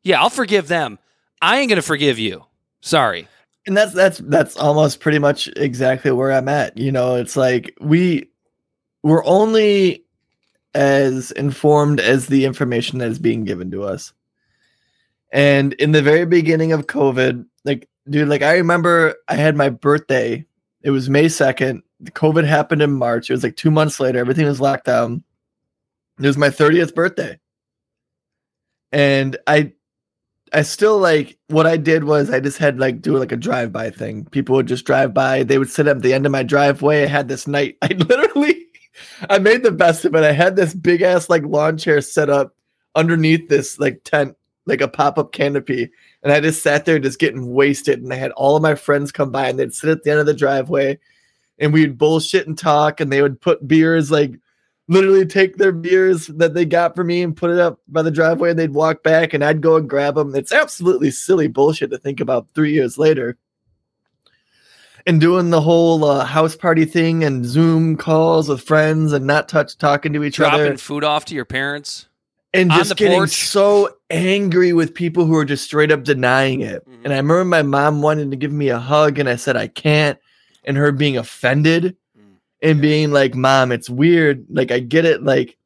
Yeah, 0.03 0.21
I'll 0.21 0.29
forgive 0.29 0.67
them. 0.67 0.99
I 1.41 1.57
ain't 1.59 1.69
gonna 1.69 1.81
forgive 1.81 2.19
you. 2.19 2.45
Sorry. 2.79 3.27
And 3.67 3.77
that's 3.77 3.93
that's 3.93 4.17
that's 4.19 4.57
almost 4.57 4.99
pretty 4.99 5.19
much 5.19 5.47
exactly 5.55 6.11
where 6.11 6.31
I'm 6.31 6.49
at. 6.49 6.77
You 6.77 6.91
know, 6.91 7.15
it's 7.15 7.35
like 7.35 7.75
we 7.79 8.29
we're 9.03 9.25
only 9.25 10.03
as 10.73 11.31
informed 11.31 11.99
as 11.99 12.27
the 12.27 12.45
information 12.45 12.99
that 12.99 13.09
is 13.09 13.19
being 13.19 13.43
given 13.43 13.71
to 13.71 13.83
us. 13.83 14.13
And 15.31 15.73
in 15.73 15.91
the 15.91 16.01
very 16.01 16.25
beginning 16.25 16.71
of 16.71 16.87
COVID, 16.87 17.45
like 17.63 17.87
dude, 18.09 18.29
like 18.29 18.41
I 18.41 18.55
remember 18.57 19.15
I 19.27 19.35
had 19.35 19.55
my 19.55 19.69
birthday. 19.69 20.45
It 20.83 20.89
was 20.89 21.09
May 21.09 21.25
2nd. 21.25 21.81
COVID 22.05 22.45
happened 22.45 22.81
in 22.81 22.91
March. 22.91 23.29
It 23.29 23.33
was 23.33 23.43
like 23.43 23.55
2 23.55 23.69
months 23.69 23.99
later. 23.99 24.17
Everything 24.17 24.47
was 24.47 24.59
locked 24.59 24.85
down. 24.85 25.23
It 26.19 26.25
was 26.25 26.37
my 26.37 26.49
30th 26.49 26.95
birthday. 26.95 27.39
And 28.91 29.37
I 29.45 29.73
I 30.53 30.63
still 30.63 30.97
like 30.97 31.37
what 31.47 31.65
I 31.65 31.77
did 31.77 32.03
was 32.03 32.29
I 32.29 32.39
just 32.39 32.57
had 32.57 32.79
like 32.79 33.01
do 33.01 33.17
like 33.17 33.31
a 33.31 33.37
drive 33.37 33.71
by 33.71 33.89
thing. 33.89 34.25
People 34.25 34.55
would 34.55 34.67
just 34.67 34.85
drive 34.85 35.13
by. 35.13 35.43
They 35.43 35.57
would 35.57 35.69
sit 35.69 35.87
at 35.87 36.01
the 36.01 36.13
end 36.13 36.25
of 36.25 36.31
my 36.31 36.43
driveway. 36.43 37.03
I 37.03 37.07
had 37.07 37.27
this 37.29 37.47
night. 37.47 37.77
I 37.81 37.87
literally, 37.87 38.65
I 39.29 39.39
made 39.39 39.63
the 39.63 39.71
best 39.71 40.03
of 40.03 40.13
it. 40.13 40.23
I 40.23 40.33
had 40.33 40.55
this 40.55 40.73
big 40.73 41.01
ass 41.01 41.29
like 41.29 41.43
lawn 41.43 41.77
chair 41.77 42.01
set 42.01 42.29
up 42.29 42.53
underneath 42.95 43.47
this 43.47 43.79
like 43.79 44.03
tent, 44.03 44.35
like 44.65 44.81
a 44.81 44.89
pop 44.89 45.17
up 45.17 45.31
canopy, 45.31 45.89
and 46.21 46.33
I 46.33 46.41
just 46.41 46.61
sat 46.61 46.83
there 46.83 46.99
just 46.99 47.19
getting 47.19 47.53
wasted. 47.53 48.01
And 48.01 48.11
I 48.11 48.17
had 48.17 48.31
all 48.31 48.57
of 48.57 48.61
my 48.61 48.75
friends 48.75 49.13
come 49.13 49.31
by 49.31 49.47
and 49.47 49.57
they'd 49.57 49.73
sit 49.73 49.89
at 49.89 50.03
the 50.03 50.11
end 50.11 50.19
of 50.19 50.25
the 50.25 50.33
driveway, 50.33 50.99
and 51.59 51.71
we'd 51.71 51.97
bullshit 51.97 52.47
and 52.47 52.57
talk. 52.57 52.99
And 52.99 53.09
they 53.09 53.21
would 53.21 53.39
put 53.39 53.65
beers 53.65 54.11
like 54.11 54.33
literally 54.91 55.25
take 55.25 55.55
their 55.55 55.71
beers 55.71 56.27
that 56.27 56.53
they 56.53 56.65
got 56.65 56.95
for 56.95 57.03
me 57.05 57.21
and 57.23 57.35
put 57.35 57.49
it 57.49 57.57
up 57.59 57.79
by 57.87 58.01
the 58.01 58.11
driveway 58.11 58.49
and 58.49 58.59
they'd 58.59 58.73
walk 58.73 59.03
back 59.03 59.33
and 59.33 59.41
I'd 59.43 59.61
go 59.61 59.77
and 59.77 59.89
grab 59.89 60.15
them. 60.15 60.35
It's 60.35 60.51
absolutely 60.51 61.11
silly 61.11 61.47
bullshit 61.47 61.91
to 61.91 61.97
think 61.97 62.19
about 62.19 62.47
three 62.53 62.73
years 62.73 62.97
later. 62.97 63.37
And 65.07 65.19
doing 65.19 65.49
the 65.49 65.61
whole 65.61 66.03
uh, 66.03 66.25
house 66.25 66.55
party 66.55 66.85
thing 66.85 67.23
and 67.23 67.43
Zoom 67.45 67.95
calls 67.95 68.49
with 68.49 68.61
friends 68.61 69.13
and 69.13 69.25
not 69.25 69.47
touch 69.49 69.77
talking 69.77 70.13
to 70.13 70.23
each 70.23 70.35
Dropping 70.35 70.53
other 70.55 70.63
Dropping 70.65 70.77
food 70.77 71.03
off 71.03 71.25
to 71.25 71.35
your 71.35 71.45
parents. 71.45 72.07
and 72.53 72.69
just 72.69 72.97
getting 72.97 73.17
porch. 73.17 73.29
so 73.31 73.95
angry 74.09 74.73
with 74.73 74.93
people 74.93 75.25
who 75.25 75.35
are 75.37 75.45
just 75.45 75.63
straight 75.63 75.91
up 75.91 76.03
denying 76.03 76.59
it. 76.61 76.87
Mhm. 76.87 77.05
And 77.05 77.13
I 77.13 77.17
remember 77.17 77.45
my 77.45 77.61
mom 77.63 78.01
wanting 78.01 78.29
to 78.31 78.35
give 78.37 78.51
me 78.51 78.67
a 78.69 78.77
hug 78.77 79.17
and 79.19 79.29
I 79.29 79.37
said 79.37 79.55
I 79.55 79.67
can't 79.67 80.19
and 80.65 80.75
her 80.77 80.91
being 80.91 81.17
offended. 81.17 81.95
And 82.61 82.81
being 82.81 83.11
like, 83.11 83.35
"Mom, 83.35 83.71
it's 83.71 83.89
weird. 83.89 84.45
Like 84.49 84.71
I 84.71 84.79
get 84.79 85.05
it 85.05 85.23
like 85.23 85.57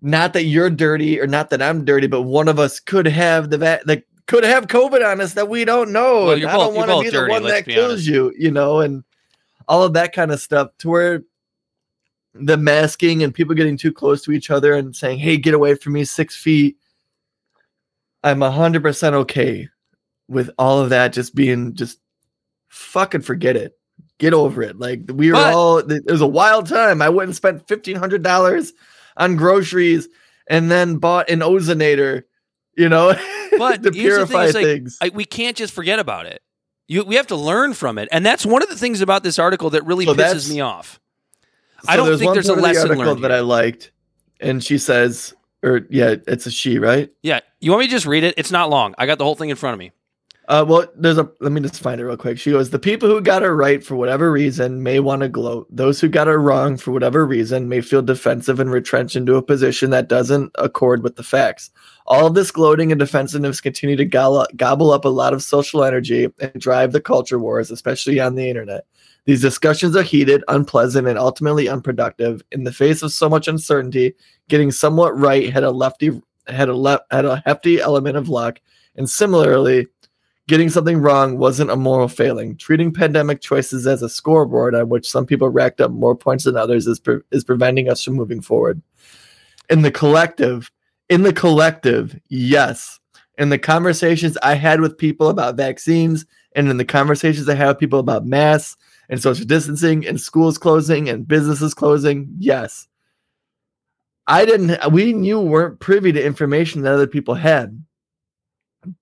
not 0.00 0.32
that 0.34 0.44
you're 0.44 0.70
dirty 0.70 1.18
or 1.20 1.26
not 1.26 1.50
that 1.50 1.62
I'm 1.62 1.84
dirty, 1.84 2.06
but 2.06 2.22
one 2.22 2.48
of 2.48 2.58
us 2.58 2.78
could 2.78 3.06
have 3.06 3.50
the 3.50 3.58
va- 3.58 3.80
like 3.86 4.06
could 4.26 4.44
have 4.44 4.66
COVID 4.66 5.04
on 5.06 5.20
us 5.20 5.34
that 5.34 5.48
we 5.48 5.64
don't 5.64 5.92
know. 5.92 6.26
Well, 6.26 6.30
and 6.32 6.44
I 6.44 6.52
both- 6.52 6.66
don't 6.66 6.74
want 6.74 6.90
to 6.90 7.00
be 7.00 7.10
dirty, 7.10 7.26
the 7.26 7.40
one 7.40 7.42
that 7.44 7.64
kills 7.64 7.92
honest. 7.92 8.06
you, 8.06 8.32
you 8.36 8.50
know, 8.50 8.80
and 8.80 9.04
all 9.68 9.82
of 9.82 9.94
that 9.94 10.12
kind 10.12 10.30
of 10.30 10.40
stuff 10.40 10.68
to 10.78 10.88
where 10.90 11.22
the 12.34 12.56
masking 12.56 13.22
and 13.22 13.32
people 13.34 13.54
getting 13.54 13.76
too 13.76 13.92
close 13.92 14.22
to 14.22 14.32
each 14.32 14.50
other 14.50 14.74
and 14.74 14.94
saying, 14.94 15.18
Hey, 15.20 15.36
get 15.36 15.54
away 15.54 15.74
from 15.74 15.92
me 15.92 16.04
six 16.04 16.36
feet. 16.36 16.76
I'm 18.22 18.42
a 18.42 18.50
hundred 18.50 18.82
percent 18.82 19.14
okay 19.14 19.68
with 20.28 20.50
all 20.58 20.80
of 20.80 20.90
that 20.90 21.12
just 21.12 21.34
being 21.34 21.74
just 21.74 21.98
fucking 22.68 23.20
forget 23.20 23.56
it. 23.56 23.78
Get 24.18 24.32
over 24.32 24.62
it. 24.62 24.78
Like 24.78 25.02
we 25.12 25.28
were 25.28 25.34
But- 25.34 25.54
all 25.54 25.78
it 25.78 26.10
was 26.10 26.20
a 26.20 26.26
wild 26.26 26.68
time. 26.68 27.02
I 27.02 27.08
went 27.08 27.28
and 27.28 27.36
spent 27.36 27.66
fifteen 27.66 27.96
hundred 27.96 28.22
dollars 28.22 28.72
on 29.16 29.36
groceries 29.36 30.08
and 30.48 30.70
then 30.70 30.96
bought 30.96 31.30
an 31.30 31.40
ozonator, 31.40 32.24
you 32.76 32.88
know, 32.88 33.14
But 33.58 33.76
to 33.76 33.82
the 33.82 33.90
thing, 33.92 34.00
purify 34.00 34.46
like, 34.46 34.54
things. 34.54 34.98
I, 35.00 35.10
we 35.10 35.24
can't 35.24 35.56
just 35.56 35.72
forget 35.72 35.98
about 35.98 36.26
it. 36.26 36.42
You, 36.86 37.04
we 37.04 37.14
have 37.14 37.28
to 37.28 37.36
learn 37.36 37.72
from 37.72 37.98
it, 37.98 38.08
and 38.12 38.26
that's 38.26 38.44
one 38.44 38.62
of 38.62 38.68
the 38.68 38.76
things 38.76 39.00
about 39.00 39.22
this 39.22 39.38
article 39.38 39.70
that 39.70 39.86
really 39.86 40.04
So 40.04 40.14
pisses 40.14 40.50
me 40.50 40.60
off. 40.60 41.00
I 41.88 41.96
don't 41.96 42.18
think 42.18 42.34
there's 42.34 42.48
a 42.48 42.54
the 42.54 42.60
lesson 42.60 42.90
article 42.90 43.06
learned 43.06 43.24
that 43.24 43.30
here. 43.30 43.38
I 43.38 43.40
liked, 43.40 43.90
and 44.40 44.62
she 44.62 44.78
says, 44.78 45.34
or 45.62 45.86
yeah, 45.88 46.16
it's 46.26 46.46
a 46.46 46.50
she, 46.50 46.78
right? 46.78 47.10
Yeah, 47.22 47.40
you 47.60 47.70
want 47.70 47.80
me 47.80 47.86
to 47.86 47.90
just 47.90 48.06
read 48.06 48.22
it? 48.22 48.34
It's 48.36 48.50
not 48.50 48.68
long. 48.68 48.94
I 48.98 49.06
got 49.06 49.18
the 49.18 49.24
whole 49.24 49.34
thing 49.34 49.48
in 49.48 49.56
front 49.56 49.72
of 49.74 49.78
me. 49.78 49.92
Uh, 50.46 50.62
well, 50.66 50.86
there's 50.94 51.16
a. 51.16 51.30
Let 51.40 51.52
me 51.52 51.60
just 51.62 51.80
find 51.80 51.98
it 51.98 52.04
real 52.04 52.18
quick. 52.18 52.38
She 52.38 52.50
goes, 52.50 52.68
"The 52.68 52.78
people 52.78 53.08
who 53.08 53.20
got 53.22 53.42
it 53.42 53.50
right 53.50 53.82
for 53.82 53.96
whatever 53.96 54.30
reason 54.30 54.82
may 54.82 55.00
want 55.00 55.22
to 55.22 55.28
gloat. 55.28 55.66
Those 55.70 56.00
who 56.00 56.08
got 56.08 56.28
it 56.28 56.32
wrong 56.32 56.76
for 56.76 56.92
whatever 56.92 57.24
reason 57.24 57.68
may 57.68 57.80
feel 57.80 58.02
defensive 58.02 58.60
and 58.60 58.70
retrench 58.70 59.16
into 59.16 59.36
a 59.36 59.42
position 59.42 59.88
that 59.90 60.08
doesn't 60.08 60.52
accord 60.56 61.02
with 61.02 61.16
the 61.16 61.22
facts. 61.22 61.70
All 62.06 62.26
of 62.26 62.34
this 62.34 62.50
gloating 62.50 62.92
and 62.92 62.98
defensiveness 62.98 63.62
continue 63.62 63.96
to 63.96 64.04
gobble, 64.04 64.46
gobble 64.56 64.90
up 64.92 65.06
a 65.06 65.08
lot 65.08 65.32
of 65.32 65.42
social 65.42 65.82
energy 65.82 66.28
and 66.38 66.52
drive 66.60 66.92
the 66.92 67.00
culture 67.00 67.38
wars, 67.38 67.70
especially 67.70 68.20
on 68.20 68.34
the 68.34 68.46
internet. 68.48 68.84
These 69.24 69.40
discussions 69.40 69.96
are 69.96 70.02
heated, 70.02 70.44
unpleasant, 70.48 71.08
and 71.08 71.18
ultimately 71.18 71.70
unproductive. 71.70 72.42
In 72.52 72.64
the 72.64 72.72
face 72.72 73.00
of 73.00 73.12
so 73.12 73.30
much 73.30 73.48
uncertainty, 73.48 74.14
getting 74.50 74.70
somewhat 74.70 75.18
right 75.18 75.50
had 75.50 75.64
a 75.64 75.70
lefty 75.70 76.20
had 76.48 76.68
a 76.68 76.74
left 76.74 77.04
had 77.10 77.24
a 77.24 77.42
hefty 77.46 77.80
element 77.80 78.18
of 78.18 78.28
luck, 78.28 78.60
and 78.94 79.08
similarly." 79.08 79.86
Getting 80.46 80.68
something 80.68 80.98
wrong 80.98 81.38
wasn't 81.38 81.70
a 81.70 81.76
moral 81.76 82.08
failing. 82.08 82.56
Treating 82.56 82.92
pandemic 82.92 83.40
choices 83.40 83.86
as 83.86 84.02
a 84.02 84.10
scoreboard 84.10 84.74
on 84.74 84.90
which 84.90 85.10
some 85.10 85.24
people 85.24 85.48
racked 85.48 85.80
up 85.80 85.90
more 85.90 86.14
points 86.14 86.44
than 86.44 86.56
others 86.56 86.86
is, 86.86 87.00
pre- 87.00 87.20
is 87.30 87.44
preventing 87.44 87.88
us 87.88 88.02
from 88.02 88.14
moving 88.14 88.42
forward. 88.42 88.82
In 89.70 89.80
the 89.80 89.90
collective, 89.90 90.70
in 91.08 91.22
the 91.22 91.32
collective, 91.32 92.18
yes. 92.28 93.00
In 93.38 93.48
the 93.48 93.58
conversations 93.58 94.36
I 94.42 94.54
had 94.54 94.80
with 94.80 94.98
people 94.98 95.28
about 95.28 95.56
vaccines, 95.56 96.26
and 96.54 96.68
in 96.68 96.76
the 96.76 96.84
conversations 96.84 97.48
I 97.48 97.54
had 97.54 97.68
with 97.68 97.78
people 97.78 97.98
about 97.98 98.26
masks 98.26 98.76
and 99.08 99.20
social 99.20 99.46
distancing 99.46 100.06
and 100.06 100.20
schools 100.20 100.58
closing 100.58 101.08
and 101.08 101.26
businesses 101.26 101.74
closing, 101.74 102.28
yes. 102.38 102.86
I 104.26 104.44
didn't. 104.44 104.92
We 104.92 105.12
knew 105.12 105.40
weren't 105.40 105.80
privy 105.80 106.12
to 106.12 106.24
information 106.24 106.82
that 106.82 106.92
other 106.92 107.06
people 107.06 107.34
had, 107.34 107.82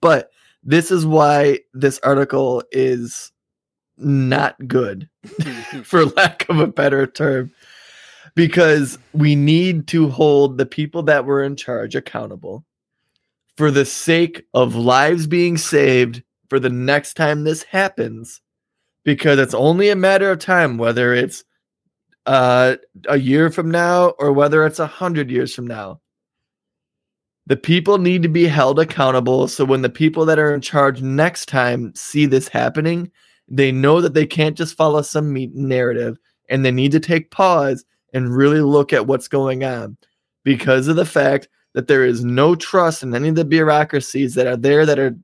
but 0.01 0.31
this 0.63 0.91
is 0.91 1.05
why 1.05 1.61
this 1.75 1.99
article 2.03 2.63
is 2.71 3.33
not 3.97 4.57
good, 4.69 5.09
for 5.85 6.07
lack 6.07 6.49
of 6.49 6.59
a 6.59 6.67
better 6.67 7.07
term, 7.07 7.53
because 8.35 8.99
we 9.13 9.35
need 9.35 9.87
to 9.89 10.09
hold 10.09 10.59
the 10.59 10.67
people 10.67 11.03
that 11.05 11.25
were 11.25 11.43
in 11.43 11.57
charge 11.57 11.95
accountable 11.95 12.65
for 13.57 13.71
the 13.71 13.85
sake 13.85 14.45
of 14.55 14.75
lives 14.75 15.27
being 15.27 15.59
saved 15.59 16.23
for 16.49 16.59
the 16.59 16.71
next 16.71 17.15
time 17.15 17.45
this 17.45 17.63
happens, 17.65 18.41
because 19.05 19.39
it's 19.39 19.55
only 19.55 19.89
a 19.89 19.97
matter 19.97 20.31
of 20.31 20.39
time 20.39 20.79
whether 20.79 21.13
it's 21.13 21.45
uh, 22.27 22.77
a 23.09 23.19
year 23.19 23.51
from 23.51 23.71
now 23.71 24.11
or 24.11 24.33
whether 24.33 24.65
it's 24.65 24.79
a 24.79 24.87
hundred 24.87 25.31
years 25.31 25.55
from 25.55 25.67
now. 25.67 26.01
The 27.47 27.57
people 27.57 27.99
need 27.99 28.23
to 28.23 28.29
be 28.29 28.47
held 28.47 28.79
accountable. 28.79 29.49
So 29.49 29.65
when 29.65 29.83
the 29.83 29.91
people 29.91 30.25
that 30.27 30.39
are 30.39 30.55
in 30.55 30.61
charge 30.61 31.03
next 31.03 31.47
time 31.47 31.93
see 31.95 32.27
this 32.27 32.49
happening, 32.49 33.11
they 33.49 33.73
know 33.73 34.01
that 34.01 34.15
they 34.15 34.27
can't 34.27 34.57
just 34.57 34.77
follow 34.77 35.03
some 35.03 35.33
me- 35.33 35.51
narrative 35.53 36.19
and 36.49 36.65
they 36.65 36.71
need 36.71 36.93
to 36.93 37.01
take 37.01 37.31
pause 37.31 37.85
and 38.13 38.35
really 38.35 38.61
look 38.61 38.93
at 38.93 39.07
what's 39.07 39.29
going 39.29 39.65
on 39.65 39.97
because 40.45 40.89
of 40.89 40.97
the 40.97 41.05
fact 41.05 41.49
that 41.75 41.89
there 41.89 42.05
is 42.05 42.25
no 42.25 42.55
trust 42.55 43.03
in 43.03 43.15
any 43.15 43.29
of 43.29 43.35
the 43.35 43.45
bureaucracies 43.45 44.35
that 44.35 44.47
are 44.47 44.57
there 44.57 44.85
that 44.87 44.99
are 44.99 45.17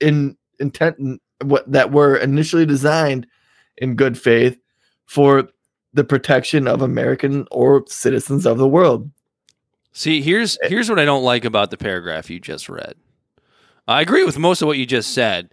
in 0.00 0.36
intent 0.58 1.20
what 1.44 1.70
that 1.70 1.90
were 1.90 2.16
initially 2.16 2.66
designed 2.66 3.26
in 3.78 3.96
good 3.96 4.18
faith 4.18 4.58
for 5.06 5.48
the 5.92 6.04
protection 6.04 6.68
of 6.68 6.82
American 6.82 7.46
or 7.50 7.84
citizens 7.88 8.46
of 8.46 8.58
the 8.58 8.68
world. 8.68 9.10
See, 9.92 10.22
here's 10.22 10.58
here's 10.62 10.88
what 10.88 10.98
I 10.98 11.04
don't 11.04 11.24
like 11.24 11.44
about 11.44 11.70
the 11.70 11.76
paragraph 11.76 12.30
you 12.30 12.40
just 12.40 12.68
read. 12.68 12.94
I 13.88 14.00
agree 14.00 14.24
with 14.24 14.38
most 14.38 14.62
of 14.62 14.68
what 14.68 14.78
you 14.78 14.86
just 14.86 15.12
said, 15.12 15.52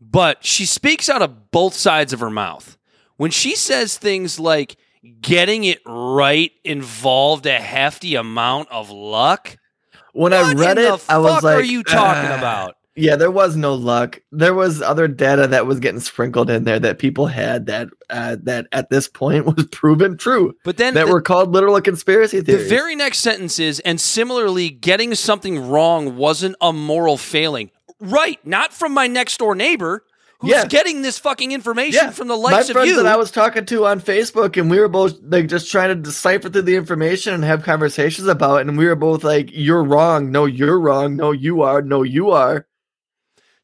but 0.00 0.44
she 0.44 0.66
speaks 0.66 1.08
out 1.08 1.22
of 1.22 1.50
both 1.52 1.74
sides 1.74 2.12
of 2.12 2.20
her 2.20 2.30
mouth. 2.30 2.76
When 3.16 3.30
she 3.30 3.54
says 3.54 3.96
things 3.96 4.40
like 4.40 4.76
getting 5.20 5.64
it 5.64 5.78
right 5.86 6.50
involved 6.64 7.46
a 7.46 7.60
hefty 7.60 8.16
amount 8.16 8.70
of 8.70 8.90
luck, 8.90 9.56
When 10.12 10.32
I 10.32 10.52
read 10.52 10.78
it, 10.78 10.82
the 10.98 11.04
I 11.08 11.18
was 11.18 11.42
like, 11.44 11.58
are 11.58 11.62
you 11.62 11.82
talking 11.84 12.30
"Ah." 12.32 12.38
about? 12.38 12.75
Yeah, 12.96 13.16
there 13.16 13.30
was 13.30 13.56
no 13.56 13.74
luck. 13.74 14.20
There 14.32 14.54
was 14.54 14.80
other 14.80 15.06
data 15.06 15.46
that 15.48 15.66
was 15.66 15.80
getting 15.80 16.00
sprinkled 16.00 16.48
in 16.48 16.64
there 16.64 16.78
that 16.80 16.98
people 16.98 17.26
had 17.26 17.66
that 17.66 17.88
uh, 18.08 18.36
that 18.44 18.66
at 18.72 18.88
this 18.90 19.06
point 19.08 19.44
was 19.56 19.66
proven 19.66 20.16
true. 20.16 20.54
But 20.64 20.78
then 20.78 20.94
That 20.94 21.06
the- 21.06 21.12
were 21.12 21.20
called 21.22 21.52
literal 21.52 21.80
conspiracy 21.80 22.40
theories. 22.40 22.64
The 22.64 22.68
very 22.74 22.96
next 22.96 23.18
sentence 23.18 23.58
is, 23.58 23.80
and 23.80 24.00
similarly, 24.00 24.70
getting 24.70 25.14
something 25.14 25.68
wrong 25.68 26.16
wasn't 26.16 26.56
a 26.60 26.72
moral 26.72 27.16
failing. 27.18 27.70
Right, 28.00 28.38
not 28.46 28.72
from 28.72 28.92
my 28.92 29.06
next 29.06 29.38
door 29.38 29.54
neighbor 29.54 30.02
who's 30.40 30.50
Yeah. 30.50 30.66
getting 30.66 31.00
this 31.00 31.18
fucking 31.18 31.52
information 31.52 32.12
from 32.12 32.28
the 32.28 32.36
my 32.36 32.50
likes 32.52 32.68
of 32.68 32.74
friends 32.74 32.90
you. 32.90 32.96
that 32.96 33.06
I 33.06 33.16
was 33.16 33.30
talking 33.30 33.64
to 33.66 33.86
on 33.86 34.00
Facebook, 34.00 34.58
and 34.60 34.70
we 34.70 34.78
were 34.78 34.88
both 34.88 35.14
like 35.22 35.48
just 35.48 35.70
trying 35.70 35.88
to 35.88 35.94
decipher 35.94 36.48
through 36.50 36.62
the 36.62 36.76
information 36.76 37.32
and 37.34 37.42
have 37.44 37.62
conversations 37.62 38.28
about 38.28 38.58
it. 38.60 38.68
And 38.68 38.76
we 38.78 38.86
were 38.86 38.96
both 38.96 39.24
like, 39.24 39.48
"You're 39.52 39.82
wrong. 39.84 40.30
No, 40.30 40.44
you're 40.44 40.78
wrong. 40.78 41.16
No, 41.16 41.32
you 41.32 41.62
are. 41.62 41.80
No, 41.82 42.02
you 42.02 42.30
are." 42.30 42.66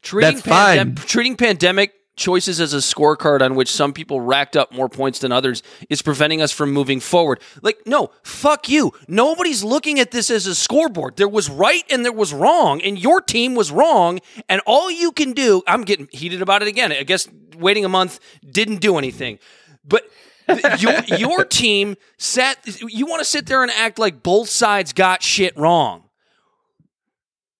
Treating, 0.02 0.34
that's 0.34 0.46
fine. 0.46 0.94
treating 0.94 1.36
pandemic 1.36 1.94
choices 2.16 2.60
as 2.60 2.74
a 2.74 2.78
scorecard 2.78 3.40
on 3.40 3.54
which 3.54 3.70
some 3.70 3.92
people 3.92 4.20
racked 4.20 4.56
up 4.56 4.70
more 4.72 4.88
points 4.88 5.18
than 5.20 5.32
others 5.32 5.62
is 5.88 6.02
preventing 6.02 6.42
us 6.42 6.52
from 6.52 6.70
moving 6.72 7.00
forward. 7.00 7.40
Like, 7.62 7.78
no, 7.86 8.10
fuck 8.22 8.68
you. 8.68 8.92
Nobody's 9.08 9.64
looking 9.64 9.98
at 9.98 10.10
this 10.10 10.30
as 10.30 10.46
a 10.46 10.54
scoreboard. 10.54 11.16
There 11.16 11.28
was 11.28 11.48
right 11.48 11.84
and 11.90 12.04
there 12.04 12.12
was 12.12 12.32
wrong, 12.32 12.82
and 12.82 12.98
your 12.98 13.20
team 13.20 13.54
was 13.54 13.70
wrong. 13.70 14.20
And 14.48 14.60
all 14.66 14.90
you 14.90 15.12
can 15.12 15.32
do, 15.32 15.62
I'm 15.66 15.82
getting 15.84 16.08
heated 16.12 16.42
about 16.42 16.62
it 16.62 16.68
again. 16.68 16.92
I 16.92 17.02
guess 17.02 17.28
waiting 17.56 17.84
a 17.84 17.88
month 17.88 18.20
didn't 18.48 18.80
do 18.80 18.98
anything. 18.98 19.38
But 19.84 20.04
your 20.78 21.02
your 21.04 21.44
team 21.44 21.96
sat 22.18 22.58
you 22.88 23.06
want 23.06 23.20
to 23.20 23.24
sit 23.24 23.46
there 23.46 23.62
and 23.62 23.70
act 23.72 23.98
like 23.98 24.22
both 24.22 24.48
sides 24.48 24.92
got 24.92 25.22
shit 25.22 25.56
wrong. 25.56 26.04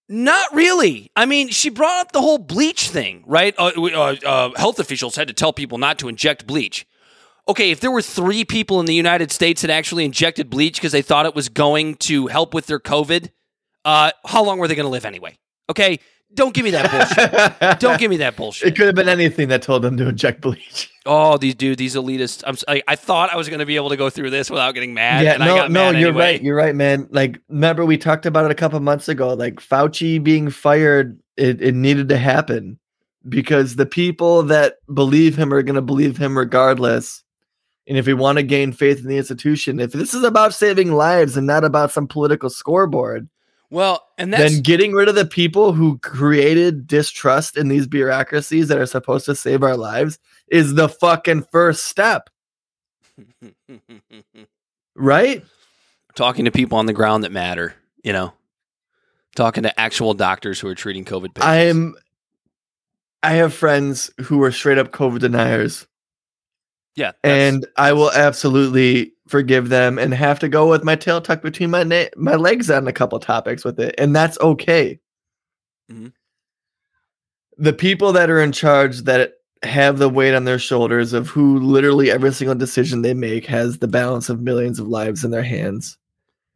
Not 0.09 0.53
really. 0.55 1.11
I 1.17 1.27
mean, 1.27 1.49
she 1.49 1.71
brought 1.71 2.01
up 2.01 2.13
the 2.13 2.21
whole 2.21 2.39
bleach 2.39 2.89
thing, 2.89 3.25
right? 3.27 3.55
Uh, 3.57 3.71
uh, 3.77 4.17
uh, 4.27 4.51
health 4.57 4.79
officials 4.79 5.17
had 5.17 5.29
to 5.29 5.35
tell 5.35 5.53
people 5.53 5.79
not 5.79 5.99
to 6.01 6.09
inject 6.09 6.47
bleach. 6.47 6.87
Okay, 7.49 7.71
if 7.71 7.81
there 7.81 7.91
were 7.91 8.03
three 8.03 8.45
people 8.45 8.79
in 8.79 8.87
the 8.87 8.95
United 8.95 9.33
States 9.33 9.63
that 9.63 9.71
actually 9.71 10.05
injected 10.05 10.49
bleach 10.49 10.75
because 10.75 10.93
they 10.93 11.03
thought 11.03 11.27
it 11.27 11.35
was 11.35 11.49
going 11.49 11.97
to 11.97 12.29
help 12.29 12.55
with 12.55 12.67
their 12.67 12.79
COVID, 12.79 13.31
uh, 13.85 14.13
how 14.27 14.45
long 14.45 14.59
were 14.59 14.69
they 14.69 14.75
going 14.75 14.87
to 14.87 14.91
live 14.91 15.05
anyway? 15.05 15.39
Okay, 15.69 15.99
don't 16.35 16.55
give 16.55 16.65
me 16.65 16.71
that 16.71 16.91
bullshit. 16.91 17.81
don't 17.81 17.99
give 17.99 18.11
me 18.11 18.17
that 18.19 18.37
bullshit. 18.37 18.69
It 18.69 18.77
could 18.77 18.87
have 18.87 18.95
been 18.95 19.09
anything 19.09 19.49
that 19.49 19.63
told 19.63 19.83
them 19.83 19.97
to 19.99 20.09
inject 20.09 20.41
bleach. 20.41 20.91
Oh, 21.05 21.37
these 21.37 21.55
dude, 21.55 21.79
these 21.79 21.95
elitists. 21.95 22.43
I'm. 22.47 22.57
I, 22.69 22.83
I 22.89 22.97
thought 22.97 23.33
I 23.33 23.37
was 23.37 23.49
going 23.49 23.59
to 23.59 23.67
be 23.67 23.77
able 23.77 23.91
to 23.91 23.97
go 23.97 24.09
through 24.09 24.31
this 24.31 24.51
without 24.51 24.73
getting 24.73 24.95
mad. 24.95 25.25
yeah, 25.25 25.35
and 25.35 25.43
I 25.43 25.47
no, 25.47 25.67
no, 25.67 25.91
you're 25.91 26.09
anyway. 26.09 26.25
right. 26.25 26.43
You're 26.43 26.57
right, 26.57 26.75
man. 26.75 27.09
Like, 27.11 27.41
remember 27.49 27.85
we 27.85 27.99
talked 27.99 28.27
about 28.27 28.45
it 28.45 28.51
a 28.51 28.55
couple 28.55 28.79
months 28.81 29.09
ago. 29.09 29.35
Like 29.35 29.57
Fauci 29.57 30.23
being 30.23 30.49
fired, 30.51 31.19
it, 31.37 31.61
it 31.61 31.75
needed 31.75 32.09
to 32.11 32.19
happen 32.19 32.79
because 33.29 33.77
the 33.77 33.87
people 33.87 34.43
that 34.45 34.77
believe 34.93 35.37
him 35.37 35.53
are 35.53 35.63
going 35.63 35.75
to 35.75 35.83
believe 35.83 36.17
him 36.17 36.37
regardless. 36.37 37.23
And 37.89 37.99
if 37.99 38.07
we 38.07 38.15
want 38.15 38.39
to 38.39 38.45
gain 38.45 38.73
faith 38.73 39.01
in 39.01 39.09
the 39.09 39.19
institution, 39.19 39.81
if 39.81 39.93
this 39.93 40.15
is 40.15 40.23
about 40.23 40.55
saving 40.55 40.93
lives 40.93 41.37
and 41.37 41.47
not 41.47 41.65
about 41.65 41.91
some 41.91 42.07
political 42.07 42.49
scoreboard, 42.49 43.29
Well, 43.73 44.07
and 44.19 44.31
that's 44.31 44.53
then 44.53 44.63
getting 44.63 44.93
rid 44.93 45.09
of 45.09 45.15
the 45.15 45.25
people 45.25 45.73
who 45.73 45.97
created 46.01 46.87
distrust 46.87 47.57
in 47.57 47.69
these 47.69 47.87
bureaucracies 47.87 48.69
that 48.69 48.77
are 48.77 48.85
supposed 48.85 49.25
to 49.25 49.35
save 49.35 49.63
our 49.63 49.79
lives 49.79 50.19
is 50.49 50.75
the 50.75 50.91
fucking 50.91 51.45
first 51.51 51.87
step, 51.87 52.29
right? 54.95 55.43
talking 56.15 56.45
to 56.45 56.51
people 56.51 56.77
on 56.77 56.85
the 56.85 56.93
ground 56.93 57.25
that 57.25 57.33
matter. 57.33 57.75
You 58.05 58.13
know, 58.13 58.35
talking 59.37 59.63
to 59.63 59.81
actual 59.81 60.13
doctors 60.13 60.61
who 60.61 60.69
are 60.69 60.75
treating 60.75 61.07
COVID 61.07 61.35
patients. 61.35 61.47
I'm 61.47 61.95
I 63.23 63.33
have 63.37 63.55
friends 63.55 64.11
who 64.21 64.43
are 64.43 64.53
straight 64.53 64.77
up 64.77 64.91
COVID 64.91 65.21
deniers, 65.21 65.87
yeah, 66.95 67.13
and 67.25 67.67
I 67.79 67.95
will 67.95 68.13
absolutely 68.13 69.15
forgive 69.33 69.71
them 69.71 69.99
and 69.99 70.13
have 70.13 70.39
to 70.39 70.49
go 70.49 70.69
with 70.69 70.85
my 70.85 70.95
tail 70.95 71.21
tucked 71.21 71.43
between 71.43 71.71
my 71.71 71.83
na- 71.83 72.13
my 72.17 72.37
legs 72.37 72.71
on 72.71 72.87
a 72.87 72.93
couple 72.93 73.19
topics 73.19 73.65
with 73.65 73.81
it, 73.81 73.95
and 73.99 74.15
that's 74.15 74.39
okay. 74.41 75.01
Mhm. 75.91 76.13
The 77.57 77.73
people 77.73 78.13
that 78.13 78.29
are 78.31 78.41
in 78.41 78.53
charge 78.53 79.01
that 79.05 79.33
have 79.63 79.99
the 79.99 80.09
weight 80.11 80.35
on 80.35 80.45
their 80.45 80.59
shoulders 80.59 81.13
of 81.15 81.29
who 81.29 81.59
literally 81.61 82.11
every 82.11 82.33
single 82.33 82.55
decision 82.55 83.01
they 83.03 83.15
make 83.15 83.47
has 83.47 83.79
the 83.79 83.89
balance 83.89 84.29
of 84.29 84.41
millions 84.43 84.79
of 84.79 84.87
lives 84.89 85.25
in 85.25 85.31
their 85.31 85.43
hands. 85.43 85.97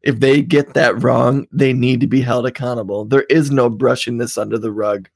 If 0.02 0.20
they 0.20 0.42
get 0.42 0.74
that 0.74 1.02
wrong, 1.02 1.46
they 1.50 1.72
need 1.72 2.00
to 2.02 2.06
be 2.06 2.20
held 2.20 2.46
accountable. 2.46 3.04
There 3.06 3.24
is 3.30 3.50
no 3.50 3.68
brushing 3.70 4.18
this 4.18 4.36
under 4.38 4.58
the 4.58 4.70
rug. 4.70 5.08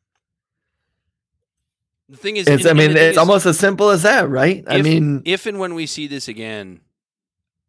the 2.09 2.17
thing 2.17 2.37
is, 2.37 2.49
It's, 2.49 2.65
and- 2.65 2.71
I 2.71 2.73
mean, 2.83 2.97
it's 2.97 3.13
is, 3.13 3.19
almost 3.19 3.47
as 3.47 3.57
simple 3.57 3.91
as 3.91 4.03
that, 4.03 4.29
right? 4.29 4.65
I 4.67 4.83
mean, 4.83 5.23
if 5.25 5.47
and 5.47 5.61
when 5.61 5.75
we 5.75 5.87
see 5.87 6.09
this 6.09 6.27
again, 6.27 6.81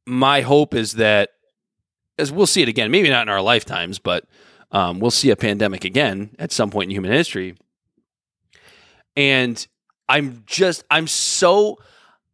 my 0.05 0.41
hope 0.41 0.73
is 0.73 0.93
that 0.93 1.29
as 2.17 2.31
we'll 2.31 2.47
see 2.47 2.61
it 2.61 2.69
again, 2.69 2.91
maybe 2.91 3.09
not 3.09 3.23
in 3.23 3.29
our 3.29 3.41
lifetimes, 3.41 3.99
but 3.99 4.25
um, 4.71 4.99
we'll 4.99 5.11
see 5.11 5.31
a 5.31 5.35
pandemic 5.35 5.83
again 5.83 6.35
at 6.39 6.51
some 6.51 6.69
point 6.69 6.89
in 6.89 6.95
human 6.95 7.11
history. 7.11 7.55
And 9.15 9.65
I'm 10.07 10.43
just, 10.45 10.83
I'm 10.89 11.07
so, 11.07 11.79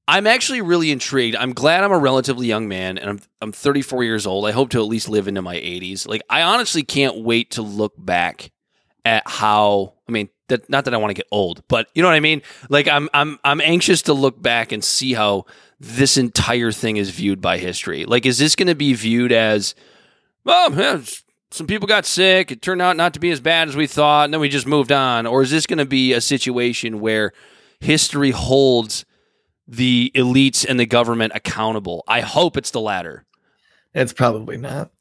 I'm 0.08 0.28
actually 0.28 0.62
really 0.62 0.92
intrigued. 0.92 1.36
I'm 1.36 1.54
glad 1.54 1.84
I'm 1.84 1.92
a 1.92 1.98
relatively 1.98 2.48
young 2.48 2.68
man, 2.68 2.98
and 2.98 3.10
I'm 3.10 3.20
I'm 3.42 3.52
34 3.52 4.04
years 4.04 4.28
old. 4.28 4.46
I 4.46 4.52
hope 4.52 4.70
to 4.70 4.80
at 4.80 4.88
least 4.88 5.10
live 5.10 5.28
into 5.28 5.42
my 5.42 5.56
80s. 5.56 6.08
Like, 6.08 6.22
I 6.30 6.44
honestly 6.44 6.84
can't 6.84 7.24
wait 7.24 7.52
to 7.52 7.62
look 7.62 7.94
back 7.98 8.52
at 9.04 9.24
how. 9.26 9.94
I 10.08 10.12
mean, 10.12 10.30
that 10.48 10.70
not 10.70 10.86
that 10.86 10.94
I 10.94 10.98
want 10.98 11.12
to 11.12 11.16
get 11.16 11.28
old, 11.32 11.64
but 11.68 11.90
you 11.94 12.02
know 12.02 12.08
what 12.08 12.16
I 12.16 12.22
mean. 12.22 12.42
Like, 12.70 12.88
I'm 12.88 13.10
I'm 13.14 13.40
I'm 13.44 13.62
anxious 13.62 14.02
to 14.04 14.14
look 14.14 14.42
back 14.42 14.72
and 14.72 14.84
see 14.84 15.14
how 15.14 15.46
this 15.80 16.18
entire 16.18 16.72
thing 16.72 16.98
is 16.98 17.10
viewed 17.10 17.42
by 17.42 17.58
history. 17.58 18.06
Like, 18.06 18.26
is 18.26 18.38
this 18.38 18.56
going 18.56 18.68
to 18.68 18.76
be 18.76 18.94
viewed 18.94 19.32
as, 19.32 19.76
well, 20.44 20.74
yeah, 20.74 21.02
some 21.52 21.68
people 21.68 21.88
got 21.88 22.06
sick. 22.06 22.52
It 22.52 22.62
turned 22.62 22.82
out 22.82 22.98
not 22.98 23.14
to 23.14 23.20
be 23.20 23.30
as 23.32 23.40
bad 23.40 23.68
as 23.68 23.76
we 23.76 23.86
thought, 23.88 24.26
and 24.26 24.34
then 24.34 24.42
we 24.42 24.50
just 24.50 24.66
moved 24.66 24.92
on? 24.92 25.28
Or 25.28 25.42
is 25.42 25.52
this 25.52 25.68
going 25.68 25.78
to 25.78 25.86
be 25.86 26.14
a 26.14 26.22
situation 26.22 27.00
where 27.00 27.32
history 27.80 28.32
holds 28.32 29.06
the 29.68 30.12
elites 30.16 30.66
and 30.68 30.80
the 30.80 30.86
government 30.86 31.34
accountable? 31.36 32.04
I 32.08 32.22
hope 32.22 32.58
it's 32.58 32.72
the 32.72 32.82
latter. 32.82 33.26
it's 33.94 34.14
probably 34.14 34.58
not. 34.58 34.92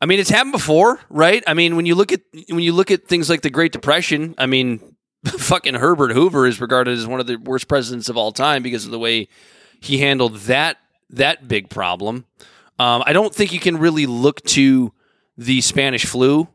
I 0.00 0.06
mean, 0.06 0.18
it's 0.18 0.30
happened 0.30 0.52
before, 0.52 0.98
right? 1.10 1.42
I 1.46 1.54
mean, 1.54 1.76
when 1.76 1.86
you 1.86 1.94
look 1.94 2.12
at 2.12 2.22
when 2.48 2.60
you 2.60 2.72
look 2.72 2.90
at 2.90 3.06
things 3.06 3.28
like 3.28 3.42
the 3.42 3.50
Great 3.50 3.72
Depression, 3.72 4.34
I 4.38 4.46
mean, 4.46 4.96
fucking 5.26 5.74
Herbert 5.74 6.12
Hoover 6.12 6.46
is 6.46 6.60
regarded 6.60 6.96
as 6.96 7.06
one 7.06 7.20
of 7.20 7.26
the 7.26 7.36
worst 7.36 7.68
presidents 7.68 8.08
of 8.08 8.16
all 8.16 8.32
time 8.32 8.62
because 8.62 8.84
of 8.84 8.90
the 8.90 8.98
way 8.98 9.28
he 9.80 9.98
handled 9.98 10.36
that 10.40 10.78
that 11.10 11.48
big 11.48 11.68
problem. 11.68 12.24
Um, 12.78 13.02
I 13.04 13.12
don't 13.12 13.34
think 13.34 13.52
you 13.52 13.60
can 13.60 13.76
really 13.76 14.06
look 14.06 14.42
to 14.44 14.92
the 15.36 15.60
Spanish 15.60 16.06
flu 16.06 16.48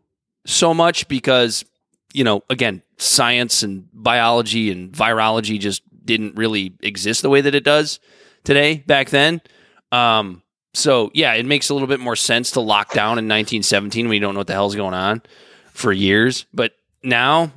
so 0.45 0.73
much 0.73 1.07
because, 1.07 1.65
you 2.13 2.23
know, 2.23 2.41
again, 2.49 2.81
science 2.97 3.61
and 3.61 3.87
biology 3.93 4.71
and 4.71 4.91
virology 4.91 5.59
just 5.59 5.83
didn't 6.03 6.35
really 6.35 6.73
exist 6.81 7.21
the 7.21 7.29
way 7.29 7.41
that 7.41 7.53
it 7.53 7.63
does 7.63 7.99
today 8.43 8.83
back 8.87 9.09
then. 9.09 9.41
Um, 9.91 10.41
so 10.75 11.11
yeah, 11.13 11.33
it 11.33 11.45
makes 11.45 11.69
a 11.69 11.73
little 11.73 11.87
bit 11.87 11.99
more 11.99 12.15
sense 12.15 12.51
to 12.51 12.59
lock 12.59 12.93
down 12.93 13.17
in 13.17 13.25
1917 13.25 14.07
when 14.07 14.15
you 14.15 14.19
don't 14.19 14.33
know 14.33 14.39
what 14.39 14.47
the 14.47 14.53
hell's 14.53 14.75
going 14.75 14.93
on 14.93 15.21
for 15.73 15.91
years. 15.91 16.45
But 16.53 16.73
now, 17.03 17.51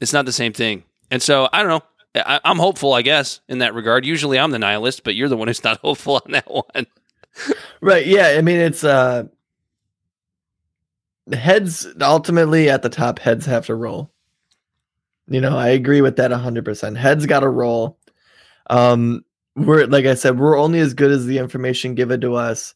it's 0.00 0.12
not 0.12 0.26
the 0.26 0.32
same 0.32 0.52
thing. 0.52 0.84
And 1.10 1.22
so 1.22 1.48
I 1.52 1.62
don't 1.62 1.68
know. 1.68 2.22
I, 2.26 2.40
I'm 2.44 2.58
hopeful, 2.58 2.92
I 2.92 3.02
guess, 3.02 3.40
in 3.48 3.58
that 3.58 3.74
regard. 3.74 4.04
Usually, 4.04 4.38
I'm 4.38 4.50
the 4.50 4.58
nihilist, 4.58 5.04
but 5.04 5.14
you're 5.14 5.28
the 5.28 5.36
one 5.36 5.48
who's 5.48 5.62
not 5.62 5.78
hopeful 5.82 6.20
on 6.24 6.32
that 6.32 6.50
one. 6.50 6.86
Right. 7.80 8.06
Yeah. 8.06 8.34
I 8.36 8.42
mean, 8.42 8.58
it's 8.58 8.82
uh, 8.82 9.24
heads 11.32 11.86
ultimately 12.00 12.68
at 12.68 12.82
the 12.82 12.88
top. 12.88 13.18
Heads 13.18 13.46
have 13.46 13.66
to 13.66 13.74
roll. 13.74 14.10
You 15.28 15.40
know, 15.40 15.56
I 15.56 15.68
agree 15.68 16.00
with 16.00 16.16
that 16.16 16.32
100%. 16.32 16.96
Heads 16.96 17.26
got 17.26 17.40
to 17.40 17.48
roll. 17.48 17.98
Um, 18.68 19.24
we're 19.56 19.86
like 19.86 20.06
I 20.06 20.14
said, 20.14 20.38
we're 20.38 20.58
only 20.58 20.78
as 20.80 20.94
good 20.94 21.10
as 21.10 21.26
the 21.26 21.38
information 21.38 21.94
given 21.94 22.20
to 22.22 22.34
us, 22.34 22.74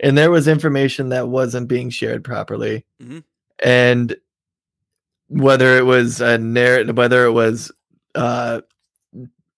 and 0.00 0.16
there 0.16 0.30
was 0.30 0.48
information 0.48 1.10
that 1.10 1.28
wasn't 1.28 1.68
being 1.68 1.90
shared 1.90 2.24
properly, 2.24 2.84
Mhm. 3.02 3.24
and 3.62 4.16
whether 5.28 5.76
it 5.78 5.84
was 5.86 6.20
a 6.20 6.38
narrative, 6.38 6.96
whether 6.96 7.24
it 7.24 7.32
was 7.32 7.72
uh, 8.14 8.60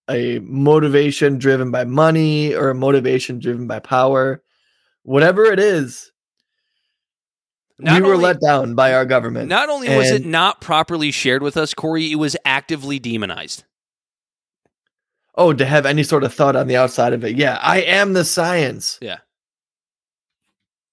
a 0.09 0.39
motivation 0.39 1.37
driven 1.37 1.71
by 1.71 1.83
money 1.83 2.53
or 2.55 2.69
a 2.69 2.75
motivation 2.75 3.39
driven 3.39 3.67
by 3.67 3.79
power, 3.79 4.41
whatever 5.03 5.43
it 5.45 5.59
is, 5.59 6.11
Not 7.77 8.01
we 8.01 8.07
were 8.07 8.13
only- 8.13 8.23
let 8.25 8.39
down 8.39 8.75
by 8.75 8.93
our 8.93 9.05
government. 9.05 9.49
Not 9.49 9.67
only 9.69 9.89
was 9.89 10.11
it 10.11 10.25
not 10.25 10.61
properly 10.61 11.11
shared 11.11 11.43
with 11.43 11.57
us, 11.57 11.73
Corey, 11.73 12.11
it 12.11 12.15
was 12.15 12.37
actively 12.45 12.97
demonized. 12.99 13.65
Oh, 15.37 15.53
to 15.53 15.65
have 15.65 15.85
any 15.85 16.03
sort 16.03 16.23
of 16.23 16.33
thought 16.33 16.55
on 16.55 16.67
the 16.67 16.77
outside 16.77 17.13
of 17.13 17.23
it. 17.23 17.35
Yeah, 17.35 17.59
I 17.61 17.81
am 17.81 18.13
the 18.13 18.25
science. 18.25 18.97
Yeah. 19.01 19.17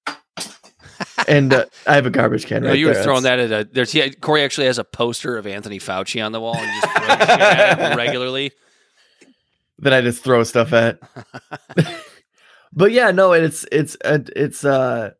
and 1.28 1.52
uh, 1.52 1.66
I 1.86 1.94
have 1.94 2.06
a 2.06 2.10
garbage 2.10 2.46
can. 2.46 2.62
No, 2.62 2.70
right 2.70 2.78
you 2.78 2.86
were 2.86 2.94
there. 2.94 3.04
throwing 3.04 3.22
that 3.24 3.38
at 3.38 3.52
a. 3.52 3.68
There's 3.70 3.94
yeah, 3.94 4.08
Corey 4.08 4.42
actually 4.42 4.66
has 4.66 4.78
a 4.78 4.84
poster 4.84 5.36
of 5.36 5.46
Anthony 5.46 5.78
Fauci 5.78 6.24
on 6.24 6.32
the 6.32 6.40
wall 6.40 6.56
and 6.56 6.82
just 6.82 6.96
throws 6.96 7.96
regularly. 7.96 8.52
Then 9.78 9.92
I 9.92 10.00
just 10.00 10.22
throw 10.22 10.42
stuff 10.44 10.72
at. 10.72 10.98
but 12.72 12.92
yeah, 12.92 13.10
no, 13.10 13.32
it's 13.32 13.66
it's 13.72 13.96
uh, 14.04 14.20
it's 14.36 14.64
uh 14.64 15.10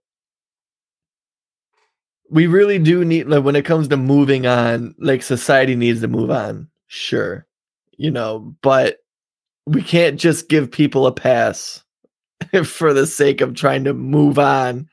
we 2.31 2.47
really 2.47 2.79
do 2.79 3.05
need 3.05 3.27
like 3.27 3.45
when 3.45 3.57
it 3.57 3.65
comes 3.65 3.89
to 3.89 3.97
moving 3.97 4.47
on, 4.47 4.95
like 4.99 5.23
society 5.23 5.77
needs 5.77 6.01
to 6.01 6.09
move 6.09 6.31
on. 6.31 6.69
Sure. 6.87 7.47
You 7.99 8.11
know, 8.11 8.55
but 8.63 9.02
we 9.67 9.83
can't 9.83 10.19
just 10.19 10.49
give 10.49 10.71
people 10.71 11.07
a 11.07 11.13
pass 11.13 11.83
for 12.65 12.93
the 12.93 13.07
sake 13.07 13.41
of 13.41 13.55
trying 13.55 13.85
to 13.85 13.95
move 13.95 14.39
on 14.39 14.89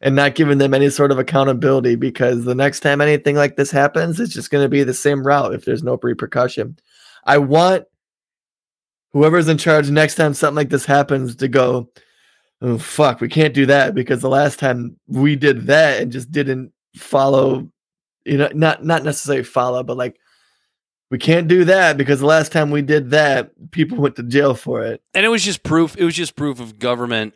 and 0.00 0.16
not 0.16 0.34
giving 0.34 0.58
them 0.58 0.74
any 0.74 0.90
sort 0.90 1.10
of 1.10 1.18
accountability 1.18 1.96
because 1.96 2.44
the 2.44 2.54
next 2.54 2.80
time 2.80 3.00
anything 3.00 3.36
like 3.36 3.56
this 3.56 3.70
happens, 3.70 4.20
it's 4.20 4.34
just 4.34 4.50
going 4.50 4.64
to 4.64 4.68
be 4.68 4.82
the 4.82 4.94
same 4.94 5.26
route 5.26 5.54
if 5.54 5.64
there's 5.64 5.82
no 5.82 5.98
repercussion. 6.02 6.78
I 7.24 7.38
want 7.38 7.84
whoever's 9.12 9.48
in 9.48 9.56
charge 9.56 9.90
next 9.90 10.16
time 10.16 10.34
something 10.34 10.56
like 10.56 10.70
this 10.70 10.84
happens 10.84 11.36
to 11.36 11.48
go, 11.48 11.88
oh 12.60 12.78
fuck, 12.78 13.20
we 13.20 13.28
can't 13.28 13.54
do 13.54 13.64
that 13.66 13.94
because 13.94 14.20
the 14.20 14.28
last 14.28 14.58
time 14.58 14.98
we 15.06 15.36
did 15.36 15.66
that 15.68 16.02
and 16.02 16.12
just 16.12 16.30
didn't 16.30 16.72
follow, 16.96 17.68
you 18.24 18.36
know, 18.36 18.50
not 18.54 18.84
not 18.84 19.04
necessarily 19.04 19.44
follow, 19.44 19.82
but 19.82 19.96
like 19.96 20.18
we 21.14 21.18
can't 21.18 21.46
do 21.46 21.64
that 21.66 21.96
because 21.96 22.18
the 22.18 22.26
last 22.26 22.50
time 22.50 22.72
we 22.72 22.82
did 22.82 23.10
that, 23.10 23.70
people 23.70 23.98
went 23.98 24.16
to 24.16 24.24
jail 24.24 24.52
for 24.52 24.82
it. 24.82 25.00
And 25.14 25.24
it 25.24 25.28
was 25.28 25.44
just 25.44 25.62
proof. 25.62 25.96
It 25.96 26.04
was 26.04 26.16
just 26.16 26.34
proof 26.34 26.58
of 26.58 26.80
government 26.80 27.34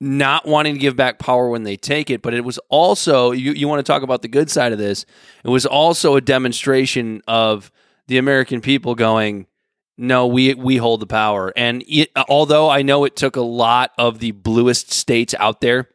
not 0.00 0.46
wanting 0.46 0.72
to 0.72 0.80
give 0.80 0.96
back 0.96 1.18
power 1.18 1.50
when 1.50 1.64
they 1.64 1.76
take 1.76 2.08
it. 2.08 2.22
But 2.22 2.32
it 2.32 2.46
was 2.46 2.58
also 2.70 3.32
you. 3.32 3.52
You 3.52 3.68
want 3.68 3.84
to 3.84 3.92
talk 3.92 4.02
about 4.02 4.22
the 4.22 4.28
good 4.28 4.50
side 4.50 4.72
of 4.72 4.78
this? 4.78 5.04
It 5.44 5.50
was 5.50 5.66
also 5.66 6.16
a 6.16 6.22
demonstration 6.22 7.20
of 7.28 7.70
the 8.06 8.16
American 8.16 8.62
people 8.62 8.94
going, 8.94 9.48
"No, 9.98 10.26
we 10.26 10.54
we 10.54 10.78
hold 10.78 11.00
the 11.00 11.06
power." 11.06 11.52
And 11.58 11.84
it, 11.86 12.08
although 12.26 12.70
I 12.70 12.80
know 12.80 13.04
it 13.04 13.16
took 13.16 13.36
a 13.36 13.42
lot 13.42 13.92
of 13.98 14.18
the 14.18 14.30
bluest 14.30 14.94
states 14.94 15.34
out 15.38 15.60
there 15.60 15.90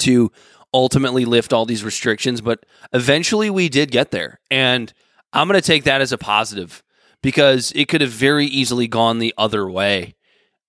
to 0.00 0.30
ultimately 0.74 1.24
lift 1.24 1.54
all 1.54 1.64
these 1.64 1.84
restrictions, 1.84 2.42
but 2.42 2.66
eventually 2.92 3.48
we 3.48 3.70
did 3.70 3.90
get 3.90 4.10
there. 4.10 4.40
And 4.50 4.92
I'm 5.34 5.48
going 5.48 5.60
to 5.60 5.66
take 5.66 5.84
that 5.84 6.00
as 6.00 6.12
a 6.12 6.18
positive 6.18 6.82
because 7.22 7.72
it 7.74 7.88
could 7.88 8.00
have 8.00 8.10
very 8.10 8.46
easily 8.46 8.88
gone 8.88 9.18
the 9.18 9.34
other 9.36 9.68
way. 9.68 10.14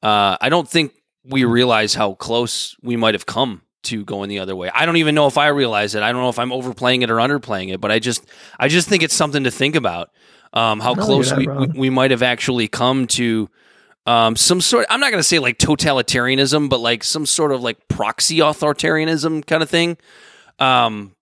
Uh, 0.01 0.37
I 0.41 0.49
don't 0.49 0.67
think 0.67 0.93
we 1.23 1.43
realize 1.43 1.93
how 1.93 2.13
close 2.15 2.75
we 2.81 2.95
might 2.95 3.13
have 3.13 3.25
come 3.25 3.61
to 3.83 4.03
going 4.03 4.29
the 4.29 4.39
other 4.39 4.55
way. 4.55 4.69
I 4.73 4.85
don't 4.85 4.97
even 4.97 5.15
know 5.15 5.27
if 5.27 5.37
I 5.37 5.47
realize 5.47 5.95
it. 5.95 6.03
I 6.03 6.11
don't 6.11 6.21
know 6.21 6.29
if 6.29 6.39
I'm 6.39 6.51
overplaying 6.51 7.03
it 7.03 7.09
or 7.09 7.15
underplaying 7.15 7.73
it, 7.73 7.79
but 7.79 7.91
I 7.91 7.99
just, 7.99 8.25
I 8.59 8.67
just 8.67 8.89
think 8.89 9.03
it's 9.03 9.13
something 9.13 9.43
to 9.43 9.51
think 9.51 9.75
about. 9.75 10.11
Um, 10.53 10.79
how 10.79 10.93
No, 10.93 11.03
close 11.03 11.33
we, 11.33 11.47
we, 11.47 11.67
we 11.67 11.89
might 11.89 12.11
have 12.11 12.23
actually 12.23 12.67
come 12.67 13.07
to 13.07 13.49
um, 14.05 14.35
some 14.35 14.61
sort. 14.61 14.85
I'm 14.89 14.99
not 14.99 15.11
going 15.11 15.19
to 15.19 15.27
say 15.27 15.39
like 15.39 15.57
totalitarianism, 15.57 16.69
but 16.69 16.79
like 16.79 17.03
some 17.03 17.25
sort 17.25 17.51
of 17.51 17.61
like 17.61 17.87
proxy 17.87 18.37
authoritarianism 18.37 19.45
kind 19.45 19.63
of 19.63 19.69
thing. 19.69 19.97
Um, 20.59 21.14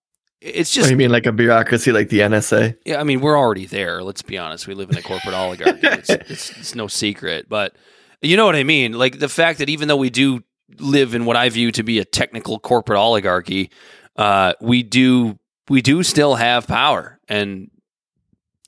it's 0.44 0.72
What 0.72 0.76
just 0.76 0.88
do 0.88 0.91
you 0.91 0.98
mean 0.98 1.10
like 1.10 1.26
a 1.26 1.32
bureaucracy 1.32 1.91
like 1.94 2.10
the 2.10 2.20
NSA? 2.20 2.78
yeah, 2.86 3.00
I 3.00 3.04
mean, 3.04 3.22
we're 3.22 3.38
already 3.38 3.66
there. 3.66 4.04
Let's 4.04 4.22
be 4.22 4.38
honest. 4.38 4.68
We 4.68 4.74
live 4.74 4.89
in 4.89 4.98
a 4.98 5.02
corporate 5.02 5.34
oligarchy. 5.34 5.80
It's, 5.84 6.10
it's, 6.10 6.50
it's 6.58 6.76
no 6.76 6.88
secret. 6.88 7.48
But 7.48 7.76
you 8.22 8.36
know 8.36 8.46
what 8.46 8.56
I 8.56 8.64
mean? 8.64 8.94
Like 8.94 9.20
the 9.20 9.30
fact 9.30 9.60
that 9.60 9.70
even 9.70 9.88
though 9.88 9.96
we 9.98 10.10
do 10.10 10.44
live 10.80 11.16
in 11.16 11.24
what 11.26 11.38
I 11.38 11.48
view 11.50 11.72
to 11.72 11.84
be 11.84 12.00
a 12.00 12.06
technical 12.06 12.60
corporate 12.60 13.00
oligarchy, 13.00 13.72
uh, 14.18 14.54
we 14.60 14.84
do 14.84 15.39
we 15.70 15.82
do 15.82 16.04
still 16.04 16.36
have 16.36 16.68
power, 16.68 17.20
and 17.30 17.72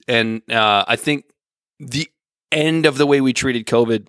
and 0.07 0.41
uh, 0.49 0.85
I 0.87 0.95
think 0.95 1.25
the 1.79 2.07
end 2.51 2.85
of 2.85 2.97
the 2.97 3.05
way 3.05 3.19
we 3.19 3.33
treated 3.33 3.65
COVID 3.65 4.07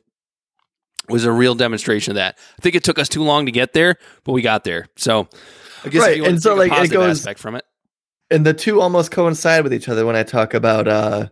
was 1.09 1.25
a 1.25 1.33
real 1.33 1.55
demonstration 1.55 2.13
of 2.13 2.17
that. 2.17 2.39
I 2.59 2.63
think 2.63 2.77
it 2.77 2.85
took 2.85 2.99
us 2.99 3.09
too 3.09 3.23
long 3.25 3.47
to 3.47 3.53
get 3.53 3.73
there, 3.73 3.97
but 4.25 4.33
we 4.33 4.43
got 4.43 4.63
there. 4.63 4.87
So. 4.97 5.29
I 5.87 5.89
guess 5.89 6.03
Right, 6.03 6.23
and 6.23 6.43
so, 6.43 6.55
like, 6.55 6.73
it 6.73 6.91
goes- 6.91 7.19
aspect 7.21 7.39
from 7.41 7.55
it. 7.55 7.65
and 8.31 8.45
the 8.45 8.53
two 8.55 8.81
almost 8.81 9.11
coincide 9.13 9.63
with 9.65 9.73
each 9.73 9.89
other 9.89 10.05
when 10.05 10.17
I 10.17 10.23
talk 10.25 10.53
about 10.55 10.89
uh 10.89 11.29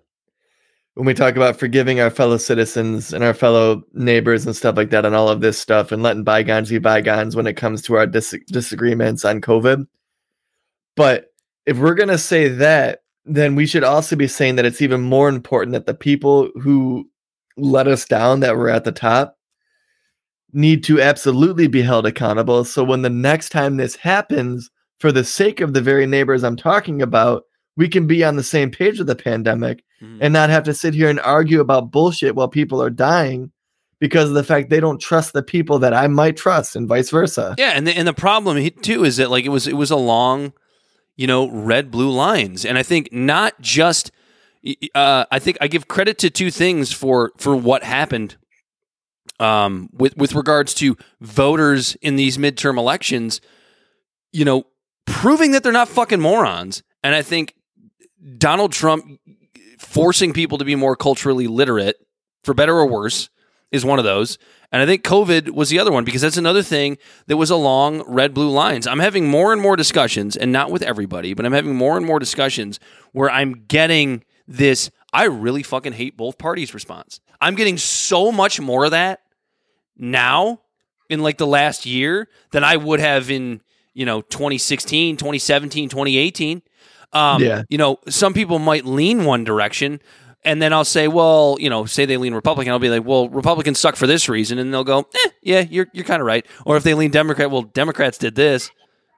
when 0.94 1.06
we 1.06 1.14
talk 1.14 1.34
about 1.34 1.58
forgiving 1.58 1.98
our 2.00 2.08
fellow 2.10 2.36
citizens 2.36 3.12
and 3.12 3.24
our 3.24 3.34
fellow 3.34 3.82
neighbors 3.94 4.46
and 4.46 4.54
stuff 4.54 4.76
like 4.76 4.90
that 4.90 5.04
and 5.04 5.12
all 5.16 5.28
of 5.28 5.40
this 5.40 5.58
stuff 5.58 5.90
and 5.90 6.04
letting 6.04 6.22
bygones 6.22 6.70
be 6.70 6.78
bygones 6.78 7.34
when 7.34 7.48
it 7.48 7.54
comes 7.56 7.82
to 7.82 7.94
our 7.96 8.06
dis- 8.06 8.36
disagreements 8.46 9.24
on 9.24 9.40
COVID. 9.40 9.88
But 10.94 11.32
if 11.66 11.78
we're 11.78 11.94
going 11.96 12.10
to 12.10 12.16
say 12.18 12.46
that, 12.46 13.02
then 13.24 13.56
we 13.56 13.66
should 13.66 13.82
also 13.82 14.14
be 14.14 14.28
saying 14.28 14.54
that 14.54 14.66
it's 14.66 14.80
even 14.82 15.00
more 15.00 15.28
important 15.28 15.72
that 15.72 15.86
the 15.86 15.94
people 15.94 16.50
who 16.62 17.10
let 17.56 17.88
us 17.88 18.04
down 18.04 18.38
that 18.40 18.56
were 18.56 18.70
at 18.70 18.84
the 18.84 18.92
top 18.92 19.36
need 20.54 20.84
to 20.84 21.00
absolutely 21.00 21.66
be 21.66 21.82
held 21.82 22.06
accountable. 22.06 22.64
So 22.64 22.82
when 22.84 23.02
the 23.02 23.10
next 23.10 23.50
time 23.50 23.76
this 23.76 23.96
happens, 23.96 24.70
for 25.00 25.10
the 25.12 25.24
sake 25.24 25.60
of 25.60 25.74
the 25.74 25.80
very 25.82 26.06
neighbors 26.06 26.44
I'm 26.44 26.56
talking 26.56 27.02
about, 27.02 27.42
we 27.76 27.88
can 27.88 28.06
be 28.06 28.22
on 28.24 28.36
the 28.36 28.42
same 28.44 28.70
page 28.70 28.98
with 28.98 29.08
the 29.08 29.16
pandemic 29.16 29.82
Mhm. 30.00 30.18
and 30.20 30.32
not 30.32 30.50
have 30.50 30.62
to 30.64 30.72
sit 30.74 30.94
here 30.94 31.08
and 31.10 31.20
argue 31.20 31.60
about 31.60 31.90
bullshit 31.90 32.34
while 32.36 32.48
people 32.48 32.80
are 32.80 32.90
dying 32.90 33.50
because 34.00 34.28
of 34.28 34.34
the 34.34 34.44
fact 34.44 34.70
they 34.70 34.80
don't 34.80 35.00
trust 35.00 35.32
the 35.32 35.42
people 35.42 35.78
that 35.80 35.92
I 35.92 36.06
might 36.06 36.36
trust 36.36 36.76
and 36.76 36.86
vice 36.88 37.10
versa. 37.10 37.54
Yeah, 37.58 37.72
and 37.74 37.86
the, 37.86 37.96
and 37.96 38.06
the 38.06 38.12
problem 38.12 38.70
too 38.82 39.04
is 39.04 39.16
that 39.16 39.30
like 39.30 39.44
it 39.44 39.48
was 39.50 39.66
it 39.66 39.76
was 39.76 39.90
along, 39.90 40.52
you 41.16 41.26
know, 41.26 41.48
red 41.50 41.90
blue 41.90 42.10
lines, 42.10 42.64
and 42.64 42.78
I 42.78 42.82
think 42.82 43.12
not 43.12 43.60
just. 43.60 44.12
Uh, 44.94 45.26
I 45.30 45.38
think 45.40 45.58
I 45.60 45.68
give 45.68 45.88
credit 45.88 46.16
to 46.18 46.30
two 46.30 46.50
things 46.50 46.90
for 46.92 47.32
for 47.36 47.54
what 47.54 47.82
happened. 47.82 48.36
Um, 49.40 49.90
with 49.92 50.16
with 50.16 50.34
regards 50.34 50.74
to 50.74 50.96
voters 51.20 51.96
in 51.96 52.16
these 52.16 52.38
midterm 52.38 52.78
elections, 52.78 53.40
you 54.32 54.44
know, 54.44 54.66
proving 55.06 55.50
that 55.52 55.62
they're 55.62 55.72
not 55.72 55.88
fucking 55.88 56.20
morons, 56.20 56.82
and 57.02 57.14
I 57.14 57.22
think 57.22 57.54
Donald 58.38 58.72
Trump 58.72 59.20
forcing 59.78 60.32
people 60.32 60.58
to 60.58 60.64
be 60.64 60.76
more 60.76 60.96
culturally 60.96 61.46
literate, 61.46 61.96
for 62.42 62.54
better 62.54 62.76
or 62.76 62.86
worse, 62.86 63.28
is 63.72 63.84
one 63.84 63.98
of 63.98 64.04
those. 64.04 64.38
And 64.72 64.82
I 64.82 64.86
think 64.86 65.04
COVID 65.04 65.50
was 65.50 65.68
the 65.68 65.78
other 65.78 65.92
one 65.92 66.04
because 66.04 66.22
that's 66.22 66.36
another 66.36 66.62
thing 66.62 66.98
that 67.26 67.36
was 67.36 67.50
along 67.50 68.02
red 68.06 68.34
blue 68.34 68.50
lines. 68.50 68.86
I'm 68.86 68.98
having 68.98 69.28
more 69.28 69.52
and 69.52 69.60
more 69.60 69.76
discussions, 69.76 70.36
and 70.36 70.52
not 70.52 70.70
with 70.70 70.82
everybody, 70.82 71.34
but 71.34 71.44
I'm 71.44 71.52
having 71.52 71.76
more 71.76 71.96
and 71.96 72.06
more 72.06 72.18
discussions 72.18 72.80
where 73.12 73.30
I'm 73.30 73.64
getting 73.68 74.24
this 74.46 74.90
I 75.14 75.24
really 75.24 75.62
fucking 75.62 75.92
hate 75.92 76.16
both 76.16 76.36
parties 76.36 76.74
response. 76.74 77.20
I'm 77.40 77.54
getting 77.54 77.78
so 77.78 78.32
much 78.32 78.60
more 78.60 78.84
of 78.84 78.90
that 78.90 79.20
now 79.96 80.60
in 81.08 81.22
like 81.22 81.38
the 81.38 81.46
last 81.46 81.86
year 81.86 82.28
than 82.50 82.64
I 82.64 82.76
would 82.76 83.00
have 83.00 83.30
in, 83.30 83.60
you 83.94 84.04
know, 84.04 84.22
2016, 84.22 85.16
2017, 85.16 85.88
2018. 85.88 86.62
Um, 87.12 87.42
Yeah. 87.42 87.62
You 87.68 87.78
know, 87.78 87.98
some 88.08 88.34
people 88.34 88.58
might 88.58 88.84
lean 88.84 89.24
one 89.24 89.44
direction. 89.44 90.00
And 90.46 90.60
then 90.60 90.72
I'll 90.74 90.84
say, 90.84 91.08
well, 91.08 91.56
you 91.58 91.70
know, 91.70 91.86
say 91.86 92.04
they 92.04 92.16
lean 92.18 92.34
Republican. 92.34 92.72
I'll 92.72 92.78
be 92.78 92.90
like, 92.90 93.04
well, 93.06 93.28
Republicans 93.30 93.78
suck 93.78 93.96
for 93.96 94.06
this 94.06 94.28
reason. 94.28 94.58
And 94.58 94.74
they'll 94.74 94.84
go, 94.84 95.06
eh, 95.14 95.30
yeah, 95.42 95.60
you're, 95.60 95.86
you're 95.94 96.04
kind 96.04 96.20
of 96.20 96.26
right. 96.26 96.44
Or 96.66 96.76
if 96.76 96.82
they 96.82 96.92
lean 96.92 97.10
Democrat, 97.10 97.50
well, 97.50 97.62
Democrats 97.62 98.18
did 98.18 98.34
this. 98.34 98.70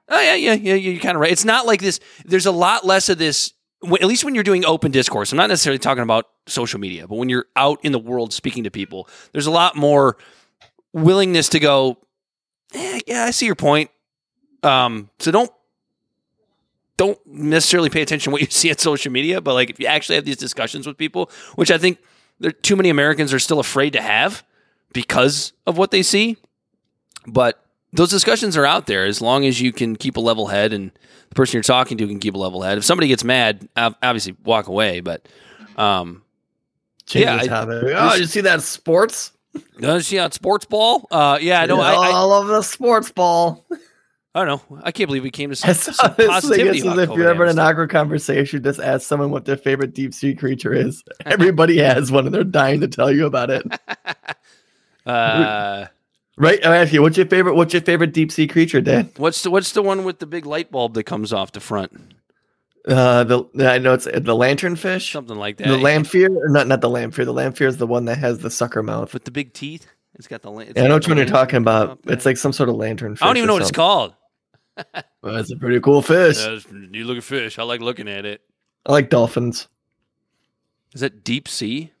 Oh, 0.07 0.21
yeah, 0.21 0.35
yeah, 0.35 0.53
yeah, 0.53 0.75
you're 0.75 1.01
kind 1.01 1.15
of 1.15 1.21
right. 1.21 1.31
It's 1.31 1.43
not 1.43 1.65
like 1.65 1.81
this. 1.81 1.99
There's 2.23 2.45
a 2.45 2.51
lot 2.51 2.85
less 2.85 3.09
of 3.09 3.17
this, 3.17 3.51
at 3.83 4.03
least 4.03 4.25
when 4.25 4.33
you're 4.35 4.43
doing 4.43 4.65
open 4.65 4.91
discourse. 4.91 5.31
I'm 5.31 5.37
not 5.37 5.49
necessarily 5.49 5.79
talking 5.79 6.03
about 6.03 6.27
social 6.47 6.79
media, 6.79 7.07
but 7.07 7.15
when 7.15 7.29
you're 7.29 7.45
out 7.55 7.79
in 7.83 7.91
the 7.91 7.99
world 7.99 8.33
speaking 8.33 8.63
to 8.63 8.71
people, 8.71 9.07
there's 9.31 9.47
a 9.47 9.51
lot 9.51 9.75
more 9.75 10.17
willingness 10.93 11.49
to 11.49 11.59
go, 11.59 11.97
eh, 12.73 12.99
yeah, 13.05 13.23
I 13.23 13.31
see 13.31 13.45
your 13.45 13.55
point. 13.55 13.91
Um, 14.63 15.09
so 15.19 15.31
don't 15.31 15.51
don't 16.97 17.19
necessarily 17.27 17.91
pay 17.91 18.01
attention 18.01 18.31
to 18.31 18.33
what 18.33 18.41
you 18.41 18.47
see 18.49 18.71
at 18.71 18.79
social 18.79 19.11
media, 19.11 19.39
but 19.39 19.53
like 19.53 19.69
if 19.69 19.79
you 19.79 19.85
actually 19.85 20.15
have 20.15 20.25
these 20.25 20.37
discussions 20.37 20.87
with 20.87 20.97
people, 20.97 21.29
which 21.55 21.69
I 21.69 21.77
think 21.77 21.99
there 22.39 22.51
too 22.51 22.75
many 22.75 22.89
Americans 22.89 23.33
are 23.33 23.39
still 23.39 23.59
afraid 23.59 23.93
to 23.93 24.01
have 24.01 24.43
because 24.93 25.53
of 25.65 25.77
what 25.77 25.91
they 25.91 26.01
see. 26.01 26.37
But 27.27 27.63
those 27.93 28.09
discussions 28.09 28.57
are 28.57 28.65
out 28.65 28.85
there 28.85 29.05
as 29.05 29.21
long 29.21 29.45
as 29.45 29.59
you 29.61 29.71
can 29.71 29.95
keep 29.95 30.17
a 30.17 30.19
level 30.19 30.47
head 30.47 30.73
and 30.73 30.91
the 31.29 31.35
person 31.35 31.53
you're 31.57 31.63
talking 31.63 31.97
to 31.97 32.07
can 32.07 32.19
keep 32.19 32.33
a 32.35 32.37
level 32.37 32.61
head. 32.61 32.77
If 32.77 32.85
somebody 32.85 33.07
gets 33.07 33.23
mad, 33.23 33.67
obviously 33.77 34.35
walk 34.43 34.67
away. 34.67 34.99
But 34.99 35.27
um, 35.77 36.23
Change 37.05 37.25
Yeah, 37.25 37.37
the 37.37 37.43
I- 37.43 37.47
topic. 37.47 37.83
oh, 37.95 38.15
you 38.15 38.25
see 38.25 38.41
that 38.41 38.61
sports? 38.61 39.31
uh, 39.81 39.99
see 40.01 40.19
on 40.19 40.31
sports 40.31 40.65
ball, 40.65 41.07
uh, 41.09 41.39
yeah, 41.41 41.61
I 41.61 41.65
know. 41.65 41.79
I, 41.79 41.93
I, 41.93 42.09
I 42.11 42.19
love 42.21 42.47
the 42.47 42.61
sports 42.61 43.11
ball. 43.11 43.65
I 44.35 44.45
don't 44.45 44.69
know. 44.69 44.79
I 44.83 44.91
can't 44.91 45.07
believe 45.07 45.23
we 45.23 45.31
came 45.31 45.49
to 45.49 45.55
some, 45.55 45.71
It's 45.71 45.95
some 45.95 46.05
honestly 46.11 46.27
positivity. 46.27 46.77
it's 46.79 46.87
as 46.87 46.97
if 46.97 47.09
you're 47.11 47.27
ever 47.27 47.43
in 47.45 47.49
an 47.49 47.55
stuff. 47.55 47.69
awkward 47.71 47.89
conversation, 47.89 48.61
just 48.61 48.79
ask 48.79 49.07
someone 49.07 49.31
what 49.31 49.45
their 49.45 49.57
favorite 49.57 49.93
deep 49.95 50.13
sea 50.13 50.35
creature 50.35 50.73
is. 50.73 51.03
Everybody 51.25 51.77
has 51.79 52.11
one, 52.11 52.25
and 52.27 52.35
they're 52.35 52.43
dying 52.43 52.81
to 52.81 52.87
tell 52.87 53.11
you 53.11 53.25
about 53.25 53.49
it. 53.49 53.63
Uh, 55.05 55.85
Right? 56.37 56.63
I 56.63 56.77
ask 56.77 56.93
you, 56.93 57.01
what's 57.01 57.17
your 57.17 57.25
favorite? 57.25 57.55
What's 57.55 57.73
your 57.73 57.81
favorite 57.81 58.13
deep 58.13 58.31
sea 58.31 58.47
creature, 58.47 58.79
Dan? 58.79 59.11
what's 59.17 59.41
the 59.41 59.49
what's 59.49 59.71
the 59.71 59.81
one 59.81 60.03
with 60.03 60.19
the 60.19 60.27
big 60.27 60.45
light 60.45 60.71
bulb 60.71 60.93
that 60.93 61.03
comes 61.03 61.33
off 61.33 61.51
the 61.51 61.59
front? 61.59 62.13
Uh, 62.87 63.23
the 63.23 63.43
I 63.67 63.79
know 63.79 63.93
it's 63.95 64.05
the 64.05 64.11
lanternfish, 64.35 65.11
Something 65.11 65.37
like 65.37 65.57
that. 65.57 65.67
the 65.67 65.77
lamprey, 65.77 66.25
or 66.25 66.47
not 66.49 66.67
not 66.67 66.81
the 66.81 66.89
lamprey. 66.89 67.25
The 67.25 67.33
lamprey 67.33 67.67
is 67.67 67.77
the 67.77 67.87
one 67.87 68.05
that 68.05 68.19
has 68.19 68.39
the 68.39 68.51
sucker 68.51 68.83
mouth. 68.83 69.13
with 69.13 69.25
the 69.25 69.31
big 69.31 69.53
teeth. 69.53 69.87
It's 70.13 70.27
got 70.27 70.41
the. 70.41 70.51
it's 70.59 70.73
Yeah, 70.75 70.83
I 70.83 70.87
know 70.87 70.95
which 70.95 71.07
one 71.07 71.17
you're 71.17 71.25
talking 71.25 71.57
about. 71.57 71.99
It's 72.05 72.25
like 72.25 72.37
some 72.37 72.53
sort 72.53 72.69
of 72.69 72.75
lanternfish. 72.75 73.21
I 73.21 73.27
don't 73.27 73.37
even 73.37 73.47
know 73.47 73.53
what 73.53 73.63
it's 73.63 73.71
called. 73.71 74.13
Well, 75.23 75.37
it's 75.37 75.51
a 75.51 75.57
pretty 75.57 75.79
cool 75.79 76.03
fish. 76.03 76.37
You 76.71 77.05
look 77.05 77.17
at 77.17 77.23
fish. 77.23 77.57
I 77.57 77.63
like 77.63 77.81
looking 77.81 78.07
at 78.07 78.25
it. 78.25 78.41
I 78.85 78.91
like 78.91 79.09
dolphins. 79.09 79.67
Is 80.93 81.01
that 81.01 81.23
deep 81.23 81.47
sea? 81.47 81.91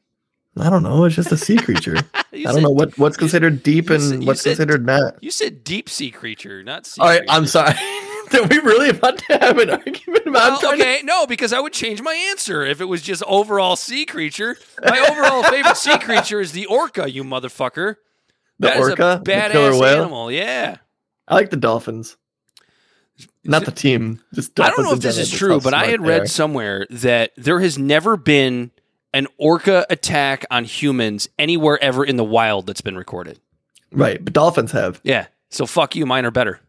I 0.59 0.69
don't 0.69 0.83
know. 0.83 1.05
It's 1.05 1.15
just 1.15 1.31
a 1.31 1.37
sea 1.37 1.57
creature. 1.57 1.97
I 2.15 2.43
don't 2.43 2.61
know 2.63 2.69
what 2.71 2.97
what's 2.97 3.17
considered 3.17 3.63
deep 3.63 3.89
you 3.89 3.95
and 3.95 4.03
said- 4.03 4.23
what's 4.25 4.41
said- 4.41 4.49
considered 4.57 4.85
not. 4.85 5.21
You 5.23 5.31
said 5.31 5.63
deep 5.63 5.89
sea 5.89 6.11
creature, 6.11 6.63
not 6.63 6.85
sea. 6.85 7.01
All 7.01 7.07
right, 7.07 7.19
creature. 7.19 7.31
I'm 7.33 7.45
sorry. 7.47 7.73
Are 8.33 8.43
we 8.47 8.57
really 8.59 8.89
about 8.89 9.17
to 9.19 9.37
have 9.39 9.57
an 9.57 9.69
argument 9.69 10.27
about 10.27 10.33
Well, 10.51 10.59
trying 10.59 10.77
to- 10.79 10.83
okay, 10.83 11.01
no, 11.03 11.25
because 11.27 11.53
I 11.53 11.61
would 11.61 11.71
change 11.71 12.01
my 12.01 12.13
answer 12.31 12.65
if 12.65 12.81
it 12.81 12.85
was 12.85 13.01
just 13.01 13.23
overall 13.25 13.75
sea 13.77 14.05
creature. 14.05 14.57
My 14.83 14.99
overall 14.99 15.43
favorite 15.43 15.77
sea 15.77 15.97
creature 15.97 16.41
is 16.41 16.51
the 16.51 16.65
orca, 16.65 17.09
you 17.09 17.23
motherfucker. 17.23 17.95
the 18.59 18.67
That 18.67 18.77
is 18.77 18.89
orca, 18.89 19.13
a 19.21 19.23
the 19.23 19.31
badass 19.31 19.51
killer 19.51 19.79
whale? 19.79 20.01
animal. 20.01 20.29
Yeah. 20.31 20.77
I 21.27 21.35
like 21.35 21.51
the 21.51 21.55
dolphins. 21.57 22.17
Not 23.45 23.63
the 23.63 23.71
team. 23.71 24.21
Just 24.33 24.59
I 24.59 24.69
don't 24.71 24.83
know 24.83 24.91
if 24.93 24.99
this 24.99 25.17
is 25.17 25.31
true, 25.31 25.61
but 25.61 25.73
I 25.73 25.85
had 25.85 26.01
they 26.01 26.07
read 26.07 26.21
are. 26.23 26.27
somewhere 26.27 26.85
that 26.89 27.31
there 27.37 27.61
has 27.61 27.77
never 27.77 28.17
been 28.17 28.71
an 29.13 29.27
orca 29.37 29.85
attack 29.89 30.45
on 30.51 30.63
humans 30.63 31.27
anywhere 31.39 31.81
ever 31.81 32.03
in 32.03 32.15
the 32.17 32.23
wild 32.23 32.67
that's 32.67 32.81
been 32.81 32.97
recorded. 32.97 33.39
right, 33.91 34.23
but 34.23 34.33
dolphins 34.33 34.71
have. 34.71 34.99
Yeah. 35.03 35.27
So 35.49 35.65
fuck 35.65 35.95
you, 35.95 36.05
mine 36.05 36.25
are 36.25 36.31
better. 36.31 36.59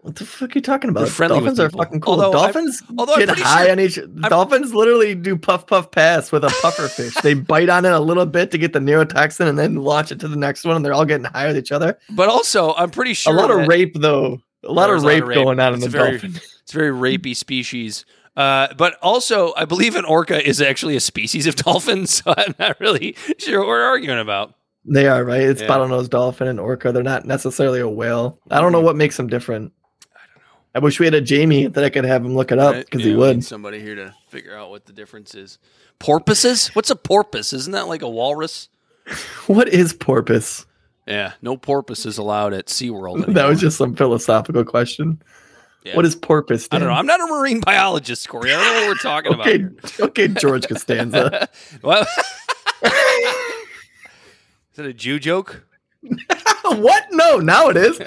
What 0.00 0.14
the 0.14 0.24
fuck 0.24 0.50
are 0.50 0.52
you 0.54 0.60
talking 0.62 0.88
about? 0.90 1.08
Friendly 1.08 1.38
dolphins 1.40 1.58
are 1.58 1.70
fucking 1.70 2.00
cool. 2.00 2.12
Although 2.20 2.38
I'm- 2.38 2.52
dolphins 2.52 2.82
although 2.96 3.14
I'm 3.14 3.18
get 3.26 3.38
high 3.38 3.64
sure- 3.64 3.72
on 3.72 3.80
each. 3.80 3.98
dolphins 4.28 4.72
literally 4.72 5.16
do 5.16 5.36
puff 5.36 5.66
puff 5.66 5.90
pass 5.90 6.30
with 6.30 6.44
a 6.44 6.56
puffer 6.62 6.86
fish. 6.88 7.14
They 7.14 7.34
bite 7.34 7.68
on 7.68 7.84
it 7.84 7.92
a 7.92 7.98
little 7.98 8.24
bit 8.24 8.52
to 8.52 8.58
get 8.58 8.72
the 8.72 8.78
neurotoxin 8.78 9.48
and 9.48 9.58
then 9.58 9.74
launch 9.74 10.12
it 10.12 10.20
to 10.20 10.28
the 10.28 10.36
next 10.36 10.64
one, 10.64 10.76
and 10.76 10.84
they're 10.84 10.94
all 10.94 11.04
getting 11.04 11.24
high 11.24 11.48
with 11.48 11.56
each 11.56 11.72
other. 11.72 11.98
But 12.10 12.28
also, 12.28 12.72
I'm 12.74 12.90
pretty 12.90 13.12
sure 13.14 13.34
a 13.34 13.36
lot 13.36 13.50
of 13.50 13.66
rape 13.66 13.94
though. 14.00 14.40
A 14.64 14.72
lot 14.72 14.86
There's 14.86 15.02
of 15.02 15.08
rape 15.08 15.24
going 15.24 15.58
on 15.60 15.74
in 15.74 15.80
the 15.80 15.88
very, 15.88 16.12
dolphin. 16.12 16.36
It's 16.62 16.72
a 16.74 16.78
very 16.78 16.90
rapey 17.18 17.34
species. 17.34 18.04
Uh, 18.38 18.72
but 18.76 18.94
also, 19.02 19.52
I 19.56 19.64
believe 19.64 19.96
an 19.96 20.04
orca 20.04 20.46
is 20.46 20.60
actually 20.62 20.94
a 20.94 21.00
species 21.00 21.46
of 21.48 21.56
dolphin, 21.64 22.06
so 22.06 22.32
I'm 22.36 22.54
not 22.58 22.78
really 22.78 23.16
sure 23.38 23.58
what 23.58 23.66
we're 23.68 23.82
arguing 23.82 24.20
about. 24.20 24.54
They 24.84 25.08
are 25.08 25.24
right. 25.24 25.42
It's 25.42 25.60
Yeah. 25.60 25.66
bottlenose 25.68 26.08
dolphin 26.08 26.46
and 26.46 26.60
orca. 26.60 26.92
They're 26.92 27.02
not 27.02 27.24
necessarily 27.24 27.80
a 27.80 27.88
whale. 27.88 28.38
I 28.50 28.60
don't 28.60 28.70
know 28.72 28.80
what 28.80 28.94
makes 28.96 29.16
them 29.16 29.26
different. 29.26 29.72
I 30.14 30.20
don't 30.34 30.36
know. 30.44 30.58
I 30.76 30.78
wish 30.78 31.00
we 31.00 31.06
had 31.06 31.14
a 31.14 31.20
Jamie 31.20 31.66
that 31.66 31.82
I 31.82 31.90
could 31.90 32.04
have 32.04 32.24
him 32.24 32.36
look 32.36 32.52
it 32.52 32.60
up 32.60 32.76
because 32.76 33.00
Yeah, 33.02 33.08
he 33.10 33.16
would. 33.16 33.36
need 33.38 33.44
somebody 33.44 33.80
here 33.80 33.96
to 33.96 34.14
figure 34.28 34.56
out 34.56 34.70
what 34.70 34.86
the 34.86 34.92
difference 34.92 35.34
is. 35.34 35.58
Porpoises? 35.98 36.68
What's 36.76 36.90
a 36.90 36.96
porpoise? 36.96 37.52
Isn't 37.52 37.72
that 37.72 37.88
like 37.88 38.02
a 38.02 38.08
walrus? 38.08 38.68
What 39.48 39.68
is 39.68 39.92
porpoise? 39.94 40.64
Yeah, 41.08 41.32
no 41.42 41.56
porpoises 41.56 42.18
allowed 42.18 42.52
at 42.52 42.66
SeaWorld. 42.66 43.26
That 43.34 43.48
was 43.48 43.60
just 43.60 43.78
some 43.78 43.96
philosophical 43.96 44.64
question. 44.64 45.20
Yeah. 45.84 45.96
What 45.96 46.04
is 46.04 46.16
porpoise? 46.16 46.68
I 46.70 46.78
don't 46.78 46.88
know. 46.88 46.94
I'm 46.94 47.06
not 47.06 47.20
a 47.20 47.26
marine 47.26 47.60
biologist, 47.60 48.28
Corey. 48.28 48.52
I 48.52 48.56
don't 48.56 48.64
know 48.74 48.80
what 48.80 48.88
we're 48.88 48.94
talking 48.96 49.32
about. 49.32 49.46
Okay, 49.46 49.58
here. 49.58 49.74
okay, 50.00 50.28
George 50.28 50.66
Costanza. 50.68 51.48
Well, 51.82 52.02
is 52.82 54.78
it 54.78 54.86
a 54.86 54.92
Jew 54.92 55.18
joke? 55.18 55.64
what? 56.64 57.06
No, 57.12 57.38
now 57.38 57.68
it 57.70 57.76
is. 57.76 58.00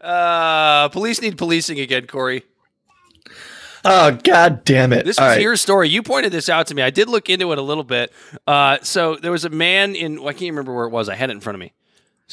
Uh, 0.00 0.88
police 0.88 1.22
need 1.22 1.38
policing 1.38 1.78
again, 1.78 2.06
Corey. 2.06 2.42
oh 3.84 4.18
God 4.24 4.64
damn 4.64 4.92
it! 4.92 5.04
This 5.04 5.18
All 5.18 5.26
was 5.26 5.36
right. 5.36 5.42
your 5.42 5.56
story. 5.56 5.88
You 5.88 6.02
pointed 6.02 6.32
this 6.32 6.48
out 6.48 6.66
to 6.68 6.74
me. 6.74 6.82
I 6.82 6.90
did 6.90 7.08
look 7.08 7.30
into 7.30 7.52
it 7.52 7.58
a 7.58 7.62
little 7.62 7.84
bit. 7.84 8.12
Uh, 8.46 8.78
so 8.82 9.14
there 9.16 9.30
was 9.30 9.44
a 9.44 9.50
man 9.50 9.94
in 9.94 10.18
I 10.18 10.32
can't 10.32 10.50
remember 10.50 10.74
where 10.74 10.86
it 10.86 10.90
was. 10.90 11.08
I 11.08 11.14
had 11.14 11.30
it 11.30 11.34
in 11.34 11.40
front 11.40 11.54
of 11.54 11.60
me, 11.60 11.72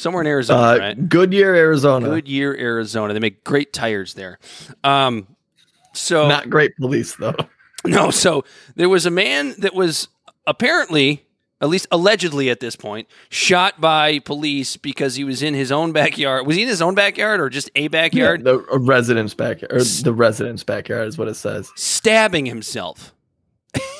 somewhere 0.00 0.22
in 0.22 0.26
Arizona, 0.26 0.60
Uh, 0.60 0.78
right? 0.78 1.08
Goodyear, 1.08 1.54
Arizona. 1.54 2.08
Goodyear, 2.08 2.54
Arizona. 2.56 3.12
They 3.12 3.20
make 3.20 3.44
great 3.44 3.72
tires 3.72 4.14
there. 4.14 4.38
Um, 4.82 5.26
so 5.92 6.28
Not 6.28 6.48
great 6.50 6.76
police 6.76 7.16
though. 7.16 7.34
no, 7.84 8.10
so 8.10 8.44
there 8.76 8.88
was 8.88 9.06
a 9.06 9.10
man 9.10 9.54
that 9.58 9.74
was 9.74 10.08
apparently, 10.46 11.24
at 11.60 11.68
least 11.68 11.86
allegedly 11.90 12.48
at 12.50 12.60
this 12.60 12.76
point, 12.76 13.08
shot 13.28 13.80
by 13.80 14.18
police 14.20 14.76
because 14.76 15.16
he 15.16 15.24
was 15.24 15.42
in 15.42 15.54
his 15.54 15.70
own 15.72 15.92
backyard. 15.92 16.46
Was 16.46 16.56
he 16.56 16.62
in 16.62 16.68
his 16.68 16.82
own 16.82 16.94
backyard 16.94 17.40
or 17.40 17.48
just 17.50 17.70
a 17.74 17.88
backyard? 17.88 18.44
the 18.44 18.64
a 18.72 18.78
residence 18.78 19.34
backyard, 19.34 19.72
or 19.72 19.84
the 19.84 20.12
residence 20.14 20.64
backyard 20.64 21.08
is 21.08 21.18
what 21.18 21.28
it 21.28 21.34
says. 21.34 21.70
Stabbing 21.76 22.46
himself. 22.46 23.14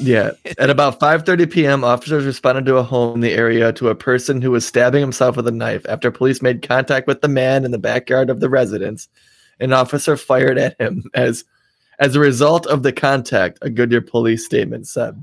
Yeah. 0.01 0.33
At 0.59 0.71
about 0.71 0.99
5:30 0.99 1.51
p.m., 1.51 1.85
officers 1.85 2.25
responded 2.25 2.67
to 2.67 2.77
a 2.77 2.83
home 2.83 3.17
in 3.17 3.21
the 3.21 3.33
area 3.33 3.73
to 3.75 3.89
a 3.89 3.95
person 3.95 4.41
who 4.41 4.51
was 4.51 4.67
stabbing 4.67 5.01
himself 5.01 5.37
with 5.37 5.47
a 5.47 5.53
knife. 5.53 5.85
After 5.89 6.11
police 6.11 6.43
made 6.43 6.67
contact 6.67 7.07
with 7.07 7.21
the 7.21 7.29
man 7.29 7.65
in 7.65 7.71
the 7.71 7.79
backyard 7.79 8.31
of 8.31 8.41
the 8.41 8.49
residence, 8.49 9.09
an 9.61 9.73
officer 9.73 10.17
fired 10.17 10.59
at 10.59 10.81
him 10.81 11.05
as 11.15 11.45
as 11.99 12.17
a 12.17 12.21
result 12.21 12.67
of 12.67 12.83
the 12.83 12.93
contact, 12.93 13.59
a 13.63 13.71
Goodyear 13.71 14.01
police 14.01 14.45
statement 14.45 14.89
said. 14.89 15.23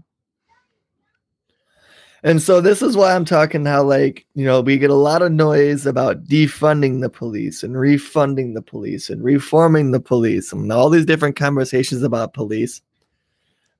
And 2.23 2.41
so 2.41 2.61
this 2.61 2.81
is 2.81 2.97
why 2.97 3.15
I'm 3.15 3.25
talking 3.25 3.65
how 3.65 3.83
like, 3.83 4.25
you 4.33 4.45
know, 4.45 4.61
we 4.61 4.77
get 4.77 4.89
a 4.89 4.95
lot 4.95 5.21
of 5.21 5.31
noise 5.31 5.85
about 5.85 6.23
defunding 6.25 7.01
the 7.01 7.09
police 7.09 7.63
and 7.63 7.77
refunding 7.77 8.53
the 8.53 8.61
police 8.61 9.09
and 9.09 9.23
reforming 9.23 9.91
the 9.91 9.99
police 9.99 10.51
and 10.51 10.71
all 10.71 10.89
these 10.89 11.05
different 11.05 11.35
conversations 11.35 12.03
about 12.03 12.33
police. 12.33 12.81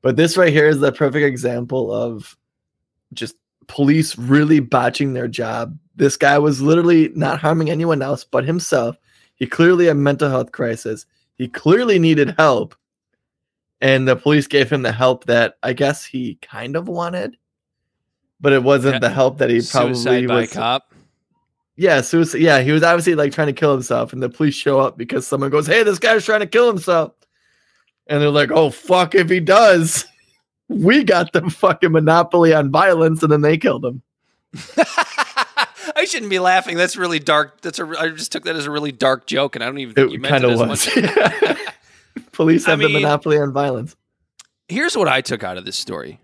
But 0.08 0.16
this 0.16 0.38
right 0.38 0.54
here 0.54 0.70
is 0.70 0.80
the 0.80 0.94
perfect 0.94 1.26
example 1.26 1.92
of 1.94 2.38
just 3.12 3.36
police 3.68 4.18
really 4.18 4.62
botching 4.62 5.12
their 5.12 5.28
job. 5.28 5.78
This 5.98 6.16
guy 6.16 6.40
was 6.40 6.62
literally 6.62 7.10
not 7.14 7.42
harming 7.42 7.70
anyone 7.70 8.02
else 8.02 8.24
but 8.24 8.46
himself. 8.46 8.96
He 9.36 9.46
clearly 9.48 9.88
had 9.88 9.98
a 9.98 10.00
mental 10.00 10.30
health 10.30 10.54
crisis. 10.54 11.06
He 11.36 11.50
clearly 11.50 12.00
needed 12.00 12.36
help. 12.38 12.74
And 13.82 14.08
the 14.08 14.16
police 14.16 14.48
gave 14.48 14.70
him 14.70 14.82
the 14.82 14.94
help 14.94 15.26
that 15.26 15.58
I 15.62 15.74
guess 15.74 16.06
he 16.06 16.36
kind 16.42 16.78
of 16.78 16.88
wanted, 16.88 17.36
but 18.40 18.54
it 18.54 18.64
wasn't 18.64 18.94
Yeah. 18.94 19.00
the 19.00 19.10
help 19.10 19.40
that 19.40 19.50
he 19.50 19.62
probably 19.70 19.94
Suicide 19.96 20.30
was. 20.30 20.54
cop. 20.54 20.94
Yeah, 21.76 22.00
suicide. 22.00 22.40
Yeah, 22.40 22.62
he 22.62 22.72
was 22.72 22.82
obviously 22.82 23.16
like 23.16 23.34
trying 23.34 23.48
to 23.48 23.52
kill 23.60 23.74
himself, 23.74 24.14
and 24.14 24.24
the 24.24 24.30
police 24.30 24.56
show 24.56 24.80
up 24.80 24.98
because 24.98 25.28
someone 25.28 25.50
goes, 25.50 25.68
"Hey, 25.68 25.84
this 25.84 26.00
guy's 26.00 26.24
trying 26.24 26.40
to 26.40 26.48
kill 26.48 26.70
himself," 26.70 27.12
and 28.10 28.22
they're 28.22 28.30
like, 28.30 28.52
"Oh 28.52 28.70
fuck, 28.70 29.16
if 29.16 29.30
he 29.30 29.40
does, 29.40 30.06
we 30.68 31.04
got 31.04 31.34
the 31.34 31.50
fucking 31.50 31.92
monopoly 31.92 32.54
on 32.54 32.72
violence," 32.72 33.24
and 33.24 33.32
then 33.32 33.42
they 33.42 33.58
killed 33.58 33.86
him. 33.86 34.02
I 35.96 36.06
shouldn't 36.06 36.30
be 36.30 36.40
laughing. 36.40 36.78
That's 36.78 36.96
really 36.96 37.20
dark. 37.20 37.62
That's 37.62 37.80
a. 37.80 37.88
I 38.00 38.10
just 38.10 38.32
took 38.32 38.44
that 38.44 38.56
as 38.56 38.66
a 38.66 38.72
really 38.72 38.92
dark 38.92 39.26
joke, 39.26 39.56
and 39.56 39.64
I 39.64 39.68
don't 39.68 39.80
even 39.80 39.96
think 39.96 40.12
you 40.12 40.18
It 40.18 40.22
meant 40.22 40.32
kind 40.32 40.44
it 40.44 40.52
as 40.52 40.60
was. 40.60 40.96
much. 40.96 41.58
Police 42.32 42.68
I 42.68 42.72
have 42.72 42.80
the 42.80 42.90
monopoly 42.90 43.38
on 43.38 43.52
violence. 43.52 43.96
Here's 44.68 44.96
what 44.96 45.08
I 45.08 45.22
took 45.22 45.44
out 45.44 45.58
of 45.58 45.66
this 45.66 45.78
story, 45.78 46.20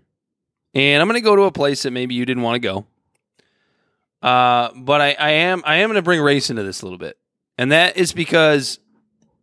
and 0.74 1.00
I'm 1.02 1.08
going 1.08 1.20
to 1.20 1.24
go 1.24 1.34
to 1.34 1.42
a 1.42 1.52
place 1.52 1.82
that 1.82 1.90
maybe 1.90 2.14
you 2.14 2.24
didn't 2.24 2.42
want 2.42 2.56
to 2.56 2.60
go. 2.60 2.86
Uh, 4.22 4.70
but 4.76 5.00
I, 5.00 5.16
I 5.18 5.30
am 5.30 5.62
I 5.66 5.76
am 5.76 5.88
going 5.88 5.96
to 5.96 6.02
bring 6.02 6.20
race 6.20 6.50
into 6.50 6.62
this 6.62 6.82
a 6.82 6.86
little 6.86 6.98
bit, 6.98 7.18
and 7.58 7.72
that 7.72 7.96
is 7.96 8.12
because 8.12 8.78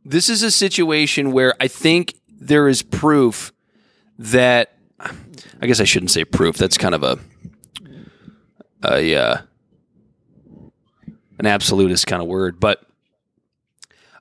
this 0.05 0.29
is 0.29 0.43
a 0.43 0.51
situation 0.51 1.31
where 1.31 1.55
I 1.59 1.67
think 1.67 2.15
there 2.41 2.67
is 2.67 2.81
proof 2.81 3.53
that 4.17 4.73
I 4.99 5.67
guess 5.67 5.79
I 5.79 5.85
shouldn't 5.85 6.11
say 6.11 6.25
proof. 6.25 6.57
That's 6.57 6.77
kind 6.77 6.95
of 6.95 7.03
a 7.03 7.19
a 8.83 9.15
uh, 9.15 9.37
an 11.39 11.45
absolutist 11.45 12.07
kind 12.07 12.21
of 12.21 12.27
word, 12.27 12.59
but 12.59 12.83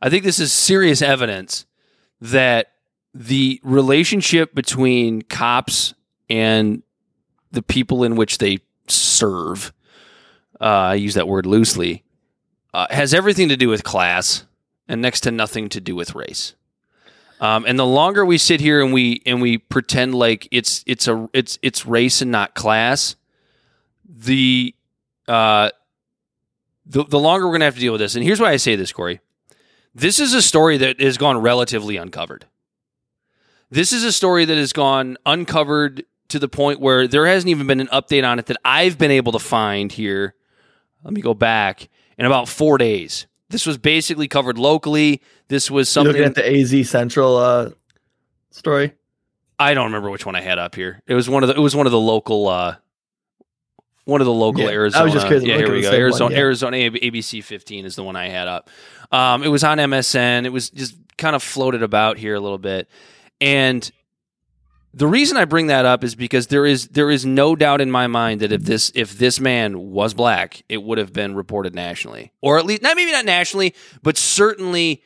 I 0.01 0.10
think 0.10 0.24
this 0.24 0.38
is 0.38 0.52
serious 0.52 1.02
evidence 1.02 1.66
that 2.20 2.72
the 3.14 3.60
relationship 3.62 4.55
between 4.55 5.22
cops 5.22 5.94
and 6.28 6.82
the 7.51 7.62
people 7.62 8.05
in 8.05 8.14
which 8.16 8.38
they 8.38 8.59
serve, 8.86 9.72
uh, 10.60 10.64
I 10.64 10.94
use 10.94 11.14
that 11.14 11.26
word 11.26 11.47
loosely, 11.47 12.05
uh, 12.72 12.86
has 12.90 13.12
everything 13.12 13.48
to 13.48 13.56
do 13.56 13.68
with 13.68 13.82
class 13.82 14.44
and 14.86 15.02
next 15.02 15.20
to 15.22 15.30
nothing 15.30 15.68
to 15.70 15.80
do 15.80 15.97
with 15.97 16.14
race. 16.14 16.55
Um, 17.40 17.64
and 17.66 17.78
the 17.78 17.86
longer 17.86 18.24
we 18.24 18.36
sit 18.36 18.60
here 18.60 18.82
and 18.82 18.92
we 18.92 19.22
and 19.24 19.40
we 19.40 19.56
pretend 19.56 20.14
like 20.14 20.46
it's 20.50 20.84
it's 20.86 21.08
a 21.08 21.28
it's 21.32 21.58
it's 21.62 21.86
race 21.86 22.20
and 22.20 22.30
not 22.30 22.54
class, 22.54 23.16
the 24.06 24.74
uh, 25.26 25.70
the, 26.84 27.04
the 27.04 27.18
longer 27.18 27.46
we're 27.46 27.54
gonna 27.54 27.64
have 27.64 27.74
to 27.74 27.80
deal 27.80 27.92
with 27.92 28.00
this. 28.00 28.14
And 28.14 28.22
here's 28.22 28.40
why 28.40 28.50
I 28.50 28.56
say 28.56 28.76
this, 28.76 28.92
Corey. 28.92 29.20
This 29.94 30.20
is 30.20 30.34
a 30.34 30.42
story 30.42 30.76
that 30.76 31.00
has 31.00 31.16
gone 31.16 31.38
relatively 31.38 31.96
uncovered. 31.96 32.46
This 33.70 33.92
is 33.92 34.04
a 34.04 34.12
story 34.12 34.44
that 34.44 34.56
has 34.56 34.72
gone 34.72 35.16
uncovered 35.24 36.04
to 36.28 36.38
the 36.38 36.48
point 36.48 36.78
where 36.78 37.08
there 37.08 37.26
hasn't 37.26 37.48
even 37.48 37.66
been 37.66 37.80
an 37.80 37.88
update 37.88 38.28
on 38.28 38.38
it 38.38 38.46
that 38.46 38.58
I've 38.64 38.98
been 38.98 39.10
able 39.10 39.32
to 39.32 39.38
find 39.38 39.90
here. 39.90 40.34
Let 41.02 41.14
me 41.14 41.22
go 41.22 41.34
back 41.34 41.88
in 42.18 42.26
about 42.26 42.48
four 42.48 42.78
days. 42.78 43.26
This 43.51 43.66
was 43.66 43.77
basically 43.78 44.28
covered 44.28 44.56
locally. 44.59 45.20
This 45.48 45.70
was 45.70 45.94
You 45.94 46.02
looking 46.02 46.22
something 46.22 46.44
at 46.47 46.70
the 46.70 46.78
AZ 46.81 46.89
Central 46.89 47.36
uh, 47.36 47.70
story? 48.51 48.93
I 49.59 49.74
don't 49.74 49.86
remember 49.86 50.09
which 50.09 50.24
one 50.24 50.35
I 50.36 50.40
had 50.40 50.59
up 50.59 50.74
here. 50.74 51.02
It 51.06 51.14
was 51.14 51.28
one 51.28 51.43
of 51.43 51.48
the 51.48 51.55
it 51.55 51.60
was 51.60 51.77
one 51.77 51.85
of 51.86 51.93
the 51.93 52.01
local 52.01 52.48
uh 52.48 52.77
one 54.05 54.20
of 54.20 54.24
the 54.24 54.32
local 54.32 54.62
Yeah, 54.62 54.68
I 54.68 54.72
Arizona. 54.72 55.05
was 55.05 55.12
just 55.12 55.27
curious 55.27 55.44
yeah, 55.44 55.56
here 55.59 55.70
we 55.70 55.82
go. 55.82 55.89
at 55.89 55.90
the 55.90 55.97
same 55.97 56.01
Arizona 56.01 56.24
one, 56.24 56.32
yeah. 56.32 56.39
Arizona 56.39 56.77
ABC 56.78 57.44
15 57.44 57.85
is 57.85 57.97
the 57.97 58.02
one 58.02 58.16
I 58.16 58.28
had 58.28 58.48
up. 58.48 58.70
Um, 59.12 59.43
it 59.43 59.48
was 59.48 59.62
on 59.62 59.78
MSN. 59.78 60.47
It 60.47 60.51
was 60.52 60.70
just 60.70 60.97
kind 61.18 61.36
of 61.36 61.43
floated 61.43 61.82
about 61.82 62.16
here 62.16 62.35
a 62.35 62.40
little 62.40 62.59
bit. 62.59 62.89
And 63.40 63.89
the 64.92 65.06
reason 65.06 65.36
I 65.36 65.44
bring 65.44 65.68
that 65.68 65.84
up 65.84 66.02
is 66.02 66.14
because 66.14 66.48
there 66.48 66.66
is 66.66 66.88
there 66.88 67.10
is 67.10 67.24
no 67.24 67.54
doubt 67.54 67.80
in 67.80 67.90
my 67.90 68.06
mind 68.06 68.40
that 68.40 68.52
if 68.52 68.62
this 68.62 68.90
if 68.94 69.18
this 69.18 69.38
man 69.38 69.90
was 69.90 70.14
black, 70.14 70.62
it 70.68 70.82
would 70.82 70.98
have 70.98 71.12
been 71.12 71.34
reported 71.34 71.74
nationally, 71.74 72.32
or 72.40 72.58
at 72.58 72.66
least 72.66 72.82
not 72.82 72.96
maybe 72.96 73.12
not 73.12 73.24
nationally, 73.24 73.74
but 74.02 74.16
certainly 74.16 75.02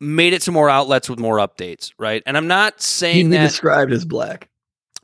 made 0.00 0.32
it 0.32 0.42
to 0.42 0.52
more 0.52 0.68
outlets 0.68 1.08
with 1.08 1.20
more 1.20 1.36
updates, 1.36 1.92
right? 1.98 2.22
And 2.26 2.36
I'm 2.36 2.48
not 2.48 2.82
saying 2.82 3.30
be 3.30 3.36
that 3.36 3.44
described 3.44 3.92
as 3.92 4.04
black, 4.04 4.48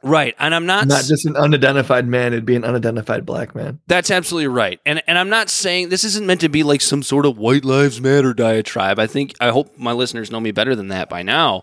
right, 0.02 0.34
and 0.40 0.52
I'm 0.52 0.66
not 0.66 0.88
not 0.88 1.04
just 1.04 1.24
an 1.24 1.36
unidentified 1.36 2.08
man. 2.08 2.32
It'd 2.32 2.44
be 2.44 2.56
an 2.56 2.64
unidentified 2.64 3.24
black 3.24 3.54
man. 3.54 3.78
That's 3.86 4.10
absolutely 4.10 4.48
right. 4.48 4.80
And 4.84 5.00
and 5.06 5.16
I'm 5.16 5.28
not 5.28 5.48
saying 5.48 5.90
this 5.90 6.02
isn't 6.02 6.26
meant 6.26 6.40
to 6.40 6.48
be 6.48 6.64
like 6.64 6.80
some 6.80 7.04
sort 7.04 7.24
of 7.24 7.38
white 7.38 7.64
lives 7.64 8.00
matter 8.00 8.34
diatribe. 8.34 8.98
I 8.98 9.06
think 9.06 9.36
I 9.38 9.50
hope 9.50 9.78
my 9.78 9.92
listeners 9.92 10.32
know 10.32 10.40
me 10.40 10.50
better 10.50 10.74
than 10.74 10.88
that 10.88 11.08
by 11.08 11.22
now. 11.22 11.62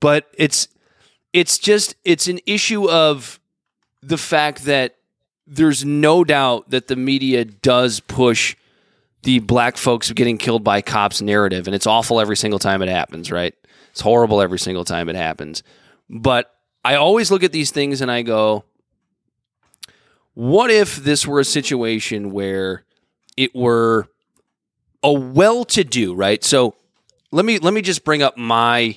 But 0.00 0.26
it's 0.36 0.66
it's 1.32 1.58
just 1.58 1.94
it's 2.04 2.28
an 2.28 2.40
issue 2.46 2.88
of 2.90 3.40
the 4.02 4.18
fact 4.18 4.64
that 4.64 4.96
there's 5.46 5.84
no 5.84 6.24
doubt 6.24 6.70
that 6.70 6.88
the 6.88 6.96
media 6.96 7.44
does 7.44 8.00
push 8.00 8.56
the 9.22 9.38
black 9.40 9.76
folks 9.76 10.10
getting 10.12 10.38
killed 10.38 10.64
by 10.64 10.80
cops 10.82 11.22
narrative 11.22 11.66
and 11.66 11.74
it's 11.74 11.86
awful 11.86 12.20
every 12.20 12.36
single 12.36 12.58
time 12.58 12.82
it 12.82 12.88
happens, 12.88 13.30
right? 13.30 13.54
It's 13.90 14.00
horrible 14.00 14.40
every 14.40 14.58
single 14.58 14.84
time 14.84 15.08
it 15.08 15.16
happens. 15.16 15.62
But 16.08 16.52
I 16.84 16.96
always 16.96 17.30
look 17.30 17.44
at 17.44 17.52
these 17.52 17.70
things 17.70 18.00
and 18.00 18.10
I 18.10 18.22
go, 18.22 18.64
what 20.34 20.70
if 20.70 20.96
this 20.96 21.26
were 21.26 21.40
a 21.40 21.44
situation 21.44 22.32
where 22.32 22.84
it 23.36 23.54
were 23.54 24.08
a 25.02 25.12
well-to-do 25.12 26.14
right 26.14 26.44
so 26.44 26.74
let 27.30 27.44
me 27.44 27.58
let 27.58 27.74
me 27.74 27.82
just 27.82 28.04
bring 28.04 28.22
up 28.22 28.36
my 28.36 28.96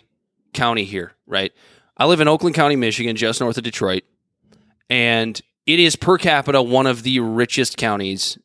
county 0.53 0.83
here 0.83 1.13
right 1.25 1.51
i 1.97 2.05
live 2.05 2.19
in 2.19 2.27
oakland 2.27 2.55
county 2.55 2.75
michigan 2.75 3.15
just 3.15 3.41
north 3.41 3.57
of 3.57 3.63
detroit 3.63 4.03
and 4.89 5.41
it 5.65 5.79
is 5.79 5.95
per 5.95 6.17
capita 6.17 6.61
one 6.61 6.87
of 6.87 7.03
the 7.03 7.19
richest 7.19 7.77
counties 7.77 8.37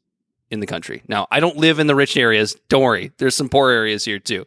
in 0.51 0.61
the 0.61 0.67
country. 0.67 1.03
Now 1.09 1.27
i 1.31 1.41
don't 1.41 1.57
live 1.57 1.79
in 1.79 1.87
the 1.87 1.95
rich 1.95 2.17
areas. 2.17 2.57
Don't 2.69 2.83
worry. 2.83 3.13
There's 3.19 3.35
some 3.35 3.49
poor 3.49 3.71
areas 3.71 4.05
here 4.05 4.19
too. 4.19 4.47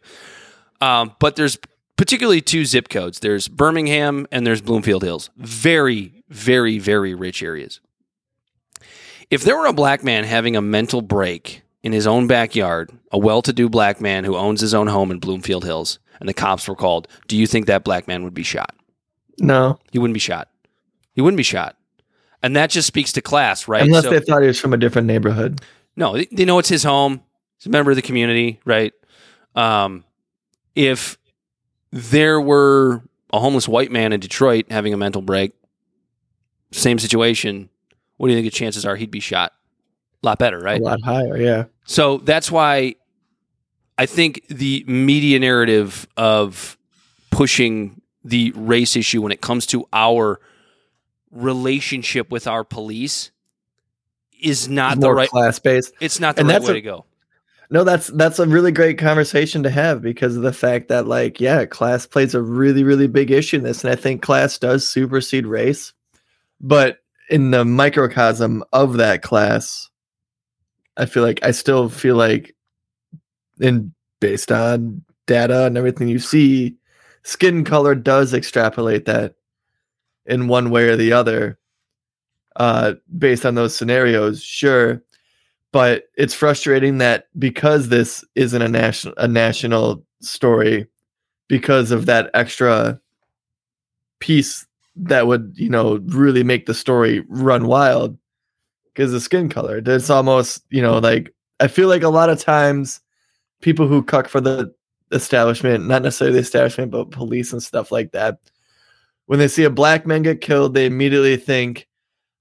Um, 0.80 1.14
but 1.18 1.36
there's 1.36 1.58
particularly 1.96 2.40
two 2.40 2.64
zip 2.64 2.88
codes. 2.88 3.20
There's 3.20 3.48
birmingham 3.48 4.26
and 4.30 4.46
there's 4.46 4.60
bloomfield 4.60 5.02
hills. 5.02 5.30
Very 5.36 6.22
very 6.28 6.78
very 6.78 7.14
rich 7.14 7.42
areas. 7.42 7.80
If 9.30 9.44
there 9.44 9.56
were 9.56 9.66
a 9.66 9.72
black 9.72 10.04
man 10.04 10.24
having 10.24 10.56
a 10.56 10.62
mental 10.62 11.00
break 11.00 11.62
in 11.82 11.92
his 11.92 12.06
own 12.06 12.26
backyard, 12.26 12.90
a 13.10 13.18
well 13.18 13.42
to 13.42 13.52
do 13.52 13.68
black 13.68 14.00
man 14.00 14.24
who 14.24 14.36
owns 14.36 14.60
his 14.60 14.74
own 14.74 14.86
home 14.86 15.10
in 15.10 15.18
Bloomfield 15.18 15.64
Hills, 15.64 15.98
and 16.20 16.28
the 16.28 16.34
cops 16.34 16.68
were 16.68 16.76
called, 16.76 17.08
do 17.26 17.36
you 17.36 17.46
think 17.46 17.66
that 17.66 17.84
black 17.84 18.06
man 18.06 18.24
would 18.24 18.34
be 18.34 18.42
shot? 18.42 18.74
No, 19.38 19.78
He 19.92 19.98
wouldn't 19.98 20.14
be 20.14 20.20
shot. 20.20 20.48
He 21.14 21.20
wouldn't 21.20 21.36
be 21.36 21.42
shot. 21.42 21.76
And 22.42 22.54
that 22.56 22.70
just 22.70 22.86
speaks 22.86 23.12
to 23.12 23.22
class, 23.22 23.66
right? 23.68 23.82
unless 23.82 24.04
So- 24.04 24.10
they 24.10 24.20
thought 24.20 24.42
he 24.42 24.48
was 24.48 24.60
from 24.60 24.72
a 24.72 24.76
different 24.76 25.06
neighborhood. 25.06 25.60
no, 25.96 26.14
they- 26.16 26.28
they 26.32 26.44
know 26.44 26.58
it's 26.58 26.68
his 26.68 26.82
home. 26.84 27.20
He's 27.58 27.66
a 27.66 27.70
member 27.70 27.90
of 27.90 27.96
the 27.96 28.02
community, 28.02 28.60
right? 28.64 28.92
Um, 29.54 30.04
if 30.74 31.16
there 31.92 32.40
were 32.40 33.02
a 33.32 33.38
homeless 33.40 33.66
white 33.68 33.90
man 33.92 34.12
in 34.12 34.20
Detroit 34.20 34.66
having 34.70 34.92
a 34.92 34.96
mental 34.96 35.22
break, 35.22 35.52
same 36.72 36.98
situation, 36.98 37.68
what 38.16 38.26
do 38.28 38.32
you 38.34 38.38
think 38.40 38.52
the 38.52 38.56
chances 38.56 38.84
are 38.84 38.96
he'd 38.96 39.10
be 39.10 39.20
shot? 39.20 39.52
A 40.22 40.26
lot 40.26 40.38
better, 40.38 40.58
right? 40.58 40.80
A 40.80 40.84
lot 40.84 41.00
higher, 41.02 41.36
yeah. 41.36 41.64
So 41.84 42.18
that's 42.18 42.50
why 42.50 42.96
I 43.96 44.06
think 44.06 44.42
the 44.48 44.84
media 44.88 45.38
narrative 45.38 46.08
of 46.16 46.76
pushing 47.30 48.00
the 48.24 48.52
race 48.56 48.96
issue 48.96 49.22
when 49.22 49.32
it 49.32 49.40
comes 49.40 49.66
to 49.66 49.86
our 49.92 50.40
relationship 51.30 52.30
with 52.30 52.46
our 52.46 52.64
police 52.64 53.30
is 54.40 54.68
not 54.68 55.00
the 55.00 55.10
right 55.12 55.28
class 55.28 55.58
based. 55.58 55.92
it's 56.00 56.20
not 56.20 56.36
the 56.36 56.40
And 56.40 56.48
right 56.48 56.62
way 56.62 56.70
a- 56.70 56.74
to 56.74 56.80
go. 56.80 57.04
No, 57.70 57.82
that's 57.82 58.08
that's 58.08 58.38
a 58.38 58.46
really 58.46 58.70
great 58.72 58.98
conversation 58.98 59.62
to 59.62 59.70
have 59.70 60.02
because 60.02 60.36
of 60.36 60.42
the 60.42 60.52
fact 60.52 60.88
that 60.88 61.06
like 61.06 61.40
yeah, 61.40 61.64
class 61.64 62.06
plays 62.06 62.34
a 62.34 62.42
really 62.42 62.84
really 62.84 63.06
big 63.08 63.30
issue 63.30 63.56
in 63.56 63.62
this, 63.62 63.82
and 63.82 63.90
I 63.92 63.96
think 63.96 64.22
class 64.22 64.58
does 64.58 64.86
supersede 64.86 65.46
race, 65.46 65.92
but 66.60 66.98
in 67.30 67.50
the 67.52 67.64
microcosm 67.64 68.62
of 68.72 68.98
that 68.98 69.22
class, 69.22 69.88
I 70.98 71.06
feel 71.06 71.22
like 71.22 71.40
I 71.42 71.52
still 71.52 71.88
feel 71.88 72.16
like, 72.16 72.54
in 73.58 73.92
based 74.20 74.52
on 74.52 75.02
data 75.26 75.64
and 75.64 75.78
everything 75.78 76.06
you 76.08 76.18
see, 76.18 76.76
skin 77.24 77.64
color 77.64 77.94
does 77.94 78.32
extrapolate 78.32 79.06
that 79.06 79.34
in 80.26 80.48
one 80.48 80.70
way 80.70 80.88
or 80.88 80.96
the 80.96 81.12
other, 81.12 81.58
uh, 82.56 82.94
based 83.18 83.44
on 83.44 83.54
those 83.54 83.76
scenarios. 83.76 84.42
Sure, 84.42 85.02
but 85.72 86.04
it's 86.16 86.34
frustrating 86.34 86.98
that 86.98 87.28
because 87.38 87.88
this 87.88 88.24
isn't 88.36 88.62
a 88.62 88.68
national 88.68 89.14
a 89.16 89.26
national 89.26 90.04
story 90.20 90.86
because 91.48 91.90
of 91.90 92.06
that 92.06 92.30
extra 92.32 92.98
piece 94.20 94.66
that 94.96 95.26
would 95.26 95.52
you 95.56 95.68
know 95.68 95.96
really 96.06 96.44
make 96.44 96.66
the 96.66 96.74
story 96.74 97.24
run 97.28 97.66
wild 97.66 98.16
because 98.86 99.10
the 99.10 99.20
skin 99.20 99.48
color 99.48 99.82
it's 99.84 100.08
almost 100.08 100.62
you 100.70 100.80
know 100.80 100.98
like 100.98 101.34
i 101.60 101.66
feel 101.66 101.88
like 101.88 102.04
a 102.04 102.08
lot 102.08 102.30
of 102.30 102.38
times 102.38 103.00
people 103.60 103.88
who 103.88 104.02
cuck 104.02 104.28
for 104.28 104.40
the 104.40 104.72
establishment 105.14 105.86
not 105.86 106.02
necessarily 106.02 106.34
the 106.34 106.40
establishment 106.42 106.90
but 106.90 107.10
police 107.10 107.52
and 107.52 107.62
stuff 107.62 107.90
like 107.92 108.12
that 108.12 108.38
when 109.26 109.38
they 109.38 109.48
see 109.48 109.64
a 109.64 109.70
black 109.70 110.06
man 110.06 110.22
get 110.22 110.40
killed 110.40 110.74
they 110.74 110.86
immediately 110.86 111.36
think 111.36 111.86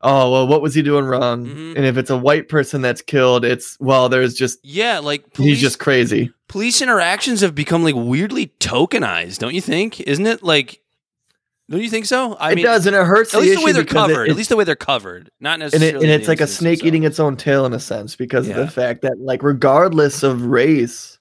oh 0.01 0.31
well 0.31 0.47
what 0.47 0.61
was 0.61 0.73
he 0.75 0.81
doing 0.81 1.05
wrong 1.05 1.45
Mhm. 1.45 1.75
and 1.77 1.85
if 1.85 1.95
it's 1.97 2.09
a 2.09 2.17
white 2.17 2.49
person 2.49 2.81
that's 2.81 3.01
killed 3.01 3.45
it's 3.45 3.77
well 3.79 4.09
there's 4.09 4.33
just 4.33 4.59
Yeah, 4.63 4.99
like 4.99 5.31
police, 5.33 5.49
he's 5.51 5.61
just 5.61 5.79
crazy 5.79 6.31
police 6.49 6.81
interactions 6.81 7.41
have 7.41 7.55
become 7.55 7.83
like 7.83 7.95
weirdly 7.95 8.47
tokenized, 8.59 9.39
don't 9.39 9.53
you 9.55 9.61
think? 9.61 9.99
Isn't 10.01 10.27
it 10.27 10.43
like 10.43 10.81
Don't 11.69 11.81
you 11.81 11.89
think 11.89 12.05
so? 12.05 12.33
I 12.35 12.51
it 12.51 12.55
mean, 12.55 12.65
does, 12.65 12.85
and 12.85 12.95
it 12.95 13.03
hurts 13.05 13.33
at 13.33 13.41
least 13.41 13.57
the 13.59 13.65
way 13.65 13.71
they're 13.71 13.83
because 13.83 14.09
it- 14.09 14.13
covered. 14.13 14.27
it- 14.27 14.31
at 14.31 14.37
least 14.37 14.49
the 14.49 14.57
way 14.57 14.63
they're 14.65 14.75
covered, 14.75 15.31
not 15.39 15.53
and, 15.53 15.61
necessarily. 15.61 15.95
it, 16.05 16.11
and 16.11 16.11
it's 16.11 16.27
like 16.27 16.41
a 16.41 16.45
snake 16.47 16.79
themselves. 16.79 16.87
eating 16.87 17.03
its 17.03 17.19
own 17.19 17.37
tail 17.37 17.65
in 17.65 17.73
a 17.73 17.79
sense 17.79 18.15
because 18.17 18.47
of 18.49 18.55
the 18.55 18.67
fact 18.67 19.01
that 19.03 19.19
like 19.19 19.41
regardless 19.41 20.21
of 20.21 20.43
race 20.45 21.17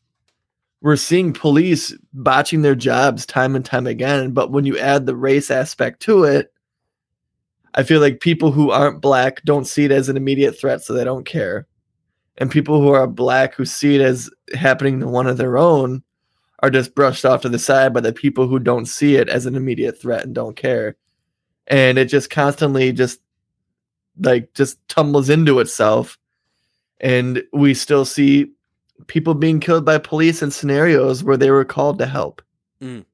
we're 0.82 0.96
seeing 0.96 1.32
police 1.32 1.94
botching 2.12 2.62
their 2.62 2.74
jobs 2.74 3.24
time 3.24 3.56
and 3.56 3.64
time 3.64 3.86
again 3.86 4.32
but 4.32 4.50
when 4.50 4.66
you 4.66 4.78
add 4.78 5.06
the 5.06 5.16
race 5.16 5.50
aspect 5.50 6.00
to 6.00 6.24
it 6.24 6.52
i 7.74 7.82
feel 7.82 8.00
like 8.00 8.20
people 8.20 8.52
who 8.52 8.70
aren't 8.70 9.00
black 9.00 9.42
don't 9.44 9.66
see 9.66 9.84
it 9.84 9.92
as 9.92 10.09
an 10.09 10.16
immediate 10.16 10.59
threat 10.59 10.82
so 10.82 10.92
they 10.92 11.04
don't 11.04 11.24
care. 11.24 11.66
And 12.38 12.50
people 12.50 12.80
who 12.80 12.88
are 12.88 13.06
black 13.06 13.54
who 13.54 13.64
see 13.64 13.94
it 13.94 14.00
as 14.00 14.30
happening 14.54 15.00
to 15.00 15.06
one 15.06 15.26
of 15.26 15.36
their 15.36 15.59
own 15.59 16.02
are 16.60 16.70
just 16.70 16.94
brushed 16.94 17.24
off 17.24 17.42
to 17.42 17.48
the 17.48 17.59
side 17.59 17.92
by 17.92 18.00
the 18.00 18.12
people 18.12 18.46
who 18.46 18.59
don't 18.59 18.86
see 18.86 19.16
it 19.16 19.28
as 19.28 19.46
an 19.46 19.54
immediate 19.54 20.00
threat 20.00 20.24
and 20.24 20.34
don't 20.34 20.56
care. 20.56 20.96
And 21.66 21.98
it 21.98 22.06
just 22.06 22.30
constantly 22.30 22.92
just 22.92 23.20
like 24.18 24.52
just 24.54 24.78
tumbles 24.88 25.28
into 25.28 25.60
itself. 25.60 26.18
And 27.00 27.42
we 27.52 27.74
still 27.74 28.04
see 28.04 28.52
people 29.06 29.34
being 29.34 29.60
killed 29.60 29.84
by 29.84 29.98
police 29.98 30.42
in 30.42 30.50
scenarios 30.50 31.22
where 31.24 31.36
they 31.36 31.50
were 31.50 31.64
called 31.64 31.98
to 31.98 32.06
help 32.06 32.42
mm. 32.80 33.04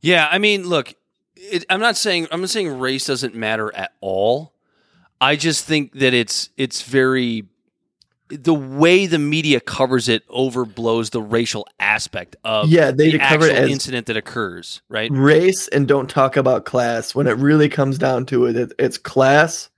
Yeah, 0.00 0.28
I 0.30 0.38
mean, 0.38 0.68
look, 0.68 0.94
it, 1.34 1.64
I'm 1.70 1.80
not 1.80 1.96
saying 1.96 2.28
I'm 2.30 2.40
not 2.40 2.50
saying 2.50 2.78
race 2.78 3.06
doesn't 3.06 3.34
matter 3.34 3.74
at 3.74 3.92
all. 4.00 4.52
I 5.20 5.36
just 5.36 5.64
think 5.64 5.92
that 5.94 6.14
it's 6.14 6.50
it's 6.56 6.82
very 6.82 7.44
the 8.28 8.54
way 8.54 9.06
the 9.06 9.18
media 9.18 9.58
covers 9.58 10.08
it 10.08 10.26
overblows 10.28 11.10
the 11.10 11.22
racial 11.22 11.66
aspect 11.80 12.36
of 12.44 12.68
yeah 12.68 12.90
they 12.90 13.12
the 13.12 13.18
cover 13.18 13.50
actual 13.50 13.70
incident 13.70 14.06
that 14.06 14.16
occurs, 14.16 14.82
right? 14.88 15.10
race 15.12 15.66
and 15.68 15.88
don't 15.88 16.10
talk 16.10 16.36
about 16.36 16.64
class 16.64 17.14
when 17.14 17.26
it 17.26 17.36
really 17.36 17.68
comes 17.68 17.98
down 17.98 18.26
to 18.26 18.46
it, 18.46 18.56
it 18.56 18.72
it's 18.78 18.98
class 18.98 19.70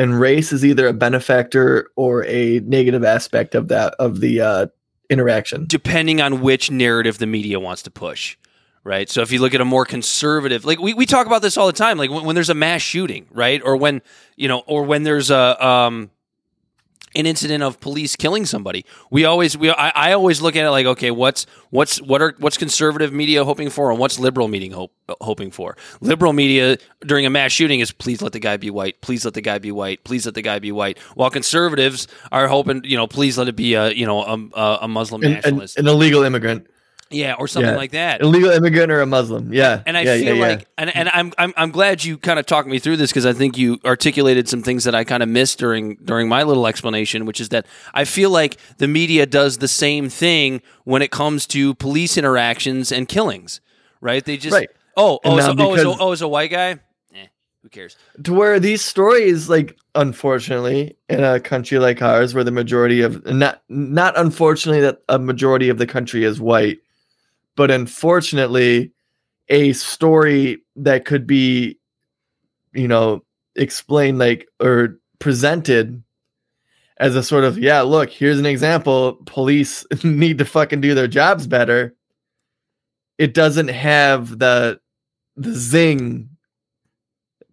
and 0.00 0.18
race 0.18 0.50
is 0.50 0.64
either 0.64 0.88
a 0.88 0.92
benefactor 0.94 1.90
or 1.94 2.24
a 2.24 2.60
negative 2.60 3.04
aspect 3.04 3.54
of 3.54 3.68
that 3.68 3.94
of 3.98 4.20
the 4.20 4.40
uh 4.40 4.66
interaction. 5.10 5.66
Depending 5.66 6.20
on 6.20 6.40
which 6.40 6.70
narrative 6.70 7.18
the 7.18 7.26
media 7.26 7.60
wants 7.60 7.82
to 7.82 7.90
push 7.90 8.36
right? 8.82 9.10
So 9.10 9.20
if 9.20 9.30
you 9.30 9.40
look 9.40 9.52
at 9.52 9.60
a 9.60 9.64
more 9.64 9.84
conservative 9.84 10.64
like 10.64 10.80
we, 10.80 10.94
we 10.94 11.04
talk 11.04 11.26
about 11.26 11.42
this 11.42 11.58
all 11.58 11.66
the 11.66 11.72
time 11.72 11.98
like 11.98 12.10
when, 12.10 12.24
when 12.24 12.34
there's 12.34 12.48
a 12.48 12.54
mass 12.54 12.80
shooting 12.80 13.26
right? 13.30 13.60
Or 13.62 13.76
when 13.76 14.00
you 14.36 14.48
know 14.48 14.60
or 14.66 14.84
when 14.84 15.02
there's 15.02 15.30
a 15.30 15.64
um 15.64 16.10
an 17.14 17.26
incident 17.26 17.62
of 17.62 17.80
police 17.80 18.14
killing 18.16 18.46
somebody. 18.46 18.84
We 19.10 19.24
always 19.24 19.56
we 19.56 19.70
I, 19.70 19.90
I 19.90 20.12
always 20.12 20.40
look 20.40 20.56
at 20.56 20.64
it 20.64 20.70
like 20.70 20.86
okay 20.86 21.10
what's 21.10 21.46
what's 21.70 22.00
what 22.00 22.22
are 22.22 22.34
what's 22.38 22.56
conservative 22.56 23.12
media 23.12 23.44
hoping 23.44 23.70
for 23.70 23.90
and 23.90 23.98
what's 23.98 24.18
liberal 24.18 24.48
media 24.48 24.74
hope, 24.74 24.92
hoping 25.20 25.50
for? 25.50 25.76
Liberal 26.00 26.32
media 26.32 26.78
during 27.04 27.26
a 27.26 27.30
mass 27.30 27.52
shooting 27.52 27.80
is 27.80 27.90
please 27.90 28.22
let 28.22 28.32
the 28.32 28.38
guy 28.38 28.56
be 28.56 28.70
white 28.70 29.00
please 29.00 29.24
let 29.24 29.34
the 29.34 29.40
guy 29.40 29.58
be 29.58 29.72
white 29.72 30.04
please 30.04 30.24
let 30.24 30.34
the 30.34 30.42
guy 30.42 30.58
be 30.58 30.70
white. 30.70 30.98
While 31.14 31.30
conservatives 31.30 32.06
are 32.30 32.46
hoping 32.46 32.82
you 32.84 32.96
know 32.96 33.06
please 33.06 33.36
let 33.36 33.48
it 33.48 33.56
be 33.56 33.74
a 33.74 33.90
you 33.90 34.06
know 34.06 34.22
a, 34.22 34.78
a, 34.82 34.88
muslim 34.88 35.22
an, 35.22 35.28
an, 35.28 35.34
nationalist. 35.34 35.78
an 35.78 35.88
illegal 35.88 36.22
immigrant 36.22 36.66
yeah, 37.10 37.34
or 37.38 37.48
something 37.48 37.70
Yeah. 37.72 37.76
like 37.76 37.90
that. 37.92 38.20
illegal 38.22 38.50
immigrant 38.50 38.92
or 38.92 39.00
a 39.00 39.06
muslim 39.06 39.52
yeah 39.52 39.82
And 39.86 39.96
I 39.96 40.02
yeah, 40.02 40.16
feel 40.18 40.36
yeah, 40.36 40.46
like, 40.48 40.68
and, 40.78 40.94
and 40.94 41.08
I'm, 41.12 41.32
I'm 41.38 41.52
I'm 41.56 41.70
glad 41.72 42.04
you 42.04 42.16
kind 42.18 42.38
of 42.38 42.46
talked 42.46 42.68
me 42.68 42.78
through 42.78 42.96
this 42.98 43.10
because 43.10 43.26
I 43.26 43.32
think 43.32 43.58
you 43.58 43.78
articulated 43.84 44.48
some 44.48 44.62
things 44.62 44.84
that 44.84 44.94
I 44.94 45.02
kind 45.04 45.22
of 45.22 45.28
missed 45.28 45.58
during 45.58 45.96
during 46.04 46.28
my 46.28 46.42
little 46.44 46.66
explanation, 46.66 47.26
which 47.26 47.40
is 47.40 47.48
that 47.50 47.66
I 47.94 48.04
feel 48.04 48.30
like 48.30 48.56
the 48.78 48.86
media 48.88 49.26
does 49.26 49.58
the 49.58 49.68
same 49.68 50.08
thing 50.08 50.62
when 50.84 51.02
it 51.02 51.10
comes 51.10 51.46
to 51.48 51.74
police 51.74 52.16
interactions 52.16 52.92
and 52.92 53.08
killings, 53.08 53.60
right? 54.00 54.24
They 54.24 54.36
just 54.36 54.54
Right. 54.54 54.70
oh 54.96 55.18
oh 55.24 55.40
so, 55.40 55.52
now 55.52 55.64
oh, 55.66 55.74
because- 55.76 55.96
oh 56.00 56.12
is 56.12 56.22
a 56.22 56.28
white 56.28 56.50
guy? 56.52 56.78
Eh, 57.14 57.26
who 57.62 57.68
cares? 57.68 57.96
to 58.22 58.32
where 58.32 58.60
these 58.60 58.82
stories 58.84 59.48
like 59.48 59.76
unfortunately 59.96 60.96
in 61.08 61.24
a 61.24 61.40
country 61.40 61.78
like 61.78 62.02
ours 62.02 62.34
where 62.34 62.44
the 62.44 62.50
majority 62.52 63.00
of 63.02 63.24
not 63.26 63.62
not 63.68 64.16
unfortunately 64.18 64.80
that 64.80 65.00
a 65.08 65.18
majority 65.18 65.68
of 65.70 65.78
the 65.78 65.86
country 65.86 66.24
is 66.24 66.40
white 66.40 66.78
but 67.56 67.70
unfortunately 67.70 68.92
a 69.48 69.72
story 69.72 70.58
that 70.76 71.04
could 71.04 71.26
be 71.26 71.78
you 72.72 72.88
know 72.88 73.22
explained 73.56 74.18
like 74.18 74.46
or 74.60 74.98
presented 75.18 76.02
as 76.98 77.16
a 77.16 77.22
sort 77.22 77.44
of 77.44 77.58
yeah 77.58 77.80
look 77.80 78.10
here's 78.10 78.38
an 78.38 78.46
example. 78.46 79.18
Police 79.26 79.84
need 80.04 80.38
to 80.38 80.44
fucking 80.44 80.80
do 80.80 80.94
their 80.94 81.08
jobs 81.08 81.46
better. 81.46 81.94
It 83.18 83.34
doesn't 83.34 83.68
have 83.68 84.38
the 84.38 84.80
the 85.36 85.52
zing 85.52 86.28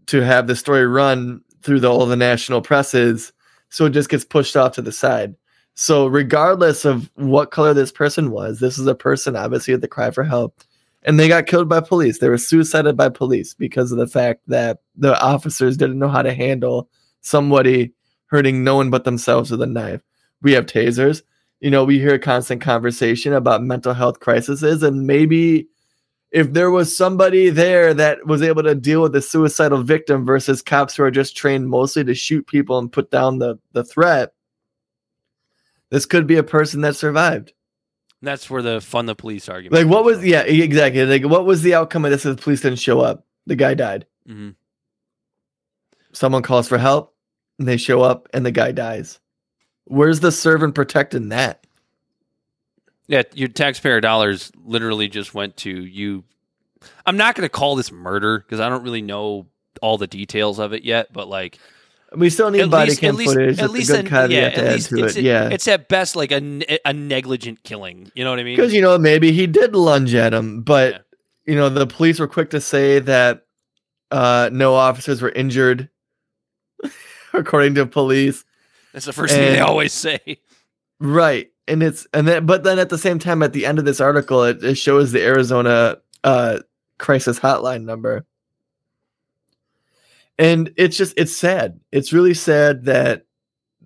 to 0.07 0.21
have 0.21 0.47
the 0.47 0.55
story 0.55 0.85
run 0.85 1.41
through 1.61 1.81
the, 1.81 1.91
all 1.91 2.05
the 2.05 2.15
national 2.15 2.61
presses 2.61 3.33
so 3.69 3.85
it 3.85 3.91
just 3.91 4.09
gets 4.09 4.23
pushed 4.23 4.55
off 4.55 4.73
to 4.73 4.81
the 4.81 4.91
side 4.91 5.35
so 5.79 6.07
regardless 6.07 6.85
of 6.85 7.07
what 7.17 7.51
color 7.51 7.71
this 7.71 7.91
person 7.91 8.31
was 8.31 8.59
this 8.59 8.79
is 8.79 8.87
a 8.87 8.95
person 8.95 9.35
obviously 9.35 9.75
at 9.75 9.81
the 9.81 9.87
cry 9.87 10.09
for 10.09 10.23
help. 10.23 10.63
And 11.03 11.19
they 11.19 11.27
got 11.27 11.45
killed 11.45 11.69
by 11.69 11.81
police. 11.81 12.17
They 12.17 12.29
were 12.29 12.39
suicided 12.39 12.97
by 12.97 13.09
police 13.09 13.53
because 13.53 13.91
of 13.91 13.99
the 13.99 14.07
fact 14.07 14.41
that 14.47 14.79
the 14.95 15.17
officers 15.21 15.77
didn't 15.77 15.99
know 15.99 16.09
how 16.09 16.23
to 16.23 16.33
handle 16.33 16.89
somebody 17.21 17.93
hurting 18.25 18.63
no 18.63 18.75
one 18.75 18.89
but 18.89 19.03
themselves 19.03 19.51
with 19.51 19.61
a 19.61 19.67
knife. 19.67 20.01
We 20.41 20.51
have 20.53 20.65
tasers. 20.65 21.21
You 21.59 21.69
know 21.69 21.85
we 21.85 21.99
hear 21.99 22.15
a 22.15 22.19
constant 22.19 22.59
conversation 22.59 23.33
about 23.33 23.61
mental 23.61 23.93
health 23.93 24.19
crises 24.19 24.63
and 24.81 25.05
maybe 25.05 25.67
if 26.31 26.53
there 26.53 26.71
was 26.71 26.97
somebody 26.97 27.51
there 27.51 27.93
that 27.93 28.25
was 28.25 28.41
able 28.41 28.63
to 28.63 28.73
deal 28.73 29.03
with 29.03 29.13
the 29.13 29.21
suicidal 29.21 29.83
victim 29.83 30.25
versus 30.25 30.63
cops 30.63 30.95
who 30.95 31.03
are 31.03 31.11
just 31.11 31.37
trained 31.37 31.69
mostly 31.69 32.03
to 32.03 32.15
shoot 32.15 32.47
people 32.47 32.79
and 32.79 32.91
put 32.91 33.11
down 33.11 33.37
the, 33.37 33.59
the 33.73 33.83
threat, 33.83 34.33
this 35.89 36.05
could 36.05 36.27
be 36.27 36.37
a 36.37 36.43
person 36.43 36.81
that 36.81 36.95
survived. 36.95 37.53
That's 38.21 38.49
where 38.49 38.61
the 38.61 38.81
fund 38.81 39.07
the 39.07 39.15
police 39.15 39.47
argument. 39.47 39.83
Like, 39.83 39.91
what 39.91 40.03
was, 40.03 40.25
yeah, 40.25 40.41
exactly. 40.41 41.05
Like, 41.05 41.23
what 41.23 41.45
was 41.45 41.61
the 41.61 41.75
outcome 41.75 42.03
of 42.05 42.11
this 42.11 42.25
if 42.25 42.35
the 42.35 42.41
police 42.41 42.61
didn't 42.61 42.79
show 42.79 42.99
up? 42.99 43.25
The 43.45 43.55
guy 43.55 43.75
died. 43.75 44.05
Mhm. 44.27 44.55
Someone 46.13 46.41
calls 46.41 46.67
for 46.67 46.79
help, 46.79 47.15
and 47.59 47.67
they 47.67 47.77
show 47.77 48.01
up, 48.01 48.27
and 48.33 48.45
the 48.45 48.51
guy 48.51 48.71
dies. 48.71 49.19
Where's 49.85 50.19
the 50.19 50.31
serve 50.31 50.63
and 50.63 50.73
protect 50.73 51.13
in 51.13 51.29
that? 51.29 51.65
Yeah, 53.07 53.23
your 53.33 53.47
taxpayer 53.47 54.01
dollars 54.01 54.51
literally 54.65 55.07
just 55.07 55.33
went 55.33 55.55
to 55.57 55.69
you. 55.69 56.23
I'm 57.05 57.17
not 57.17 57.35
going 57.35 57.45
to 57.45 57.49
call 57.49 57.75
this 57.75 57.91
murder 57.91 58.39
because 58.39 58.59
I 58.59 58.67
don't 58.67 58.83
really 58.83 59.01
know 59.01 59.47
all 59.81 59.97
the 59.97 60.07
details 60.07 60.59
of 60.59 60.73
it 60.73 60.83
yet, 60.83 61.13
but 61.13 61.29
like 61.29 61.59
We 62.17 62.29
still 62.29 62.49
need 62.51 62.61
at 62.61 62.69
body 62.71 62.89
least, 62.89 63.01
cam 63.01 63.09
at 63.09 63.15
least, 63.17 63.33
footage. 63.33 63.59
at 63.59 63.69
least, 63.71 63.89
a 63.91 64.03
good 64.03 64.11
an- 64.13 64.31
yeah, 64.31 64.39
at 64.39 64.73
least 64.73 64.91
it's, 64.93 65.15
it. 65.15 65.23
Yeah. 65.23 65.49
it's 65.49 65.67
at 65.67 65.87
best 65.87 66.15
like 66.15 66.31
a, 66.31 66.79
a 66.85 66.93
negligent 66.93 67.63
killing. 67.63 68.11
You 68.15 68.23
know 68.23 68.29
what 68.31 68.39
I 68.39 68.43
mean? 68.43 68.55
because 68.55 68.73
you 68.73 68.81
know 68.81 68.97
maybe 68.97 69.31
he 69.31 69.45
did 69.47 69.75
lunge 69.75 70.13
at 70.15 70.33
him 70.33 70.61
but 70.61 70.93
Yeah. 70.93 70.99
you 71.45 71.55
know 71.55 71.69
the 71.69 71.85
police 71.87 72.19
were 72.19 72.27
quick 72.27 72.49
to 72.51 72.61
say 72.61 72.99
that 72.99 73.45
uh 74.11 74.49
no 74.51 74.73
officers 74.73 75.21
were 75.21 75.29
injured 75.31 75.89
according 77.33 77.75
to 77.75 77.85
police 77.85 78.43
That's 78.93 79.05
the 79.05 79.13
first 79.13 79.33
thing 79.33 79.53
they 79.53 79.59
always 79.59 79.93
say. 79.93 80.39
right 80.99 81.51
and 81.67 81.83
it's 81.83 82.07
and 82.13 82.27
then 82.27 82.45
but 82.45 82.63
then 82.63 82.79
at 82.79 82.89
the 82.89 82.97
same 82.97 83.19
time 83.19 83.43
at 83.43 83.53
the 83.53 83.65
end 83.65 83.79
of 83.79 83.85
this 83.85 83.99
article 84.01 84.43
it, 84.43 84.63
it 84.63 84.75
shows 84.75 85.11
the 85.11 85.21
arizona 85.23 85.97
uh 86.23 86.59
crisis 86.97 87.39
hotline 87.39 87.83
number 87.83 88.25
and 90.39 90.71
it's 90.77 90.95
just 90.97 91.13
it's 91.17 91.35
sad 91.35 91.79
it's 91.91 92.13
really 92.13 92.33
sad 92.33 92.85
that 92.85 93.25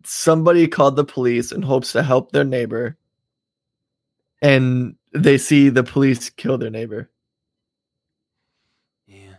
somebody 0.04 0.68
called 0.68 0.96
the 0.96 1.04
police 1.06 1.52
in 1.52 1.62
hopes 1.62 1.92
to 1.94 2.04
help 2.04 2.32
their 2.32 2.44
neighbor 2.44 2.98
and 4.42 4.96
they 5.14 5.38
see 5.38 5.70
the 5.70 5.84
police 5.84 6.30
kill 6.32 6.58
their 6.58 6.70
neighbor 6.72 7.10
Yeah. 9.08 9.36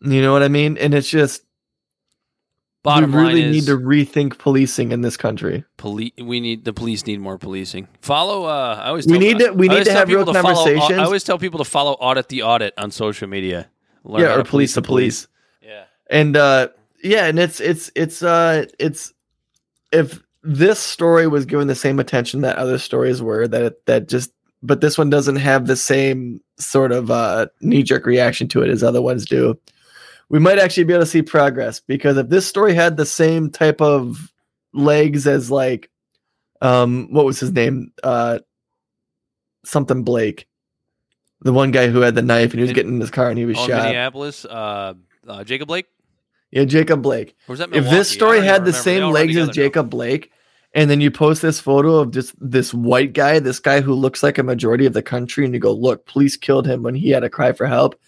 You 0.00 0.22
know 0.22 0.32
what 0.32 0.42
I 0.42 0.48
mean? 0.48 0.76
And 0.78 0.94
it's 0.94 1.08
just 1.10 1.42
Bottom 2.82 3.10
we 3.10 3.20
really 3.20 3.50
need 3.50 3.64
to 3.66 3.76
rethink 3.76 4.38
policing 4.38 4.92
in 4.92 5.00
this 5.00 5.16
country. 5.16 5.64
poli- 5.76 6.12
we 6.22 6.38
need 6.38 6.64
the 6.64 6.72
police 6.72 7.04
need 7.04 7.18
more 7.18 7.36
policing. 7.36 7.88
Follow. 8.00 8.44
Uh, 8.44 8.80
I 8.80 8.88
always 8.88 9.08
We 9.08 9.18
need 9.18 9.40
to- 9.40 9.50
we 9.50 9.66
need 9.66 9.84
to 9.86 9.92
have 9.92 10.08
real 10.08 10.24
to 10.24 10.32
follow- 10.32 10.54
conversations. 10.54 10.98
I 11.00 11.02
always 11.04 11.24
tell 11.24 11.36
people 11.36 11.58
to 11.58 11.64
follow 11.64 11.94
audit 11.94 12.28
the 12.28 12.42
audit 12.44 12.74
on 12.78 12.92
social 12.92 13.26
media. 13.26 13.68
Learn 14.04 14.20
yeah, 14.22 14.34
or 14.34 14.38
to 14.38 14.44
police 14.44 14.74
the 14.74 14.82
police. 14.82 15.26
And 16.08 16.36
uh 16.36 16.68
yeah, 17.02 17.26
and 17.26 17.38
it's 17.38 17.60
it's 17.60 17.90
it's 17.94 18.22
uh 18.22 18.66
it's 18.78 19.12
if 19.92 20.20
this 20.42 20.78
story 20.78 21.26
was 21.26 21.44
given 21.46 21.66
the 21.66 21.74
same 21.74 21.98
attention 21.98 22.40
that 22.42 22.56
other 22.56 22.78
stories 22.78 23.20
were 23.22 23.48
that 23.48 23.62
it, 23.62 23.86
that 23.86 24.08
just 24.08 24.30
but 24.62 24.80
this 24.80 24.96
one 24.96 25.10
doesn't 25.10 25.36
have 25.36 25.66
the 25.66 25.76
same 25.76 26.40
sort 26.58 26.92
of 26.92 27.10
uh 27.10 27.46
knee 27.60 27.82
jerk 27.82 28.06
reaction 28.06 28.48
to 28.48 28.62
it 28.62 28.70
as 28.70 28.82
other 28.82 29.02
ones 29.02 29.24
do. 29.26 29.58
We 30.28 30.38
might 30.38 30.58
actually 30.58 30.84
be 30.84 30.92
able 30.92 31.04
to 31.04 31.10
see 31.10 31.22
progress 31.22 31.78
because 31.80 32.16
if 32.16 32.28
this 32.28 32.46
story 32.46 32.74
had 32.74 32.96
the 32.96 33.06
same 33.06 33.50
type 33.50 33.80
of 33.80 34.32
legs 34.72 35.26
as 35.26 35.50
like 35.50 35.90
um 36.62 37.08
what 37.10 37.24
was 37.24 37.38
his 37.40 37.52
name 37.52 37.92
uh 38.02 38.38
something 39.64 40.02
Blake 40.04 40.46
The 41.42 41.52
one 41.52 41.70
guy 41.70 41.88
who 41.88 42.00
had 42.00 42.14
the 42.14 42.22
knife 42.22 42.50
and 42.52 42.54
he 42.58 42.62
was 42.62 42.70
In- 42.70 42.74
getting 42.76 42.94
in 42.94 43.00
his 43.00 43.10
car 43.10 43.28
and 43.30 43.38
he 43.38 43.44
was 43.44 43.58
Oh, 43.58 43.66
shot. 43.66 43.84
Minneapolis, 43.84 44.44
uh, 44.44 44.94
uh, 45.26 45.44
Jacob 45.44 45.68
Blake. 45.68 45.86
Yeah, 46.56 46.64
Jacob 46.64 47.02
Blake. 47.02 47.36
If 47.48 47.90
this 47.90 48.08
story 48.08 48.40
had 48.40 48.62
the 48.62 48.72
remember. 48.72 48.78
Same 48.78 49.10
legs 49.10 49.30
as 49.30 49.34
together 49.34 49.46
now. 49.46 49.52
Jacob 49.52 49.90
Blake, 49.90 50.32
and 50.72 50.88
then 50.88 51.02
you 51.02 51.10
post 51.10 51.42
this 51.42 51.60
photo 51.60 51.96
of 51.96 52.12
just 52.12 52.34
this 52.40 52.72
white 52.72 53.12
guy, 53.12 53.38
this 53.40 53.58
guy 53.60 53.82
who 53.82 53.92
looks 53.92 54.22
like 54.22 54.38
a 54.38 54.42
majority 54.42 54.86
of 54.86 54.94
the 54.94 55.02
country, 55.02 55.44
and 55.44 55.52
you 55.52 55.60
go, 55.60 55.72
"Look, 55.72 56.06
police 56.06 56.36
killed 56.38 56.66
him 56.66 56.82
when 56.82 56.94
he 56.94 57.10
had 57.10 57.24
a 57.24 57.28
cry 57.28 57.52
for 57.52 57.66
help." 57.66 58.00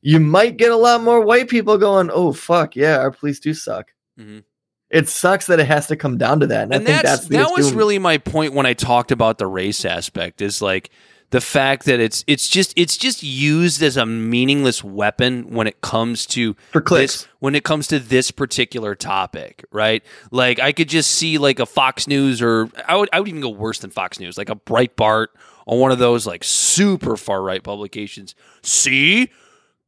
You 0.00 0.20
might 0.20 0.56
get 0.56 0.72
a 0.72 0.76
lot 0.76 1.02
more 1.02 1.20
white 1.20 1.48
people 1.48 1.76
going, 1.76 2.10
"Oh 2.10 2.32
fuck, 2.32 2.76
yeah, 2.76 2.96
our 2.98 3.10
police 3.10 3.40
do 3.40 3.52
suck." 3.52 3.92
Mhm. 4.18 4.44
It 4.88 5.08
sucks 5.08 5.46
that 5.48 5.60
it 5.60 5.66
has 5.66 5.88
to 5.88 5.96
come 5.96 6.16
down 6.16 6.40
to 6.40 6.46
that, 6.46 6.62
and, 6.62 6.72
and 6.74 6.82
I 6.82 6.86
think 6.86 7.02
that's, 7.02 7.18
that's, 7.18 7.28
the 7.28 7.36
that 7.38 7.50
was 7.50 7.66
assumed- 7.66 7.76
really 7.78 7.98
my 7.98 8.16
point 8.16 8.54
when 8.54 8.64
I 8.64 8.72
talked 8.72 9.12
about 9.12 9.36
the 9.36 9.46
race 9.46 9.84
aspect 9.84 10.40
is 10.40 10.62
like 10.62 10.88
the 11.30 11.40
fact 11.40 11.84
that 11.86 11.98
it's 11.98 12.24
it's 12.26 12.48
just 12.48 12.72
it's 12.76 12.96
just 12.96 13.22
used 13.22 13.82
as 13.82 13.96
a 13.96 14.06
meaningless 14.06 14.84
weapon 14.84 15.50
when 15.50 15.66
it 15.66 15.80
comes 15.80 16.24
to 16.26 16.54
for 16.70 16.80
clicks. 16.80 17.22
this 17.22 17.28
when 17.40 17.54
it 17.54 17.64
comes 17.64 17.88
to 17.88 17.98
this 17.98 18.30
particular 18.30 18.94
topic, 18.94 19.64
right? 19.72 20.04
Like 20.30 20.60
I 20.60 20.72
could 20.72 20.88
just 20.88 21.10
see 21.10 21.38
like 21.38 21.58
a 21.58 21.66
Fox 21.66 22.06
News 22.06 22.40
or 22.40 22.68
I 22.86 22.96
would 22.96 23.08
I 23.12 23.20
would 23.20 23.28
even 23.28 23.40
go 23.40 23.48
worse 23.48 23.80
than 23.80 23.90
Fox 23.90 24.20
News, 24.20 24.38
like 24.38 24.50
a 24.50 24.56
Breitbart 24.56 25.28
or 25.66 25.80
one 25.80 25.90
of 25.90 25.98
those 25.98 26.26
like 26.26 26.44
super 26.44 27.16
far 27.16 27.42
right 27.42 27.62
publications. 27.62 28.34
See, 28.62 29.30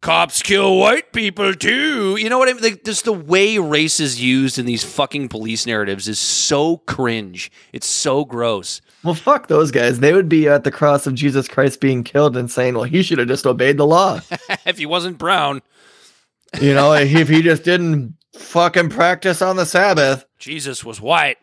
cops 0.01 0.43
kill 0.43 0.77
white 0.77 1.13
people 1.13 1.55
too. 1.55 2.17
You 2.17 2.29
know 2.29 2.39
what 2.39 2.49
I 2.49 2.53
mean? 2.53 2.63
Like 2.63 2.85
just 2.85 3.05
the 3.05 3.13
way 3.13 3.59
race 3.59 4.01
is 4.01 4.21
used 4.21 4.59
in 4.59 4.67
these 4.67 4.83
fucking 4.83 5.29
police 5.29 5.67
narratives 5.67 6.09
is 6.09 6.19
so 6.19 6.79
cringe. 6.79 7.51
It's 7.73 7.87
so 7.87 8.25
gross. 8.25 8.81
Well, 9.05 9.15
fuck 9.15 9.47
those 9.47 9.71
guys. 9.71 10.01
They 10.01 10.13
would 10.13 10.29
be 10.29 10.49
at 10.49 10.65
the 10.65 10.73
cross 10.73 11.07
of 11.07 11.15
Jesus 11.15 11.47
Christ 11.47 11.81
being 11.81 12.03
killed 12.03 12.37
and 12.37 12.51
saying, 12.51 12.75
"Well, 12.75 12.85
he 12.85 13.03
should 13.03 13.19
have 13.19 13.29
just 13.29 13.47
obeyed 13.47 13.77
the 13.77 13.87
law." 13.87 14.21
if 14.67 14.79
he 14.79 14.87
wasn't 14.87 15.19
brown, 15.19 15.63
you 16.61 16.75
know, 16.75 16.93
if 16.93 17.29
he 17.29 17.43
just 17.43 17.63
didn't 17.63 18.15
fucking 18.35 18.91
practice 18.91 19.41
on 19.41 19.57
the 19.57 19.67
Sabbath. 19.67 20.25
Jesus 20.39 20.85
was 20.85 21.01
white. 21.01 21.39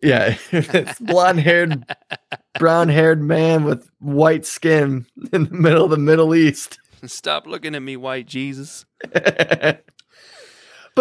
Yeah, 0.00 0.36
it's 0.52 0.98
blonde 0.98 1.40
haired, 1.40 1.84
brown 2.58 2.88
haired 2.88 3.22
man 3.22 3.64
with 3.64 3.88
white 4.00 4.44
skin 4.44 5.06
in 5.32 5.44
the 5.44 5.54
middle 5.54 5.84
of 5.84 5.90
the 5.90 5.96
Middle 5.96 6.34
East. 6.34 6.78
Stop 7.06 7.46
looking 7.46 7.74
at 7.74 7.82
me, 7.82 7.96
white 7.96 8.26
Jesus. 8.26 8.84
but 9.12 9.84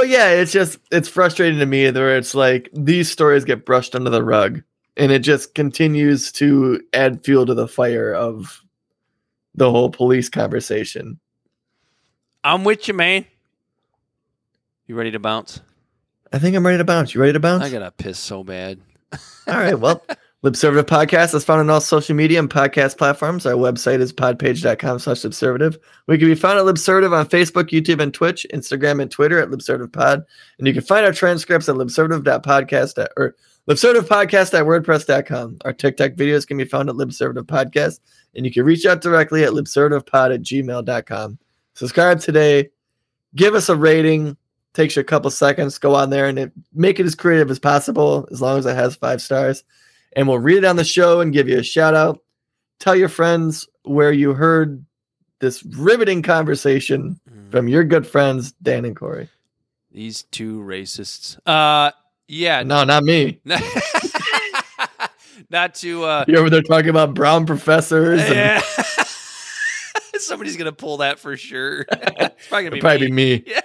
yeah, 0.05 0.29
it's 0.29 0.51
just 0.51 0.79
it's 0.91 1.07
frustrating 1.07 1.59
to 1.59 1.65
me 1.67 1.89
where 1.91 2.17
it's 2.17 2.33
like 2.33 2.69
these 2.73 3.11
stories 3.11 3.45
get 3.45 3.65
brushed 3.65 3.95
under 3.95 4.09
the 4.09 4.23
rug 4.23 4.63
and 4.97 5.11
it 5.11 5.19
just 5.19 5.55
continues 5.55 6.31
to 6.33 6.81
add 6.93 7.23
fuel 7.23 7.45
to 7.45 7.53
the 7.53 7.67
fire 7.67 8.13
of 8.13 8.61
the 9.55 9.69
whole 9.69 9.89
police 9.89 10.29
conversation. 10.29 11.19
I'm 12.43 12.63
with 12.63 12.87
you, 12.87 12.93
man. 12.93 13.25
You 14.87 14.95
ready 14.95 15.11
to 15.11 15.19
bounce? 15.19 15.61
I 16.33 16.39
think 16.39 16.55
I'm 16.55 16.65
ready 16.65 16.77
to 16.77 16.83
bounce. 16.83 17.13
You 17.13 17.21
ready 17.21 17.33
to 17.33 17.39
bounce? 17.39 17.63
I 17.63 17.69
gotta 17.69 17.91
piss 17.91 18.19
so 18.19 18.43
bad. 18.43 18.79
All 19.47 19.55
right. 19.55 19.77
Well, 19.77 20.03
Libservative 20.43 20.85
Podcast 20.85 21.35
is 21.35 21.45
found 21.45 21.59
on 21.59 21.69
all 21.69 21.79
social 21.79 22.15
media 22.15 22.39
and 22.39 22.49
podcast 22.49 22.97
platforms. 22.97 23.45
Our 23.45 23.53
website 23.53 23.99
is 23.99 24.11
podpage.com 24.11 24.97
slash 24.97 25.21
Libservative. 25.21 25.77
We 26.07 26.17
can 26.17 26.27
be 26.27 26.33
found 26.33 26.57
at 26.57 26.65
Libservative 26.65 27.15
on 27.15 27.27
Facebook, 27.27 27.69
YouTube, 27.69 28.01
and 28.01 28.11
Twitch, 28.11 28.47
Instagram, 28.51 28.99
and 29.03 29.11
Twitter 29.11 29.39
at 29.39 29.49
Libservative 29.49 29.93
Pod. 29.93 30.25
And 30.57 30.65
you 30.67 30.73
can 30.73 30.81
find 30.81 31.05
our 31.05 31.13
transcripts 31.13 31.69
at 31.69 31.75
libservative.podcast 31.75 33.03
at, 33.03 33.11
libservativepodcast 33.69 34.53
at 34.53 34.65
wordpress.com. 34.65 35.57
Our 35.65 35.73
TikTok 35.73 36.11
videos 36.11 36.47
can 36.47 36.57
be 36.57 36.65
found 36.65 36.89
at 36.89 36.95
Libservative 36.95 37.43
Podcast. 37.43 37.99
And 38.35 38.45
you 38.45 38.51
can 38.51 38.63
reach 38.63 38.85
out 38.85 39.01
directly 39.01 39.43
at 39.43 39.51
libservativepod 39.51 40.33
at 40.33 40.41
gmail.com. 40.41 41.37
Subscribe 41.73 42.19
today. 42.19 42.69
Give 43.35 43.55
us 43.55 43.69
a 43.69 43.75
rating 43.75 44.37
takes 44.73 44.95
you 44.95 45.01
a 45.01 45.05
couple 45.05 45.29
seconds. 45.31 45.77
Go 45.77 45.95
on 45.95 46.09
there 46.09 46.27
and 46.27 46.39
it, 46.39 46.51
make 46.73 46.99
it 46.99 47.05
as 47.05 47.15
creative 47.15 47.51
as 47.51 47.59
possible, 47.59 48.27
as 48.31 48.41
long 48.41 48.57
as 48.57 48.65
it 48.65 48.75
has 48.75 48.95
five 48.95 49.21
stars. 49.21 49.63
And 50.15 50.27
we'll 50.27 50.39
read 50.39 50.59
it 50.59 50.65
on 50.65 50.75
the 50.75 50.83
show 50.83 51.21
and 51.21 51.33
give 51.33 51.47
you 51.47 51.59
a 51.59 51.63
shout 51.63 51.95
out. 51.95 52.19
Tell 52.79 52.95
your 52.95 53.09
friends 53.09 53.67
where 53.83 54.11
you 54.11 54.33
heard 54.33 54.83
this 55.39 55.63
riveting 55.63 56.21
conversation 56.21 57.19
from 57.49 57.67
your 57.67 57.83
good 57.83 58.05
friends, 58.05 58.53
Dan 58.61 58.85
and 58.85 58.95
Corey. 58.95 59.29
These 59.91 60.23
two 60.23 60.61
racists. 60.61 61.37
Uh, 61.45 61.91
yeah. 62.31 62.63
No, 62.63 62.83
not 62.83 63.03
me. 63.03 63.39
Not 65.49 65.75
to. 65.75 66.03
Uh, 66.05 66.25
You 66.29 66.37
over 66.37 66.49
there 66.49 66.61
talking 66.61 66.89
about 66.89 67.13
brown 67.13 67.45
professors? 67.45 68.21
And 68.21 68.33
yeah. 68.33 68.61
Somebody's 70.17 70.55
gonna 70.55 70.71
pull 70.71 70.97
that 70.97 71.19
for 71.19 71.35
sure. 71.35 71.81
it's 71.91 72.47
probably 72.47 72.63
gonna 72.63 72.71
be 72.71 72.79
probably 72.79 73.11
me. 73.11 73.39
be 73.39 73.43
me. 73.43 73.53
Yeah. 73.53 73.61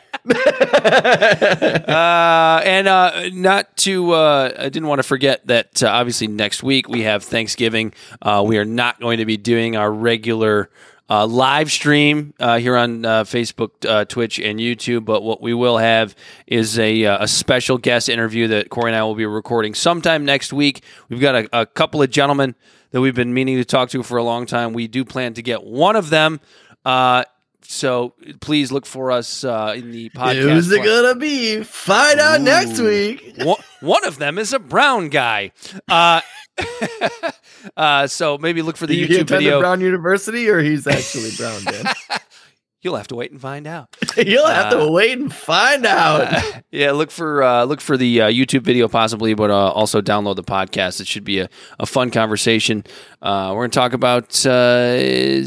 uh, 1.87 2.63
and 2.65 2.89
uh, 2.89 3.29
not 3.33 3.77
to, 3.77 4.13
uh, 4.13 4.53
I 4.59 4.65
didn't 4.65 4.89
want 4.89 4.99
to 4.99 5.05
forget 5.05 5.47
that 5.47 5.83
uh, 5.83 5.89
obviously 5.89 6.27
next 6.27 6.65
week 6.65 6.89
we 6.89 7.03
have 7.03 7.23
Thanksgiving. 7.23 7.95
Uh, 8.21 8.43
we 8.45 8.59
are 8.59 8.65
not 8.65 8.99
going 9.01 9.19
to 9.19 9.27
be 9.27 9.37
doing 9.37 9.77
our 9.77 9.93
regular 9.93 10.71
uh, 11.09 11.27
live 11.27 11.71
stream 11.71 12.35
uh, 12.41 12.59
here 12.59 12.77
on 12.77 13.05
uh, 13.05 13.25
Facebook, 13.25 13.71
uh, 13.89 14.05
Twitch, 14.05 14.39
and 14.39 14.59
YouTube. 14.59 15.05
But 15.05 15.23
what 15.23 15.41
we 15.41 15.55
will 15.55 15.79
have 15.79 16.15
is 16.47 16.79
a, 16.79 17.05
uh, 17.05 17.25
a 17.25 17.29
special 17.29 17.79
guest 17.79 18.09
interview 18.09 18.49
that 18.49 18.71
Corey 18.71 18.91
and 18.91 18.97
I 18.97 19.03
will 19.05 19.15
be 19.15 19.27
recording 19.27 19.75
sometime 19.75 20.25
next 20.25 20.53
week. 20.53 20.83
We've 21.09 21.21
got 21.21 21.35
a, 21.35 21.61
a 21.61 21.67
couple 21.67 22.03
of 22.03 22.11
gentlemen 22.11 22.55
that 22.91 23.01
we've 23.01 23.15
been 23.15 23.35
meaning 23.35 23.57
to 23.57 23.65
talk 23.65 23.91
to 23.91 24.03
for 24.03 24.19
a 24.19 24.23
long 24.23 24.47
time. 24.47 24.73
We 24.73 24.89
do 24.89 25.05
plan 25.05 25.35
to 25.35 25.43
get 25.43 25.65
one 25.65 25.97
of 25.97 26.11
them. 26.11 26.41
Uh, 26.85 27.25
so 27.71 28.15
please 28.41 28.73
look 28.73 28.87
for 28.87 29.11
us 29.11 29.45
uh, 29.45 29.75
in 29.77 29.91
the 29.91 30.11
podcast. 30.11 30.43
Who's 30.43 30.71
it 30.71 30.85
gonna 30.85 31.15
be? 31.15 31.63
Find 31.63 32.21
out 32.21 32.41
next 32.41 32.81
week. 32.81 33.35
one, 33.39 33.61
one 33.81 34.05
of 34.05 34.19
them 34.19 34.39
is 34.39 34.53
a 34.53 34.59
brown 34.59 35.09
guy. 35.09 35.53
Uh, 35.89 36.21
uh, 37.77 38.07
so 38.07 38.39
maybe 38.39 38.63
look 38.63 38.77
for 38.77 38.87
the 38.87 39.09
YouTube 39.09 39.29
video. 39.29 39.61
Brown 39.61 39.81
University, 39.81 40.49
or 40.49 40.61
he's 40.61 40.87
actually 40.87 41.31
brown? 41.37 41.63
Dan? 41.65 41.87
You'll 42.87 42.95
have 42.95 43.09
to 43.09 43.17
wait 43.17 43.33
and 43.33 43.41
find 43.41 43.67
out. 43.67 43.89
You'll 44.17 44.47
have 44.47 44.73
Uh, 44.73 44.85
to 44.85 44.93
wait 44.93 45.19
and 45.19 45.35
find 45.35 45.85
out. 45.85 46.21
Uh, 46.33 46.43
yeah, 46.71 46.93
look 46.93 47.11
for 47.11 47.43
uh, 47.43 47.65
look 47.65 47.81
for 47.81 47.97
the 47.97 48.21
uh, 48.23 48.29
YouTube 48.29 48.63
video 48.63 48.87
possibly, 48.87 49.35
but 49.35 49.51
uh, 49.51 49.71
also 49.73 50.01
download 50.01 50.37
the 50.37 50.45
podcast. 50.45 51.01
It 51.01 51.09
should 51.09 51.25
be 51.25 51.41
a, 51.41 51.49
a 51.81 51.87
fun 51.87 52.13
conversation. 52.13 52.85
Uh, 53.21 53.49
we're 53.53 53.63
going 53.63 53.73
to 53.73 53.77
talk 53.79 53.93
about 53.93 54.47
uh, 54.47 54.53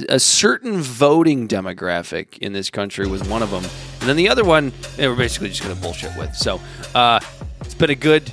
a 0.10 0.20
certain 0.20 0.82
voting 0.82 1.48
demographic 1.48 2.38
in 2.40 2.52
this 2.52 2.70
country 2.70 3.08
with 3.08 3.26
one 3.30 3.42
of 3.42 3.52
them, 3.52 3.64
and 4.02 4.10
then 4.10 4.18
the 4.18 4.28
other 4.28 4.44
one 4.44 4.74
we're 4.98 5.16
basically 5.16 5.48
just 5.48 5.64
going 5.64 5.74
to 5.74 5.82
bullshit 5.82 6.12
with. 6.18 6.36
So 6.36 6.60
uh, 6.94 7.22
it's 7.62 7.74
been 7.74 7.90
a 7.90 7.96
good 7.96 8.30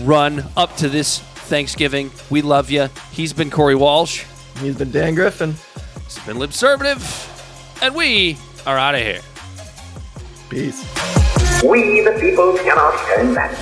run 0.00 0.44
up 0.56 0.74
to 0.78 0.88
this 0.88 1.20
Thanksgiving. 1.20 2.10
We 2.30 2.42
love 2.42 2.68
you. 2.68 2.88
He's 3.12 3.32
been 3.32 3.48
Corey 3.52 3.76
Walsh. 3.76 4.24
He's 4.58 4.76
been 4.76 4.90
Dan 4.90 5.14
Griffin. 5.14 5.54
It's 6.04 6.18
been 6.26 6.36
Libservative, 6.38 6.98
and 7.84 7.94
we 7.94 8.34
are 8.64 8.78
out 8.78 8.94
of 8.94 9.02
here. 9.02 9.20
Peace. 10.48 10.80
We, 11.62 12.00
the 12.00 12.16
people, 12.18 12.56
cannot 12.56 12.98
turn 13.14 13.34
back. 13.34 13.52